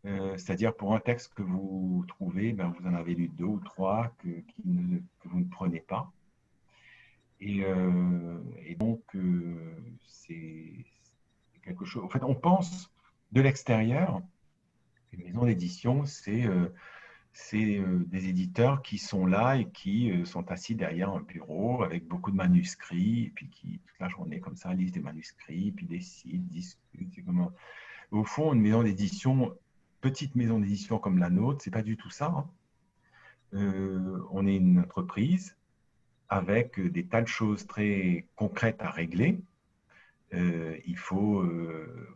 Euh, 0.04 0.36
c'est-à-dire 0.36 0.74
pour 0.74 0.94
un 0.94 1.00
texte 1.00 1.32
que 1.34 1.42
vous 1.42 2.04
trouvez, 2.08 2.52
ben, 2.52 2.74
vous 2.78 2.86
en 2.88 2.94
avez 2.94 3.14
lu 3.14 3.28
deux 3.28 3.44
ou 3.44 3.60
trois 3.60 4.12
que, 4.18 4.28
vous 4.64 5.38
ne 5.38 5.44
prenez 5.44 5.80
pas. 5.80 6.10
Et, 7.40 7.64
euh, 7.64 8.38
donc, 8.78 9.02
euh, 9.14 9.76
c'est 10.06 10.84
quelque 11.62 11.84
chose. 11.84 12.04
En 12.04 12.08
fait, 12.08 12.24
on 12.24 12.34
pense 12.34 12.90
de 13.30 13.40
l'extérieur, 13.40 14.20
une 15.12 15.24
maison 15.24 15.44
d'édition, 15.44 16.04
c'est 16.04 16.46
c'est 17.32 17.78
euh, 17.78 18.04
des 18.06 18.28
éditeurs 18.28 18.82
qui 18.82 18.98
sont 18.98 19.26
là 19.26 19.56
et 19.56 19.66
qui 19.70 20.10
euh, 20.10 20.24
sont 20.24 20.50
assis 20.50 20.74
derrière 20.74 21.10
un 21.10 21.20
bureau 21.20 21.82
avec 21.82 22.06
beaucoup 22.06 22.30
de 22.30 22.36
manuscrits, 22.36 23.24
et 23.24 23.32
puis 23.34 23.48
qui, 23.48 23.80
toute 23.86 23.98
la 24.00 24.08
journée, 24.08 24.40
comme 24.40 24.56
ça, 24.56 24.74
lisent 24.74 24.92
des 24.92 25.00
manuscrits, 25.00 25.72
puis 25.72 25.86
décident, 25.86 26.44
discutent. 26.50 27.24
Au 28.10 28.24
fond, 28.24 28.52
une 28.52 28.60
maison 28.60 28.82
d'édition, 28.82 29.56
petite 30.02 30.34
maison 30.36 30.60
d'édition 30.60 30.98
comme 30.98 31.18
la 31.18 31.30
nôtre, 31.30 31.62
c'est 31.62 31.70
pas 31.70 31.82
du 31.82 31.96
tout 31.96 32.10
ça. 32.10 32.26
Hein. 32.26 32.50
Euh, 33.54 34.22
on 34.30 34.46
est 34.46 34.56
une 34.56 34.80
entreprise 34.80 35.56
avec 36.28 36.80
des 36.80 37.06
tas 37.06 37.22
de 37.22 37.28
choses 37.28 37.66
très 37.66 38.26
concrètes 38.36 38.80
à 38.80 38.90
régler. 38.90 39.38
il 40.32 40.96
faut, 40.96 41.46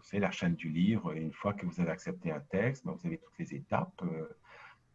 c'est 0.03 0.19
la 0.19 0.31
chaîne 0.31 0.55
du 0.55 0.71
livre, 0.71 1.13
une 1.13 1.33
fois 1.33 1.53
que 1.53 1.67
vous 1.67 1.81
avez 1.81 1.91
accepté 1.91 2.31
un 2.33 2.41
texte, 2.41 2.87
ben, 2.87 2.93
vous 2.93 3.07
avez 3.07 3.19
toutes 3.19 3.39
les 3.39 3.55
étapes 3.55 4.03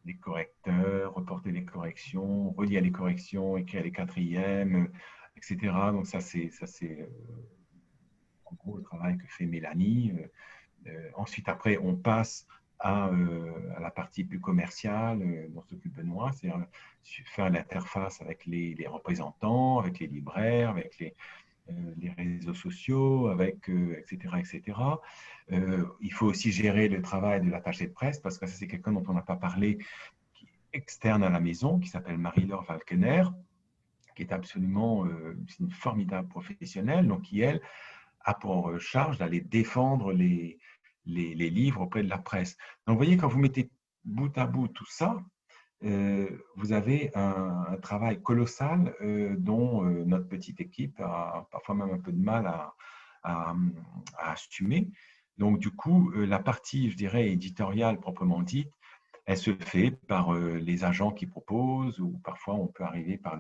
les 0.05 0.15
correcteurs, 0.15 1.13
reporter 1.13 1.51
les 1.51 1.65
corrections, 1.65 2.51
relire 2.51 2.81
les 2.81 2.91
corrections, 2.91 3.57
écrire 3.57 3.83
les 3.83 3.91
quatrièmes, 3.91 4.91
etc. 5.35 5.73
Donc 5.91 6.07
ça, 6.07 6.19
c'est 6.19 6.49
ça 6.49 6.65
c'est 6.65 7.01
euh, 7.01 7.07
en 8.45 8.55
gros 8.55 8.77
le 8.77 8.83
travail 8.83 9.17
que 9.17 9.27
fait 9.27 9.45
Mélanie. 9.45 10.13
Euh, 10.15 10.27
euh, 10.87 11.09
ensuite, 11.15 11.47
après, 11.47 11.77
on 11.77 11.95
passe 11.95 12.47
à, 12.79 13.11
la 13.79 13.91
partie 13.91 14.23
plus 14.23 14.39
commerciale 14.39 15.19
dont 15.53 15.61
s'occupe 15.61 15.93
Benoît, 15.93 16.31
c'est-à-dire 16.31 16.65
faire 17.03 17.49
l'interface 17.49 18.21
avec 18.21 18.45
les, 18.47 18.75
représentants, 18.87 19.79
avec 19.79 19.99
les 19.99 20.07
libraires, 20.07 20.71
avec 20.71 20.97
les, 20.99 21.07
euh, 21.07 21.11
les 21.97 22.09
réseaux 22.11 22.53
sociaux, 22.53 23.27
avec, 23.27 23.69
etc. 23.69 24.19
Euh, 24.33 24.37
etc. 24.37 24.79
Euh, 25.51 25.85
il 26.01 26.13
faut 26.13 26.27
aussi 26.27 26.51
gérer 26.51 26.87
le 26.87 27.01
travail 27.01 27.41
de 27.41 27.49
l'attaché 27.49 27.87
de 27.87 27.93
presse, 27.93 28.19
parce 28.19 28.37
que 28.37 28.47
c'est 28.47 28.67
quelqu'un 28.67 28.93
dont 28.93 29.03
on 29.07 29.13
n'a 29.13 29.21
pas 29.21 29.35
parlé, 29.35 29.77
qui 30.33 30.45
est 30.45 30.77
externe 30.77 31.23
à 31.23 31.29
la 31.29 31.39
maison, 31.39 31.79
qui 31.79 31.89
s'appelle 31.89 32.17
Marie-Laure 32.17 32.65
Falkener, 32.65 33.23
qui 34.15 34.23
est 34.23 34.33
absolument 34.33 35.05
une 35.59 35.71
formidable 35.71 36.27
professionnelle, 36.27 37.07
donc 37.07 37.23
qui, 37.23 37.41
elle, 37.41 37.61
a 38.23 38.33
pour 38.33 38.79
charge 38.79 39.17
d'aller 39.17 39.41
défendre 39.41 40.11
les, 40.11 40.59
les, 41.05 41.33
les, 41.33 41.49
livres 41.49 41.81
auprès 41.81 42.03
de 42.03 42.09
la 42.09 42.17
presse. 42.17 42.57
Donc, 42.85 42.95
vous 42.95 43.03
voyez, 43.03 43.17
quand 43.17 43.27
vous 43.27 43.39
mettez 43.39 43.71
bout 44.03 44.35
à 44.37 44.45
bout 44.45 44.67
tout 44.67 44.85
ça, 44.87 45.17
euh, 45.17 45.19
vous 45.81 46.73
avez 46.73 47.11
un, 47.15 47.77
travail 47.81 48.21
colossal 48.21 48.93
euh, 49.01 49.35
dont 49.37 49.83
euh, 49.83 50.03
notre 50.05 50.27
petite 50.27 50.61
équipe 50.61 50.99
a 50.99 51.47
parfois 51.51 51.75
même 51.75 51.89
un 51.91 51.99
peu 51.99 52.11
de 52.11 52.21
mal 52.21 52.45
à, 52.45 52.75
à, 53.23 53.55
assumer. 54.19 54.89
Donc, 55.37 55.59
du 55.59 55.71
coup, 55.71 56.11
la 56.11 56.39
partie, 56.39 56.91
je 56.91 56.97
dirais, 56.97 57.29
éditoriale 57.29 57.99
proprement 57.99 58.41
dite, 58.43 58.71
elle 59.25 59.37
se 59.37 59.55
fait 59.55 59.91
par 59.91 60.33
les 60.33 60.83
agents 60.83 61.11
qui 61.11 61.25
proposent 61.25 61.99
ou 61.99 62.19
parfois 62.23 62.55
on 62.55 62.67
peut 62.67 62.83
arriver 62.83 63.17
par, 63.17 63.39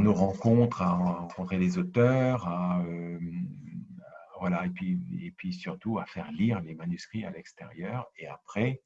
nos 0.00 0.14
rencontres 0.14 0.80
à 0.80 0.92
rencontrer 0.92 1.58
les 1.58 1.76
auteurs, 1.76 2.48
voilà, 4.38 4.64
et 4.66 5.32
puis 5.36 5.52
surtout 5.52 5.98
à 5.98 6.06
faire 6.06 6.30
lire 6.30 6.60
les 6.60 6.74
manuscrits 6.74 7.24
à 7.26 7.30
l'extérieur. 7.30 8.06
Et 8.16 8.26
après, 8.26 8.80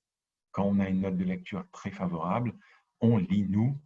quand 0.53 0.65
on 0.65 0.79
a 0.79 0.89
une 0.89 1.01
note 1.01 1.17
de 1.17 1.25
lecture 1.25 1.65
très 1.73 1.91
favorable, 1.91 2.55
on 3.01 3.17
lit 3.17 3.47
nous, 3.49 3.81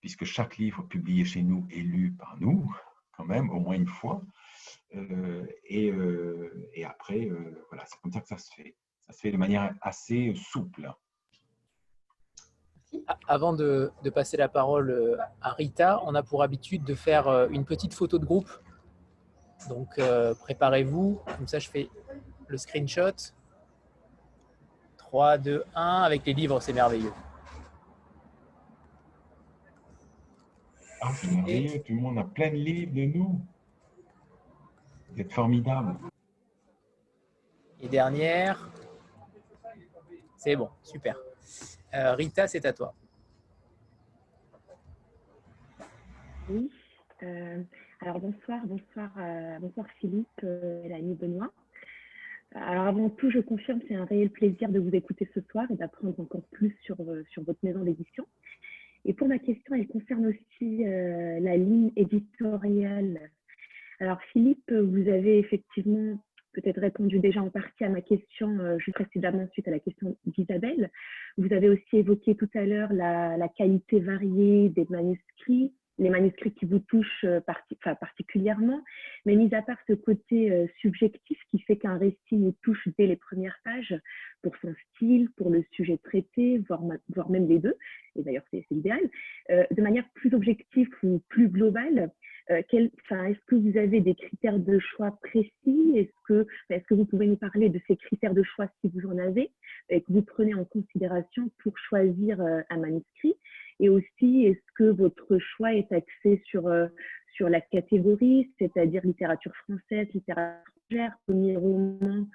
puisque 0.00 0.24
chaque 0.24 0.58
livre 0.58 0.82
publié 0.82 1.24
chez 1.24 1.42
nous 1.42 1.66
est 1.70 1.80
lu 1.80 2.12
par 2.12 2.36
nous, 2.40 2.72
quand 3.12 3.24
même, 3.24 3.50
au 3.50 3.58
moins 3.58 3.74
une 3.74 3.86
fois. 3.86 4.22
Euh, 4.94 5.46
euh, 5.72 6.70
et, 6.74 6.84
après, 6.84 7.26
euh, 7.26 7.64
voilà, 7.70 7.84
c'est 7.86 7.98
comme 8.00 8.12
ça 8.12 8.20
que 8.20 8.28
ça 8.28 8.38
se 8.38 8.52
fait. 8.54 8.76
Ça 9.00 9.12
se 9.12 9.20
fait 9.20 9.32
de 9.32 9.36
manière 9.36 9.74
assez 9.80 10.34
souple. 10.34 10.92
Avant 13.28 13.52
de, 13.52 13.92
de, 14.02 14.10
passer 14.10 14.36
la 14.36 14.48
parole 14.48 15.18
à 15.40 15.52
Rita, 15.52 16.00
on 16.04 16.14
a 16.14 16.22
pour 16.22 16.42
habitude 16.42 16.84
de 16.84 16.94
faire 16.94 17.28
une 17.50 17.64
petite 17.64 17.94
photo 17.94 18.18
de 18.18 18.24
groupe. 18.24 18.50
Donc 19.68 20.00
préparez-vous, 20.40 21.20
comme 21.36 21.46
ça 21.46 21.60
je 21.60 21.68
fais 21.68 21.88
le 22.48 22.58
screenshot. 22.58 23.14
3, 25.10 25.38
2, 25.38 25.64
1. 25.74 26.02
Avec 26.02 26.24
les 26.24 26.32
livres, 26.32 26.60
c'est 26.60 26.72
merveilleux. 26.72 27.12
Ah, 31.00 31.10
c'est 31.12 31.32
merveilleux. 31.32 31.82
Tout 31.82 31.94
le 31.96 32.00
monde 32.00 32.18
a 32.18 32.22
plein 32.22 32.50
de 32.50 32.54
livres 32.54 32.94
de 32.94 33.06
nous. 33.06 33.40
Vous 35.10 35.20
êtes 35.20 35.32
formidable. 35.32 35.96
Et 37.80 37.88
dernière. 37.88 38.70
C'est 40.36 40.54
bon, 40.54 40.68
super. 40.84 41.16
Euh, 41.92 42.14
Rita, 42.14 42.46
c'est 42.46 42.64
à 42.64 42.72
toi. 42.72 42.94
Oui. 46.48 46.70
Euh, 47.24 47.64
alors 48.00 48.20
bonsoir, 48.20 48.60
bonsoir, 48.64 49.10
euh, 49.18 49.58
bonsoir 49.58 49.86
Philippe, 49.98 50.44
et 50.44 50.88
l'ami 50.88 51.16
Benoît. 51.16 51.50
Alors 52.54 52.86
avant 52.86 53.10
tout, 53.10 53.30
je 53.30 53.38
confirme, 53.38 53.80
c'est 53.86 53.94
un 53.94 54.04
réel 54.04 54.30
plaisir 54.30 54.68
de 54.68 54.80
vous 54.80 54.94
écouter 54.94 55.28
ce 55.34 55.40
soir 55.50 55.66
et 55.70 55.76
d'apprendre 55.76 56.18
encore 56.18 56.42
plus 56.50 56.76
sur, 56.82 56.96
euh, 57.00 57.22
sur 57.30 57.44
votre 57.44 57.60
maison 57.62 57.84
d'édition. 57.84 58.26
Et 59.04 59.14
pour 59.14 59.28
ma 59.28 59.38
question, 59.38 59.74
elle 59.74 59.86
concerne 59.86 60.26
aussi 60.26 60.84
euh, 60.84 61.38
la 61.40 61.56
ligne 61.56 61.92
éditoriale. 61.96 63.30
Alors 64.00 64.20
Philippe, 64.32 64.72
vous 64.72 65.08
avez 65.08 65.38
effectivement 65.38 66.18
peut-être 66.52 66.80
répondu 66.80 67.18
déjà 67.20 67.40
en 67.40 67.50
partie 67.50 67.84
à 67.84 67.88
ma 67.88 68.00
question 68.00 68.58
euh, 68.58 68.78
juste 68.78 68.94
précédemment 68.94 69.48
suite 69.52 69.68
à 69.68 69.70
la 69.70 69.78
question 69.78 70.16
d'Isabelle. 70.26 70.90
Vous 71.38 71.52
avez 71.52 71.68
aussi 71.68 71.96
évoqué 71.98 72.34
tout 72.34 72.50
à 72.54 72.64
l'heure 72.64 72.92
la, 72.92 73.36
la, 73.36 73.48
qualité 73.48 74.00
variée 74.00 74.68
des 74.70 74.86
manuscrits, 74.90 75.72
les 76.00 76.08
manuscrits 76.08 76.52
qui 76.52 76.64
vous 76.64 76.78
touchent 76.80 77.24
euh, 77.24 77.40
particulièrement, 78.00 78.82
mais 79.26 79.36
mis 79.36 79.54
à 79.54 79.62
part 79.62 79.76
ce 79.86 79.92
côté 79.92 80.50
euh, 80.50 80.66
subjectif 80.80 81.38
qui 81.50 81.60
fait 81.60 81.76
qu'un 81.76 81.98
récit 81.98 82.36
nous 82.36 82.56
touche 82.62 82.88
dès 82.98 83.06
les 83.06 83.16
premières 83.16 83.58
pages 83.64 83.94
pour 84.42 84.56
son 84.62 84.74
style, 84.94 85.28
pour 85.36 85.50
le 85.50 85.62
sujet 85.72 85.98
traité, 85.98 86.58
voire, 86.66 86.82
même 86.82 87.48
les 87.48 87.58
deux, 87.58 87.76
et 88.16 88.22
d'ailleurs 88.22 88.42
c'est 88.50 88.64
l'idéal, 88.70 89.00
euh, 89.50 89.64
de 89.70 89.82
manière 89.82 90.08
plus 90.14 90.34
objective 90.34 90.88
ou 91.02 91.22
plus 91.28 91.48
globale, 91.48 92.10
est-ce 92.48 93.44
que 93.46 93.54
vous 93.54 93.78
avez 93.78 94.00
des 94.00 94.16
critères 94.16 94.58
de 94.58 94.80
choix 94.80 95.16
précis? 95.22 95.92
Est-ce 95.94 96.10
que, 96.26 96.48
est 96.68 96.80
que 96.80 96.94
vous 96.94 97.04
pouvez 97.04 97.28
nous 97.28 97.36
parler 97.36 97.68
de 97.68 97.80
ces 97.86 97.96
critères 97.96 98.34
de 98.34 98.42
choix 98.42 98.66
si 98.80 98.90
vous 98.92 99.08
en 99.08 99.18
avez, 99.18 99.52
et 99.88 100.00
que 100.00 100.12
vous 100.12 100.22
prenez 100.22 100.54
en 100.54 100.64
considération 100.64 101.48
pour 101.62 101.78
choisir 101.78 102.40
un 102.40 102.76
manuscrit? 102.76 103.36
Et 103.80 103.88
aussi, 103.88 104.44
est-ce 104.44 104.72
que 104.74 104.84
votre 104.84 105.38
choix 105.38 105.74
est 105.74 105.90
axé 105.90 106.42
sur, 106.44 106.68
euh, 106.68 106.86
sur 107.32 107.48
la 107.48 107.62
catégorie, 107.62 108.52
c'est-à-dire 108.58 109.00
littérature 109.04 109.54
française, 109.64 110.06
littérature 110.12 110.62
étrangère, 110.90 111.16
premier 111.26 111.56
roman, 111.56 112.26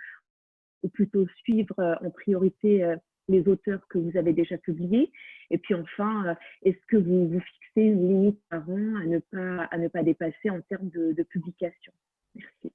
ou 0.81 0.89
plutôt 0.89 1.27
suivre 1.43 1.79
euh, 1.79 1.95
en 2.01 2.09
priorité 2.09 2.83
euh, 2.83 2.95
les 3.27 3.47
auteurs 3.47 3.87
que 3.89 3.99
vous 3.99 4.17
avez 4.17 4.33
déjà 4.33 4.57
publiés? 4.57 5.11
Et 5.51 5.59
puis 5.59 5.75
enfin, 5.75 6.35
est-ce 6.63 6.83
que 6.87 6.97
vous 6.97 7.27
vous 7.29 7.39
fixez 7.39 7.81
une 7.81 8.07
limite 8.07 8.41
par 8.49 8.67
an 8.67 8.95
à 8.95 9.05
ne 9.05 9.19
pas, 9.19 9.65
à 9.65 9.77
ne 9.77 9.87
pas 9.87 10.01
dépasser 10.01 10.49
en 10.49 10.61
termes 10.61 10.89
de, 10.89 11.13
de 11.13 11.23
publication? 11.23 11.93
Merci. 12.33 12.73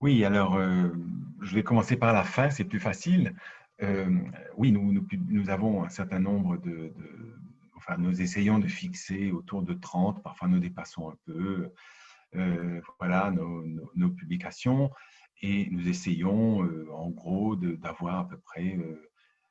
Oui, 0.00 0.24
alors 0.24 0.60
je 0.60 1.54
vais 1.54 1.62
commencer 1.62 1.96
par 1.96 2.12
la 2.12 2.24
fin, 2.24 2.50
c'est 2.50 2.64
plus 2.64 2.80
facile. 2.80 3.34
Oui, 4.56 4.72
nous, 4.72 5.50
avons 5.50 5.84
un 5.84 5.88
certain 5.88 6.18
nombre 6.18 6.56
de, 6.58 6.92
Enfin, 7.76 7.96
nous 7.98 8.22
essayons 8.22 8.60
de 8.60 8.68
fixer 8.68 9.32
autour 9.32 9.62
de 9.62 9.74
30, 9.74 10.22
parfois 10.22 10.46
nous 10.46 10.60
dépassons 10.60 11.10
un 11.10 11.16
peu. 11.26 11.72
voilà, 12.98 13.32
nos, 13.32 14.10
publications 14.10 14.90
et 15.40 15.68
nous 15.70 15.88
essayons 15.88 16.60
en 16.92 17.10
gros 17.10 17.56
d'avoir 17.56 18.20
à 18.20 18.28
peu 18.28 18.38
près 18.38 18.78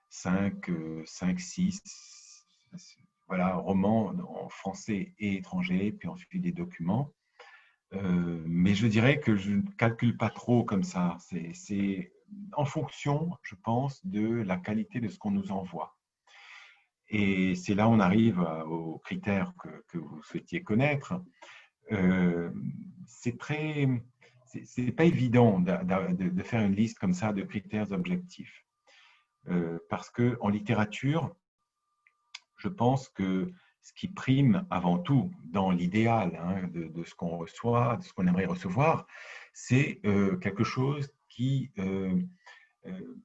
5, 0.10 0.72
5, 1.06 1.40
6 1.40 1.82
voilà, 3.32 3.56
romans 3.56 4.14
en 4.28 4.50
français 4.50 5.14
et 5.18 5.36
étranger, 5.36 5.94
puis 5.94 6.10
ensuite 6.10 6.42
des 6.42 6.52
documents. 6.52 7.14
Euh, 7.94 8.44
mais 8.46 8.76
je 8.76 8.88
dirais 8.88 9.22
que 9.22 9.38
je 9.38 9.52
ne 9.52 9.62
calcule 9.78 10.18
pas 10.18 10.30
trop 10.30 10.66
comme 10.66 10.84
ça. 10.84 11.18
C'est 11.54 12.12
en 12.54 12.66
fonction, 12.66 13.32
je 13.44 13.56
pense, 13.56 14.06
de 14.06 14.42
la 14.42 14.58
qualité 14.58 15.00
de 15.00 15.08
ce 15.08 15.18
qu'on 15.18 15.32
nous 15.32 15.52
envoie. 15.52 15.98
Et 17.08 17.56
c'est 17.56 17.76
là 17.76 17.88
où 17.88 17.92
on 17.92 18.00
arrive 18.00 18.40
aux 18.68 19.00
critères 19.00 19.54
que, 19.60 19.98
vous 19.98 20.24
souhaitiez 20.24 20.64
connaître. 20.64 21.22
Euh, 21.92 22.52
c'est 23.06 23.38
très, 23.38 23.88
c'est 24.64 24.92
pas 24.92 25.04
évident 25.06 25.60
de, 25.60 26.44
faire 26.44 26.62
une 26.62 26.76
liste 26.76 27.00
comme 27.00 27.14
ça 27.14 27.34
de 27.34 27.42
critères 27.42 27.92
objectifs, 27.92 28.66
euh, 29.50 29.78
parce 29.90 30.10
que 30.10 30.38
en 30.40 30.50
littérature, 30.50 31.36
je 32.58 32.70
pense 32.70 33.10
que 33.10 33.52
ce 33.82 33.94
qui 33.94 34.08
prime 34.08 34.66
avant 34.70 35.00
tout 35.00 35.32
dans 35.44 35.72
l'idéal 35.72 36.40
hein, 36.42 36.68
de, 36.74 37.04
ce 37.04 37.16
qu'on 37.16 37.38
reçoit, 37.38 37.98
de 37.98 38.04
ce 38.04 38.14
qu'on 38.14 38.28
aimerait 38.28 38.46
recevoir, 38.46 39.08
c'est 39.54 40.00
euh, 40.06 40.38
quelque 40.38 40.64
chose 40.64 41.10
euh, 41.80 42.22
euh, 42.86 43.16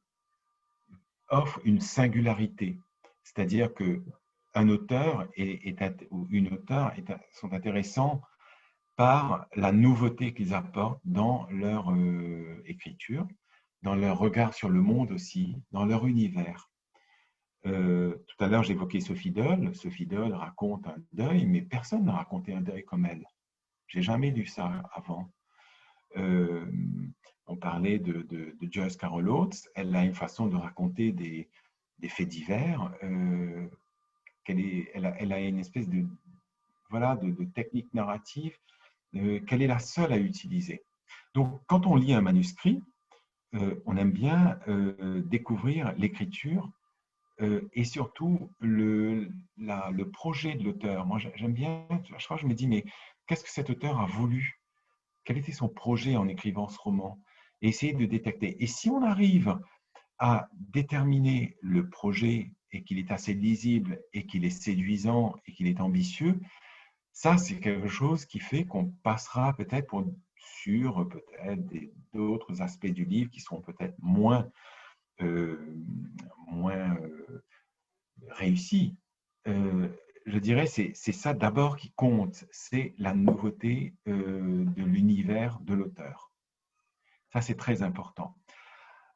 offre 1.29 1.61
une 1.65 1.81
singularité. 1.81 2.79
C'est-à-dire 3.23 3.73
que 3.75 4.03
un 4.55 4.69
auteur 4.69 5.29
est, 5.37 6.07
ou 6.11 6.27
une 6.31 6.55
auteure 6.55 6.95
sont 7.33 7.53
intéressants 7.53 8.23
par 8.97 9.47
la 9.55 9.71
nouveauté 9.71 10.33
qu'ils 10.33 10.55
apportent 10.55 11.03
dans 11.05 11.47
leur 11.51 11.95
écriture, 12.65 13.27
dans 13.83 13.95
leur 13.95 14.19
regard 14.19 14.55
sur 14.55 14.71
le 14.71 14.81
monde 14.81 15.13
aussi, 15.13 15.57
dans 15.73 15.85
leur 15.85 16.07
univers. 16.07 16.71
Euh, 17.67 18.15
tout 18.29 18.45
à 18.45 18.49
l'heure, 18.49 18.63
j'évoquais 18.63 19.01
Sophie 19.01 19.33
Doll. 19.33 19.75
Sophie 19.75 20.07
Doll 20.07 20.33
raconte 20.33 20.87
un 20.87 20.97
deuil, 21.13 21.47
mais 21.47 21.63
personne 21.63 22.05
n'a 22.05 22.13
raconté 22.13 22.55
un 22.55 22.61
deuil 22.61 22.85
comme 22.85 23.07
elle. 23.07 23.25
J'ai 23.89 24.03
jamais 24.03 24.31
lu 24.31 24.47
ça 24.47 24.83
avant. 24.93 25.31
Euh, 26.17 26.67
on 27.47 27.57
parlait 27.57 27.99
de, 27.99 28.57
Joyce 28.63 28.97
Carol 28.97 29.29
Oates. 29.29 29.69
Elle 29.75 29.95
a 29.95 30.05
une 30.05 30.15
façon 30.15 30.47
de 30.47 30.57
raconter 30.57 31.13
des, 31.13 31.49
faits 32.09 32.29
divers. 32.29 32.93
Euh, 33.03 33.69
elle, 34.47 35.33
a, 35.33 35.41
une 35.41 35.59
espèce 35.59 35.89
de, 35.89 36.07
voilà, 36.91 37.17
de, 37.17 37.45
technique 37.45 37.93
narrative 37.95 38.57
qu'elle 39.13 39.63
est 39.63 39.67
la 39.67 39.79
seule 39.79 40.13
à 40.13 40.19
utiliser. 40.19 40.85
Donc, 41.35 41.61
quand 41.67 41.87
on 41.87 41.97
lit 41.97 42.13
un 42.13 42.21
manuscrit, 42.21 42.83
on 43.87 43.97
aime 43.97 44.13
bien 44.13 44.59
découvrir 45.25 45.95
l'écriture 45.97 46.71
euh, 47.43 47.69
et 47.75 47.85
surtout 47.85 48.51
le, 48.61 49.29
le 49.59 50.05
projet 50.05 50.55
de 50.55 50.65
l'auteur. 50.65 51.05
Moi, 51.05 51.19
j'aime 51.35 51.53
bien, 51.53 51.87
je 52.19 52.25
crois, 52.25 52.39
je 52.39 52.47
me 52.47 52.55
dis, 52.55 52.67
mais 52.67 52.85
qu'est-ce 53.27 53.45
que 53.45 53.51
cet 53.51 53.69
auteur 53.69 54.01
a 54.01 54.07
voulu 54.07 54.59
Quel 55.27 55.39
était 55.39 55.53
son 55.53 55.69
projet 55.69 56.17
en 56.17 56.29
écrivant 56.29 56.69
ce 56.69 56.79
roman? 56.79 57.21
Et 57.61 57.69
essayer 57.69 57.93
de 57.93 58.07
détecter. 58.07 58.63
Et 58.63 58.67
si 58.67 58.89
on 58.89 59.03
arrive 59.03 59.59
à 60.19 60.49
déterminer 60.53 61.57
le 61.61 61.89
projet 61.89 62.53
et 62.73 62.85
qu'il 62.85 62.99
est 62.99 63.11
assez 63.11 63.35
lisible 63.35 64.01
et 64.13 64.27
qu'il 64.27 64.45
est 64.45 64.51
séduisant 64.51 65.35
et 65.47 65.53
qu'il 65.53 65.67
est 65.67 65.81
ambitieux, 65.81 66.41
ça, 67.13 67.39
c'est 67.39 67.59
quelque 67.59 67.89
chose 67.89 68.25
qui 68.25 68.39
fait 68.39 68.67
qu'on 68.67 68.87
passera 69.03 69.55
peut-être 69.55 70.05
sur 70.37 71.09
peut-être 71.09 71.63
d'autres 72.13 72.63
aspects 72.63 72.87
du 72.87 73.05
livre 73.05 73.31
qui 73.31 73.41
seront 73.41 73.63
peut-être 73.63 73.97
moins 73.99 74.49
euh, 75.23 75.59
euh, 76.53 77.43
réussi. 78.29 78.97
Euh, 79.49 79.89
je 80.27 80.39
dirais 80.39 80.67
c'est 80.67 80.93
ça 80.95 81.33
d'abord 81.33 81.77
qui 81.77 81.93
compte, 81.93 82.45
c'est 82.51 82.95
la 82.99 83.15
nouveauté 83.15 83.95
de 84.07 84.67
l'univers 84.77 85.59
de 85.61 85.75
l'auteur. 85.75 86.33
Ça, 87.33 87.41
c'est 87.41 87.57
très 87.57 87.83
important. 87.83 88.37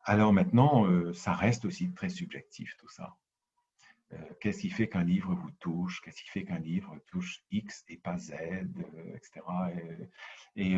Alors 0.05 0.32
maintenant, 0.32 0.87
ça 1.12 1.32
reste 1.32 1.65
aussi 1.65 1.93
très 1.93 2.09
subjectif 2.09 2.77
tout 2.78 2.89
ça. 2.89 3.16
Qu'est-ce 4.41 4.62
qui 4.62 4.70
fait 4.70 4.89
qu'un 4.89 5.05
livre 5.05 5.35
vous 5.35 5.51
touche? 5.61 6.01
Qu'est-ce 6.01 6.23
qui 6.23 6.31
fait 6.31 6.45
qu'un 6.45 6.59
livre 6.59 6.97
touche 7.07 7.43
X 7.53 7.85
et 7.89 7.97
pas 7.97 8.19
Z, 8.19 8.32
etc. 9.15 9.41
Et, 10.57 10.74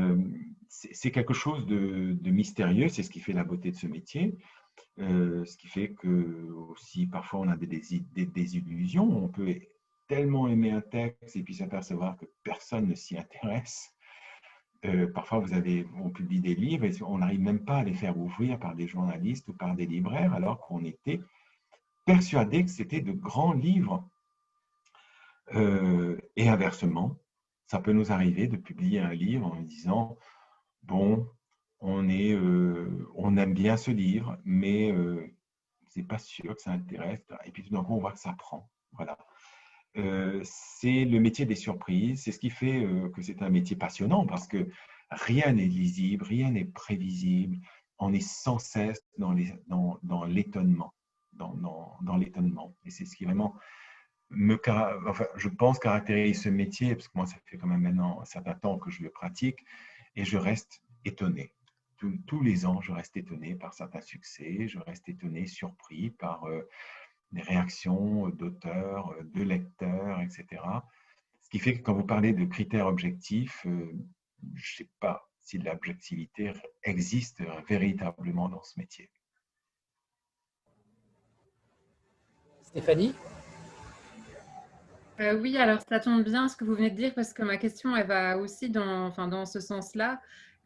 c'est 0.68 1.10
quelque 1.10 1.32
chose 1.32 1.66
de, 1.66 2.30
mystérieux, 2.30 2.88
c'est 2.88 3.02
ce 3.02 3.10
qui 3.10 3.20
fait 3.20 3.32
la 3.32 3.44
beauté 3.44 3.70
de 3.70 3.76
ce 3.76 3.86
métier. 3.86 4.36
Euh, 4.98 5.44
ce 5.44 5.56
qui 5.56 5.68
fait 5.68 5.92
que 5.92 6.50
aussi 6.70 7.06
parfois 7.06 7.40
on 7.40 7.48
a 7.48 7.56
des, 7.56 7.66
désillusions. 7.66 9.24
On 9.24 9.28
peut 9.28 9.48
tellement 10.12 10.47
aimer 10.47 10.70
un 10.70 10.82
texte 10.82 11.36
et 11.36 11.43
puis 11.43 11.55
s'apercevoir 11.55 12.18
que 12.18 12.26
personne 12.43 12.86
ne 12.86 12.94
s'y 12.94 13.16
intéresse. 13.16 13.94
Euh, 14.84 15.10
parfois, 15.10 15.39
vous 15.39 15.55
avez, 15.55 15.86
on 15.97 16.10
publie 16.10 16.40
des 16.40 16.55
livres 16.55 16.84
et 16.84 17.02
on 17.02 17.16
n'arrive 17.16 17.40
même 17.40 17.64
pas 17.64 17.78
à 17.78 17.82
les 17.82 17.94
faire 17.94 18.18
ouvrir 18.18 18.59
par 18.59 18.74
des 18.74 18.86
journalistes 18.86 19.48
ou 19.48 19.55
par 19.55 19.74
des 19.74 19.86
libraires, 19.86 20.34
alors 20.34 20.60
qu'on 20.60 20.84
était 20.84 21.18
persuadé 22.05 22.62
que 22.62 22.70
c'était 22.70 23.01
de 23.01 23.12
grands 23.12 23.55
livres. 23.55 24.06
Euh, 25.55 26.18
et 26.36 26.51
inversement, 26.51 27.16
ça 27.66 27.78
peut 27.80 27.93
nous 27.93 28.12
arriver 28.12 28.48
de 28.48 28.59
publier 28.59 29.01
un 29.01 29.14
livre 29.14 29.47
en 29.47 29.62
disant, 29.62 30.18
bon, 30.82 31.26
on, 31.80 32.06
est, 32.10 32.34
euh, 32.34 33.09
on 33.14 33.39
aime 33.39 33.55
bien 33.55 33.78
ce 33.78 33.90
livre, 33.90 34.36
mais 34.44 34.94
c'est 35.89 36.02
pas 36.02 36.18
sûr 36.18 36.55
que 36.55 36.60
ça 36.60 36.72
intéresse. 36.72 37.24
Et 37.47 37.51
puis 37.51 37.62
tout 37.62 37.72
d'un 37.72 37.82
coup, 37.82 37.94
on 37.94 38.01
voit 38.01 38.12
que 38.12 38.18
ça 38.18 38.34
prend. 38.34 38.70
Voilà. 38.93 39.16
Euh, 39.98 40.40
c'est 40.44 41.05
le 41.05 41.20
métier 41.20 41.44
des 41.44 41.55
surprises. 41.55 42.23
C'est 42.23 42.32
ce 42.32 42.39
qui 42.39 42.51
fait 42.51 42.85
euh, 42.85 43.09
que 43.10 43.23
c'est 43.23 43.43
un 43.43 43.51
métier 43.51 43.77
passionnant 43.77 44.27
parce 44.27 44.47
que 44.47 44.69
rien 45.10 45.52
n'est 45.52 45.66
lisible, 45.66 46.24
rien 46.24 46.51
n'est 46.51 46.64
prévisible. 46.64 47.59
On 47.98 48.12
est 48.12 48.27
sans 48.27 48.59
cesse 48.59 49.02
dans 49.19 49.32
l'étonnement. 49.32 50.94
Dans, 51.32 52.16
l'étonnement. 52.16 52.74
Et 52.85 52.90
c'est 52.90 53.05
ce 53.05 53.16
qui 53.16 53.24
vraiment 53.24 53.56
me, 54.31 54.60
enfin, 55.09 55.27
je 55.36 55.48
pense, 55.48 55.78
caractérise 55.78 56.43
ce 56.43 56.48
métier, 56.48 56.94
parce 56.94 57.09
que 57.09 57.16
moi, 57.16 57.27
ça 57.27 57.36
fait 57.47 57.59
quand 57.59 57.66
même 57.66 57.81
maintenant 57.81 58.20
un 58.20 58.24
certain 58.24 58.55
temps 58.55 58.78
que 58.78 58.90
je 58.90 59.02
le 59.02 59.10
pratique, 59.10 59.59
et 60.14 60.24
je 60.24 60.36
reste 60.36 60.82
étonné 61.05 61.52
tous 62.27 62.40
les 62.40 62.66
ans, 62.66 62.81
je 62.81 62.93
reste 62.93 63.16
étonné 63.16 63.55
par 63.55 63.74
certains 63.74 64.01
succès, 64.01 64.66
je 64.69 64.78
reste 64.78 65.09
étonné, 65.09 65.47
surpris 65.47 66.10
par 66.10 66.44
euh, 66.44 66.69
des 67.32 67.42
réactions 67.42 68.28
d'auteurs, 68.28 69.10
euh, 69.12 69.22
de 69.34 69.42
lecteurs, 69.42 70.20
etc. 70.20 70.62
Ce 71.40 71.48
qui 71.48 71.59
fait 71.59 71.78
que 71.78 71.82
quand 71.82 71.94
vous 71.94 72.06
parlez 72.06 72.32
de 72.32 72.44
critères 72.44 72.86
objectifs, 72.86 73.66
euh, 73.66 73.92
je 74.54 74.72
ne 74.72 74.86
sais 74.86 74.90
pas 75.00 75.28
si 75.40 75.59
l'objectivité 75.59 76.52
existe 76.84 77.42
véritablement 77.68 78.48
dans 78.48 78.62
ce 78.62 78.78
métier. 78.78 79.10
Stéphanie? 82.62 83.14
Oui, 85.18 85.56
alors 85.56 85.80
ça 85.88 86.00
tombe 86.00 86.24
bien 86.24 86.48
ce 86.48 86.56
que 86.56 86.64
vous 86.64 86.74
venez 86.74 86.90
de 86.90 86.96
dire 86.96 87.14
parce 87.14 87.32
que 87.32 87.42
ma 87.42 87.56
question, 87.56 87.94
elle 87.94 88.09
va 88.09 88.38
aussi 88.38 88.70
dans, 88.70 89.06
enfin, 89.06 89.28
dans 89.28 89.46
ce 89.46 89.60
sens-là. 89.60 90.20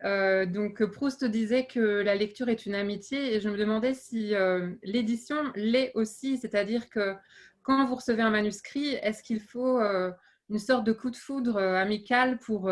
Euh, 0.05 0.45
donc 0.45 0.85
Proust 0.85 1.25
disait 1.25 1.67
que 1.67 1.81
la 1.81 2.15
lecture 2.15 2.49
est 2.49 2.67
une 2.67 2.75
amitié 2.75 3.35
et 3.35 3.41
je 3.41 3.49
me 3.49 3.57
demandais 3.57 3.95
si 3.95 4.35
euh, 4.35 4.75
l'édition 4.83 5.37
l'est 5.55 5.93
aussi, 5.95 6.37
c'est-à-dire 6.37 6.89
que 6.91 7.15
quand 7.63 7.85
vous 7.87 7.97
recevez 7.97 8.23
un 8.23 8.31
manuscrit, 8.31 8.95
est-ce 8.95 9.23
qu'il 9.23 9.41
faut 9.41 9.81
euh, 9.81 10.13
une 10.51 10.59
sorte 10.59 10.85
de 10.85 10.93
coup 10.93 11.11
de 11.11 11.17
foudre 11.17 11.59
amical 11.59 12.39
pour, 12.39 12.71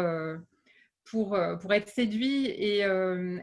pour, 1.06 1.36
être 1.72 1.88
séduit 1.88 2.46
et 2.46 2.80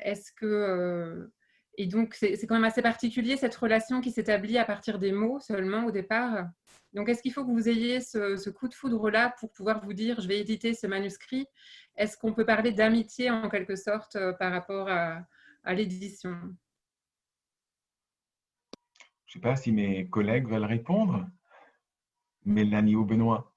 est-ce 0.02 0.32
que 0.32 1.30
et 1.78 1.88
donc 1.88 2.14
c'est 2.14 2.48
quand 2.48 2.56
même 2.56 2.64
assez 2.64 2.82
particulier 2.82 3.36
cette 3.36 3.56
relation 3.56 3.99
qui 3.99 4.12
s'établit 4.12 4.58
à 4.58 4.64
partir 4.64 4.99
des 4.99 5.12
mots 5.12 5.41
seulement 5.41 5.84
au 5.86 5.91
départ? 5.91 6.48
Donc 6.93 7.07
est-ce 7.07 7.22
qu'il 7.22 7.31
faut 7.31 7.45
que 7.45 7.51
vous 7.51 7.69
ayez 7.69 8.01
ce, 8.01 8.35
ce 8.35 8.49
coup 8.49 8.68
de 8.68 8.73
foudre 8.73 9.09
là 9.09 9.34
pour 9.39 9.51
pouvoir 9.51 9.84
vous 9.84 9.93
dire 9.93 10.19
je 10.19 10.27
vais 10.27 10.39
éditer 10.39 10.73
ce 10.73 10.88
manuscrit? 10.88 11.47
Est-ce 11.95 12.18
qu'on 12.18 12.34
peut 12.34 12.45
parler 12.45 12.72
d'amitié 12.72 13.30
en 13.30 13.49
quelque 13.49 13.76
sorte 13.76 14.15
euh, 14.15 14.34
par 14.34 14.51
rapport 14.51 14.88
à, 14.89 15.26
l'édition? 15.73 16.35
Je 19.26 19.38
ne 19.38 19.39
sais 19.39 19.39
pas 19.39 19.55
si 19.55 19.72
mes 19.72 20.07
collègues 20.07 20.47
veulent 20.47 20.65
répondre. 20.65 21.27
Mélanie 22.43 22.95
ou 22.95 23.05
Benoît? 23.05 23.53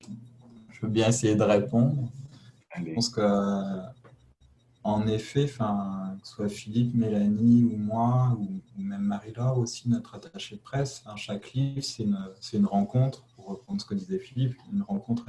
Je 0.00 0.80
veux 0.80 0.88
bien 0.88 1.08
essayer 1.08 1.36
de 1.36 1.42
répondre. 1.42 2.10
Je 2.76 2.94
pense 2.94 3.08
que, 3.08 3.20
en 4.84 5.06
effet, 5.06 5.46
que 5.46 5.52
ce 6.24 6.34
soit 6.34 6.48
Philippe, 6.48 6.94
Mélanie 6.94 7.64
ou 7.64 7.76
moi, 7.76 8.36
ou, 8.40 8.60
même 8.76 9.02
Marie-Laure 9.02 9.58
aussi, 9.58 9.88
notre 9.88 10.14
attachée 10.16 10.56
de 10.56 10.60
presse, 10.60 11.04
chaque 11.16 11.52
livre, 11.52 11.82
c'est 11.82 12.56
une, 12.56 12.66
rencontre, 12.66 13.24
pour 13.36 13.46
reprendre 13.46 13.80
ce 13.80 13.86
que 13.86 13.94
disait 13.94 14.18
Philippe, 14.18 14.56
une 14.72 14.82
rencontre 14.82 15.28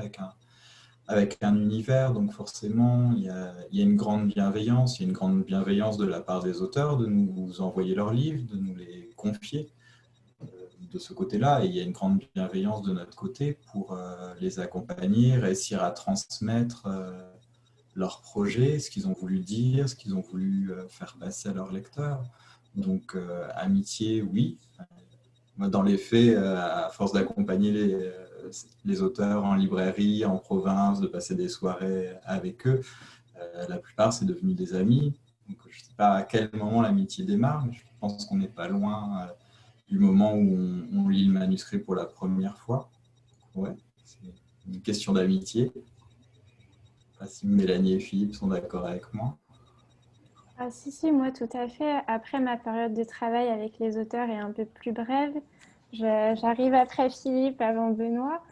avec 1.08 1.38
un, 1.42 1.56
univers. 1.56 2.14
Donc 2.14 2.32
forcément, 2.32 3.14
il 3.16 3.24
y, 3.24 3.30
a, 3.30 3.54
une 3.72 3.96
grande 3.96 4.28
bienveillance, 4.28 5.00
il 5.00 5.04
y 5.04 5.06
a 5.06 5.08
une 5.10 5.14
grande 5.14 5.44
bienveillance 5.44 5.98
de 5.98 6.06
la 6.06 6.22
part 6.22 6.42
des 6.42 6.62
auteurs 6.62 6.98
de 6.98 7.06
nous 7.06 7.62
envoyer 7.62 7.94
leurs 7.94 8.14
livres, 8.14 8.44
de 8.52 8.58
nous 8.58 8.76
les 8.76 9.12
confier 9.16 9.72
de 10.94 11.00
ce 11.00 11.14
côté-là 11.14 11.64
et 11.64 11.68
il 11.68 11.76
y 11.76 11.80
a 11.80 11.84
une 11.84 11.92
grande 11.92 12.24
bienveillance 12.36 12.84
de 12.84 12.94
notre 12.94 13.16
côté 13.16 13.58
pour 13.72 13.94
euh, 13.94 14.34
les 14.40 14.60
accompagner, 14.60 15.36
réussir 15.36 15.84
à 15.84 15.92
transmettre 15.92 16.86
euh, 16.86 17.33
leurs 17.96 18.22
projets, 18.22 18.80
ce 18.80 18.90
qu'ils 18.90 19.08
ont 19.08 19.14
voulu 19.14 19.40
dire, 19.40 19.88
ce 19.88 19.96
qu'ils 19.96 20.16
ont 20.16 20.22
voulu 20.22 20.72
euh, 20.72 20.88
faire 20.88 21.16
passer 21.20 21.50
à 21.50 21.54
leurs 21.54 21.72
lecteurs. 21.72 22.24
Donc, 22.76 23.16
amitié, 23.54 24.24
oui. 24.24 24.58
Dans 25.60 25.84
les 25.84 26.00
faits, 26.00 26.36
à 26.36 26.90
force 26.92 27.12
d'accompagner 27.12 27.72
les, 27.72 28.12
les, 28.84 29.02
auteurs 29.04 29.46
en 29.46 29.54
librairie, 29.54 30.26
en 30.26 30.40
province, 30.40 31.00
de 31.00 31.06
passer 31.06 31.36
des 31.36 31.50
soirées 31.50 32.16
avec 32.24 32.66
eux, 32.66 32.82
la 33.70 33.78
plupart, 33.78 34.12
c'est 34.12 34.26
devenu 34.26 34.56
des 34.56 34.74
amis. 34.74 35.14
Donc, 35.48 35.58
je 35.70 35.80
ne 35.80 35.84
sais 35.84 35.94
pas 35.96 36.14
à 36.14 36.24
quel 36.24 36.50
moment 36.54 36.82
l'amitié 36.82 37.26
démarre, 37.26 37.64
mais 37.68 37.74
je 37.74 37.84
pense 38.00 38.26
qu'on 38.26 38.38
n'est 38.38 38.48
pas 38.48 38.68
loin 38.68 39.30
du 39.88 40.00
moment 40.00 40.34
où 40.34 40.58
on, 40.92 41.08
lit 41.08 41.26
le 41.26 41.34
manuscrit 41.34 41.78
pour 41.78 41.94
la 41.94 42.06
première 42.06 42.58
fois. 42.58 42.90
Ouais, 43.54 43.76
c'est 44.04 44.18
une 44.66 44.82
question 44.82 45.14
d'amitié. 45.14 45.72
Pas 47.24 47.30
si 47.30 47.48
Mélanie 47.48 47.94
et 47.94 48.00
Philippe 48.02 48.36
sont 48.36 48.48
d'accord 48.48 48.86
avec 48.86 49.14
moi. 49.14 49.38
Ah, 50.58 50.70
si, 50.70 50.92
si, 50.92 51.10
moi 51.10 51.32
tout 51.32 51.48
à 51.54 51.70
fait. 51.70 52.02
Après, 52.06 52.42
ma 52.42 52.58
période 52.58 52.94
de 52.94 53.04
travail 53.06 53.48
avec 53.48 53.80
les 53.80 53.98
auteurs 53.98 54.30
est 54.30 54.40
un 54.40 54.52
peu 54.52 54.66
plus 54.66 54.92
brève. 54.92 55.34
J'arrive 55.94 56.74
après 56.74 57.10
Philippe, 57.10 57.62
avant 57.62 57.92
Benoît. 57.92 58.44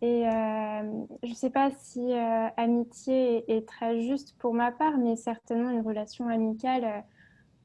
Et 0.00 0.26
euh, 0.26 1.04
je 1.22 1.28
ne 1.28 1.34
sais 1.34 1.50
pas 1.50 1.70
si 1.70 2.00
euh, 2.00 2.46
amitié 2.56 3.44
est, 3.54 3.68
très 3.68 4.00
juste 4.00 4.34
pour 4.38 4.54
ma 4.54 4.72
part, 4.72 4.96
mais 4.96 5.14
certainement 5.16 5.68
une 5.68 5.82
relation 5.82 6.28
amicale. 6.28 7.04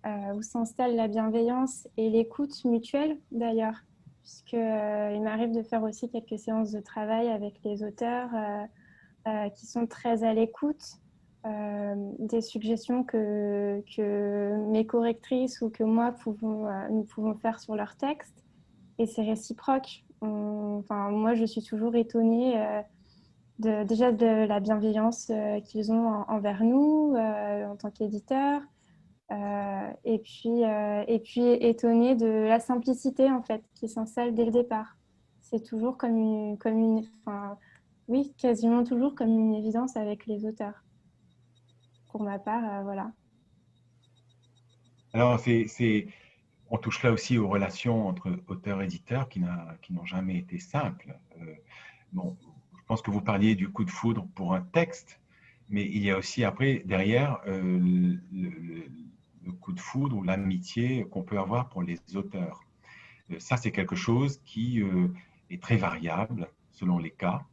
Euh, 0.06 0.34
où 0.34 0.42
s'installe 0.42 0.98
la 0.98 1.08
bienveillance 1.08 1.88
et 1.96 2.10
l'écoute 2.10 2.66
mutuelle 2.66 3.18
d'ailleurs, 3.32 3.86
puisqu'il 4.20 5.22
m'arrive 5.22 5.56
de 5.56 5.64
faire 5.64 5.84
aussi 5.84 6.10
quelques 6.10 6.38
séances 6.38 6.72
de 6.72 6.82
travail 6.82 7.30
avec 7.30 7.64
les 7.64 7.86
auteurs 7.86 8.28
euh, 9.28 9.50
qui 9.50 9.66
sont 9.66 9.88
très 9.88 10.24
à 10.24 10.34
l'écoute 10.34 11.00
des 12.20 12.40
suggestions 12.40 13.04
que, 13.04 13.84
que, 13.98 14.66
mes 14.72 14.86
correctrices 14.86 15.62
ou 15.62 15.70
que 15.70 15.84
moi 15.84 16.14
pouvons, 16.14 16.70
nous 16.90 17.04
pouvons 17.04 17.36
faire 17.36 17.60
sur 17.60 17.76
leur 17.76 17.98
texte. 17.98 18.46
Et 18.98 19.06
c'est 19.06 19.24
réciproque. 19.24 20.06
enfin, 20.22 21.10
moi, 21.10 21.34
je 21.34 21.44
suis 21.44 21.62
toujours 21.62 21.98
étonnée 21.98 22.82
déjà 23.60 24.14
de 24.14 24.46
la 24.46 24.62
bienveillance 24.62 25.34
qu'ils 25.66 25.92
ont 25.92 26.24
envers 26.30 26.64
nous 26.64 27.14
en 27.18 27.76
tant 27.76 27.92
qu'éditeurs, 27.92 28.62
euh, 29.34 29.92
et, 30.04 30.20
puis, 30.20 30.64
euh, 30.64 31.04
et 31.08 31.20
puis 31.20 31.42
étonné 31.42 32.16
de 32.16 32.28
la 32.28 32.60
simplicité 32.60 33.32
en 33.32 33.42
fait 33.42 33.64
qui 33.74 33.88
s'installe 33.88 34.36
dès 34.36 34.46
le 34.46 34.52
départ. 34.52 34.98
C'est 35.42 35.64
toujours 35.64 35.98
comme 35.98 36.18
une, 36.18 36.58
comme 36.58 36.78
une 36.78 37.04
oui, 38.08 38.34
quasiment 38.38 38.84
toujours 38.84 39.16
comme 39.16 39.30
une 39.30 39.54
évidence 39.54 39.96
avec 39.96 40.26
les 40.26 40.46
auteurs. 40.46 40.84
Pour 42.12 42.24
ma 42.24 42.40
part, 42.40 42.64
euh, 42.64 42.84
voilà. 42.84 43.12
Alors, 45.14 45.40
on 46.70 46.78
touche 46.78 47.04
là 47.04 47.12
aussi 47.12 47.38
aux 47.38 47.48
relations 47.48 48.08
entre 48.08 48.32
auteurs 48.48 48.82
et 48.82 48.86
éditeurs 48.86 49.30
qui, 49.30 49.40
n'ont 49.40 50.06
jamais 50.06 50.38
été 50.38 50.58
simples. 50.58 51.16
bon, 52.14 52.36
je 52.76 52.84
pense 52.88 53.02
que 53.04 53.12
vous 53.12 53.22
parliez 53.22 53.54
du 53.56 53.70
coup 53.70 53.84
de 53.84 53.92
foudre 53.92 54.28
pour 54.34 54.56
un 54.56 54.62
texte, 54.62 55.20
mais 55.70 55.86
il 55.86 56.04
y 56.04 56.10
a 56.10 56.18
aussi 56.18 56.44
après, 56.44 56.82
derrière, 56.86 57.42
le, 57.46 58.18
le 59.46 59.52
coup 59.52 59.74
de 59.74 59.80
foudre 59.80 60.18
ou 60.18 60.24
l'amitié 60.24 61.06
qu'on 61.06 61.24
peut 61.24 61.40
avoir 61.40 61.70
pour 61.70 61.84
les 61.84 62.00
auteurs. 62.16 62.64
Euh, 63.32 63.40
ça, 63.40 63.58
c'est 63.58 63.72
quelque 63.72 63.96
chose 63.96 64.40
qui 64.46 64.82
euh, 64.82 65.08
est 65.50 65.62
très 65.62 65.78
variable 65.78 66.48
selon 66.72 66.98
les 66.98 67.12
cas. 67.12 67.46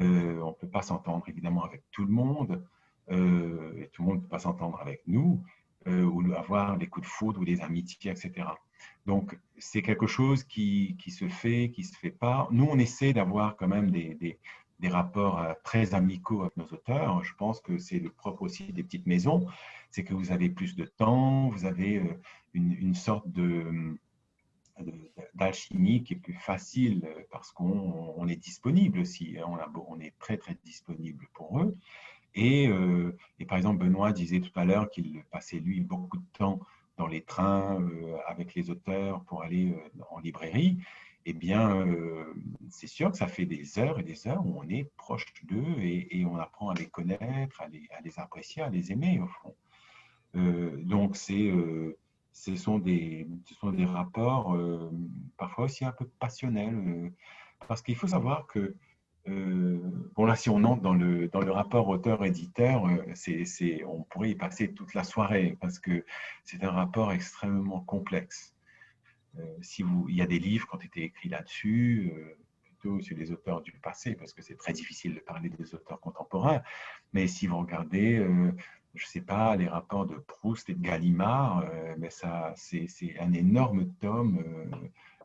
Euh, 0.00 0.40
on 0.40 0.48
ne 0.48 0.54
peut 0.54 0.68
pas 0.68 0.82
s'entendre 0.82 1.24
évidemment 1.28 1.64
avec 1.64 1.82
tout 1.90 2.04
le 2.04 2.12
monde, 2.12 2.62
et 3.10 3.88
tout 3.92 4.02
le 4.02 4.08
monde 4.08 4.16
ne 4.16 4.22
peut 4.22 4.28
pas 4.28 4.38
s'entendre 4.38 4.78
avec 4.82 5.02
nous, 5.06 5.42
ou 5.86 6.34
avoir 6.34 6.76
des 6.76 6.88
coups 6.88 7.06
de 7.06 7.10
foudre 7.10 7.40
ou 7.40 7.44
des 7.46 7.62
amitiés, 7.62 8.10
etc. 8.10 8.48
Donc, 9.06 9.38
c'est 9.56 9.80
quelque 9.80 10.06
chose 10.06 10.44
qui, 10.44 10.94
qui, 10.98 11.10
se 11.10 11.26
fait, 11.26 11.70
qui 11.70 11.80
ne 11.80 11.86
se 11.86 11.96
fait 11.96 12.10
pas. 12.10 12.48
Nous, 12.50 12.68
on 12.70 12.78
essaie 12.78 13.14
d'avoir 13.14 13.56
quand 13.56 13.66
même 13.66 13.90
des, 13.90 14.14
des, 14.16 14.38
des 14.78 14.88
rapports 14.88 15.42
très 15.64 15.94
amicaux 15.94 16.42
avec 16.42 16.56
nos 16.58 16.66
auteurs. 16.66 17.24
Je 17.24 17.34
pense 17.34 17.60
que 17.60 17.78
c'est 17.78 17.98
le 17.98 18.10
propre 18.10 18.42
aussi 18.42 18.74
des 18.74 18.82
petites 18.82 19.06
maisons 19.06 19.46
c'est 19.90 20.04
que 20.04 20.14
vous 20.14 20.32
avez 20.32 20.48
plus 20.48 20.76
de 20.76 20.84
temps, 20.84 21.48
vous 21.48 21.64
avez 21.64 21.98
euh, 21.98 22.20
une, 22.54 22.94
sorte 22.94 23.28
de 23.30 23.96
d'alchimie 25.34 26.02
qui 26.02 26.14
est 26.14 26.16
plus 26.16 26.34
facile 26.34 27.02
euh, 27.04 27.22
parce 27.30 27.52
qu'on 27.52 28.26
est 28.28 28.36
disponible 28.36 29.00
aussi, 29.00 29.36
hein. 29.38 29.46
on, 29.48 29.84
on, 29.88 30.00
est 30.00 30.14
très 30.18 30.36
très 30.36 30.56
disponible 30.64 31.26
pour 31.34 31.60
eux. 31.60 31.76
Et, 32.34 32.68
euh, 32.68 33.16
et 33.38 33.46
par 33.46 33.58
exemple, 33.58 33.84
Benoît 33.84 34.12
disait 34.12 34.40
tout 34.40 34.52
à 34.54 34.64
l'heure 34.64 34.90
qu'il 34.90 35.22
passait 35.30 35.58
lui 35.58 35.80
beaucoup 35.80 36.18
de 36.18 36.26
temps 36.32 36.60
dans 36.96 37.06
les 37.06 37.22
trains 37.22 37.80
avec 38.26 38.54
les 38.54 38.70
auteurs 38.70 39.22
pour 39.24 39.42
aller 39.42 39.72
en 40.10 40.18
librairie. 40.18 40.78
Eh 41.26 41.32
bien, 41.32 41.86
c'est 42.70 42.88
sûr 42.88 43.12
que 43.12 43.16
ça 43.16 43.28
fait 43.28 43.44
des 43.44 43.78
heures 43.78 44.00
et 44.00 44.02
des 44.02 44.26
heures 44.26 44.44
où 44.44 44.60
on 44.60 44.68
est 44.68 44.90
proche 44.96 45.26
d'eux 45.44 45.78
et, 45.80 46.24
on 46.24 46.36
apprend 46.38 46.70
à 46.70 46.74
les 46.74 46.86
connaître, 46.86 47.60
à 47.60 47.68
les, 47.68 48.18
apprécier, 48.18 48.62
à 48.62 48.68
les 48.68 48.90
aimer 48.90 49.20
au 49.20 49.28
fond. 49.28 49.54
Euh, 50.36 50.76
donc, 50.76 51.16
euh, 51.30 51.96
ce 52.38 52.54
sont, 52.56 52.78
des, 52.78 53.26
ce 53.44 53.54
sont 53.54 53.72
des 53.72 53.84
rapports 53.84 54.54
euh, 54.54 54.90
parfois 55.36 55.64
aussi 55.64 55.84
un 55.84 55.92
peu 55.92 56.06
passionnels, 56.06 57.12
parce 57.66 57.82
qu'il 57.82 57.96
faut 57.96 58.08
savoir 58.08 58.46
que 58.46 58.74
bon 59.26 60.24
là, 60.24 60.36
si 60.36 60.48
on 60.48 60.64
entre 60.64 60.80
dans 60.80 60.94
le, 60.94 61.28
dans 61.28 61.40
le 61.40 61.50
rapport 61.50 61.86
auteur-éditeur, 61.88 62.86
c'est, 63.14 63.84
on 63.84 64.02
pourrait 64.04 64.30
y 64.30 64.34
passer 64.34 64.72
toute 64.72 64.94
la 64.94 65.04
soirée 65.04 65.58
parce 65.60 65.78
que 65.78 66.06
c'est 66.44 66.64
un 66.64 66.70
rapport 66.70 67.12
extrêmement 67.12 67.80
complexe. 67.80 68.54
si 69.60 69.82
vous, 69.82 70.08
il 70.08 70.16
y 70.16 70.22
a 70.22 70.26
des 70.26 70.38
livres 70.38 70.66
qui 70.66 70.76
ont 70.76 70.80
été 70.80 71.02
écrits 71.02 71.28
là-dessus, 71.28 72.10
plutôt 72.62 73.02
sur 73.02 73.18
les 73.18 73.30
auteurs 73.30 73.60
du 73.60 73.72
passé, 73.72 74.14
parce 74.14 74.32
que 74.32 74.40
c'est 74.40 74.56
très 74.56 74.72
difficile 74.72 75.14
de 75.14 75.20
parler 75.20 75.50
des 75.50 75.74
auteurs 75.74 76.00
contemporains. 76.00 76.62
Mais 77.12 77.26
si 77.26 77.46
vous 77.46 77.58
regardez 77.58 78.24
je 78.98 79.04
ne 79.04 79.08
sais 79.08 79.20
pas, 79.20 79.56
les 79.56 79.68
rapports 79.68 80.06
de 80.06 80.16
Proust 80.16 80.68
et 80.68 80.74
de 80.74 80.82
Gallimard, 80.82 81.64
euh, 81.72 81.94
mais 81.98 82.10
ça, 82.10 82.52
c'est 82.56 82.88
un 83.20 83.32
énorme 83.32 83.88
tome. 84.00 84.42
Euh, 84.44 84.76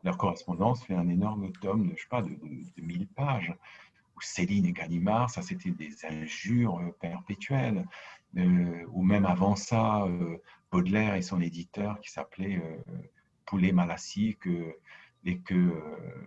leur 0.04 0.16
correspondance 0.16 0.84
fait 0.84 0.94
un 0.94 1.08
énorme 1.08 1.50
tome 1.60 1.88
de, 1.88 1.94
je 1.96 2.02
sais 2.02 2.08
pas, 2.08 2.22
de, 2.22 2.30
de, 2.30 2.82
1000 2.82 3.06
pages. 3.08 3.52
Céline 4.20 4.64
et 4.64 4.72
Gallimard, 4.72 5.28
ça 5.28 5.42
c'était 5.42 5.72
des 5.72 6.06
injures 6.06 6.78
euh, 6.78 6.92
perpétuelles. 7.00 7.84
ou 8.92 9.02
même 9.02 9.26
avant 9.26 9.56
ça, 9.56 10.08
Baudelaire 10.72 11.14
et 11.14 11.22
son 11.22 11.40
éditeur 11.40 12.00
qui 12.00 12.10
s'appelait 12.10 12.60
Poulet 13.46 13.72
Malassi, 13.72 14.36
que, 14.40 14.76
et 15.24 15.38
que 15.38 15.56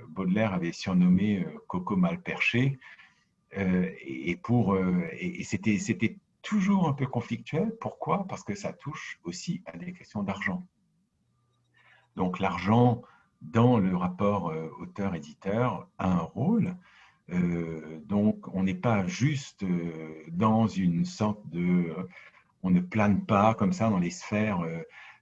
Baudelaire 0.09 0.53
avait 0.53 0.71
surnommé 0.71 1.45
Coco 1.67 1.97
Malperché. 1.97 2.79
et, 3.51 4.37
pour, 4.37 4.77
et 4.77 5.43
c'était 5.43 6.17
toujours 6.47 6.87
un 6.87 6.93
peu 6.93 7.05
conflictuel. 7.05 7.75
Pourquoi? 7.81 8.25
Parce 8.29 8.43
que 8.43 8.55
ça 8.55 8.71
touche 8.71 9.19
aussi 9.25 9.61
à 9.65 9.77
des 9.77 9.91
questions 9.91 10.23
d'argent. 10.23 10.65
Donc 12.15 12.39
l'argent 12.39 13.01
dans 13.41 13.79
le 13.79 13.95
rapport 13.95 14.49
euh, 14.49 14.69
auteur-éditeur 14.79 15.89
a 15.97 16.09
un 16.09 16.21
rôle. 16.21 16.75
Euh, 17.31 17.99
donc 18.05 18.47
on 18.55 18.63
n'est 18.63 18.81
pas 18.89 19.05
juste 19.05 19.63
euh, 19.63 20.23
dans 20.29 20.67
une 20.67 21.03
sorte 21.03 21.47
de... 21.49 21.93
On 22.63 22.69
ne 22.69 22.79
plane 22.79 23.25
pas 23.25 23.53
comme 23.53 23.73
ça 23.73 23.89
dans 23.89 23.99
les 23.99 24.09
sphères 24.09 24.65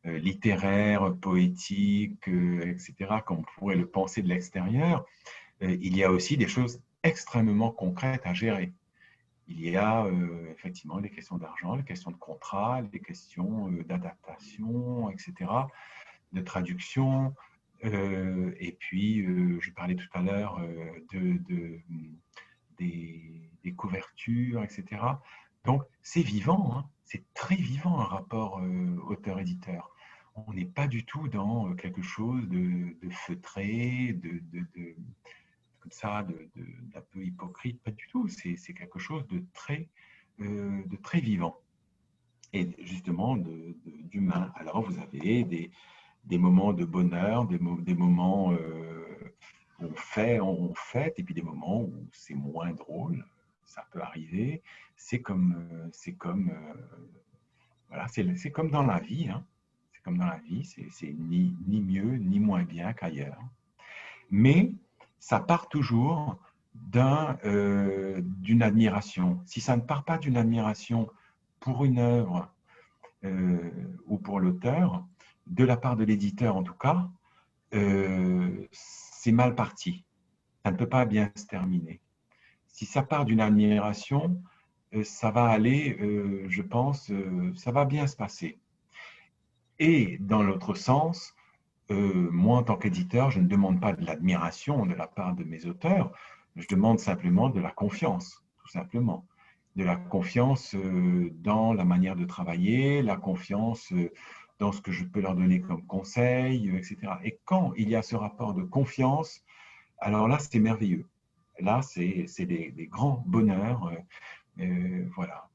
littéraires, 0.03 1.13
poétiques, 1.19 2.27
etc., 2.27 2.93
comme 3.25 3.39
on 3.39 3.59
pourrait 3.59 3.75
le 3.75 3.87
penser 3.87 4.21
de 4.21 4.29
l'extérieur. 4.29 5.05
il 5.61 5.97
y 5.97 6.03
a 6.03 6.11
aussi 6.11 6.37
des 6.37 6.47
choses 6.47 6.81
extrêmement 7.03 7.71
concrètes 7.71 8.21
à 8.23 8.33
gérer 8.33 8.71
il 9.47 9.69
y 9.69 9.77
a 9.77 10.05
euh, 10.05 10.51
effectivement 10.51 10.97
les 10.97 11.09
questions 11.09 11.37
d'argent, 11.37 11.75
les 11.75 11.83
questions 11.83 12.11
de 12.11 12.17
contrat, 12.17 12.81
les 12.93 12.99
questions 12.99 13.69
euh, 13.71 13.83
d'adaptation, 13.83 15.09
etc. 15.09 15.33
de 16.33 16.41
traduction. 16.41 17.33
et 17.83 18.75
puis, 18.79 19.23
je 19.61 19.71
parlais 19.71 19.95
tout 19.95 20.09
à 20.13 20.21
l'heure 20.21 20.59
de, 21.13 21.37
des, 22.77 23.73
couvertures, 23.77 24.63
etc. 24.63 24.83
Donc, 25.65 25.83
c'est 26.01 26.21
vivant, 26.21 26.77
hein. 26.77 26.89
c'est 27.03 27.23
très 27.33 27.55
vivant 27.55 27.99
un 27.99 28.05
rapport 28.05 28.61
auteur-éditeur 29.07 29.95
on 30.35 30.53
n'est 30.53 30.65
pas 30.65 30.87
du 30.87 31.05
tout 31.05 31.27
dans 31.27 31.73
quelque 31.75 32.01
chose 32.01 32.47
de, 32.49 32.95
feutré, 33.09 34.13
de, 34.13 34.41
comme 35.85 35.91
ça, 35.91 36.23
d'un 36.23 37.01
peu 37.11 37.23
hypocrite, 37.23 37.79
pas 37.83 37.91
du 37.91 38.07
tout. 38.07 38.27
C'est 38.27 38.73
quelque 38.73 38.97
chose 38.97 39.27
de 39.27 39.43
très, 39.53 39.87
de 40.39 40.95
très 41.03 41.19
vivant 41.19 41.59
et 42.53 42.67
justement 42.79 43.37
d'humain. 43.37 44.51
Alors, 44.55 44.81
vous 44.81 44.97
avez 44.99 45.43
des, 45.43 46.37
moments 46.39 46.73
de 46.73 46.85
bonheur, 46.85 47.45
des, 47.45 47.59
moments 47.59 48.51
euh, 48.53 49.35
où 49.79 49.85
on 49.85 49.93
fait, 49.93 50.39
on 50.39 50.73
fête, 50.73 51.19
et 51.19 51.23
puis 51.23 51.35
des 51.35 51.43
moments 51.43 51.81
où 51.81 51.93
c'est 52.11 52.33
moins 52.33 52.71
drôle. 52.71 53.23
Ça 53.65 53.85
peut 53.91 54.01
arriver. 54.01 54.63
C'est 54.95 55.21
comme, 55.21 55.67
c'est 55.91 56.13
comme, 56.13 56.49
euh, 56.49 56.97
voilà, 57.89 58.07
c'est 58.07 58.51
comme 58.51 58.71
dans 58.71 58.83
la 58.83 58.99
vie. 58.99 59.27
Hein. 59.29 59.45
C'est 59.93 60.01
comme 60.01 60.17
dans 60.17 60.25
la 60.25 60.39
vie. 60.39 60.63
C'est 60.63 61.13
ni, 61.13 61.55
ni 61.67 61.79
mieux 61.79 62.17
ni 62.17 62.39
moins 62.39 62.63
bien 62.63 62.93
qu'ailleurs. 62.93 63.43
Mais 64.31 64.71
ça 65.25 65.39
part 65.39 65.69
toujours 65.69 66.37
euh, 66.95 68.21
d'une 68.21 68.61
admiration. 68.61 69.41
Si 69.47 69.59
ça 69.59 69.75
ne 69.75 69.81
part 69.81 70.03
pas 70.03 70.19
d'une 70.19 70.37
admiration 70.37 71.09
pour 71.59 71.83
une 71.83 71.97
œuvre 71.97 72.53
euh, 73.23 73.71
ou 74.05 74.19
pour 74.19 74.39
l'auteur, 74.39 75.03
de 75.47 75.63
la 75.63 75.77
part 75.77 75.95
de 75.95 76.03
l'éditeur 76.03 76.55
en 76.55 76.61
tout 76.61 76.75
cas, 76.75 77.09
euh, 77.73 78.67
c'est 78.71 79.31
mal 79.31 79.55
parti. 79.55 80.05
Ça 80.63 80.71
ne 80.71 80.77
peut 80.77 80.89
pas 80.89 81.05
bien 81.05 81.31
se 81.35 81.47
terminer. 81.47 82.01
Si 82.67 82.85
ça 82.85 83.01
part 83.01 83.25
d'une 83.25 83.41
admiration, 83.41 84.39
ça 85.01 85.31
va 85.31 85.45
aller, 85.45 85.97
je 86.47 86.61
pense, 86.61 87.11
ça 87.55 87.71
va 87.71 87.85
bien 87.85 88.05
se 88.05 88.15
passer. 88.15 88.59
Et 89.79 90.17
dans 90.19 90.43
l'autre 90.43 90.75
sens, 90.75 91.34
moi 91.89 92.57
en 92.57 92.63
tant 92.63 92.77
qu'éditeur, 92.77 93.31
je 93.31 93.39
ne 93.39 93.47
demande 93.47 93.79
pas 93.79 93.93
de 93.93 94.05
l'admiration 94.05 94.85
de 94.85 94.93
la 94.93 95.07
part 95.07 95.35
de 95.35 95.43
mes 95.43 95.65
auteurs, 95.65 96.11
je 96.55 96.67
demande 96.67 96.99
simplement 96.99 97.49
de 97.49 97.59
la 97.59 97.71
confiance, 97.71 98.43
tout 98.59 98.69
simplement 98.69 99.25
de 99.75 99.83
la 99.83 99.95
confiance 99.95 100.73
euh, 100.75 101.29
dans 101.41 101.73
la 101.73 101.83
manière 101.83 102.15
de 102.15 102.25
travailler, 102.25 103.01
la 103.01 103.17
confiance 103.17 103.91
euh, 103.91 104.11
dans 104.59 104.71
ce 104.71 104.81
que 104.81 104.91
je 104.91 105.03
peux 105.03 105.19
leur 105.19 105.35
donner 105.35 105.59
comme 105.59 105.85
conseil, 105.85 106.69
euh, 106.69 106.77
etc. 106.77 106.97
Et 107.23 107.39
quand 107.43 107.73
il 107.75 107.89
y 107.89 107.95
a 107.95 108.01
ce 108.01 108.15
rapport 108.15 108.53
de 108.53 108.63
confiance, 108.63 109.43
alors 109.99 110.27
là, 110.27 110.39
c'est 110.39 110.59
merveilleux. 110.59 111.05
Là, 111.59 111.81
c'est 111.81 112.27
des, 112.45 112.71
des, 112.71 112.87
grands 112.87 113.23
bonheurs. 113.25 113.89
voilà. 115.15 115.47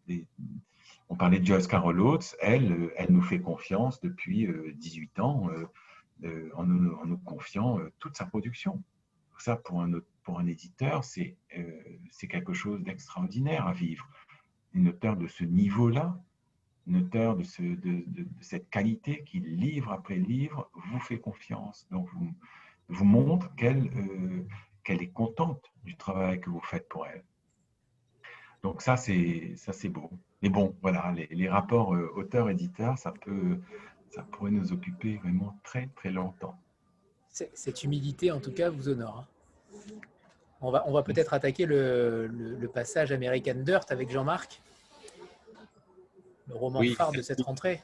on 1.10 1.16
parlait 1.16 1.38
de 1.38 1.44
Joyce 1.44 1.66
Carol 1.66 2.00
Oates, 2.00 2.36
elle, 2.40 2.90
elle 2.96 3.12
nous 3.12 3.20
fait 3.20 3.40
confiance 3.40 4.00
depuis 4.00 4.48
18 4.76 5.20
ans 5.20 5.50
en 6.54 6.64
nous, 6.64 6.92
en, 6.94 7.06
nous, 7.06 7.18
confiant 7.18 7.78
toute 7.98 8.16
sa 8.16 8.26
production. 8.26 8.82
Ça, 9.38 9.56
pour 9.56 9.80
un, 9.80 10.46
éditeur, 10.46 11.02
c'est 11.04 11.36
c'est 12.10 12.28
quelque 12.28 12.52
chose 12.52 12.82
d'extraordinaire 12.82 13.66
à 13.66 13.72
vivre. 13.72 14.08
Une 14.74 14.88
auteur 14.88 15.16
de 15.16 15.26
ce 15.26 15.44
niveau-là, 15.44 16.20
une 16.86 16.96
auteur 16.96 17.36
de, 17.36 17.44
ce, 17.44 17.62
de, 17.62 18.04
cette 18.40 18.68
qualité 18.70 19.22
qui, 19.24 19.40
livre 19.40 19.92
après 19.92 20.16
livre, 20.16 20.70
vous 20.74 20.98
fait 20.98 21.18
confiance. 21.18 21.86
Donc, 21.90 22.08
vous, 22.88 23.04
montre 23.04 23.54
qu'elle 23.54 23.90
euh, 23.96 24.44
est 24.88 25.12
contente 25.12 25.72
du 25.84 25.96
travail 25.96 26.40
que 26.40 26.50
vous 26.50 26.60
faites 26.60 26.88
pour 26.88 27.06
elle. 27.06 27.24
Donc, 28.62 28.82
ça, 28.82 28.96
c'est 28.96 29.88
beau. 29.88 30.10
Mais 30.42 30.48
bon, 30.48 30.76
voilà, 30.82 31.14
les, 31.30 31.48
rapports 31.48 31.94
euh, 31.94 32.10
auteur-éditeur, 32.14 32.98
ça, 32.98 33.12
peut, 33.12 33.60
ça 34.10 34.22
pourrait 34.22 34.50
nous 34.50 34.72
occuper 34.72 35.18
vraiment 35.22 35.56
très, 35.62 35.88
très 35.96 36.10
longtemps. 36.10 36.58
Cette 37.30 37.84
humilité, 37.84 38.32
en 38.32 38.40
tout 38.40 38.52
cas, 38.52 38.68
vous 38.68 38.88
honore. 38.88 39.24
Hein. 39.24 39.78
On 40.60 40.70
va, 40.70 40.84
on 40.86 40.92
va 40.92 41.02
peut-être 41.02 41.32
attaquer 41.32 41.64
le, 41.64 42.28
passage 42.74 43.12
American 43.12 43.54
Dirt 43.54 43.90
avec 43.90 44.10
Jean-Marc, 44.10 44.60
le 46.48 46.54
roman 46.54 46.82
phare 46.94 47.12
de 47.12 47.22
cette 47.22 47.40
rentrée. 47.40 47.80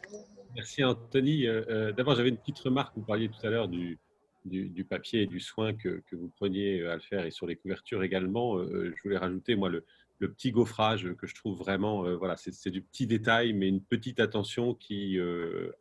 Merci 0.54 0.84
Anthony. 0.84 1.46
Euh, 1.46 1.62
euh, 1.68 1.92
d'abord, 1.92 2.16
j'avais 2.16 2.28
une 2.28 2.36
petite 2.36 2.58
remarque. 2.58 2.92
Vous 2.96 3.04
parliez 3.04 3.28
tout 3.28 3.46
à 3.46 3.50
l'heure 3.50 3.68
du, 3.68 3.98
du, 4.44 4.84
papier 4.84 5.22
et 5.22 5.26
du 5.26 5.38
soin 5.38 5.74
que, 5.74 6.02
vous 6.12 6.28
preniez 6.28 6.80
euh, 6.80 6.92
à 6.92 6.94
le 6.94 7.00
faire 7.00 7.24
et 7.24 7.30
sur 7.30 7.46
les 7.46 7.56
couvertures 7.56 8.02
également. 8.02 8.58
je 8.58 9.02
voulais 9.04 9.18
rajouter, 9.18 9.54
moi, 9.54 9.68
le, 9.68 9.84
petit 10.20 10.50
gaufrage 10.50 11.14
que 11.18 11.26
je 11.26 11.34
trouve 11.34 11.58
vraiment, 11.58 12.16
voilà, 12.16 12.36
c'est 12.36 12.70
du 12.70 12.82
petit 12.82 13.06
détail, 13.06 13.52
mais 13.52 13.68
une 13.68 13.82
petite 13.82 14.20
attention 14.20 14.74
qui, 14.74 15.18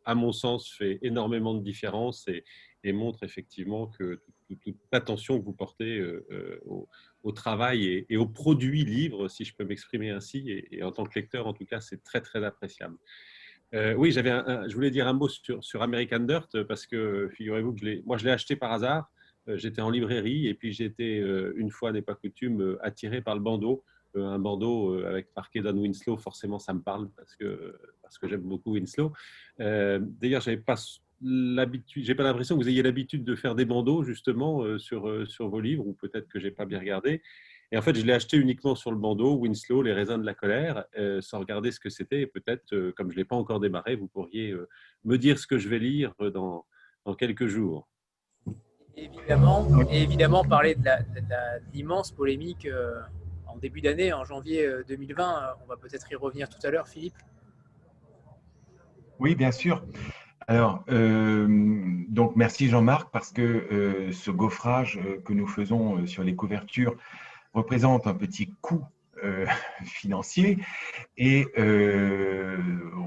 à 0.04 0.14
mon 0.14 0.32
sens, 0.32 0.70
fait 0.70 0.98
énormément 1.02 1.54
de 1.54 1.62
différence 1.62 2.28
et, 2.28 2.44
et 2.86 2.92
montre 2.92 3.24
effectivement 3.24 3.88
que 3.88 4.22
toute, 4.60 4.76
l'attention 4.92 5.38
que 5.38 5.44
vous 5.44 5.52
portez 5.52 5.98
euh, 5.98 6.24
euh, 6.30 6.60
au, 7.22 7.32
travail 7.32 8.06
et, 8.08 8.16
au 8.16 8.26
produit 8.26 8.84
livre, 8.84 9.28
si 9.28 9.44
je 9.44 9.54
peux 9.54 9.64
m'exprimer 9.64 10.10
ainsi, 10.10 10.64
et, 10.70 10.82
en 10.84 10.92
tant 10.92 11.04
que 11.04 11.18
lecteur, 11.18 11.46
en 11.46 11.52
tout 11.52 11.66
cas, 11.66 11.80
c'est 11.80 12.04
très, 12.04 12.20
très 12.20 12.44
appréciable. 12.44 12.96
Euh, 13.74 13.94
oui, 13.94 14.12
j'avais 14.12 14.30
je 14.68 14.74
voulais 14.74 14.92
dire 14.92 15.08
un 15.08 15.12
mot 15.12 15.28
sur, 15.28 15.62
sur 15.64 15.82
American 15.82 16.20
Dirt 16.20 16.62
parce 16.68 16.86
que 16.86 17.28
figurez-vous 17.34 17.74
que 17.74 17.80
je 17.80 18.00
moi 18.06 18.16
je 18.16 18.24
l'ai 18.24 18.30
acheté 18.30 18.54
par 18.54 18.70
hasard. 18.70 19.10
J'étais 19.48 19.82
en 19.82 19.90
librairie 19.90 20.46
et 20.46 20.54
puis 20.54 20.72
j'étais 20.72 21.18
une 21.18 21.70
fois 21.70 21.90
n'est 21.90 22.02
pas 22.02 22.14
coutume 22.14 22.78
attiré 22.80 23.22
par 23.22 23.34
le 23.34 23.40
bandeau 23.40 23.84
un 24.16 24.38
bandeau 24.38 25.02
avec 25.04 25.28
marqué 25.36 25.60
Dan 25.60 25.78
Winslow, 25.78 26.16
forcément 26.16 26.58
ça 26.58 26.74
me 26.74 26.80
parle 26.80 27.10
parce 27.16 27.36
que, 27.36 27.78
parce 28.02 28.18
que 28.18 28.28
j'aime 28.28 28.42
beaucoup 28.42 28.72
Winslow. 28.72 29.12
D'ailleurs, 29.58 30.40
j'avais 30.40 30.56
pas 30.56 30.76
l'habitude, 31.22 32.04
j'ai 32.04 32.14
pas 32.14 32.22
l'impression 32.22 32.56
que 32.56 32.62
vous 32.62 32.68
ayez 32.68 32.82
l'habitude 32.82 33.24
de 33.24 33.34
faire 33.34 33.54
des 33.54 33.64
bandeaux 33.64 34.02
justement 34.02 34.62
euh, 34.62 34.78
sur, 34.78 35.08
euh, 35.08 35.26
sur 35.26 35.48
vos 35.48 35.60
livres, 35.60 35.86
ou 35.86 35.94
peut-être 35.94 36.28
que 36.28 36.38
j'ai 36.38 36.50
pas 36.50 36.66
bien 36.66 36.78
regardé. 36.78 37.22
Et 37.72 37.78
en 37.78 37.82
fait, 37.82 37.96
je 37.96 38.04
l'ai 38.04 38.12
acheté 38.12 38.36
uniquement 38.36 38.76
sur 38.76 38.92
le 38.92 38.96
bandeau, 38.96 39.34
Winslow, 39.34 39.82
Les 39.82 39.92
raisins 39.92 40.18
de 40.18 40.26
la 40.26 40.34
colère, 40.34 40.84
euh, 40.98 41.20
sans 41.20 41.40
regarder 41.40 41.72
ce 41.72 41.80
que 41.80 41.90
c'était. 41.90 42.20
Et 42.20 42.26
peut-être, 42.26 42.92
comme 42.96 43.10
je 43.10 43.16
ne 43.16 43.20
l'ai 43.20 43.24
pas 43.24 43.34
encore 43.34 43.58
démarré, 43.58 43.96
vous 43.96 44.06
pourriez 44.06 44.54
me 45.04 45.18
dire 45.18 45.36
ce 45.38 45.48
que 45.48 45.58
je 45.58 45.68
vais 45.68 45.80
lire 45.80 46.14
dans, 46.32 46.64
dans 47.04 47.14
quelques 47.14 47.48
jours. 47.48 47.88
Évidemment, 48.96 49.66
évidemment 49.90 50.44
parler 50.44 50.76
de 50.76 50.90
l'immense 51.74 52.12
polémique 52.12 52.68
début 53.56 53.80
d'année, 53.80 54.12
en 54.12 54.24
janvier 54.24 54.68
2020. 54.88 55.56
On 55.64 55.66
va 55.66 55.76
peut-être 55.76 56.10
y 56.10 56.14
revenir 56.14 56.48
tout 56.48 56.64
à 56.64 56.70
l'heure, 56.70 56.88
Philippe. 56.88 57.16
Oui, 59.18 59.34
bien 59.34 59.50
sûr. 59.50 59.82
Alors, 60.48 60.84
euh, 60.90 61.46
donc 62.08 62.36
merci 62.36 62.68
Jean-Marc 62.68 63.10
parce 63.10 63.32
que 63.32 63.42
euh, 63.42 64.12
ce 64.12 64.30
gaufrage 64.30 64.98
euh, 64.98 65.20
que 65.24 65.32
nous 65.32 65.48
faisons 65.48 66.06
sur 66.06 66.22
les 66.22 66.36
couvertures 66.36 66.96
représente 67.52 68.06
un 68.06 68.14
petit 68.14 68.52
coût 68.60 68.84
financier 69.82 70.58
et 71.16 71.46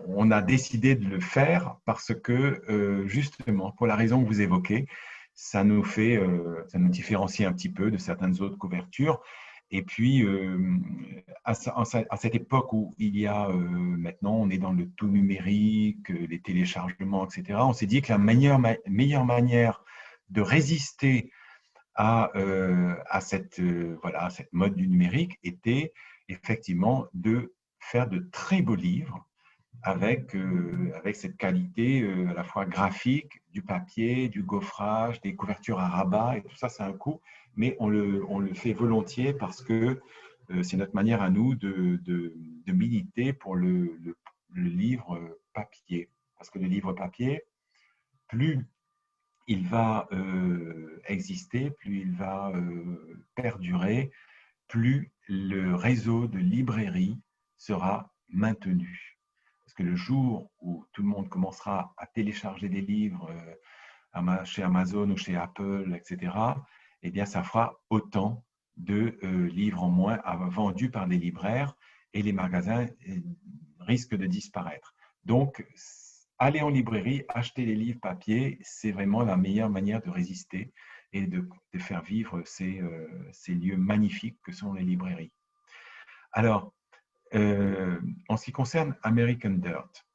on 0.08 0.32
a 0.32 0.42
décidé 0.42 0.96
de 0.96 1.08
le 1.08 1.20
faire 1.20 1.76
parce 1.86 2.16
que 2.16 2.64
justement, 3.06 3.72
pour 3.74 3.86
la 3.86 3.96
raison 3.96 4.24
que 4.24 4.28
vous 4.28 4.42
évoquez, 4.42 4.88
ça 5.36 5.64
nous 5.64 5.84
fait, 5.84 6.20
ça 6.68 6.80
nous 6.80 6.90
différencie 6.90 7.48
un 7.48 7.54
petit 7.54 7.70
peu 7.70 7.92
de 7.92 7.98
certaines 7.98 8.42
autres 8.42 8.58
couvertures 8.58 9.22
et 9.72 9.84
puis, 9.84 10.24
euh, 10.24 10.78
à, 11.44 11.54
cette 11.54 12.36
époque 12.36 12.74
où 12.74 12.96
il 12.98 13.18
y 13.18 13.28
a 13.28 13.50
euh, 13.50 13.54
maintenant, 13.54 14.34
on 14.34 14.50
est 14.50 14.58
dans 14.58 14.72
le 14.72 14.90
tout 14.90 15.08
numérique, 15.08 16.10
euh, 16.10 16.26
les 16.28 16.41
téléchargements, 16.41 17.28
etc., 17.28 17.60
on 17.62 17.74
s'est 17.74 17.86
dit 17.86 18.02
que 18.02 18.12
la 18.12 18.18
meilleure, 18.18 18.60
manière 18.60 19.84
de 20.30 20.41
résister 20.41 21.32
à, 21.96 22.32
à, 23.10 23.20
cette, 23.20 23.60
voilà, 24.02 24.26
à 24.26 24.30
cette 24.30 24.54
mode 24.54 24.76
du 24.76 24.88
numérique 24.88 25.38
était 25.44 25.91
effectivement 26.30 27.08
de 27.14 27.54
faire 27.80 28.08
de 28.08 28.20
très 28.32 28.62
beaux 28.62 28.76
livres 28.76 29.26
avec, 29.82 30.36
avec 30.96 31.16
cette 31.18 31.36
qualité 31.36 32.10
à 32.30 32.34
la 32.34 32.44
fois 32.44 32.66
graphique, 32.66 33.41
du 33.52 33.64
papier, 33.64 34.30
du 34.30 34.44
gaufrage, 34.44 35.20
des 35.22 35.36
couvertures 35.36 35.80
à 35.80 35.90
rabat, 35.90 36.38
et 36.38 36.44
tout 36.44 36.56
ça, 36.56 36.70
c'est 36.70 36.84
un 36.84 36.94
coût 36.94 37.20
mais 37.60 37.76
on 37.80 37.90
le, 37.90 38.53
fait 38.53 38.72
volontiers 38.72 39.34
parce 39.34 39.61
que 39.61 39.99
euh, 40.49 40.64
c'est 40.64 40.77
notre 40.77 40.95
manière 40.95 41.22
à 41.22 41.30
nous 41.30 41.56
de, 41.56 41.99
militer 42.68 43.34
pour 43.34 43.56
le, 43.56 43.99
livre 44.56 45.38
papier. 45.53 46.10
Parce 46.38 46.49
que 46.49 46.57
le 46.57 46.68
livre 46.68 46.94
papier, 46.94 47.44
plus 48.30 48.65
il 49.48 49.68
va 49.68 50.07
euh, 50.14 51.02
exister, 51.06 51.72
plus 51.72 51.99
il 51.99 52.14
va 52.14 52.49
euh, 52.56 53.26
perdurer, 53.36 54.10
plus 54.69 55.11
le 55.27 55.76
réseau 55.76 56.27
de 56.27 56.40
librairies 56.40 57.19
sera 57.57 58.14
maintenu. 58.30 59.19
Parce 59.65 59.73
que 59.73 59.84
le 59.84 59.98
jour 59.98 60.49
où 60.61 60.86
tout 60.94 61.02
le 61.02 61.10
monde 61.10 61.27
commencera 61.27 61.94
à 61.98 62.07
télécharger 62.07 62.69
des 62.69 62.81
livres 62.81 63.30
chez 64.45 64.64
Amazon 64.64 65.10
ou 65.10 65.18
chez 65.18 65.36
Apple, 65.36 65.94
etc., 65.94 66.31
eh 67.04 67.12
bien, 67.12 67.26
ça 67.26 67.44
fera 67.44 67.80
autant 67.90 68.44
de 68.78 69.18
livres 69.52 69.84
en 69.84 69.90
moins 69.90 70.20
vendus 70.50 70.90
par 70.90 71.08
des 71.08 71.18
libraires 71.18 71.76
et 72.14 72.22
les 72.22 72.32
magasins 72.32 72.86
risquent 73.80 74.16
de 74.16 74.26
disparaître. 74.26 74.96
Donc, 75.26 75.66
aller 76.38 76.62
en 76.62 76.70
librairie, 76.70 77.24
acheter 77.28 77.66
les 77.66 77.76
livres 77.76 78.00
papier, 78.00 78.58
c'est 78.62 78.92
vraiment 78.92 79.24
la 79.24 79.36
meilleure 79.36 79.70
manière 79.70 80.02
de 80.02 80.10
résister 80.10 80.72
et 81.12 81.28
de, 81.28 81.46
faire 81.78 82.02
vivre 82.04 82.42
ces, 82.46 82.82
ces, 83.34 83.54
lieux 83.54 83.76
magnifiques 83.76 84.40
que 84.44 84.54
sont 84.54 84.72
les 84.74 84.84
librairies. 84.84 85.34
Alors, 86.32 86.74
euh, 87.36 88.00
en 88.28 88.38
ce 88.38 88.46
qui 88.46 88.52
concerne 88.52 88.96
American 89.04 89.52
Dirt, 89.52 90.06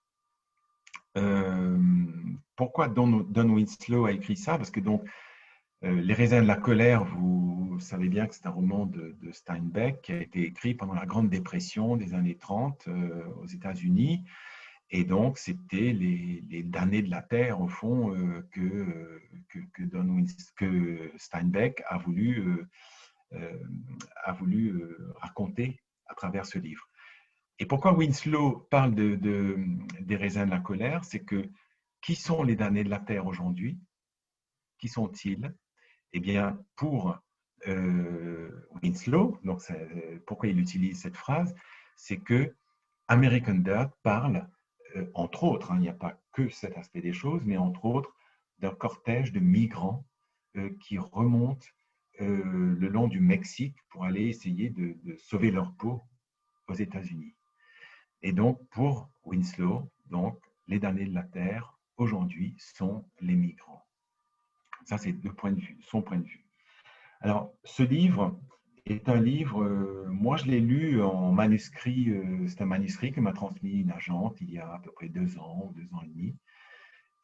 euh, 1.16 1.78
pourquoi 2.56 2.88
Don, 2.88 3.26
Winslow 3.34 4.06
a 4.06 4.12
écrit 4.12 4.36
ça? 4.36 4.56
Parce 4.56 4.70
que 4.70 4.80
donc, 4.80 5.02
euh, 5.02 5.08
Les 5.84 6.14
raisins 6.14 6.40
de 6.40 6.46
la 6.46 6.56
colère, 6.56 7.04
vous, 7.04 7.78
savez 7.78 8.08
bien 8.08 8.26
que 8.26 8.34
c'est 8.34 8.46
un 8.46 8.50
roman 8.50 8.86
de, 8.86 9.14
Steinbeck 9.32 10.00
qui 10.00 10.12
a 10.12 10.20
été 10.22 10.42
écrit 10.42 10.74
pendant 10.74 10.94
la 10.94 11.04
Grande 11.04 11.28
Dépression 11.28 11.96
des 11.96 12.14
années 12.14 12.38
30 12.38 12.88
aux 13.42 13.46
États-Unis. 13.46 14.24
Et 14.88 15.04
donc, 15.04 15.36
c'était 15.36 15.92
les, 15.92 16.62
damnés 16.62 17.02
de 17.02 17.10
la 17.10 17.20
terre, 17.20 17.60
au 17.60 17.68
fond, 17.68 18.14
que, 18.50 19.20
que, 19.74 19.82
Don 19.82 20.24
Steinbeck 21.18 21.82
a 21.86 21.98
voulu, 21.98 22.64
a 23.32 24.32
voulu 24.32 24.86
raconter 25.16 25.82
à 26.06 26.14
travers 26.14 26.46
ce 26.46 26.58
livre. 26.58 26.88
Et 27.58 27.66
pourquoi 27.66 27.92
Winslow 27.92 28.66
parle 28.70 28.94
de, 28.94 29.18
des 30.00 30.16
raisins 30.16 30.46
de 30.46 30.50
la 30.50 30.60
colère? 30.60 31.04
C'est 31.04 31.24
que 31.24 31.50
qui 32.00 32.14
sont 32.14 32.42
les 32.42 32.56
damnés 32.56 32.84
de 32.84 32.90
la 32.90 33.00
terre 33.00 33.26
aujourd'hui? 33.26 33.78
Qui 34.78 34.88
sont-ils? 34.88 35.54
Eh 36.16 36.20
bien, 36.20 36.64
pour 36.76 37.18
euh, 37.66 38.68
Winslow, 38.80 39.36
donc 39.42 39.60
pourquoi 40.28 40.48
il 40.48 40.60
utilise 40.60 41.00
cette 41.00 41.16
phrase 41.16 41.52
C'est 41.96 42.18
que 42.18 42.54
American 43.08 43.56
Dirt 43.56 43.90
parle, 44.04 44.48
euh, 44.94 45.10
entre 45.14 45.42
autres, 45.42 45.72
hein, 45.72 45.76
il 45.78 45.80
n'y 45.80 45.88
a 45.88 45.92
pas 45.92 46.16
que 46.32 46.48
cet 46.48 46.78
aspect 46.78 47.00
des 47.00 47.12
choses, 47.12 47.44
mais 47.44 47.56
entre 47.56 47.84
autres, 47.84 48.14
d'un 48.60 48.70
cortège 48.70 49.32
de 49.32 49.40
migrants 49.40 50.06
euh, 50.56 50.70
qui 50.80 50.98
remontent 50.98 51.66
le 52.20 52.86
long 52.86 53.08
du 53.08 53.18
Mexique 53.18 53.76
pour 53.88 54.04
aller 54.04 54.28
essayer 54.28 54.70
de 54.70 55.16
sauver 55.16 55.50
leur 55.50 55.74
peau 55.74 56.00
aux 56.68 56.74
États-Unis. 56.74 57.34
Et 58.22 58.30
donc, 58.30 58.64
pour 58.70 59.10
Winslow, 59.24 59.90
donc, 60.06 60.38
les 60.68 60.78
damnés 60.78 61.06
de 61.06 61.14
la 61.14 61.24
Terre, 61.24 61.76
aujourd'hui, 61.96 62.54
sont 62.60 63.04
les 63.18 63.34
migrants. 63.34 63.83
Ça, 64.84 64.98
c'est 64.98 65.12
de 65.12 65.28
point 65.30 65.52
de 65.52 65.60
vue, 65.60 65.78
son 65.80 66.02
point 66.02 66.18
de 66.18 66.24
vue. 66.24 66.44
Alors, 67.20 67.52
ce 67.64 67.82
livre 67.82 68.38
est 68.86 69.08
un 69.08 69.20
livre, 69.20 69.62
euh, 69.62 70.06
moi 70.10 70.36
je 70.36 70.44
l'ai 70.44 70.60
lu 70.60 71.02
en 71.02 71.32
manuscrit, 71.32 72.10
euh, 72.10 72.46
c'est 72.48 72.60
un 72.60 72.66
manuscrit 72.66 73.12
que 73.12 73.20
m'a 73.20 73.32
transmis 73.32 73.80
une 73.80 73.90
agente 73.90 74.36
il 74.42 74.50
y 74.50 74.58
a 74.58 74.74
à 74.74 74.78
peu 74.78 74.92
près 74.92 75.08
deux 75.08 75.38
ans, 75.38 75.72
deux 75.74 75.88
ans 75.94 76.02
et 76.02 76.08
demi. 76.08 76.36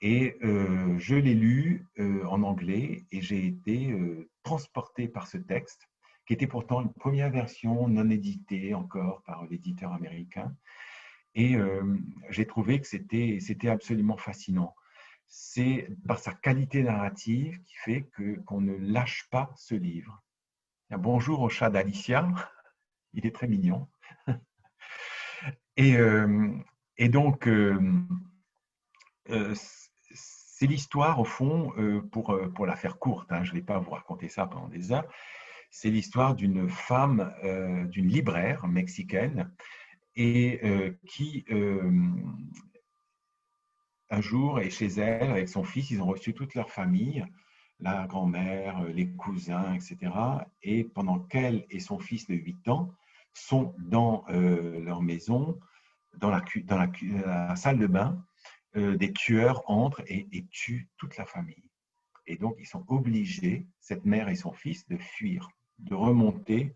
Et 0.00 0.38
euh, 0.42 0.98
je 0.98 1.14
l'ai 1.14 1.34
lu 1.34 1.86
en 1.98 2.42
anglais 2.42 3.04
et 3.12 3.20
j'ai 3.20 3.46
été 3.46 3.94
transporté 4.42 5.08
par 5.08 5.26
ce 5.26 5.36
texte, 5.36 5.86
qui 6.26 6.32
était 6.32 6.46
pourtant 6.46 6.80
une 6.80 6.94
première 6.94 7.30
version 7.30 7.86
non 7.86 8.08
éditée 8.08 8.72
encore 8.72 9.22
par 9.26 9.44
l'éditeur 9.44 9.92
américain, 9.92 10.56
et 11.34 11.56
j'ai 12.30 12.46
trouvé 12.46 12.80
que 12.80 12.86
c'était 12.86 13.68
absolument 13.68 14.16
fascinant. 14.16 14.74
C'est 15.32 15.88
par 16.08 16.18
sa 16.18 16.32
qualité 16.32 16.82
narrative 16.82 17.62
qui 17.62 17.76
fait 17.76 18.10
qu'on 18.44 18.60
ne 18.60 18.74
lâche 18.74 19.28
pas 19.30 19.52
ce 19.56 19.76
livre. 19.76 20.22
bonjour 20.90 21.40
au 21.40 21.48
chat 21.48 21.70
d'Alicia, 21.70 22.28
il 23.14 23.24
est 23.24 23.34
très 23.34 23.46
mignon. 23.46 23.88
Et, 25.76 25.96
euh, 25.96 26.52
et 26.98 27.08
donc, 27.08 27.48
euh, 27.48 27.80
c'est 30.12 30.66
l'histoire, 30.66 31.18
au 31.18 31.24
fond, 31.24 31.72
pour, 32.12 32.38
pour 32.54 32.66
la 32.66 32.76
faire 32.76 32.98
courte, 32.98 33.32
hein, 33.32 33.44
je 33.44 33.52
ne 33.52 33.56
vais 33.56 33.64
pas 33.64 33.78
vous 33.78 33.92
raconter 33.92 34.28
ça 34.28 34.46
pendant 34.46 34.68
des 34.68 34.92
heures, 34.92 35.10
c'est 35.70 35.88
l'histoire 35.88 36.34
d'une 36.34 36.68
femme, 36.68 37.32
d'une 37.88 38.08
libraire 38.08 38.66
mexicaine 38.66 39.50
et 40.16 40.60
euh, 40.64 40.90
qui, 41.06 41.44
euh, 41.50 41.90
un 44.10 44.20
jour, 44.20 44.60
est 44.60 44.70
chez 44.70 44.86
elle 44.86 45.30
avec 45.30 45.48
son 45.48 45.64
fils. 45.64 45.90
Ils 45.90 46.02
ont 46.02 46.06
reçu 46.06 46.34
toute 46.34 46.54
leur 46.54 46.70
famille, 46.70 47.24
la 47.78 48.06
grand-mère, 48.06 48.82
les 48.84 49.08
cousins, 49.10 49.74
etc. 49.74 50.12
Et 50.62 50.84
pendant 50.84 51.20
qu'elle 51.20 51.66
et 51.70 51.80
son 51.80 51.98
fils 51.98 52.26
de 52.26 52.34
8 52.34 52.68
ans 52.68 52.92
sont 53.32 53.74
dans 53.78 54.24
euh, 54.30 54.80
leur 54.80 55.02
maison, 55.02 55.58
dans, 56.18 56.30
la, 56.30 56.42
la, 57.24 57.56
salle 57.56 57.78
de 57.78 57.86
bain, 57.86 58.22
des 58.74 59.12
tueurs 59.12 59.68
entrent 59.68 60.02
et, 60.06 60.46
tuent 60.50 60.88
toute 60.96 61.16
la 61.16 61.26
famille. 61.26 61.64
Et 62.26 62.36
donc, 62.36 62.54
ils 62.60 62.66
sont 62.66 62.84
obligés, 62.88 63.66
cette 63.80 64.04
mère 64.04 64.28
et 64.28 64.36
son 64.36 64.52
fils, 64.52 64.86
de 64.88 64.96
fuir, 64.96 65.48
de 65.78 65.94
remonter 65.94 66.74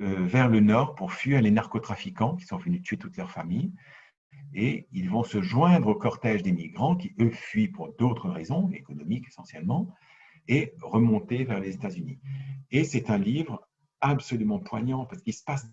euh, 0.00 0.24
vers 0.24 0.48
le 0.48 0.60
nord 0.60 0.94
pour 0.94 1.12
fuir 1.12 1.42
les 1.42 1.50
narcotrafiquants 1.50 2.36
qui 2.36 2.46
sont 2.46 2.56
venus 2.56 2.82
tuer 2.82 2.96
toute 2.96 3.16
leur 3.18 3.30
famille. 3.30 3.72
Et 4.54 4.88
ils 4.92 5.08
vont 5.08 5.22
se 5.22 5.40
joindre 5.40 5.88
au 5.88 5.94
cortège 5.94 6.42
des 6.42 6.52
migrants 6.52 6.96
qui, 6.96 7.14
eux, 7.20 7.30
fuient 7.30 7.68
pour 7.68 7.92
d'autres 7.94 8.28
raisons, 8.28 8.70
économiques 8.72 9.28
essentiellement, 9.28 9.94
et 10.48 10.74
remonter 10.82 11.44
vers 11.44 11.60
les 11.60 11.74
États-Unis. 11.74 12.18
Et 12.70 12.84
c'est 12.84 13.10
un 13.10 13.18
livre 13.18 13.68
absolument 14.00 14.58
poignant 14.58 15.04
parce 15.06 15.22
qu'il 15.22 15.34
se 15.34 15.44
passe 15.44 15.66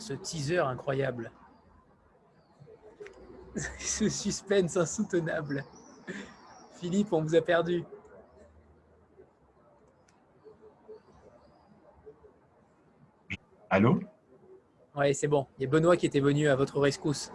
ce 0.00 0.14
teaser 0.14 0.58
incroyable. 0.58 1.30
Ce 3.78 4.08
suspense 4.08 4.76
insoutenable. 4.76 5.64
Philippe, 6.76 7.12
on 7.12 7.22
vous 7.22 7.34
a 7.34 7.42
perdu. 7.42 7.84
Allô 13.72 14.00
Oui, 14.96 15.14
c'est 15.14 15.28
bon. 15.28 15.46
Il 15.56 15.62
y 15.62 15.66
a 15.66 15.70
Benoît 15.70 15.96
qui 15.96 16.04
était 16.04 16.18
venu 16.18 16.48
à 16.48 16.56
votre 16.56 16.80
rescousse. 16.80 17.32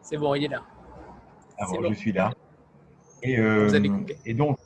C'est 0.00 0.16
bon, 0.16 0.36
il 0.36 0.44
est 0.44 0.48
là. 0.48 0.64
Ah 1.58 1.66
je 1.88 1.94
suis 1.94 2.12
là. 2.12 2.32
Et, 3.24 3.36
euh, 3.36 3.66
Vous 3.66 3.74
avez 3.74 3.88
coupé. 3.88 4.16
et 4.24 4.32
donc, 4.32 4.56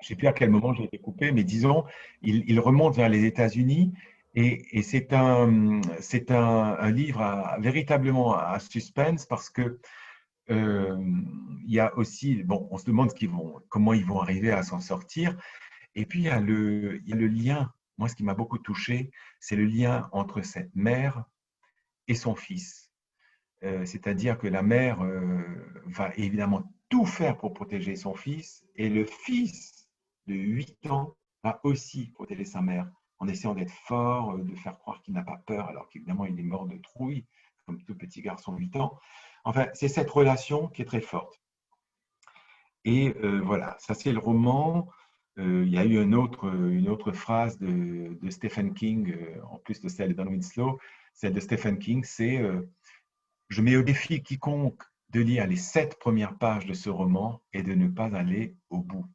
je 0.00 0.04
ne 0.04 0.08
sais 0.08 0.14
plus 0.16 0.28
à 0.28 0.34
quel 0.34 0.50
moment 0.50 0.74
j'ai 0.74 0.84
été 0.84 0.98
coupé, 0.98 1.32
mais 1.32 1.44
disons, 1.44 1.84
il, 2.20 2.60
remonte 2.60 2.94
vers 2.94 3.08
les 3.08 3.24
États-Unis 3.24 3.94
et, 4.34 4.82
c'est 4.82 5.14
un, 5.14 5.80
c'est 5.98 6.30
un, 6.30 6.90
livre 6.90 7.56
véritablement 7.58 8.36
à 8.36 8.58
suspense 8.60 9.24
parce 9.24 9.48
que 9.48 9.80
euh, 10.50 10.98
il 11.66 11.72
y 11.72 11.80
a 11.80 11.96
aussi, 11.96 12.42
bon, 12.42 12.68
on 12.70 12.76
se 12.76 12.84
demande 12.84 13.10
ce 13.10 13.26
vont, 13.26 13.60
comment 13.70 13.94
ils 13.94 14.04
vont 14.04 14.20
arriver 14.20 14.52
à 14.52 14.62
s'en 14.62 14.80
sortir. 14.80 15.34
Et 15.94 16.04
puis, 16.04 16.20
il 16.20 16.24
y 16.26 16.28
a 16.28 16.38
le, 16.38 17.00
il 17.02 17.08
y 17.08 17.12
a 17.14 17.16
le 17.16 17.28
lien 17.28 17.72
moi, 17.98 18.08
ce 18.08 18.16
qui 18.16 18.24
m'a 18.24 18.34
beaucoup 18.34 18.58
touché, 18.58 19.10
c'est 19.40 19.56
le 19.56 19.64
lien 19.64 20.08
entre 20.12 20.42
cette 20.42 20.74
mère 20.74 21.24
et 22.08 22.14
son 22.14 22.34
fils. 22.34 22.90
Euh, 23.62 23.86
c'est-à-dire 23.86 24.38
que 24.38 24.46
la 24.46 24.62
mère 24.62 25.02
euh, 25.02 25.42
va 25.86 26.12
évidemment 26.16 26.70
tout 26.88 27.06
faire 27.06 27.38
pour 27.38 27.54
protéger 27.54 27.96
son 27.96 28.14
fils 28.14 28.64
et 28.76 28.88
le 28.88 29.06
fils 29.06 29.88
de 30.26 30.34
8 30.34 30.86
ans 30.90 31.16
va 31.42 31.60
aussi 31.62 32.08
protéger 32.08 32.44
sa 32.44 32.60
mère 32.60 32.90
en 33.20 33.28
essayant 33.28 33.54
d'être 33.54 33.72
fort, 33.72 34.32
euh, 34.32 34.42
de 34.42 34.54
faire 34.54 34.78
croire 34.78 35.00
qu'il 35.02 35.14
n'a 35.14 35.22
pas 35.22 35.38
peur 35.46 35.68
alors 35.68 35.88
qu'évidemment 35.88 36.26
il 36.26 36.38
est 36.38 36.44
mort 36.44 36.66
de 36.66 36.76
trouille, 36.76 37.24
comme 37.64 37.82
tout 37.84 37.96
petit 37.96 38.20
garçon 38.20 38.52
de 38.52 38.58
8 38.58 38.76
ans. 38.76 38.98
Enfin, 39.44 39.68
c'est 39.72 39.88
cette 39.88 40.10
relation 40.10 40.68
qui 40.68 40.82
est 40.82 40.86
très 40.86 41.00
forte. 41.00 41.40
Et 42.86 43.14
voilà, 43.42 43.76
ça 43.78 43.94
c'est 43.94 44.12
le 44.12 44.18
roman. 44.18 44.90
Euh, 45.38 45.64
il 45.66 45.72
y 45.72 45.78
a 45.78 45.84
eu 45.84 46.00
une 46.00 46.14
autre, 46.14 46.46
une 46.46 46.88
autre 46.88 47.12
phrase 47.12 47.58
de, 47.58 48.16
Stephen 48.30 48.72
King, 48.72 49.12
euh, 49.12 49.42
en 49.50 49.58
plus 49.58 49.80
de 49.80 49.88
celle 49.88 50.14
Don 50.14 50.26
Winslow, 50.26 50.78
celle 51.12 51.32
de 51.32 51.40
Stephen 51.40 51.78
King, 51.78 52.04
c'est 52.04 52.38
euh, 52.38 52.62
Je 53.48 53.60
mets 53.60 53.76
au 53.76 53.82
défi 53.82 54.22
quiconque 54.22 54.82
de 55.10 55.20
lire 55.20 55.46
les 55.46 55.56
sept 55.56 55.98
premières 55.98 56.38
pages 56.38 56.66
de 56.66 56.74
ce 56.74 56.88
roman 56.88 57.42
et 57.52 57.62
de 57.62 57.74
ne 57.74 57.88
pas 57.88 58.14
aller 58.16 58.56
au 58.70 58.78
bout. 58.78 59.06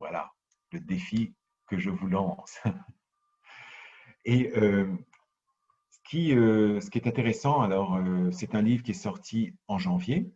Voilà 0.00 0.32
le 0.72 0.80
défi 0.80 1.34
que 1.68 1.78
je 1.78 1.90
vous 1.90 2.08
lance. 2.08 2.58
et 4.24 4.50
ce, 4.54 5.98
qui, 6.04 6.30
ce 6.30 6.90
qui 6.90 6.98
est 6.98 7.08
intéressant, 7.08 7.62
alors, 7.62 7.98
c'est 8.32 8.54
un 8.54 8.62
livre 8.62 8.82
qui 8.82 8.90
est 8.90 8.94
sorti 8.94 9.54
en 9.66 9.78
janvier. 9.78 10.30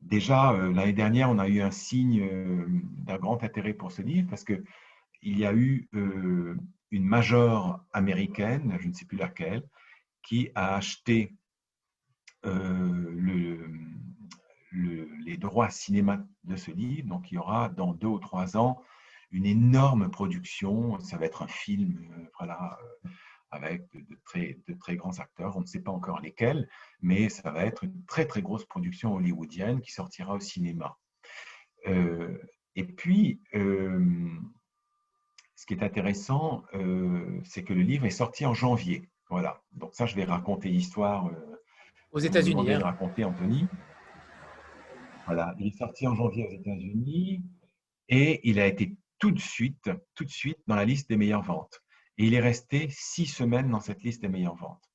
Déjà, 0.00 0.52
euh, 0.52 0.72
l'année 0.72 0.92
dernière, 0.92 1.30
on 1.30 1.38
a 1.38 1.48
eu 1.48 1.60
un 1.60 1.70
signe 1.70 2.22
euh, 2.22 2.66
d'un 2.98 3.18
grand 3.18 3.42
intérêt 3.44 3.74
pour 3.74 3.92
ce 3.92 4.02
livre 4.02 4.28
parce 4.30 4.44
qu'il 4.44 4.62
y 5.22 5.44
a 5.44 5.52
eu 5.52 5.88
euh, 5.94 6.56
une 6.90 7.04
major 7.04 7.84
américaine, 7.92 8.76
je 8.80 8.88
ne 8.88 8.92
sais 8.92 9.04
plus 9.04 9.18
laquelle, 9.18 9.62
qui 10.22 10.50
a 10.54 10.76
acheté 10.76 11.34
le, 12.42 13.68
les 14.72 15.36
droits 15.36 15.68
cinéma 15.68 16.24
de 16.44 16.56
ce 16.56 16.70
livre. 16.70 17.06
Donc, 17.08 17.30
il 17.30 17.34
y 17.34 17.38
aura 17.38 17.68
dans 17.68 17.92
deux 17.92 18.08
ou 18.08 18.18
trois 18.18 18.56
ans 18.56 18.80
une 19.30 19.44
énorme 19.44 20.10
production. 20.10 20.98
Ça 21.00 21.18
va 21.18 21.26
être 21.26 21.42
un 21.42 21.48
film, 21.48 21.98
voilà, 22.38 22.78
avec 23.50 23.82
de, 23.94 24.18
très, 24.24 24.58
de 24.68 24.74
très 24.74 24.96
grands 24.96 25.18
acteurs. 25.18 25.56
On 25.56 25.60
ne 25.60 25.66
sait 25.66 25.80
pas 25.80 25.92
encore 25.92 26.20
lesquels, 26.20 26.68
mais 27.00 27.28
ça 27.28 27.50
va 27.50 27.64
être 27.64 27.84
une 27.84 28.04
très 28.06 28.26
très 28.26 28.42
grosse 28.42 28.64
production 28.64 29.14
hollywoodienne 29.14 29.80
qui 29.80 29.92
sortira 29.92 30.34
au 30.34 30.40
cinéma. 30.40 30.96
Euh, 31.86 32.38
et 32.76 32.84
puis, 32.84 33.40
euh, 33.54 34.28
ce 35.56 35.66
qui 35.66 35.74
est 35.74 35.82
intéressant, 35.82 36.64
euh, 36.74 37.40
c'est 37.44 37.64
que 37.64 37.72
le 37.72 37.82
livre 37.82 38.06
est 38.06 38.10
sorti 38.10 38.46
en 38.46 38.54
janvier. 38.54 39.08
Voilà. 39.28 39.62
Donc 39.72 39.94
ça, 39.94 40.06
je 40.06 40.16
vais 40.16 40.24
raconter 40.24 40.68
l'histoire. 40.68 41.30
aux 42.12 42.18
États-Unis. 42.18 42.72
Hein. 42.72 42.80
raconter 42.80 43.24
Anthony. 43.24 43.66
Voilà. 45.26 45.54
Il 45.58 45.68
est 45.68 45.76
sorti 45.76 46.06
en 46.06 46.14
janvier 46.14 46.46
aux 46.46 46.52
États-Unis 46.52 47.42
et 48.08 48.40
il 48.48 48.58
a 48.58 48.66
été 48.66 48.96
tout 49.18 49.30
de 49.30 49.38
suite, 49.38 49.90
tout 50.14 50.24
de 50.24 50.30
suite 50.30 50.58
dans 50.66 50.74
la 50.74 50.84
liste 50.84 51.08
des 51.08 51.16
meilleures 51.16 51.42
ventes. 51.42 51.80
Et 52.20 52.24
il 52.24 52.34
est 52.34 52.40
resté 52.40 52.90
six 52.90 53.24
semaines 53.24 53.70
dans 53.70 53.80
cette 53.80 54.02
liste 54.02 54.20
des 54.20 54.28
meilleures 54.28 54.54
ventes. 54.54 54.92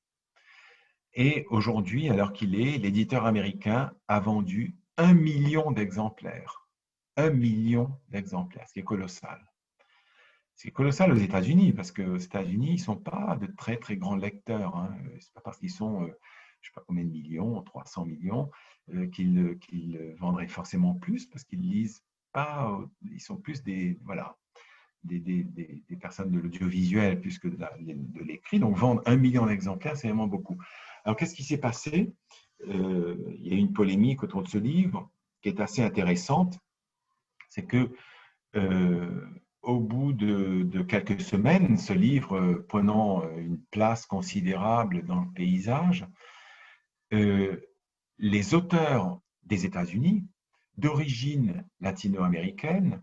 Et 1.12 1.44
aujourd'hui, 1.50 2.08
alors 2.08 2.32
qu'il 2.32 2.54
est, 2.54 2.78
l'éditeur 2.78 3.26
américain 3.26 3.92
a 4.06 4.20
vendu 4.20 4.76
un 4.96 5.12
million 5.12 5.72
d'exemplaires. 5.72 6.68
Un 7.16 7.30
million 7.30 7.98
d'exemplaires, 8.10 8.68
ce 8.68 8.74
qui 8.74 8.78
est 8.78 8.84
colossal. 8.84 9.44
C'est 10.54 10.70
colossal 10.70 11.10
aux 11.10 11.16
États-Unis, 11.16 11.72
parce 11.72 11.90
qu'aux 11.90 12.16
États-Unis, 12.16 12.68
ils 12.68 12.74
ne 12.74 12.78
sont 12.78 12.96
pas 12.96 13.36
de 13.40 13.48
très, 13.48 13.76
très 13.76 13.96
grands 13.96 14.14
lecteurs. 14.14 14.76
Hein. 14.76 14.96
Ce 15.18 15.26
n'est 15.26 15.32
pas 15.34 15.40
parce 15.40 15.58
qu'ils 15.58 15.72
sont, 15.72 16.04
euh, 16.04 16.06
je 16.06 16.10
ne 16.10 16.12
sais 16.70 16.74
pas 16.76 16.84
combien 16.86 17.04
de 17.04 17.10
millions, 17.10 17.60
300 17.60 18.06
millions, 18.06 18.52
euh, 18.94 19.08
qu'ils 19.08 20.14
vendraient 20.20 20.46
forcément 20.46 20.94
plus, 20.94 21.26
parce 21.26 21.42
qu'ils 21.42 21.68
lisent 21.68 22.04
pas, 22.30 22.78
ils 23.02 23.20
sont 23.20 23.36
plus 23.36 23.64
des, 23.64 23.98
voilà, 24.04 24.38
des, 25.06 25.82
personnes 26.00 26.30
de 26.30 26.38
l'audiovisuel 26.38 27.20
plus 27.20 27.38
que 27.38 27.48
de 27.48 28.24
l'écrit. 28.24 28.58
Donc, 28.58 28.76
vendre 28.76 29.02
un 29.06 29.16
million 29.16 29.46
d'exemplaires, 29.46 29.96
c'est 29.96 30.08
vraiment 30.08 30.26
beaucoup. 30.26 30.58
Alors, 31.04 31.16
qu'est-ce 31.16 31.34
qui 31.34 31.44
s'est 31.44 31.58
passé? 31.58 32.12
Euh, 32.68 33.16
Il 33.38 33.46
y 33.46 33.52
a 33.52 33.56
eu 33.56 33.60
une 33.60 33.72
polémique 33.72 34.22
autour 34.22 34.42
de 34.42 34.48
ce 34.48 34.58
livre 34.58 35.10
qui 35.42 35.48
est 35.48 35.60
assez 35.60 35.82
intéressante. 35.82 36.58
C'est 37.48 37.64
que 37.64 37.90
euh, 38.56 39.26
au 39.62 39.80
bout 39.80 40.12
de, 40.12 40.82
quelques 40.82 41.20
semaines, 41.20 41.76
ce 41.76 41.92
livre 41.92 42.64
prenant 42.68 43.28
une 43.36 43.60
place 43.70 44.06
considérable 44.06 45.04
dans 45.04 45.20
le 45.20 45.30
paysage, 45.34 46.06
euh, 47.12 47.56
les 48.18 48.54
auteurs 48.54 49.20
des 49.44 49.66
États-Unis, 49.66 50.24
d'origine 50.76 51.64
latino-américaine, 51.80 53.02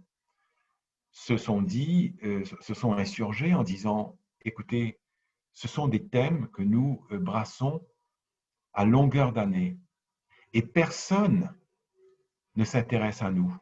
se 1.13 1.37
sont 1.37 1.61
dit, 1.61 2.15
euh, 2.23 2.43
se 2.59 2.73
sont 2.73 2.93
insurgés 2.93 3.53
en 3.53 3.63
disant, 3.63 4.17
écoutez, 4.43 4.99
ce 5.53 5.67
sont 5.67 5.87
des 5.87 6.05
thèmes 6.05 6.47
que 6.49 6.63
nous 6.63 7.05
euh, 7.11 7.19
brassons 7.19 7.85
à 8.73 8.83
longueur 8.83 9.31
d'année 9.31 9.77
et 10.53 10.63
personne 10.63 11.55
ne 12.55 12.65
s'intéresse 12.65 13.21
à 13.21 13.29
nous. 13.29 13.55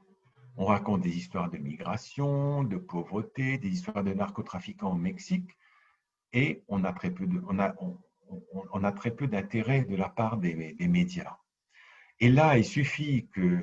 On 0.56 0.66
raconte 0.66 1.02
des 1.02 1.16
histoires 1.16 1.50
de 1.50 1.58
migration, 1.58 2.64
de 2.64 2.78
pauvreté, 2.78 3.58
des 3.58 3.70
histoires 3.70 4.04
de 4.04 4.14
narcotrafiquants 4.14 4.94
au 4.94 4.98
Mexique 4.98 5.58
et 6.32 6.64
on 6.70 6.86
a 6.86 6.94
très 6.94 7.12
peu 7.12 7.28
on 7.50 7.60
a, 7.60 7.76
on, 8.72 8.84
a 8.84 8.92
très 8.94 9.12
peu 9.12 9.28
d'intérêt 9.28 9.82
de 9.82 9.96
la 9.98 10.08
part 10.08 10.38
des, 10.38 10.74
des 10.74 10.88
médias. 10.88 11.38
Et 12.20 12.30
là, 12.30 12.58
il 12.58 12.64
suffit 12.64 13.28
que 13.28 13.60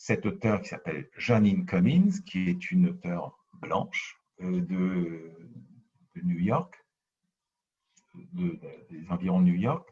cet 0.00 0.24
auteur 0.24 0.62
qui 0.62 0.70
s'appelle 0.70 1.10
Janine 1.18 1.66
Cummins, 1.66 2.22
qui 2.24 2.48
est 2.48 2.70
une 2.70 2.88
auteure 2.88 3.38
blanche 3.60 4.18
euh, 4.40 4.62
de, 4.62 5.30
New 6.22 6.38
York, 6.38 6.74
des 8.32 9.06
environs 9.10 9.40
de 9.40 9.44
New 9.44 9.54
York. 9.54 9.86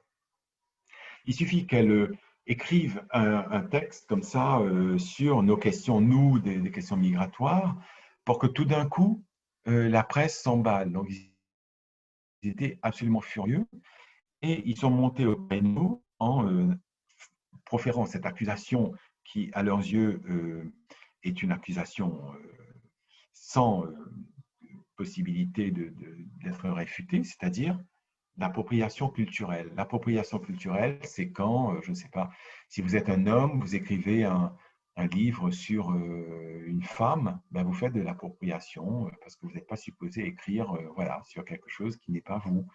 Il 1.27 1.35
suffit 1.35 1.67
qu'elle 1.67 1.91
euh, 1.91 2.17
écrive 2.47 3.07
un, 3.11 3.61
texte 3.61 4.09
comme 4.09 4.23
ça 4.23 4.61
euh, 4.61 4.97
sur 4.97 5.43
nos 5.43 5.59
questions, 5.59 6.01
nous, 6.01 6.39
des, 6.39 6.71
questions 6.71 6.97
migratoires, 6.97 7.77
pour 8.25 8.39
que 8.39 8.47
tout 8.47 8.65
d'un 8.65 8.89
coup, 8.89 9.23
la 9.67 10.03
presse 10.05 10.41
s'emballe. 10.41 10.91
Donc, 10.91 11.11
ils 11.11 12.49
étaient 12.49 12.79
absolument 12.81 13.21
furieux 13.21 13.67
et 14.41 14.63
ils 14.67 14.79
sont 14.79 14.91
montés 14.91 15.27
au 15.27 15.37
créneau 15.37 16.03
en 16.19 16.75
proférant 17.67 18.07
cette 18.07 18.25
accusation 18.25 18.95
qui, 19.29 19.51
à 19.53 19.63
leurs 19.63 19.81
yeux, 19.81 20.21
euh, 20.31 20.73
est 21.23 21.43
une 21.43 21.53
accusation 21.53 22.21
euh, 22.33 22.39
sans 23.33 23.85
euh, 23.85 23.95
possibilité 24.97 25.71
d'être 25.71 26.69
réfutée, 26.71 27.23
c'est-à-dire 27.23 27.79
l'appropriation 28.37 29.09
culturelle. 29.09 29.71
L'appropriation 29.77 30.39
culturelle, 30.39 30.99
c'est 31.03 31.31
quand, 31.31 31.81
je 31.83 31.91
ne 31.91 31.95
sais 31.95 32.09
pas, 32.09 32.31
si 32.69 32.81
vous 32.83 32.97
êtes 32.97 33.09
un 33.09 33.27
homme, 33.27 33.61
vous 33.61 33.77
écrivez 33.77 34.25
un, 34.25 34.55
livre 35.13 35.53
sur 35.53 35.95
une 35.95 36.83
femme, 36.83 37.41
ben 37.53 37.63
vous 37.63 37.73
faites 37.73 37.93
de 37.93 38.01
l'appropriation 38.01 39.09
parce 39.21 39.37
que 39.37 39.47
vous 39.47 39.53
n'êtes 39.53 39.69
pas 39.69 39.77
supposé 39.77 40.27
écrire 40.27 40.77
voilà, 40.97 41.23
sur 41.25 41.45
quelque 41.45 41.69
chose 41.69 41.97
qui 41.99 42.11
n'est 42.11 42.21
pas 42.21 42.39
vous 42.39 42.67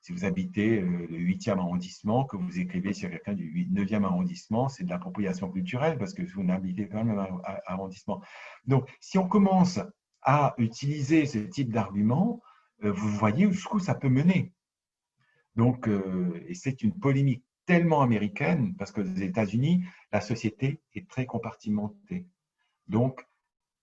si 0.00 0.12
vous 0.12 0.24
habitez 0.24 0.80
euh, 0.80 1.06
le 1.10 1.18
8e 1.18 1.58
arrondissement, 1.58 2.24
que 2.24 2.36
vous 2.36 2.58
écrivez 2.58 2.92
sur 2.92 3.10
quelqu'un 3.10 3.34
du 3.34 3.68
9e 3.70 4.04
arrondissement, 4.04 4.68
c'est 4.68 4.84
de 4.84 4.90
l'appropriation 4.90 5.50
culturelle 5.50 5.98
parce 5.98 6.14
que 6.14 6.22
vous 6.22 6.42
n'habitez 6.42 6.86
pas 6.86 7.02
le 7.02 7.04
même 7.04 7.26
arrondissement. 7.66 8.22
Donc, 8.66 8.88
si 9.00 9.18
on 9.18 9.28
commence 9.28 9.78
à 10.22 10.54
utiliser 10.58 11.26
ce 11.26 11.38
type 11.38 11.70
d'argument, 11.70 12.40
euh, 12.84 12.92
vous 12.92 13.08
voyez 13.10 13.50
jusqu'où 13.52 13.78
ça 13.78 13.94
peut 13.94 14.08
mener. 14.08 14.52
Donc, 15.54 15.86
euh, 15.86 16.42
et 16.48 16.54
c'est 16.54 16.82
une 16.82 16.98
polémique 16.98 17.44
tellement 17.66 18.00
américaine 18.00 18.74
parce 18.76 18.92
que 18.92 19.02
aux 19.02 19.04
États-Unis, 19.04 19.84
la 20.12 20.22
société 20.22 20.80
est 20.94 21.08
très 21.08 21.26
compartimentée. 21.26 22.26
Donc, 22.88 23.26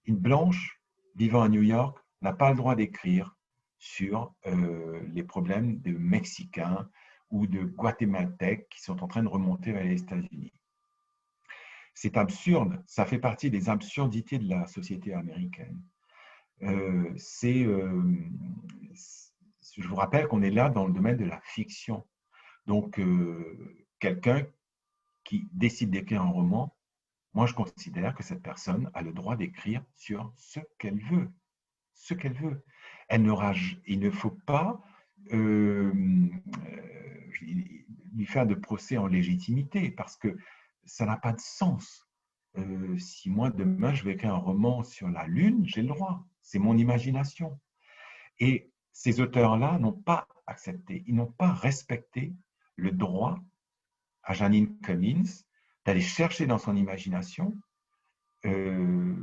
une 0.06 0.18
blanche 0.18 0.82
vivant 1.16 1.44
à 1.44 1.50
New 1.50 1.62
York 1.62 1.98
n'a 2.22 2.34
pas 2.34 2.50
le 2.50 2.58
droit 2.58 2.76
d'écrire 2.76 3.37
sur 3.80 4.34
euh, 4.46 5.02
les 5.14 5.24
problèmes 5.24 5.80
de 5.82 5.92
Mexicains 5.92 6.90
ou 7.30 7.48
de 7.48 7.64
Guatémaltèques 7.64 8.70
qui 8.70 8.82
sont 8.82 9.04
en 9.04 9.08
train 9.08 9.24
de 9.24 9.28
remonter 9.28 9.72
vers 9.72 9.84
les 9.84 10.02
États-Unis. 10.02 10.54
C'est 11.94 12.18
absurde, 12.18 12.82
ça 12.86 13.06
fait 13.06 13.20
partie 13.20 13.50
des 13.50 13.70
absurdités 13.70 14.38
de 14.38 14.50
la 14.50 14.68
société 14.68 15.14
américaine. 15.14 15.82
Euh, 16.64 17.16
euh, 17.44 18.16
je 19.76 19.88
vous 19.88 19.96
rappelle 19.96 20.28
qu'on 20.28 20.42
est 20.42 20.52
là 20.52 20.70
dans 20.70 20.88
le 20.88 20.94
domaine 20.94 21.18
de 21.18 21.26
la 21.26 21.40
fiction. 21.42 22.06
Donc, 22.66 23.00
quelqu'un 24.00 24.46
qui 25.24 25.48
décide 25.54 25.92
d'écrire 25.92 26.22
un 26.22 26.30
roman, 26.30 26.76
moi 27.34 27.46
je 27.46 27.54
considère 27.54 28.16
que 28.16 28.24
cette 28.24 28.42
personne 28.42 28.90
a 28.94 29.02
le 29.02 29.14
droit 29.14 29.36
d'écrire 29.36 29.84
sur 29.96 30.32
ce 30.36 30.60
qu'elle 30.78 31.00
veut. 31.00 31.30
Ce 31.94 32.14
qu'elle 32.14 32.34
veut 32.34 32.64
il 33.10 34.00
ne 34.00 34.10
faut 34.10 34.38
pas 34.46 34.82
euh, 35.34 35.92
lui 38.16 38.26
faire 38.26 38.46
de 38.46 38.56
procès 38.56 38.98
en 38.98 39.08
légitimité 39.08 39.92
parce 39.92 40.18
que 40.18 40.36
ça 40.86 41.06
n'a 41.06 41.18
pas 41.18 41.34
de 41.34 41.40
sens. 41.40 42.08
Euh, 42.58 42.98
si 42.98 43.30
moi, 43.30 43.50
demain, 43.50 43.94
je 43.94 44.04
vais 44.04 44.14
écrire 44.14 44.34
un 44.34 44.40
roman 44.40 44.84
sur 44.84 45.10
la 45.10 45.28
Lune, 45.28 45.64
j'ai 45.66 45.82
le 45.82 45.90
droit. 45.90 46.26
C'est 46.42 46.60
mon 46.60 46.78
imagination. 46.78 47.60
Et 48.40 48.72
ces 48.92 49.20
auteurs-là 49.20 49.78
n'ont 49.80 49.94
pas 49.94 50.28
accepté, 50.48 51.04
ils 51.08 51.16
n'ont 51.16 51.32
pas 51.32 51.52
respecté 51.52 52.34
le 52.76 52.92
droit 52.92 53.40
à 54.24 54.34
Janine 54.34 54.80
Cummins 54.80 55.44
d'aller 55.86 56.02
chercher 56.02 56.48
dans 56.48 56.58
son 56.58 56.76
imagination 56.76 57.54
euh, 58.46 59.16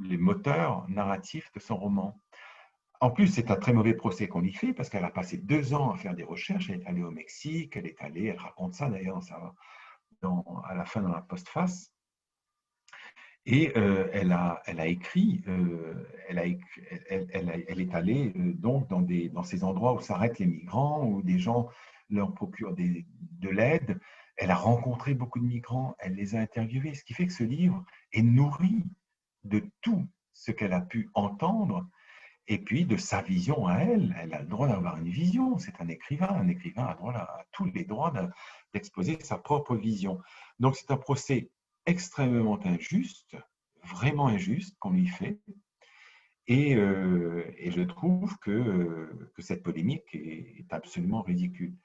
les 0.00 0.16
moteurs 0.16 0.88
narratifs 0.88 1.50
de 1.52 1.60
son 1.60 1.76
roman. 1.76 2.20
En 3.00 3.10
plus, 3.10 3.28
c'est 3.28 3.50
un 3.50 3.56
très 3.56 3.72
mauvais 3.72 3.94
procès 3.94 4.28
qu'on 4.28 4.44
y 4.44 4.52
fait 4.52 4.74
parce 4.74 4.90
qu'elle 4.90 5.04
a 5.04 5.10
passé 5.10 5.38
deux 5.38 5.72
ans 5.72 5.90
à 5.90 5.96
faire 5.96 6.14
des 6.14 6.22
recherches. 6.22 6.68
Elle 6.68 6.82
est 6.82 6.86
allée 6.86 7.02
au 7.02 7.10
Mexique, 7.10 7.76
elle 7.76 7.86
est 7.86 8.00
allée, 8.00 8.26
elle 8.26 8.38
raconte 8.38 8.74
ça 8.74 8.90
d'ailleurs 8.90 9.20
à 10.22 10.74
la 10.74 10.84
fin 10.84 11.00
dans 11.00 11.08
la 11.08 11.22
postface. 11.22 11.94
Et 13.46 13.72
euh, 13.78 14.06
elle, 14.12 14.32
a, 14.32 14.86
écrit, 14.86 15.42
euh, 15.48 16.06
elle, 16.28 16.38
est 16.38 17.94
allée 17.94 18.34
euh, 18.36 18.52
donc 18.52 18.88
dans 18.88 19.42
ces 19.42 19.64
endroits 19.64 19.94
où 19.94 20.00
s'arrêtent 20.00 20.38
les 20.38 20.46
migrants, 20.46 21.06
où 21.06 21.22
des 21.22 21.38
gens 21.38 21.70
leur 22.10 22.34
procurent 22.34 22.74
de 22.74 23.48
l'aide. 23.48 23.98
Elle 24.36 24.50
a 24.50 24.56
rencontré 24.56 25.14
beaucoup 25.14 25.38
de 25.38 25.46
migrants, 25.46 25.96
elle 26.00 26.14
les 26.14 26.34
a 26.34 26.40
interviewés, 26.40 26.94
ce 26.94 27.02
qui 27.02 27.14
fait 27.14 27.26
que 27.26 27.32
ce 27.32 27.44
livre 27.44 27.82
est 28.12 28.22
nourri 28.22 28.84
de 29.44 29.62
tout 29.80 30.06
ce 30.34 30.52
qu'elle 30.52 30.74
a 30.74 30.82
pu 30.82 31.08
entendre 31.14 31.88
et 32.50 32.58
puis 32.58 32.84
de 32.84 32.96
sa 32.96 33.22
vision 33.22 33.68
à 33.68 33.78
elle. 33.78 34.14
Elle 34.20 34.34
a 34.34 34.40
le 34.40 34.48
droit 34.48 34.66
d'avoir 34.66 34.98
une 34.98 35.08
vision. 35.08 35.56
C'est 35.58 35.80
un 35.80 35.88
écrivain. 35.88 36.28
Un 36.28 36.48
écrivain 36.48 36.84
a, 36.84 36.94
droit 36.94 37.14
à, 37.14 37.46
tous 37.52 37.66
les 37.66 37.84
droits 37.84 38.12
d'exposer 38.74 39.18
sa 39.22 39.38
propre 39.38 39.76
vision. 39.76 40.20
Donc 40.58 40.74
c'est 40.74 40.90
un 40.90 40.96
procès 40.96 41.48
extrêmement 41.86 42.58
injuste, 42.66 43.36
vraiment 43.84 44.26
injuste 44.26 44.76
qu'on 44.80 44.90
lui 44.90 45.06
fait. 45.06 45.38
Et, 46.48 46.74
euh, 46.74 47.44
je 47.64 47.82
trouve 47.82 48.36
que, 48.38 49.30
que 49.34 49.42
cette 49.42 49.62
polémique 49.62 50.12
est, 50.12 50.66
absolument 50.72 51.22
ridicule. 51.22 51.76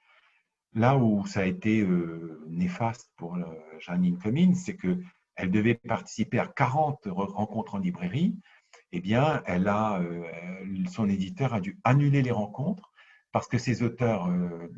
Là 0.74 0.96
où 0.96 1.24
ça 1.26 1.40
a 1.40 1.44
été 1.44 1.80
euh, 1.82 2.44
néfaste 2.48 3.12
pour 3.16 3.38
Janine 3.78 4.18
Cummins, 4.18 4.54
c'est 4.54 4.76
qu'elle 4.76 5.50
devait 5.52 5.74
participer 5.74 6.40
à 6.40 6.48
40 6.48 7.06
rencontres 7.06 7.76
en 7.76 7.78
librairie 7.78 8.36
eh 8.92 9.00
bien, 9.00 9.42
elle 9.46 9.68
a, 9.68 10.00
euh, 10.00 10.24
son 10.90 11.08
éditeur 11.08 11.54
a 11.54 11.60
dû 11.60 11.78
annuler 11.84 12.22
les 12.22 12.30
rencontres 12.30 12.92
parce 13.32 13.48
que 13.48 13.58
ces 13.58 13.82
auteurs, 13.82 14.28
euh, 14.28 14.68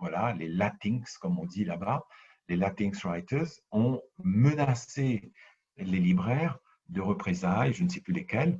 voilà, 0.00 0.34
les 0.34 0.48
Latinx, 0.48 1.18
comme 1.18 1.38
on 1.38 1.46
dit 1.46 1.64
là-bas, 1.64 2.06
les 2.48 2.56
Latinx 2.56 3.04
writers, 3.04 3.48
ont 3.70 4.00
menacé 4.24 5.32
les 5.76 6.00
libraires 6.00 6.58
de 6.88 7.00
représailles, 7.00 7.74
je 7.74 7.84
ne 7.84 7.88
sais 7.88 8.00
plus 8.00 8.14
lesquelles, 8.14 8.58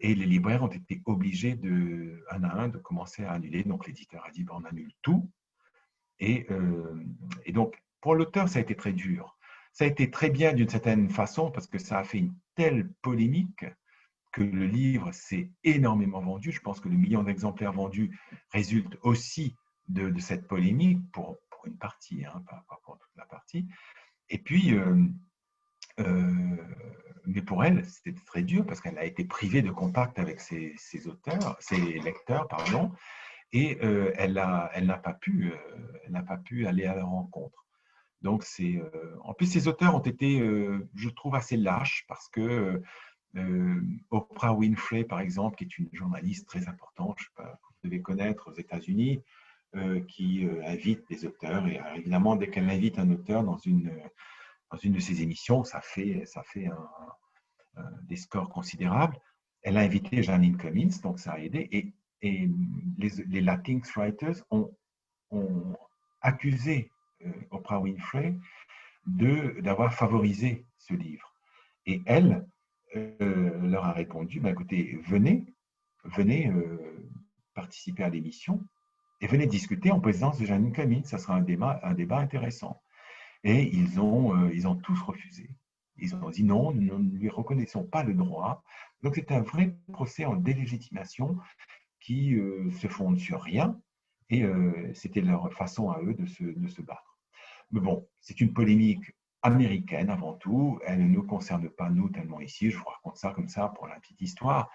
et 0.00 0.14
les 0.14 0.26
libraires 0.26 0.62
ont 0.62 0.68
été 0.68 1.02
obligés 1.04 1.54
de, 1.54 2.24
un 2.30 2.44
à 2.44 2.54
un 2.54 2.68
de 2.68 2.78
commencer 2.78 3.24
à 3.24 3.32
annuler. 3.32 3.64
Donc 3.64 3.86
l'éditeur 3.86 4.24
a 4.26 4.30
dit 4.30 4.44
ben, 4.44 4.54
on 4.56 4.64
annule 4.64 4.92
tout. 5.02 5.30
Et, 6.18 6.46
euh, 6.50 7.04
et 7.44 7.52
donc 7.52 7.82
pour 8.00 8.14
l'auteur, 8.14 8.48
ça 8.48 8.58
a 8.58 8.62
été 8.62 8.74
très 8.74 8.92
dur. 8.92 9.38
Ça 9.72 9.84
a 9.84 9.88
été 9.88 10.10
très 10.10 10.30
bien 10.30 10.52
d'une 10.54 10.68
certaine 10.68 11.10
façon 11.10 11.50
parce 11.50 11.66
que 11.66 11.78
ça 11.78 11.98
a 11.98 12.04
fait 12.04 12.18
une 12.18 12.34
telle 12.54 12.90
polémique 13.02 13.64
que 14.36 14.42
le 14.42 14.66
livre 14.66 15.12
s'est 15.12 15.50
énormément 15.64 16.20
vendu. 16.20 16.52
Je 16.52 16.60
pense 16.60 16.78
que 16.78 16.90
le 16.90 16.96
million 16.98 17.22
d'exemplaires 17.22 17.72
vendus 17.72 18.20
résulte 18.50 18.98
aussi 19.00 19.56
de, 19.88 20.12
cette 20.18 20.46
polémique, 20.46 21.00
pour, 21.10 21.38
une 21.64 21.78
partie, 21.78 22.22
hein, 22.26 22.44
pas, 22.46 22.62
pour 22.84 22.98
toute 22.98 23.16
la 23.16 23.24
partie. 23.24 23.66
Et 24.28 24.36
puis, 24.36 24.74
euh, 24.74 24.94
euh, 26.00 26.56
mais 27.24 27.40
pour 27.40 27.64
elle, 27.64 27.82
c'était 27.86 28.12
très 28.26 28.42
dur 28.42 28.66
parce 28.66 28.82
qu'elle 28.82 28.98
a 28.98 29.06
été 29.06 29.24
privée 29.24 29.62
de 29.62 29.70
contact 29.70 30.18
avec 30.18 30.38
ses, 30.40 30.76
auteurs, 31.06 31.56
ses 31.58 31.98
lecteurs, 32.00 32.46
pardon, 32.46 32.92
et 33.52 33.78
euh, 33.82 34.12
elle 34.16 34.34
n'a 34.34 34.70
elle 34.74 35.00
pas 35.02 35.14
pu, 35.14 35.50
n'a 36.10 36.22
pas 36.22 36.36
pu 36.36 36.66
aller 36.66 36.84
à 36.84 36.94
la 36.94 37.04
rencontre. 37.04 37.64
Donc 38.20 38.44
c'est, 38.44 38.82
en 39.22 39.32
plus, 39.32 39.46
ces 39.46 39.66
auteurs 39.66 39.94
ont 39.94 40.00
été, 40.00 40.40
je 40.94 41.08
trouve, 41.08 41.34
assez 41.34 41.56
lâches 41.56 42.04
parce 42.06 42.28
que 42.28 42.82
euh, 43.36 43.80
Oprah 44.10 44.54
Winfrey, 44.54 45.04
par 45.04 45.20
exemple, 45.20 45.56
qui 45.56 45.64
est 45.64 45.78
une 45.78 45.88
journaliste 45.92 46.48
très 46.48 46.68
importante, 46.68 47.16
je 47.18 47.24
sais 47.24 47.30
pas, 47.36 47.60
vous 47.62 47.88
devez 47.88 48.00
connaître 48.00 48.50
aux 48.50 48.54
États-Unis, 48.54 49.22
euh, 49.74 50.00
qui 50.00 50.46
euh, 50.46 50.62
invite 50.64 51.06
des 51.08 51.26
auteurs. 51.26 51.66
Et 51.66 51.80
évidemment, 51.96 52.36
dès 52.36 52.48
qu'elle 52.48 52.68
invite 52.70 52.98
un 52.98 53.10
auteur 53.10 53.44
dans 53.44 53.58
une, 53.58 53.92
dans 54.70 54.78
une 54.78 54.92
de 54.92 55.00
ses 55.00 55.22
émissions, 55.22 55.64
ça 55.64 55.80
fait, 55.80 56.24
ça 56.24 56.42
fait 56.42 56.68
des 58.02 58.16
scores 58.16 58.48
considérables. 58.48 59.18
Elle 59.62 59.76
a 59.76 59.80
invité 59.80 60.22
Janine 60.22 60.56
Cummins, 60.56 61.00
donc 61.02 61.18
ça 61.18 61.32
a 61.32 61.38
aidé. 61.38 61.68
Et, 61.72 61.92
et 62.22 62.48
les, 62.96 63.10
les 63.26 63.40
Latinx 63.42 63.92
Writers 63.96 64.42
ont, 64.50 64.74
ont 65.30 65.76
accusé 66.22 66.90
Oprah 67.50 67.80
Winfrey 67.80 68.38
d'avoir 69.06 69.92
favorisé 69.92 70.66
ce 70.78 70.94
livre. 70.94 71.32
Et 71.84 72.00
elle, 72.06 72.46
euh, 72.96 73.68
leur 73.68 73.84
a 73.84 73.92
répondu, 73.92 74.40
bah, 74.40 74.50
écoutez, 74.50 74.98
venez, 75.06 75.44
venez 76.04 76.48
euh, 76.48 77.10
participer 77.54 78.02
à 78.02 78.08
l'émission 78.08 78.64
et 79.20 79.26
venez 79.26 79.46
discuter 79.46 79.90
en 79.90 80.00
présence 80.00 80.38
de 80.38 80.46
Janine 80.46 80.72
Camille, 80.72 81.04
ça 81.04 81.18
sera 81.18 81.34
un 81.34 81.40
débat, 81.40 81.80
un 81.82 81.94
débat 81.94 82.18
intéressant. 82.18 82.82
Et 83.44 83.62
ils 83.74 84.00
ont, 84.00 84.36
euh, 84.36 84.50
ils 84.52 84.66
ont 84.66 84.76
tous 84.76 85.00
refusé. 85.02 85.50
Ils 85.98 86.14
ont 86.14 86.30
dit 86.30 86.44
non, 86.44 86.72
nous 86.72 86.98
ne 86.98 87.18
lui 87.18 87.28
reconnaissons 87.28 87.84
pas 87.84 88.02
le 88.02 88.14
droit. 88.14 88.62
Donc 89.02 89.14
c'est 89.14 89.32
un 89.32 89.40
vrai 89.40 89.76
procès 89.92 90.24
en 90.24 90.36
délégitimation 90.36 91.38
qui 92.00 92.36
se 92.78 92.86
fonde 92.86 93.18
sur 93.18 93.40
rien 93.40 93.80
et 94.28 94.44
c'était 94.92 95.22
leur 95.22 95.50
façon 95.54 95.90
à 95.90 96.00
eux 96.02 96.12
de 96.12 96.26
se, 96.26 96.44
de 96.44 96.68
se 96.68 96.82
battre. 96.82 97.18
Mais 97.72 97.80
bon, 97.80 98.06
c'est 98.20 98.40
une 98.40 98.52
polémique 98.52 99.15
américaine 99.46 100.10
avant 100.10 100.34
tout. 100.34 100.78
Elle 100.84 100.98
ne 100.98 101.08
nous 101.08 101.22
concerne 101.22 101.68
pas, 101.70 101.88
nous, 101.88 102.08
tellement 102.10 102.40
ici. 102.40 102.70
Je 102.70 102.76
vous 102.76 102.84
raconte 102.84 103.16
ça 103.16 103.30
comme 103.30 103.48
ça 103.48 103.68
pour 103.68 103.86
la 103.86 103.98
petite 104.00 104.20
histoire. 104.20 104.70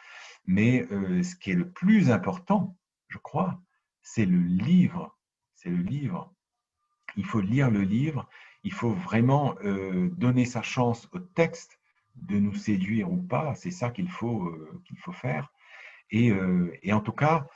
Mais 0.46 0.88
euh, 0.92 1.22
ce 1.24 1.36
qui 1.36 1.52
est 1.52 1.56
le 1.56 1.70
plus 1.70 2.10
important, 2.10 2.76
je 3.08 3.18
crois, 3.18 3.62
c'est 4.02 4.26
le 4.26 4.40
livre. 4.40 5.18
C'est 5.56 5.70
le 5.70 5.84
livre. 5.84 6.34
Il 7.16 7.26
faut 7.26 7.42
lire 7.42 7.70
le 7.70 7.82
livre. 7.82 8.28
Il 8.64 8.74
faut 8.74 8.92
vraiment 8.92 9.56
euh, 9.64 10.10
donner 10.18 10.46
sa 10.46 10.62
chance 10.62 11.08
au 11.12 11.20
texte 11.20 11.80
de 12.16 12.38
nous 12.40 12.56
séduire 12.56 13.12
ou 13.12 13.22
pas. 13.22 13.54
C'est 13.56 13.72
ça 13.72 13.90
qu'il 13.90 14.10
faut, 14.10 14.46
euh, 14.46 14.82
faut 14.98 15.12
faire. 15.12 15.52
Et, 16.14 16.34
et, 16.84 16.92
en 16.92 17.00
tout 17.00 17.14
cas, 17.14 17.48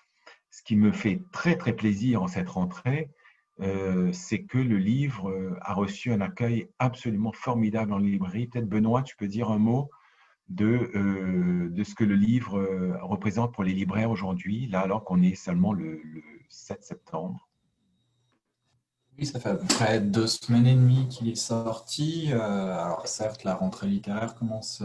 ce 0.50 0.64
qui 0.64 0.78
me 0.78 0.94
fait 0.94 1.22
très, 1.34 1.58
très 1.58 1.74
plaisir 1.74 2.24
en 2.24 2.28
cette 2.28 2.48
rentrée, 2.48 3.10
euh, 3.62 4.12
c'est 4.12 4.44
que 4.44 4.58
le 4.58 4.78
livre 4.78 5.30
euh, 5.30 5.58
a 5.62 5.74
reçu 5.74 6.12
un 6.12 6.20
accueil 6.20 6.68
absolument 6.80 7.32
formidable 7.32 7.94
en 7.94 8.00
librairie. 8.00 8.48
Peut-être 8.48 8.68
Benoît, 8.68 9.02
tu 9.02 9.16
peux 9.16 9.28
dire 9.28 9.50
un 9.50 9.60
mot 9.60 9.90
de, 10.50 10.92
euh, 10.94 11.70
de 11.70 11.84
ce 11.84 11.96
que 11.96 12.04
le 12.04 12.16
livre 12.16 12.62
représente 13.02 13.54
pour 13.54 13.64
les 13.64 13.74
libraires 13.74 14.12
aujourd'hui, 14.12 14.68
là 14.68 14.82
alors 14.82 15.04
qu'on 15.04 15.22
est 15.22 15.36
seulement 15.36 15.74
le, 15.74 16.02
7 16.50 16.84
septembre? 16.84 17.50
Oui, 19.18 19.26
ça 19.26 19.40
fait 19.40 19.50
à 19.50 19.56
peu 19.56 19.66
près 19.66 20.02
deux 20.02 20.28
semaines 20.28 20.68
et 20.68 20.76
demie 20.76 21.08
qu'il 21.08 21.30
est 21.30 21.36
sorti. 21.36 22.34
alors 22.34 23.08
certes, 23.08 23.46
la 23.46 23.56
rentrée 23.56 23.88
littéraire 23.88 24.36
commence 24.36 24.84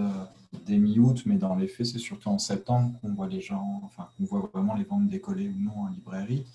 dès 0.67 0.79
mi-août, 0.79 1.23
mais 1.27 1.37
dans 1.37 1.57
les 1.57 1.67
faits, 1.67 1.87
c'est 1.87 1.99
surtout 1.99 2.29
en 2.29 2.39
septembre 2.39 2.99
qu'on 3.01 3.13
voit 3.13 3.27
les 3.27 3.41
gens, 3.41 3.81
enfin, 3.85 4.09
qu'on 4.17 4.25
voit 4.25 4.49
vraiment 4.55 4.75
les 4.75 4.85
ventes 4.85 5.09
décoller 5.09 5.49
ou 5.49 5.59
non 5.59 5.81
en 5.81 5.89
librairie. 5.89 6.47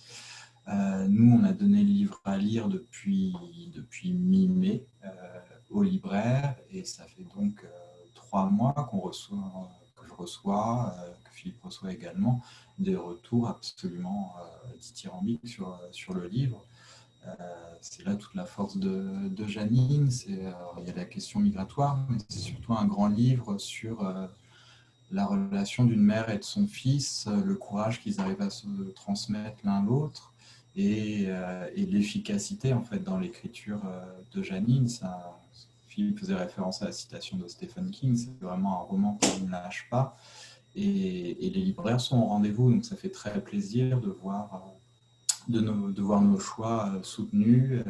Euh, 0.68 1.08
nous, 1.08 1.38
on 1.38 1.44
a 1.44 1.52
donné 1.52 1.84
le 1.84 1.90
livre 1.90 2.20
à 2.26 2.38
lire 2.38 2.68
depuis, 2.68 3.34
mi-mai 4.06 4.86
euh, 5.04 5.10
aux 5.70 5.84
libraires 5.84 6.56
et 6.72 6.84
ça 6.84 7.04
fait 7.04 7.26
donc 7.36 7.64
euh, 7.64 7.68
trois 8.16 8.50
mois 8.50 8.74
que 8.74 8.98
je 10.08 10.14
reçois, 10.14 10.96
que 11.24 11.32
Philippe 11.32 11.62
reçoit 11.64 11.92
également, 11.92 12.42
des 12.80 12.96
retours 12.96 13.48
absolument 13.48 14.36
dithyrambiques 14.80 15.48
sur, 15.48 15.80
sur 15.92 16.14
le 16.14 16.28
livre. 16.28 16.66
c'est 17.82 18.06
là 18.06 18.16
toute 18.16 18.34
la 18.36 18.46
force 18.46 18.78
de, 18.78 19.28
de 19.28 19.48
Janine. 19.48 20.10
il 20.28 20.88
y 20.88 20.90
a 20.90 20.96
la 20.96 21.06
question 21.06 21.40
migratoire, 21.40 22.00
mais 22.10 22.18
c'est 22.30 22.40
surtout 22.40 22.74
un 22.74 22.86
grand 22.86 23.08
livre 23.08 23.58
sur 23.58 24.04
la 25.12 25.26
relation 25.26 25.86
d'une 25.86 26.02
mère 26.02 26.30
et 26.30 26.38
de 26.38 26.44
son 26.44 26.68
fils, 26.68 27.28
le 27.28 27.56
courage 27.56 28.02
qu'ils 28.02 28.22
arrivent 28.22 28.42
à 28.42 28.50
se 28.50 28.68
transmettre 28.96 29.60
l'un 29.64 29.84
l'autre, 29.84 30.34
euh, 30.78 31.70
et, 31.74 31.86
l'efficacité 31.86 32.74
en 32.74 32.82
fait 32.82 33.00
dans 33.00 33.18
l'écriture 33.18 33.80
euh, 33.86 34.06
de 34.34 34.44
Janine. 34.44 34.90
Ça, 34.90 35.40
Philippe 35.88 36.20
faisait 36.20 36.36
référence 36.36 36.82
à 36.82 36.86
la 36.86 36.92
citation 36.92 37.38
de 37.38 37.48
Stephen 37.48 37.92
King, 37.92 38.18
c'est 38.18 38.38
vraiment 38.46 38.82
un 38.82 38.84
roman 38.84 39.18
qui 39.22 39.44
ne 39.44 39.52
lâche 39.52 39.88
pas. 39.90 40.18
Et, 40.76 41.38
les 41.40 41.62
libraires 41.62 42.02
sont 42.02 42.18
au 42.18 42.26
rendez-vous, 42.26 42.72
donc 42.72 42.84
ça 42.84 42.98
fait 42.98 43.10
très 43.10 43.42
plaisir 43.42 44.02
de 44.02 44.10
voir, 44.10 44.76
euh, 45.50 45.52
de, 45.54 45.62
nos, 45.62 45.94
voir 46.04 46.22
nos 46.22 46.40
choix 46.40 47.00
soutenus. 47.04 47.82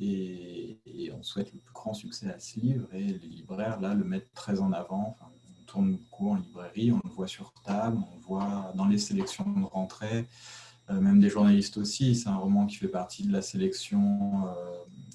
Et, 0.00 0.76
on 1.16 1.22
souhaite 1.22 1.52
le 1.52 1.60
plus 1.60 1.72
grand 1.72 1.94
succès 1.94 2.30
à 2.30 2.38
ce 2.38 2.58
livre. 2.58 2.86
Et 2.92 3.04
les 3.04 3.28
libraires, 3.28 3.80
là, 3.80 3.94
le 3.94 4.04
mettent 4.04 4.32
très 4.34 4.60
en 4.60 4.72
avant. 4.72 5.16
on 5.20 5.64
tourne 5.66 5.92
beaucoup 5.92 6.30
en 6.30 6.36
librairie, 6.36 6.92
on 6.92 7.00
le 7.02 7.10
voit 7.10 7.26
sur 7.26 7.52
table, 7.64 7.98
on 8.12 8.16
le 8.16 8.22
voit 8.22 8.72
dans 8.74 8.86
les 8.86 8.98
sélections 8.98 9.44
de 9.44 9.64
rentrée. 9.64 10.26
Euh, 10.90 11.00
même 11.00 11.20
des 11.20 11.28
journalistes 11.28 11.76
aussi. 11.76 12.14
C'est 12.14 12.28
un 12.28 12.36
roman 12.36 12.66
qui 12.66 12.76
fait 12.76 12.88
partie 12.88 13.26
de 13.26 13.32
la 13.32 13.42
sélection 13.42 14.46
euh, 14.46 14.52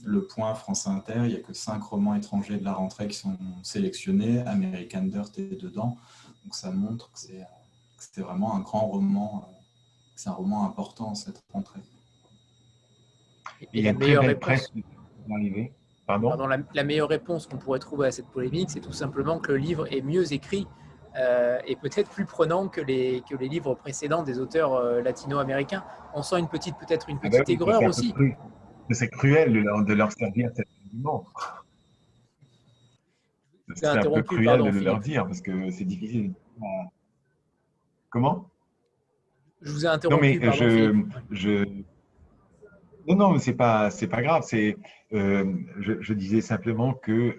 Le 0.04 0.26
Point, 0.26 0.54
France 0.54 0.88
Inter. 0.88 1.22
Il 1.24 1.30
n'y 1.30 1.36
a 1.36 1.40
que 1.40 1.54
cinq 1.54 1.82
romans 1.84 2.16
étrangers 2.16 2.58
de 2.58 2.64
la 2.64 2.74
rentrée 2.74 3.08
qui 3.08 3.18
sont 3.18 3.38
sélectionnés. 3.64 4.42
American 4.42 5.04
Dirt 5.04 5.32
est 5.38 5.60
dedans. 5.60 5.98
Donc 6.44 6.56
ça 6.56 6.72
montre 6.72 7.12
que 7.12 7.20
c'est 7.20 8.22
vraiment 8.22 8.56
un 8.56 8.60
grand 8.60 8.88
roman, 8.88 9.48
euh, 9.48 9.54
c'est 10.16 10.30
un 10.30 10.34
roman 10.34 10.66
important 10.66 11.16
cette 11.16 11.44
rentrée. 11.52 11.82
Et 13.74 13.82
la 13.82 13.94
meilleure 13.94 14.24
réponse. 14.24 14.72
Pardon 16.06 16.48
la, 16.48 16.84
meilleure 16.84 17.08
réponse 17.08 17.48
qu'on 17.48 17.58
pourrait 17.58 17.80
trouver 17.80 18.08
à 18.08 18.12
cette 18.12 18.28
polémique, 18.28 18.70
c'est 18.70 18.82
tout 18.82 18.92
simplement 18.92 19.40
que 19.40 19.54
le 19.54 19.58
livre 19.58 19.92
est 19.92 20.02
mieux 20.02 20.34
écrit 20.34 20.68
euh, 21.16 21.60
est 21.68 21.80
peut-être 21.80 22.10
plus 22.10 22.26
prenant 22.26 22.68
que 22.68 22.82
les, 22.82 23.22
que 23.30 23.36
les 23.36 23.48
livres 23.48 23.76
précédents 23.76 24.24
des 24.24 24.40
auteurs 24.40 24.74
euh, 24.74 25.02
latino-américains. 25.02 25.84
On 26.16 26.24
sent 26.24 26.40
une 26.40 26.48
petite, 26.48 26.76
peut-être 26.78 27.08
une 27.08 27.20
ah 27.22 27.30
petite 27.30 27.46
bah 27.46 27.54
aigreur 27.54 27.84
aussi. 27.84 28.16
C'est 28.90 29.10
cruel 29.10 29.54
de 29.54 29.60
leur, 29.60 29.84
de 29.86 29.94
leur 29.94 30.12
servir 30.12 30.50
cet 30.56 30.68
argument. 30.84 31.26
C'est 33.76 33.86
un 33.86 34.02
peu 34.02 34.24
cruel 34.24 34.64
de 34.72 34.80
leur 34.80 35.00
dire 35.00 35.26
parce 35.26 35.42
que 35.42 35.70
c'est 35.70 35.86
difficile. 35.86 36.34
Comment? 38.10 38.50
Je 39.62 39.72
vous 39.72 39.86
ai 39.86 39.90
interrompu. 39.90 40.16
Non, 40.16 40.40
mais 40.42 40.52
je, 40.52 41.04
je, 41.32 41.66
Non, 43.08 43.16
non, 43.16 43.40
c'est 43.40 43.54
pas, 43.54 43.92
c'est 43.92 44.08
pas 44.08 44.22
grave. 44.24 44.44
C'est, 44.46 44.78
euh, 45.14 45.46
je, 45.78 46.14
disais 46.14 46.42
simplement 46.42 46.94
que. 46.96 47.38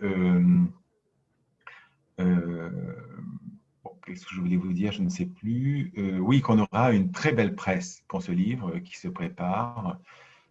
Euh, 4.09 4.13
qu'est-ce 4.13 4.27
que 4.27 4.35
je 4.35 4.41
voulais 4.41 4.57
vous 4.57 4.73
dire 4.73 4.93
Je 4.93 5.03
ne 5.03 5.09
sais 5.09 5.27
plus. 5.27 5.93
oui, 6.21 6.41
qu'on 6.41 6.59
aura 6.59 6.93
une 6.93 7.13
très 7.13 7.33
belle 7.33 7.55
presse 7.55 8.03
pour 8.09 8.23
ce 8.23 8.33
livre 8.33 8.79
qui 8.79 8.97
se 8.99 9.09
prépare. 9.09 9.99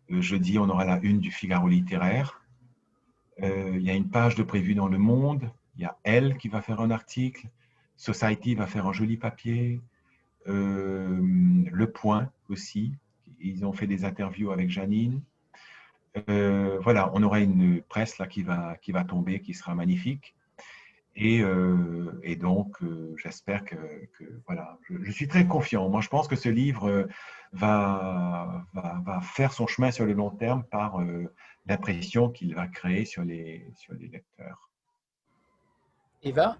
jeudi, 0.09 0.59
on 0.59 0.69
aura 0.69 0.85
la 0.85 0.99
une 1.01 1.19
du 1.19 1.31
Figaro 1.31 1.67
littéraire. 1.67 2.41
il 3.41 3.81
y 3.81 3.89
a 3.89 3.93
une 3.93 4.09
page 4.09 4.35
de 4.35 4.43
prévu 4.43 4.75
dans 4.75 4.87
Le 4.87 4.97
Monde. 4.97 5.51
Il 5.75 5.81
y 5.81 5.85
a 5.85 5.97
Elle 6.03 6.37
qui 6.37 6.49
va 6.49 6.61
faire 6.61 6.81
un 6.81 6.91
article. 6.91 7.47
Society 7.97 8.55
va 8.55 8.67
faire 8.67 8.87
un 8.87 8.93
joli 8.93 9.17
papier. 9.17 9.81
Euh, 10.47 11.21
le 11.71 11.91
Point 11.91 12.29
aussi. 12.49 12.93
Ils 13.39 13.65
ont 13.65 13.73
fait 13.73 13.87
des 13.87 14.05
interviews 14.05 14.51
avec 14.51 14.69
Janine. 14.69 15.21
Euh, 16.29 16.79
voilà, 16.81 17.11
on 17.13 17.23
aura 17.23 17.39
une 17.39 17.81
presse 17.81 18.17
là 18.17 18.27
qui 18.27 18.43
va, 18.43 18.77
qui 18.81 18.91
va 18.91 19.03
tomber, 19.03 19.39
qui 19.39 19.53
sera 19.53 19.73
magnifique. 19.73 20.35
Et, 21.15 21.41
euh, 21.41 22.35
donc, 22.39 22.77
j'espère 23.17 23.63
que, 23.65 23.75
voilà, 24.47 24.77
je, 24.89 25.11
suis 25.11 25.27
très 25.27 25.45
confiant. 25.45 25.87
Moi, 25.89 26.01
je 26.01 26.09
pense 26.09 26.27
que 26.27 26.35
ce 26.35 26.49
livre 26.49 27.07
va, 27.51 28.65
va, 28.73 29.01
va, 29.05 29.21
faire 29.21 29.53
son 29.53 29.67
chemin 29.67 29.91
sur 29.91 30.05
le 30.05 30.13
long 30.13 30.31
terme 30.31 30.63
par 30.63 30.99
l'impression 31.67 32.29
qu'il 32.29 32.55
va 32.55 32.67
créer 32.67 33.05
sur 33.05 33.23
les, 33.23 33.71
sur 33.75 33.93
les 33.93 34.07
lecteurs. 34.07 34.69
Eva? 36.23 36.57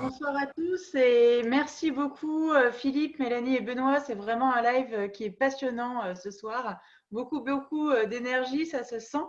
Bonsoir 0.00 0.34
à 0.36 0.46
tous 0.46 0.94
et 0.96 1.42
merci 1.44 1.92
beaucoup 1.92 2.50
euh, 2.50 2.72
Philippe, 2.72 3.20
Mélanie 3.20 3.56
et 3.56 3.60
Benoît. 3.60 4.00
C'est 4.00 4.16
vraiment 4.16 4.52
un 4.52 4.60
live 4.60 4.92
euh, 4.92 5.08
qui 5.08 5.24
est 5.24 5.30
passionnant 5.30 6.04
euh, 6.04 6.14
ce 6.16 6.32
soir. 6.32 6.80
Beaucoup, 7.12 7.40
beaucoup 7.40 7.92
d'énergie, 8.10 8.66
ça 8.66 8.82
se 8.82 8.98
sent. 8.98 9.24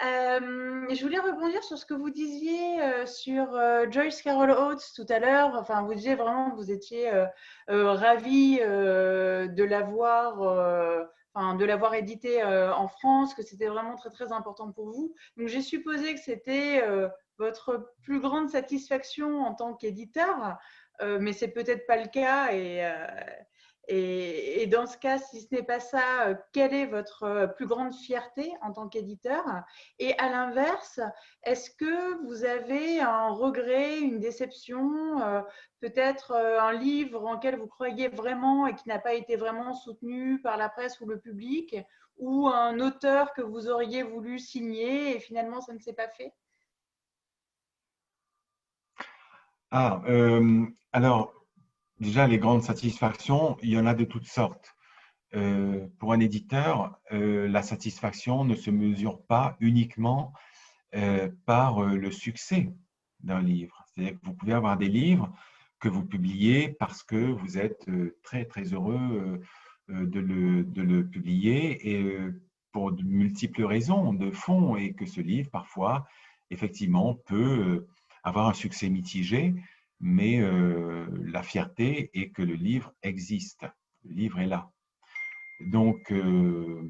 Je 0.00 1.02
voulais 1.02 1.18
rebondir 1.18 1.62
sur 1.64 1.76
ce 1.76 1.86
que 1.86 1.94
vous 1.94 2.10
disiez 2.10 2.78
sur 3.06 3.58
Joyce 3.90 4.22
Carol 4.22 4.50
Oates 4.50 4.92
tout 4.94 5.06
à 5.08 5.18
l'heure. 5.18 5.54
Enfin, 5.54 5.82
vous 5.82 5.94
disiez 5.94 6.14
vraiment 6.14 6.50
que 6.50 6.56
vous 6.56 6.70
étiez 6.70 7.10
ravi 7.68 8.58
de 8.58 9.64
l'avoir. 9.64 10.40
Enfin, 11.34 11.54
de 11.54 11.64
l'avoir 11.64 11.94
édité 11.94 12.42
en 12.42 12.88
France, 12.88 13.34
que 13.34 13.42
c'était 13.42 13.68
vraiment 13.68 13.96
très 13.96 14.10
très 14.10 14.32
important 14.32 14.72
pour 14.72 14.90
vous. 14.90 15.14
Donc 15.36 15.48
j'ai 15.48 15.62
supposé 15.62 16.14
que 16.14 16.20
c'était 16.20 16.82
votre 17.38 17.94
plus 18.02 18.20
grande 18.20 18.50
satisfaction 18.50 19.42
en 19.42 19.54
tant 19.54 19.74
qu'éditeur, 19.74 20.58
euh, 21.00 21.18
mais 21.20 21.32
c'est 21.32 21.48
peut-être 21.48 21.86
pas 21.86 21.96
le 21.96 22.08
cas. 22.08 22.52
Euh, 22.52 23.06
et, 23.88 24.66
dans 24.66 24.86
ce 24.86 24.98
cas, 24.98 25.18
si 25.18 25.40
ce 25.40 25.54
n'est 25.54 25.62
pas 25.62 25.80
ça, 25.80 26.26
euh, 26.26 26.34
quelle 26.52 26.74
est 26.74 26.86
votre 26.86 27.52
plus 27.56 27.66
grande 27.66 27.94
fierté 27.94 28.52
en 28.60 28.72
tant 28.72 28.88
qu'éditeur? 28.88 29.44
Et 29.98 30.16
à 30.18 30.28
l'inverse, 30.28 31.00
est-ce 31.42 31.70
que 31.70 32.22
vous 32.26 32.44
avez 32.44 33.00
un 33.00 33.30
regret, 33.30 33.98
une 33.98 34.20
déception, 34.20 35.16
peut-être 35.80 36.32
un 36.32 36.72
livre 36.72 37.24
en 37.24 37.34
lequel 37.34 37.56
vous 37.56 37.66
croyez 37.66 38.08
vraiment 38.08 38.66
et 38.66 38.74
qui 38.74 38.88
n'a 38.88 38.98
pas 38.98 39.14
été 39.14 39.36
vraiment 39.36 39.72
soutenu 39.72 40.40
par 40.42 40.58
la 40.58 40.68
presse 40.68 41.00
ou 41.00 41.06
le 41.06 41.18
public, 41.18 41.76
ou 42.18 42.48
un 42.48 42.80
auteur 42.80 43.32
que 43.32 43.42
vous 43.42 43.68
auriez 43.68 44.02
voulu 44.02 44.38
signer 44.38 45.16
et 45.16 45.20
finalement 45.20 45.60
ça 45.60 45.72
ne 45.72 45.78
s'est 45.78 45.92
pas 45.92 46.08
fait? 46.08 46.34
Ah, 49.70 50.02
euh, 50.08 50.66
alors, 50.92 51.37
déjà, 52.00 52.26
les 52.26 52.38
grandes 52.38 52.62
satisfactions, 52.62 53.56
il 53.62 53.70
y 53.70 53.78
en 53.78 53.86
a 53.86 53.94
de 53.94 54.04
toutes 54.04 54.26
sortes. 54.26 54.74
Euh, 55.34 55.86
pour 55.98 56.12
un 56.12 56.20
éditeur, 56.20 56.98
euh, 57.12 57.48
la 57.48 57.62
satisfaction 57.62 58.44
ne 58.44 58.54
se 58.54 58.70
mesure 58.70 59.22
pas 59.22 59.56
uniquement 59.60 60.32
par 61.44 61.82
le 61.82 62.10
succès 62.10 62.72
d'un 63.20 63.42
livre. 63.42 63.84
C'est-à-dire 63.86 64.18
que 64.18 64.24
vous 64.24 64.32
pouvez 64.32 64.54
avoir 64.54 64.78
des 64.78 64.88
livres 64.88 65.30
que 65.80 65.90
vous 65.90 66.02
publiez 66.02 66.70
parce 66.80 67.02
que 67.02 67.30
vous 67.30 67.58
êtes 67.58 67.84
très, 68.22 68.46
très 68.46 68.72
heureux 68.72 69.38
de 69.90 70.18
le, 70.18 70.64
de, 70.64 70.80
le, 70.80 71.06
publier 71.06 71.90
et 71.90 72.18
pour 72.72 72.92
de 72.92 73.02
multiples 73.02 73.64
raisons 73.64 74.14
de 74.14 74.30
fond 74.30 74.76
et 74.76 74.94
que 74.94 75.04
ce 75.04 75.20
livre, 75.20 75.50
parfois, 75.50 76.06
effectivement, 76.50 77.14
peut 77.26 77.86
avoir 78.22 78.48
un 78.48 78.54
succès 78.54 78.88
mitigé, 78.88 79.54
mais 80.00 80.40
euh, 80.40 81.06
la 81.24 81.42
fierté 81.42 82.10
est 82.14 82.30
que 82.30 82.42
le 82.42 82.54
livre 82.54 82.92
existe, 83.02 83.66
le 84.04 84.14
livre 84.14 84.38
est 84.40 84.46
là. 84.46 84.70
Donc, 85.60 86.12
euh, 86.12 86.88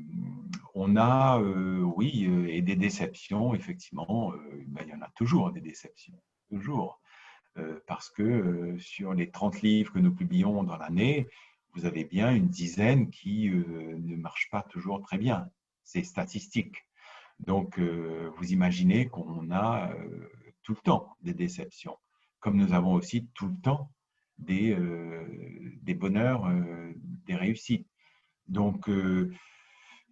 on 0.75 0.97
a, 0.97 1.41
euh, 1.41 1.81
oui, 1.97 2.29
et 2.49 2.61
des 2.61 2.77
déceptions, 2.77 3.55
effectivement, 3.55 4.33
ben, 4.67 4.85
il 4.87 4.91
y 4.91 4.95
en 4.95 5.01
a 5.01 5.11
toujours 5.17 5.53
des 5.53 5.61
déceptions, 5.61 6.21
toujours. 6.51 7.01
parce 7.87 8.09
que 8.11 8.77
sur 8.79 9.15
les 9.15 9.31
30 9.31 9.63
livres 9.63 9.93
que 9.93 9.99
nous 9.99 10.15
publions 10.15 10.63
dans 10.63 10.77
l'année, 10.77 11.27
vous 11.75 11.87
avez 11.87 12.05
bien 12.05 12.33
une 12.33 12.49
dizaine 12.49 13.11
qui 13.11 13.51
ne 13.51 14.17
marchent 14.17 14.51
pas 14.51 14.63
toujours 14.63 15.01
très 15.03 15.19
bien. 15.19 15.51
C'est 15.83 16.05
statistique. 16.05 16.87
Donc, 17.41 17.81
vous 17.81 18.53
imaginez 18.53 19.09
qu'on 19.09 19.51
a 19.51 19.91
tout 20.63 20.75
le 20.75 20.83
temps 20.83 21.17
des 21.23 21.35
déceptions, 21.35 21.99
comme 22.41 22.57
nous 22.57 22.73
avons 22.73 22.95
aussi 22.95 23.29
tout 23.35 23.49
le 23.49 23.57
temps 23.63 23.91
des, 24.39 24.73
euh, 24.73 25.25
des 25.83 25.95
bonheurs, 25.95 26.47
euh, 26.47 26.93
des 27.27 27.35
réussites. 27.35 27.87
Donc, 28.49 28.89
euh, 28.89 29.33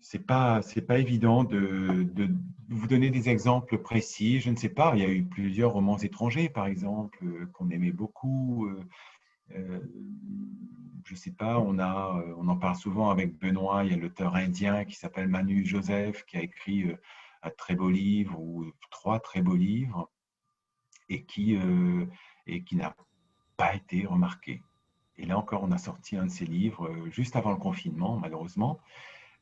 c'est 0.01 0.27
pas 0.27 0.61
pas 0.87 0.99
évident 0.99 1.45
de, 1.45 2.05
de, 2.13 2.29
vous 2.69 2.87
donner 2.87 3.11
des 3.11 3.29
exemples 3.29 3.79
précis. 3.79 4.41
Je 4.41 4.51
ne 4.51 4.57
sais 4.57 4.69
pas. 4.69 4.93
Il 4.95 5.03
y 5.03 5.05
a 5.05 5.09
eu 5.09 5.25
plusieurs 5.25 5.73
romans 5.73 5.99
étrangers, 5.99 6.49
par 6.49 6.67
exemple, 6.67 7.19
qu'on 7.53 7.71
aimait 7.71 7.93
beaucoup. 7.93 8.69
je 9.51 11.13
ne 11.13 11.17
sais 11.17 11.33
pas. 11.33 11.59
On 11.59 11.79
a 11.79 12.23
on 12.37 12.49
en 12.49 12.57
parle 12.57 12.77
souvent 12.77 13.11
avec 13.11 13.39
Benoît. 13.39 13.85
Il 13.85 13.91
y 13.91 13.95
a 13.95 13.97
l'auteur 13.97 14.37
indien 14.37 14.85
qui 14.85 14.95
s'appelle 14.95 15.29
Manu 15.29 15.65
Joseph 15.65 16.25
qui 16.27 16.37
a 16.37 16.43
écrit 16.43 16.87
un 17.43 17.51
très 17.51 17.75
beau 17.75 17.91
livre 17.91 18.39
ou 18.39 18.71
trois 18.91 19.19
très 19.21 19.43
beaux 19.43 19.57
livres 19.57 20.11
et 21.09 21.23
qui, 21.25 21.57
euh, 21.57 22.07
et 22.47 22.63
qui 22.63 22.77
n'a 22.77 22.95
pas 23.57 23.75
été 23.75 24.07
remarqué. 24.07 24.63
Et 25.19 25.27
là 25.27 25.39
encore, 25.39 25.63
on 25.63 25.73
a 25.73 25.79
sorti 25.79 26.17
un 26.17 26.27
de 26.27 26.31
ces 26.31 26.45
livres 26.45 26.89
euh, 26.89 27.11
juste 27.11 27.37
avant 27.37 27.51
le 27.51 27.57
confinement, 27.57 28.19
malheureusement, 28.19 28.79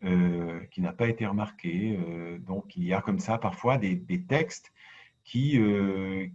euh, 0.05 0.61
qui 0.70 0.81
n'a 0.81 0.93
pas 0.93 1.09
été 1.09 1.27
remarqué. 1.27 1.99
donc, 2.41 2.77
il 2.77 2.85
y 2.85 2.93
a 2.93 3.01
comme 3.01 3.19
ça 3.19 3.39
parfois 3.39 3.78
des, 3.78 3.95
des 3.95 4.23
textes 4.23 4.73
qui, 5.24 5.59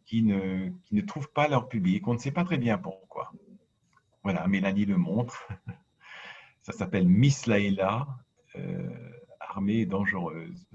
qui, 0.06 0.24
ne, 0.24 0.70
qui 0.86 0.96
ne 0.96 1.02
trouvent 1.02 1.32
pas 1.32 1.48
leur 1.48 1.70
public. 1.70 2.08
On 2.08 2.14
ne 2.14 2.18
sait 2.18 2.32
pas 2.32 2.44
très 2.44 2.58
bien 2.58 2.80
pourquoi. 2.80 3.32
Voilà, 4.24 4.48
Mélanie 4.48 4.86
le 4.86 4.98
montre. 4.98 5.48
Ça 6.64 6.74
s'appelle 6.74 7.08
Miss 7.08 7.46
Laila, 7.46 8.08
armée 9.40 9.86
dangereuse. 9.86 10.68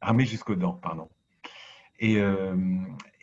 Armée 0.00 0.26
jusqu'aux 0.26 0.54
dents, 0.54 0.74
pardon. 0.74 1.08
Et, 1.98 2.20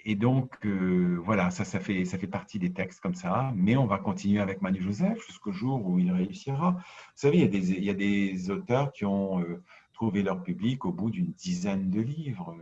et 0.06 0.16
donc, 0.16 0.54
euh, 0.66 1.18
voilà, 1.24 1.50
ça, 1.50 1.64
fait, 1.80 2.04
ça 2.04 2.18
fait 2.18 2.28
partie 2.28 2.60
des 2.60 2.74
textes 2.74 3.00
comme 3.00 3.16
ça. 3.16 3.54
Mais 3.56 3.78
on 3.78 3.86
va 3.86 4.00
continuer 4.00 4.42
avec 4.42 4.62
Manu 4.62 4.82
Joseph 4.82 5.26
jusqu'au 5.26 5.54
jour 5.54 5.86
où 5.86 5.98
il 5.98 6.12
réussira. 6.12 6.72
Vous 6.72 6.82
savez, 7.16 7.38
il 7.38 7.42
y 7.42 7.46
a 7.46 7.48
des, 7.48 7.72
il 7.72 7.84
y 7.84 7.90
a 7.90 7.94
des 7.94 8.52
auteurs 8.52 8.92
qui 8.92 9.06
ont 9.06 9.40
euh, 9.40 9.64
trouvé 9.94 10.22
leur 10.22 10.44
public 10.44 10.84
au 10.86 10.92
bout 10.92 11.10
d'une 11.10 11.32
dizaine 11.32 11.90
de 11.90 12.02
livres. 12.02 12.54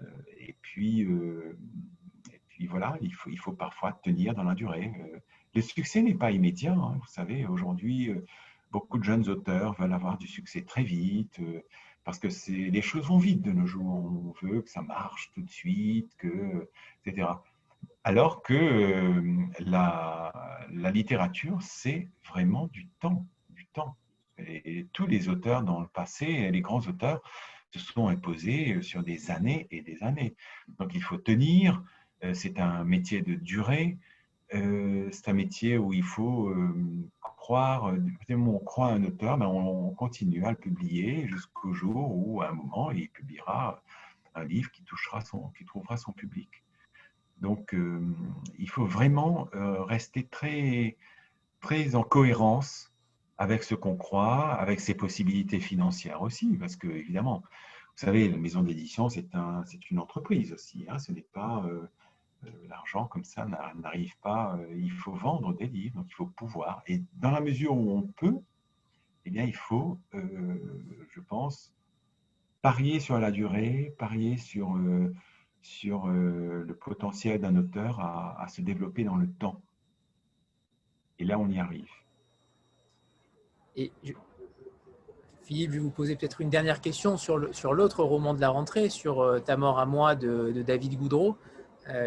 Euh, 0.00 0.04
et, 0.38 0.56
puis, 0.62 1.02
et 1.02 2.40
puis, 2.48 2.66
voilà, 2.66 2.98
il 3.02 3.14
faut, 3.14 3.30
il 3.30 3.38
faut 3.38 3.52
parfois 3.52 3.92
tenir 3.92 4.34
dans 4.34 4.42
la 4.42 4.54
durée. 4.54 4.92
le 5.54 5.62
succès 5.62 6.02
n'est 6.02 6.14
pas 6.14 6.32
immédiat. 6.32 6.74
Hein. 6.74 6.96
vous 7.00 7.06
savez, 7.06 7.46
aujourd'hui, 7.46 8.10
beaucoup 8.72 8.98
de 8.98 9.04
jeunes 9.04 9.28
auteurs 9.28 9.74
veulent 9.74 9.92
avoir 9.92 10.18
du 10.18 10.26
succès 10.26 10.62
très 10.62 10.82
vite 10.82 11.40
parce 12.06 12.20
que 12.20 12.28
les 12.48 12.82
choses 12.82 13.08
vont 13.08 13.18
vite 13.18 13.42
de 13.42 13.50
nos 13.50 13.66
jours. 13.66 13.84
On 13.84 14.32
veut 14.40 14.62
que 14.62 14.70
ça 14.70 14.80
marche 14.80 15.32
tout 15.34 15.42
de 15.42 15.50
suite, 15.50 16.08
que, 16.18 16.70
etc. 17.04 17.26
Alors 18.04 18.42
que 18.42 18.54
euh, 18.54 19.46
la, 19.58 20.32
la, 20.72 20.90
littérature, 20.92 21.58
c'est 21.62 22.08
vraiment 22.28 22.68
du 22.68 22.86
temps, 23.00 23.26
du 23.50 23.66
temps. 23.66 23.96
Et 24.38 24.86
tous 24.92 25.08
les 25.08 25.28
auteurs 25.28 25.64
dans 25.64 25.80
le 25.80 25.88
passé, 25.88 26.48
les 26.52 26.60
grands 26.60 26.86
auteurs, 26.86 27.20
se 27.72 27.80
sont 27.80 28.06
imposés 28.06 28.80
sur 28.82 29.02
des 29.02 29.32
années 29.32 29.66
et 29.72 29.82
des 29.82 30.00
années. 30.04 30.36
Donc 30.78 30.94
il 30.94 31.02
faut 31.02 31.18
tenir, 31.18 31.82
euh, 32.22 32.34
c'est 32.34 32.60
un 32.60 32.84
métier 32.84 33.20
de 33.20 33.34
durée, 33.34 33.98
euh, 34.54 35.08
c'est 35.10 35.28
un 35.28 35.32
métier 35.32 35.76
où 35.76 35.92
il 35.92 36.04
faut 36.04 36.54
croire, 37.46 37.90
euh, 37.90 38.34
on 38.34 38.58
croit 38.58 38.88
un 38.88 39.04
auteur, 39.04 39.38
mais 39.38 39.46
on, 39.46 39.90
continue 39.90 40.44
à 40.44 40.50
le 40.50 40.56
publier 40.56 41.28
jusqu'au 41.28 41.72
jour 41.72 42.10
où, 42.12 42.42
à 42.42 42.48
un 42.48 42.52
moment, 42.52 42.90
il 42.90 43.08
publiera 43.08 43.80
un 44.34 44.44
livre 44.44 44.68
qui 44.72 44.82
touchera 44.82 45.20
son, 45.20 45.50
qui 45.56 45.64
trouvera 45.64 45.96
son 45.96 46.10
public. 46.10 46.50
Donc, 47.40 47.76
il 48.58 48.68
faut 48.68 48.84
vraiment 48.84 49.48
rester 49.86 50.26
très, 50.26 50.96
très 51.60 51.94
en 51.94 52.02
cohérence 52.02 52.92
avec 53.38 53.62
ce 53.62 53.76
qu'on 53.76 53.96
croit, 53.96 54.54
avec 54.54 54.80
ses 54.80 54.94
possibilités 54.94 55.60
financières 55.60 56.22
aussi, 56.22 56.56
parce 56.56 56.74
que 56.74 56.88
évidemment, 56.88 57.42
vous 57.42 58.06
savez, 58.06 58.28
la 58.28 58.38
maison 58.38 58.62
d'édition, 58.64 59.08
c'est 59.08 59.32
un, 59.34 59.62
une 59.90 60.00
entreprise 60.00 60.52
aussi. 60.52 60.84
Hein, 60.88 60.98
ce 60.98 61.12
n'est 61.12 61.28
pas 61.32 61.64
l'argent 62.68 63.06
comme 63.06 63.24
ça 63.24 63.46
n'arrive 63.76 64.16
pas. 64.20 64.58
il 64.74 64.92
faut 64.92 65.12
vendre 65.12 65.54
des 65.54 65.66
livres, 65.66 65.96
donc 65.96 66.06
il 66.08 66.14
faut 66.14 66.26
pouvoir. 66.26 66.82
Et 66.86 67.02
dans 67.14 67.30
la 67.30 67.40
mesure 67.40 67.76
où 67.76 67.90
on 67.90 68.02
peut, 68.02 68.38
eh 69.24 69.30
bien, 69.30 69.44
il 69.44 69.56
faut, 69.56 69.98
je 70.12 71.20
pense, 71.20 71.76
parier 72.66 72.98
sur 72.98 73.20
la 73.20 73.30
durée, 73.30 73.94
parier 73.96 74.36
sur, 74.38 74.76
euh, 74.76 75.14
sur 75.62 76.08
euh, 76.08 76.64
le 76.66 76.74
potentiel 76.74 77.40
d'un 77.40 77.54
auteur 77.54 78.00
à, 78.00 78.44
se 78.48 78.60
développer 78.60 79.04
dans 79.04 79.14
le 79.14 79.30
temps. 79.30 79.62
Et 81.20 81.24
là, 81.24 81.38
on 81.38 81.48
y 81.48 81.60
arrive. 81.60 81.88
Et 83.76 83.92
Philippe, 85.44 85.70
je 85.70 85.76
vais 85.76 85.78
vous 85.78 85.90
poser 85.90 86.16
peut-être 86.16 86.40
une 86.40 86.50
dernière 86.50 86.80
question 86.80 87.16
sur 87.16 87.38
l'autre 87.72 88.02
roman 88.02 88.34
de 88.34 88.40
la 88.40 88.48
rentrée, 88.48 88.88
sur 88.88 89.20
euh, 89.20 89.38
Ta 89.38 89.56
mort 89.56 89.78
à 89.78 89.86
moi 89.86 90.16
de, 90.16 90.50
David 90.66 90.98
Goudreau, 90.98 91.38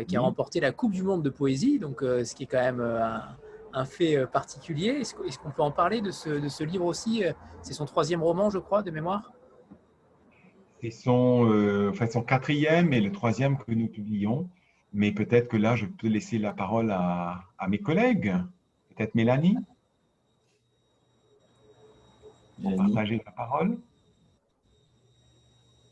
qui 0.07 0.17
a 0.17 0.21
remporté 0.21 0.59
la 0.59 0.71
Coupe 0.71 0.91
du 0.91 1.03
Monde 1.03 1.23
de 1.23 1.29
poésie, 1.29 1.79
donc 1.79 2.01
ce 2.01 2.35
qui 2.35 2.43
est 2.43 2.47
quand 2.47 2.61
même 2.61 2.81
un, 3.73 3.85
fait 3.85 4.25
particulier. 4.27 5.01
Est-ce 5.01 5.39
qu'on 5.39 5.51
peut 5.51 5.61
en 5.61 5.71
parler 5.71 6.01
de 6.01 6.11
ce, 6.11 6.29
de 6.29 6.47
ce 6.49 6.63
livre 6.63 6.85
aussi 6.85 7.23
C'est 7.61 7.73
son 7.73 7.85
troisième 7.85 8.21
roman, 8.21 8.49
je 8.49 8.59
crois, 8.59 8.83
de 8.83 8.91
mémoire? 8.91 9.31
C'est 10.81 10.91
son, 10.91 11.45
euh, 11.51 11.89
enfin 11.89 12.07
son 12.07 12.23
quatrième 12.23 12.93
et 12.93 13.01
le 13.01 13.11
troisième 13.11 13.57
que 13.57 13.71
nous 13.71 13.87
publions. 13.87 14.49
Mais 14.93 15.11
peut-être 15.11 15.49
que 15.49 15.57
là, 15.57 15.75
je 15.75 15.85
peux 15.85 16.07
laisser 16.07 16.39
la 16.39 16.53
parole 16.53 16.91
à, 16.91 17.43
mes 17.67 17.79
collègues. 17.79 18.33
Peut-être 18.95 19.13
Mélanie? 19.13 19.57
Pour 22.61 22.75
partager 22.75 23.21
la 23.23 23.31
parole. 23.31 23.77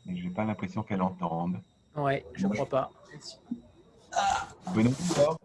Mais 0.06 0.16
je 0.16 0.24
n'ai 0.24 0.30
pas 0.30 0.44
l'impression 0.44 0.82
qu'elle 0.82 1.02
entende. 1.02 1.60
Oui, 1.96 2.22
je 2.34 2.46
ne 2.46 2.52
crois 2.52 2.66
pas. 2.66 2.90
Benoît 4.74 5.38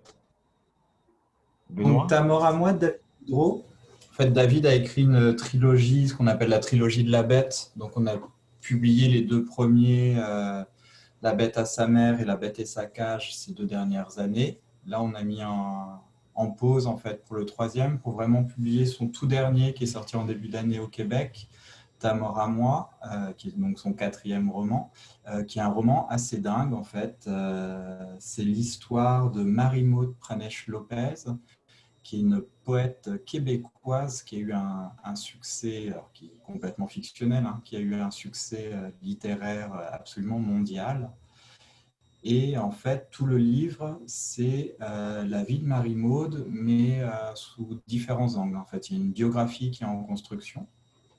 Benoît 1.69 2.07
Ta 2.07 2.21
mort 2.21 2.45
à 2.45 2.53
moi, 2.53 2.73
David 2.73 2.99
En 3.31 3.61
fait, 4.11 4.31
David 4.31 4.65
a 4.65 4.75
écrit 4.75 5.03
une 5.03 5.35
trilogie, 5.35 6.09
ce 6.09 6.15
qu'on 6.15 6.27
appelle 6.27 6.49
la 6.49 6.59
trilogie 6.59 7.03
de 7.03 7.11
la 7.11 7.23
bête. 7.23 7.71
Donc, 7.75 7.91
on 7.95 8.05
a 8.07 8.15
publié 8.61 9.07
les 9.09 9.21
deux 9.21 9.43
premiers, 9.43 10.15
euh, 10.17 10.63
La 11.21 11.33
bête 11.33 11.57
à 11.57 11.65
sa 11.65 11.87
mère 11.87 12.19
et 12.19 12.25
La 12.25 12.35
bête 12.35 12.59
et 12.59 12.65
sa 12.65 12.85
cage, 12.85 13.35
ces 13.35 13.53
deux 13.53 13.65
dernières 13.65 14.19
années. 14.19 14.59
Là, 14.85 15.01
on 15.01 15.13
a 15.13 15.23
mis 15.23 15.41
en 15.43 16.51
pause 16.51 16.87
en 16.87 16.97
fait 16.97 17.23
pour 17.23 17.35
le 17.35 17.45
troisième, 17.45 17.99
pour 17.99 18.13
vraiment 18.13 18.43
publier 18.43 18.85
son 18.85 19.07
tout 19.07 19.27
dernier 19.27 19.73
qui 19.73 19.85
est 19.85 19.87
sorti 19.87 20.15
en 20.15 20.25
début 20.25 20.49
d'année 20.49 20.79
au 20.79 20.87
Québec, 20.87 21.47
Ta 22.03 22.13
mort 22.13 22.37
à 22.37 22.47
moi, 22.47 22.91
euh, 23.11 23.31
qui 23.31 23.47
est 23.47 23.57
donc 23.57 23.79
son 23.79 23.93
quatrième 23.93 24.51
roman, 24.51 24.91
euh, 25.29 25.43
qui 25.43 25.59
est 25.59 25.61
un 25.61 25.69
roman 25.69 26.07
assez 26.09 26.39
dingue 26.39 26.73
en 26.73 26.83
fait. 26.83 27.29
c'est 28.19 28.43
l'histoire 28.43 29.31
de 29.31 29.43
Marie-Maud 29.43 30.15
Pranesh 30.19 30.67
Lopez, 30.67 31.15
qui 32.03 32.17
est 32.17 32.19
une 32.19 32.43
poète 32.63 33.09
québécoise 33.25 34.23
qui 34.23 34.35
a 34.35 34.39
eu 34.39 34.53
un, 34.53 35.15
succès, 35.15 35.93
qui 36.13 36.25
est 36.25 36.39
complètement 36.45 36.87
fictionnel, 36.87 37.45
hein, 37.45 37.61
qui 37.63 37.75
a 37.77 37.79
eu 37.79 37.95
un 37.95 38.11
succès 38.11 38.71
euh, 38.73 38.91
littéraire 39.01 39.73
euh, 39.73 39.85
absolument 39.91 40.39
mondial. 40.39 41.11
Et 42.25 42.57
en 42.57 42.71
fait, 42.71 43.09
tout 43.11 43.25
le 43.25 43.37
livre, 43.37 43.99
c'est 44.05 44.77
euh, 44.81 45.25
la 45.25 45.43
vie 45.43 45.59
de 45.59 45.65
Marie-Maude, 45.65 46.45
mais 46.49 47.01
sous 47.35 47.81
différents 47.85 48.35
angles. 48.35 48.55
En 48.55 48.65
fait, 48.65 48.89
il 48.89 48.97
y 48.97 49.01
a 49.01 49.03
une 49.03 49.11
biographie 49.11 49.71
qui 49.71 49.83
est 49.83 49.87
en 49.87 50.03
construction 50.03 50.67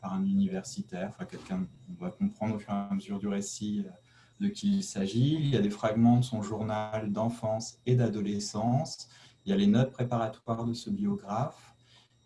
par 0.05 0.13
un 0.13 0.25
universitaire, 0.27 1.09
enfin 1.09 1.25
quelqu'un, 1.25 1.67
va 1.99 2.11
comprendre 2.11 2.57
au 2.57 2.59
fur 2.59 2.75
et 2.75 2.77
à 2.77 2.95
mesure 2.95 3.19
du 3.19 3.27
récit 3.27 3.87
de 4.39 4.49
qui 4.49 4.77
il 4.77 4.85
s'agit. 4.85 5.35
Il 5.35 5.49
y 5.49 5.57
a 5.57 5.63
des 5.63 5.71
fragments 5.71 6.19
de 6.19 6.25
son 6.25 6.43
journal 6.43 7.11
d'enfance 7.11 7.79
et 7.87 7.97
d'adolescence. 7.97 9.09
Il 9.47 9.51
y 9.51 9.53
a 9.55 9.57
les 9.57 9.67
notes 9.67 9.93
préparatoires 9.93 10.67
de 10.67 10.75
ce 10.75 10.91
biographe, 10.91 11.75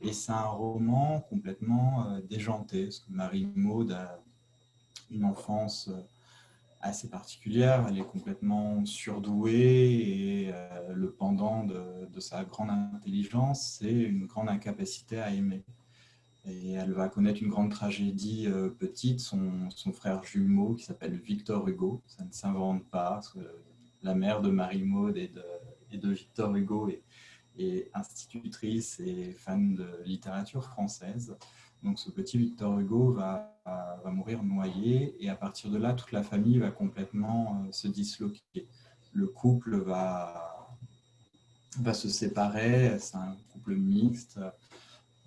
et 0.00 0.12
c'est 0.12 0.32
un 0.32 0.46
roman 0.46 1.20
complètement 1.20 2.06
euh, 2.06 2.20
déjanté, 2.20 2.88
Marie 3.08 3.48
Maud 3.54 3.92
a 3.92 4.20
une 5.10 5.24
enfance 5.24 5.88
euh, 5.88 6.00
assez 6.80 7.08
particulière, 7.08 7.86
elle 7.88 7.98
est 7.98 8.06
complètement 8.06 8.84
surdouée, 8.86 10.44
et 10.44 10.50
euh, 10.52 10.92
le 10.94 11.10
pendant 11.12 11.64
de, 11.64 12.20
sa 12.20 12.44
grande 12.44 12.70
intelligence, 12.70 13.78
c'est 13.78 13.92
une 13.92 14.26
grande 14.26 14.48
incapacité 14.48 15.20
à 15.20 15.32
aimer. 15.32 15.64
Et 16.44 16.72
elle 16.72 16.92
va 16.92 17.08
connaître 17.08 17.42
une 17.42 17.50
grande 17.50 17.70
tragédie 17.70 18.48
petite, 18.78 19.20
son, 19.20 19.68
frère 19.92 20.22
jumeau 20.24 20.74
qui 20.74 20.84
s'appelle 20.84 21.16
Victor 21.16 21.68
Hugo, 21.68 22.02
ça 22.06 22.24
ne 22.24 22.32
s'invente 22.32 22.88
pas, 22.88 23.10
parce 23.10 23.30
que 23.30 23.40
la 24.02 24.14
mère 24.14 24.40
de 24.40 24.50
Marie 24.50 24.84
Maud 24.84 25.16
et 25.16 25.28
de, 25.28 26.10
Victor 26.10 26.54
Hugo 26.54 26.88
est, 26.88 27.02
institutrice 27.92 29.00
et 29.00 29.32
fan 29.32 29.74
de 29.74 29.88
littérature 30.04 30.64
française. 30.64 31.36
Donc 31.82 31.98
ce 31.98 32.08
petit 32.10 32.38
Victor 32.38 32.78
Hugo 32.78 33.10
va, 33.12 33.56
mourir 34.06 34.42
noyé 34.44 35.16
et 35.22 35.28
à 35.28 35.34
partir 35.34 35.70
de 35.70 35.76
là, 35.76 35.92
toute 35.92 36.12
la 36.12 36.22
famille 36.22 36.58
va 36.58 36.70
complètement 36.70 37.62
euh, 37.66 37.72
se 37.72 37.88
disloquer. 37.88 38.68
Le 39.12 39.26
couple 39.26 39.76
va 39.76 40.78
se 41.92 42.08
séparer, 42.08 42.98
c'est 42.98 43.16
un 43.16 43.36
couple 43.52 43.74
mixte. 43.74 44.38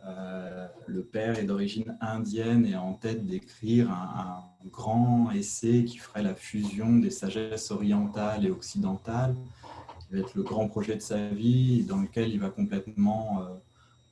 Euh, 0.08 0.68
le 0.88 1.04
père 1.04 1.38
est 1.38 1.44
d'origine 1.44 1.98
indienne 2.02 2.66
et 2.66 2.76
en 2.76 2.94
tête 2.94 3.26
d'écrire 3.26 3.92
un, 3.92 4.44
grand 4.68 5.32
essai 5.32 5.86
qui 5.86 5.98
ferait 5.98 6.22
la 6.22 6.36
fusion 6.36 6.98
des 6.98 7.10
sagesses 7.10 7.72
orientales 7.72 8.46
et 8.46 8.52
occidentales 8.52 9.36
va 10.12 10.20
être 10.20 10.36
le 10.36 10.44
grand 10.44 10.68
projet 10.68 10.96
de 10.96 11.02
sa 11.02 11.30
vie, 11.30 11.84
dans 11.84 11.98
lequel 11.98 12.30
il 12.30 12.40
va 12.40 12.50
complètement 12.50 13.42
euh, 13.42 13.46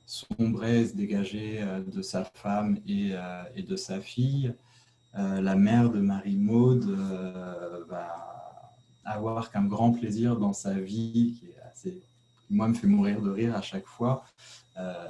sombrer, 0.06 0.86
se 0.86 0.96
dégager 0.96 1.60
euh, 1.60 1.80
de 1.80 2.02
sa 2.02 2.24
femme 2.24 2.78
et, 2.86 3.10
euh, 3.12 3.42
de 3.56 3.76
sa 3.76 4.00
fille. 4.00 4.52
la 5.14 5.56
mère 5.56 5.90
de 5.90 6.00
Marie-Maude 6.00 6.84
va 7.88 8.06
avoir 9.04 9.50
qu'un 9.50 9.64
grand 9.64 9.92
plaisir 9.92 10.36
dans 10.36 10.52
sa 10.52 10.74
vie, 10.74 11.36
qui 11.38 11.50
moi, 12.48 12.68
me 12.68 12.74
fait 12.74 12.86
mourir 12.86 13.20
de 13.20 13.30
rire 13.30 13.54
à 13.56 13.62
chaque 13.62 13.86
fois. 13.86 14.24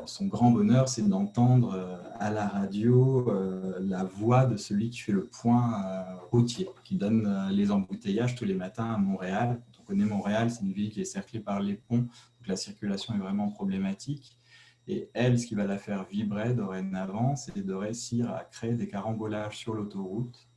Son 0.06 0.26
grand 0.26 0.50
bonheur, 0.50 0.88
c'est 0.88 1.08
d'entendre 1.08 2.00
à 2.18 2.30
la 2.30 2.48
radio 2.48 3.32
la 3.80 4.02
voix 4.04 4.44
de 4.46 4.56
celui 4.56 4.90
qui 4.90 4.98
fait 4.98 5.12
le 5.12 5.26
point 5.26 6.04
routier, 6.30 6.68
qui 6.82 6.96
donne 6.96 7.48
les 7.52 7.70
embouteillages 7.70 8.34
tous 8.34 8.44
les 8.44 8.54
matins 8.54 8.92
à 8.94 8.98
Montréal 8.98 9.60
connaît 9.90 10.04
Montréal, 10.04 10.52
c'est 10.52 10.62
une 10.62 10.72
ville 10.72 10.90
qui 10.90 11.00
est 11.00 11.04
cerclée 11.04 11.40
par 11.40 11.58
les 11.58 11.74
ponts, 11.74 11.98
donc 11.98 12.46
la 12.46 12.54
circulation 12.54 13.12
est 13.14 13.18
vraiment 13.18 13.50
problématique. 13.50 14.38
Et 14.86 15.10
elle, 15.14 15.36
ce 15.38 15.46
qui 15.46 15.56
va 15.56 15.64
la 15.64 15.78
faire 15.78 16.04
vibrer 16.04 16.54
dorénavant, 16.54 17.34
c'est 17.34 17.60
de 17.60 17.74
réussir 17.74 18.30
à 18.30 18.44
créer 18.44 18.74
des 18.74 18.86
carambolages 18.86 19.58
sur 19.58 19.74
l'autoroute 19.74 20.48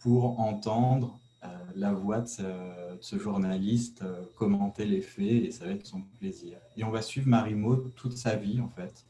pour 0.00 0.40
entendre 0.40 1.20
euh, 1.20 1.21
la 1.74 1.92
voix 1.92 2.20
de 2.20 2.28
ce, 3.00 3.18
journaliste 3.18 4.02
euh, 4.02 4.24
commenter 4.36 4.84
les 4.84 5.00
faits, 5.00 5.44
et 5.44 5.50
ça 5.50 5.64
va 5.64 5.72
être 5.72 5.86
son 5.86 6.02
plaisir. 6.18 6.58
Et 6.76 6.84
on 6.84 6.90
va 6.90 7.02
suivre 7.02 7.28
Marie-Maud 7.28 7.94
toute 7.94 8.16
sa 8.16 8.36
vie, 8.36 8.60
en 8.60 8.68
fait, 8.68 9.04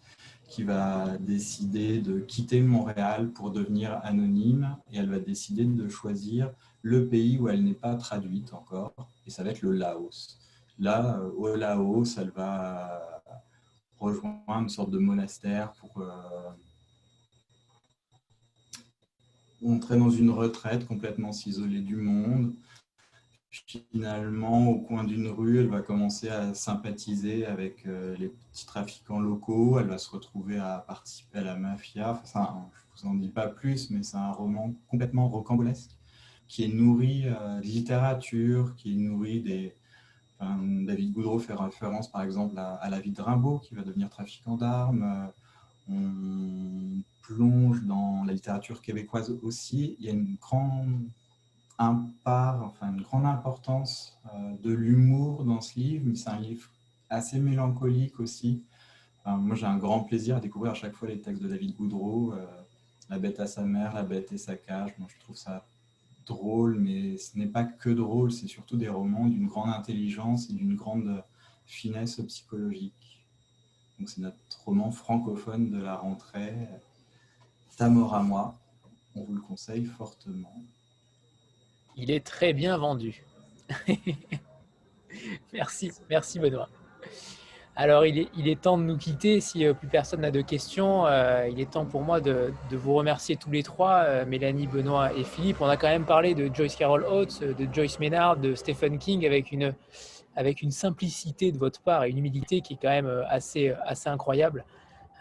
qui 0.48 0.62
va 0.62 1.18
décider 1.18 2.00
de 2.00 2.20
quitter 2.20 2.60
Montréal 2.60 3.30
pour 3.30 3.50
devenir 3.50 4.00
anonyme, 4.02 4.76
et 4.90 4.98
elle 4.98 5.10
va 5.10 5.18
décider 5.18 5.64
de 5.64 5.88
choisir 5.88 6.52
le 6.82 7.08
pays 7.08 7.38
où 7.38 7.48
elle 7.48 7.64
n'est 7.64 7.74
pas 7.74 7.94
traduite 7.94 8.52
encore, 8.54 8.94
et 9.26 9.30
ça 9.30 9.42
va 9.42 9.50
être 9.50 9.62
le 9.62 9.72
Laos. 9.72 10.38
Là, 10.78 11.18
euh, 11.18 11.30
au 11.36 11.54
Laos, 11.56 12.16
elle 12.18 12.30
va 12.30 13.22
rejoindre 13.98 14.42
une 14.48 14.68
sorte 14.68 14.90
de 14.90 14.98
monastère 14.98 15.72
pour 15.72 15.98
euh, 15.98 16.10
entrer 19.66 19.96
dans 19.98 20.10
une 20.10 20.30
retraite, 20.30 20.86
complètement 20.86 21.32
s'isoler 21.32 21.80
du 21.80 21.96
monde. 21.96 22.52
Finalement, 23.50 24.68
au 24.68 24.80
coin 24.80 25.04
d'une 25.04 25.28
rue, 25.28 25.60
elle 25.60 25.68
va 25.68 25.82
commencer 25.82 26.28
à 26.28 26.54
sympathiser 26.54 27.44
avec 27.44 27.86
euh, 27.86 28.16
les 28.16 28.28
petits 28.28 28.64
trafiquants 28.64 29.20
locaux. 29.20 29.78
Elle 29.78 29.88
va 29.88 29.98
se 29.98 30.10
retrouver 30.10 30.58
à 30.58 30.82
participer 30.86 31.38
à 31.38 31.42
la 31.42 31.56
mafia. 31.56 32.18
Enfin, 32.22 32.70
je 32.96 33.06
ne 33.06 33.10
vous 33.10 33.16
en 33.16 33.20
dis 33.20 33.28
pas 33.28 33.48
plus, 33.48 33.90
mais 33.90 34.02
c'est 34.02 34.16
un 34.16 34.32
roman 34.32 34.74
complètement 34.88 35.28
rocambolesque 35.28 35.90
qui 36.48 36.64
est 36.64 36.68
nourri 36.68 37.22
euh, 37.24 37.60
de 37.60 37.66
littérature, 37.66 38.74
qui 38.76 38.92
est 38.92 38.96
nourri 38.96 39.40
des... 39.40 39.74
David 40.40 41.12
Goudreau 41.12 41.38
fait 41.38 41.54
référence 41.54 42.10
par 42.10 42.22
exemple 42.22 42.58
à, 42.58 42.90
la 42.90 42.98
vie 42.98 43.12
de 43.12 43.22
Rimbaud, 43.22 43.60
qui 43.60 43.76
va 43.76 43.82
devenir 43.82 44.10
trafiquant 44.10 44.56
d'armes. 44.56 45.30
Euh, 45.88 45.92
on 45.94 47.02
plonge 47.22 47.82
dans 47.84 48.24
la 48.24 48.32
littérature 48.32 48.82
québécoise 48.82 49.30
aussi. 49.42 49.96
Il 49.98 50.06
y 50.06 50.08
a 50.08 50.12
une 50.12 50.36
grande 50.40 51.08
enfin 51.78 52.92
une 52.92 53.02
grande 53.02 53.26
importance 53.26 54.16
de 54.62 54.72
l'humour 54.72 55.44
dans 55.44 55.60
ce 55.60 55.78
livre, 55.78 56.04
mais 56.06 56.14
c'est 56.14 56.28
un 56.30 56.38
livre 56.38 56.68
assez 57.10 57.40
mélancolique 57.40 58.20
aussi. 58.20 58.62
moi, 59.26 59.56
j'ai 59.56 59.66
un 59.66 59.78
grand 59.78 60.00
plaisir 60.00 60.36
à 60.36 60.40
découvrir 60.40 60.72
à 60.72 60.74
chaque 60.74 60.94
fois 60.94 61.08
les 61.08 61.20
textes 61.20 61.42
de 61.42 61.48
David 61.48 61.74
Goudreau, 61.76 62.34
La 63.10 63.18
bête 63.18 63.40
à 63.40 63.46
sa 63.46 63.62
mère, 63.62 63.94
La 63.94 64.04
bête 64.04 64.32
et 64.32 64.38
sa 64.38 64.54
cage. 64.56 64.94
Moi, 64.98 65.08
je 65.12 65.18
trouve 65.18 65.36
ça 65.36 65.66
drôle, 66.26 66.78
mais 66.78 67.16
ce 67.18 67.36
n'est 67.36 67.46
pas 67.46 67.64
que 67.64 67.90
drôle, 67.90 68.30
c'est 68.30 68.46
surtout 68.46 68.76
des 68.76 68.88
romans 68.88 69.26
d'une 69.26 69.46
grande 69.46 69.70
intelligence 69.70 70.50
et 70.50 70.52
d'une 70.52 70.76
grande 70.76 71.22
finesse 71.66 72.20
psychologique. 72.20 73.24
Donc 73.98 74.08
c'est 74.08 74.20
notre 74.20 74.36
roman 74.64 74.90
francophone 74.90 75.70
de 75.70 75.78
la 75.82 75.96
rentrée, 75.96 76.54
Tamor 77.76 78.14
à 78.14 78.22
moi. 78.22 78.58
On 79.14 79.24
vous 79.24 79.34
le 79.34 79.40
conseille 79.40 79.84
fortement. 79.84 80.54
Il 81.96 82.10
est 82.10 82.24
très 82.24 82.52
bien 82.52 82.78
vendu. 82.78 83.22
merci, 85.52 85.92
merci 86.08 86.38
Benoît. 86.38 86.68
Alors, 87.74 88.04
il 88.04 88.28
est, 88.48 88.60
temps 88.60 88.76
de 88.76 88.82
nous 88.82 88.98
quitter. 88.98 89.40
Si 89.40 89.64
euh, 89.64 89.72
plus 89.72 89.88
personne 89.88 90.20
n'a 90.20 90.30
de 90.30 90.42
questions, 90.42 91.06
euh, 91.06 91.48
il 91.50 91.58
est 91.58 91.70
temps 91.70 91.86
pour 91.86 92.02
moi 92.02 92.20
de, 92.20 92.52
vous 92.70 92.92
remercier 92.92 93.36
tous 93.36 93.50
les 93.50 93.62
trois, 93.62 94.02
euh, 94.04 94.26
Mélanie, 94.26 94.66
Benoît 94.66 95.14
et 95.14 95.24
Philippe. 95.24 95.56
On 95.60 95.66
a 95.66 95.78
quand 95.78 95.88
même 95.88 96.04
parlé 96.04 96.34
de 96.34 96.54
Joyce 96.54 96.76
Carol 96.76 97.04
Oates, 97.04 97.42
de 97.42 97.72
Joyce 97.72 97.98
Maynard, 97.98 98.36
de 98.36 98.54
Stephen 98.54 98.98
King 98.98 99.24
avec 99.24 99.52
une, 99.52 99.74
avec 100.36 100.60
une 100.60 100.70
simplicité 100.70 101.50
de 101.50 101.56
votre 101.56 101.80
part 101.80 102.04
et 102.04 102.10
une 102.10 102.18
humilité 102.18 102.60
qui 102.60 102.74
est 102.74 102.78
quand 102.80 102.90
même 102.90 103.24
assez, 103.28 103.72
assez 103.86 104.10
incroyable. 104.10 104.64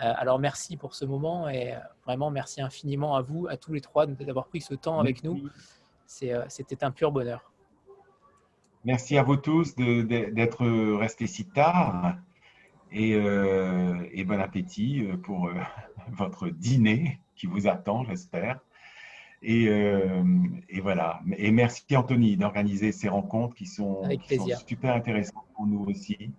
Alors, 0.01 0.39
merci 0.39 0.77
pour 0.77 0.95
ce 0.95 1.05
moment 1.05 1.47
et 1.47 1.75
vraiment 2.05 2.31
merci 2.31 2.61
infiniment 2.61 3.15
à 3.15 3.21
vous, 3.21 3.47
à 3.47 3.57
tous 3.57 3.73
les 3.73 3.81
trois, 3.81 4.05
d'avoir 4.05 4.47
pris 4.47 4.61
ce 4.61 4.73
temps 4.73 4.99
avec 4.99 5.23
nous. 5.23 5.39
C'était 6.05 6.83
un 6.83 6.91
pur 6.91 7.11
bonheur. 7.11 7.51
Merci 8.83 9.17
à 9.17 9.23
vous 9.23 9.37
tous 9.37 9.75
d'être 9.75 10.65
restés 10.97 11.27
si 11.27 11.45
tard. 11.45 12.15
Euh, 12.93 14.05
et, 14.11 14.25
bon 14.25 14.39
appétit 14.39 15.05
euh, 15.05 15.15
pour 15.15 15.47
euh, 15.47 15.53
votre 16.11 16.49
dîner 16.49 17.19
qui 17.35 17.47
vous 17.47 17.67
attend, 17.67 18.03
j'espère. 18.03 18.59
Et, 19.43 19.69
voilà. 20.81 21.21
Et 21.37 21.51
merci 21.51 21.83
Anthony 21.95 22.37
d'organiser 22.37 22.91
ces 22.91 23.09
rencontres 23.09 23.55
qui 23.55 23.65
sont, 23.65 24.03
super 24.67 24.95
intéressantes 24.95 25.45
pour 25.55 25.65
nous 25.65 25.83
aussi, 25.85 26.31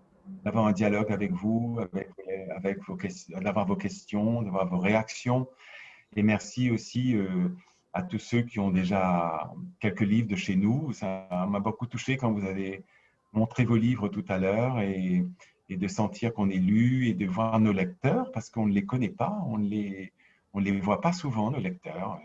d'avoir 0.45 0.67
un 0.67 0.73
dialogue 0.73 1.11
avec 1.13 1.33
vous, 1.33 1.79
avec, 1.81 2.11
avec 2.57 2.79
d'avoir 3.29 3.67
vos 3.67 3.77
questions, 3.77 4.43
d'avoir 4.43 4.67
vos 4.67 4.79
réactions. 4.79 5.49
Et 6.17 6.23
merci 6.23 6.71
aussi 6.71 7.17
à 7.93 8.03
tous 8.03 8.19
ceux 8.19 8.43
qui 8.43 8.59
ont 8.59 8.71
déjà 8.71 9.53
quelques 9.81 10.03
livres 10.03 10.29
de 10.29 10.37
chez 10.37 10.57
nous. 10.57 10.93
Ça 10.93 11.29
m'a 11.49 11.61
beaucoup 11.61 11.87
touché 11.87 12.17
quand 12.17 12.33
vous 12.33 12.47
avez 12.47 12.85
montré 13.33 13.65
vos 13.65 13.77
livres 13.77 14.09
tout 14.09 14.25
à 14.29 14.39
l'heure 14.39 14.81
et, 14.81 15.25
de 15.71 15.89
sentir 15.89 16.35
qu'on 16.35 16.51
est 16.51 16.59
lu 16.59 17.09
et 17.09 17.15
de 17.15 17.25
voir 17.25 17.59
nos 17.59 17.73
lecteurs 17.73 18.31
parce 18.33 18.51
qu'on 18.51 18.67
ne 18.67 18.75
les 18.75 18.85
connaît 18.85 19.09
pas, 19.09 19.43
on 19.47 19.57
ne 19.57 19.67
les, 19.71 20.13
les 20.55 20.81
voit 20.81 21.01
pas 21.01 21.15
souvent, 21.15 21.51
nos 21.51 21.61
lecteurs. 21.61 22.21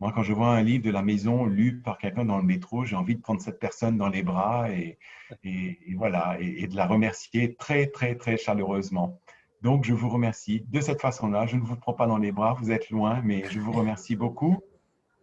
Moi, 0.00 0.12
quand 0.14 0.22
je 0.22 0.32
vois 0.32 0.48
un 0.48 0.62
livre 0.62 0.84
de 0.84 0.90
la 0.90 1.02
maison 1.02 1.46
lu 1.46 1.80
par 1.80 1.98
quelqu'un 1.98 2.24
dans 2.24 2.36
le 2.36 2.42
métro, 2.42 2.84
j'ai 2.84 2.96
envie 2.96 3.14
de 3.14 3.20
prendre 3.20 3.40
cette 3.40 3.58
personne 3.58 3.96
dans 3.96 4.08
les 4.08 4.22
bras 4.22 4.70
et, 4.70 4.98
et, 5.44 5.78
voilà, 5.96 6.36
et, 6.40 6.66
de 6.66 6.76
la 6.76 6.86
remercier 6.86 7.54
très, 7.54 7.86
très, 7.86 8.16
très 8.16 8.36
chaleureusement. 8.36 9.20
Donc, 9.62 9.84
je 9.84 9.94
vous 9.94 10.10
remercie 10.10 10.64
de 10.68 10.80
cette 10.80 11.00
façon-là. 11.00 11.46
Je 11.46 11.56
ne 11.56 11.62
vous 11.62 11.76
prends 11.76 11.94
pas 11.94 12.06
dans 12.06 12.18
les 12.18 12.32
bras, 12.32 12.54
vous 12.54 12.70
êtes 12.70 12.90
loin, 12.90 13.22
mais 13.24 13.44
je 13.50 13.60
vous 13.60 13.72
remercie 13.72 14.16
beaucoup. 14.16 14.60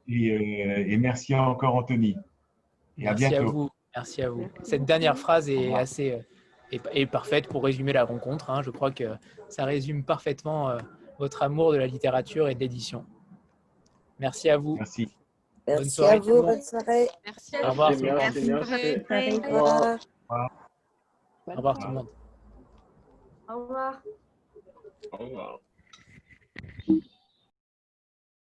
Et, 0.07 0.65
euh, 0.65 0.97
merci 0.99 1.35
encore, 1.35 1.75
Anthony. 1.75 2.17
Et 2.97 3.03
merci 3.03 3.25
à 3.25 3.29
bientôt. 3.29 3.49
À 3.49 3.51
vous. 3.51 3.69
Merci 3.95 4.21
à 4.21 4.29
vous. 4.29 4.47
Cette 4.63 4.85
dernière 4.85 5.17
phrase 5.17 5.49
est 5.49 5.73
assez 5.73 6.13
euh, 6.13 6.77
est, 6.93 7.05
parfaite 7.05 7.47
pour 7.47 7.63
résumer 7.63 7.93
la 7.93 8.03
rencontre. 8.03 8.49
Hein. 8.49 8.61
Je 8.63 8.71
crois 8.71 8.91
que 8.91 9.15
ça 9.49 9.65
résume 9.65 10.03
parfaitement 10.03 10.69
euh, 10.69 10.77
votre 11.19 11.43
amour 11.43 11.71
de 11.71 11.77
la 11.77 11.87
littérature 11.87 12.47
et 12.47 12.55
de 12.55 12.59
l'édition. 12.59 13.05
Merci 14.21 14.51
à 14.51 14.57
vous. 14.57 14.75
Merci. 14.75 15.11
Merci 15.67 16.05
à 16.05 16.19
vous, 16.19 16.43
bonne 16.43 16.61
soirée. 16.61 17.09
Merci 17.25 17.55
Au 17.63 17.71
revoir. 17.71 17.89
Merci. 17.91 18.49
Au 18.69 19.47
revoir. 19.47 19.97
Au 21.47 21.55
revoir 21.55 21.77
tout 21.79 21.87
le 21.87 21.93
monde. 21.93 22.07
Au 23.49 23.61
revoir. 23.61 24.01
Au 25.11 25.17
revoir. 25.17 25.59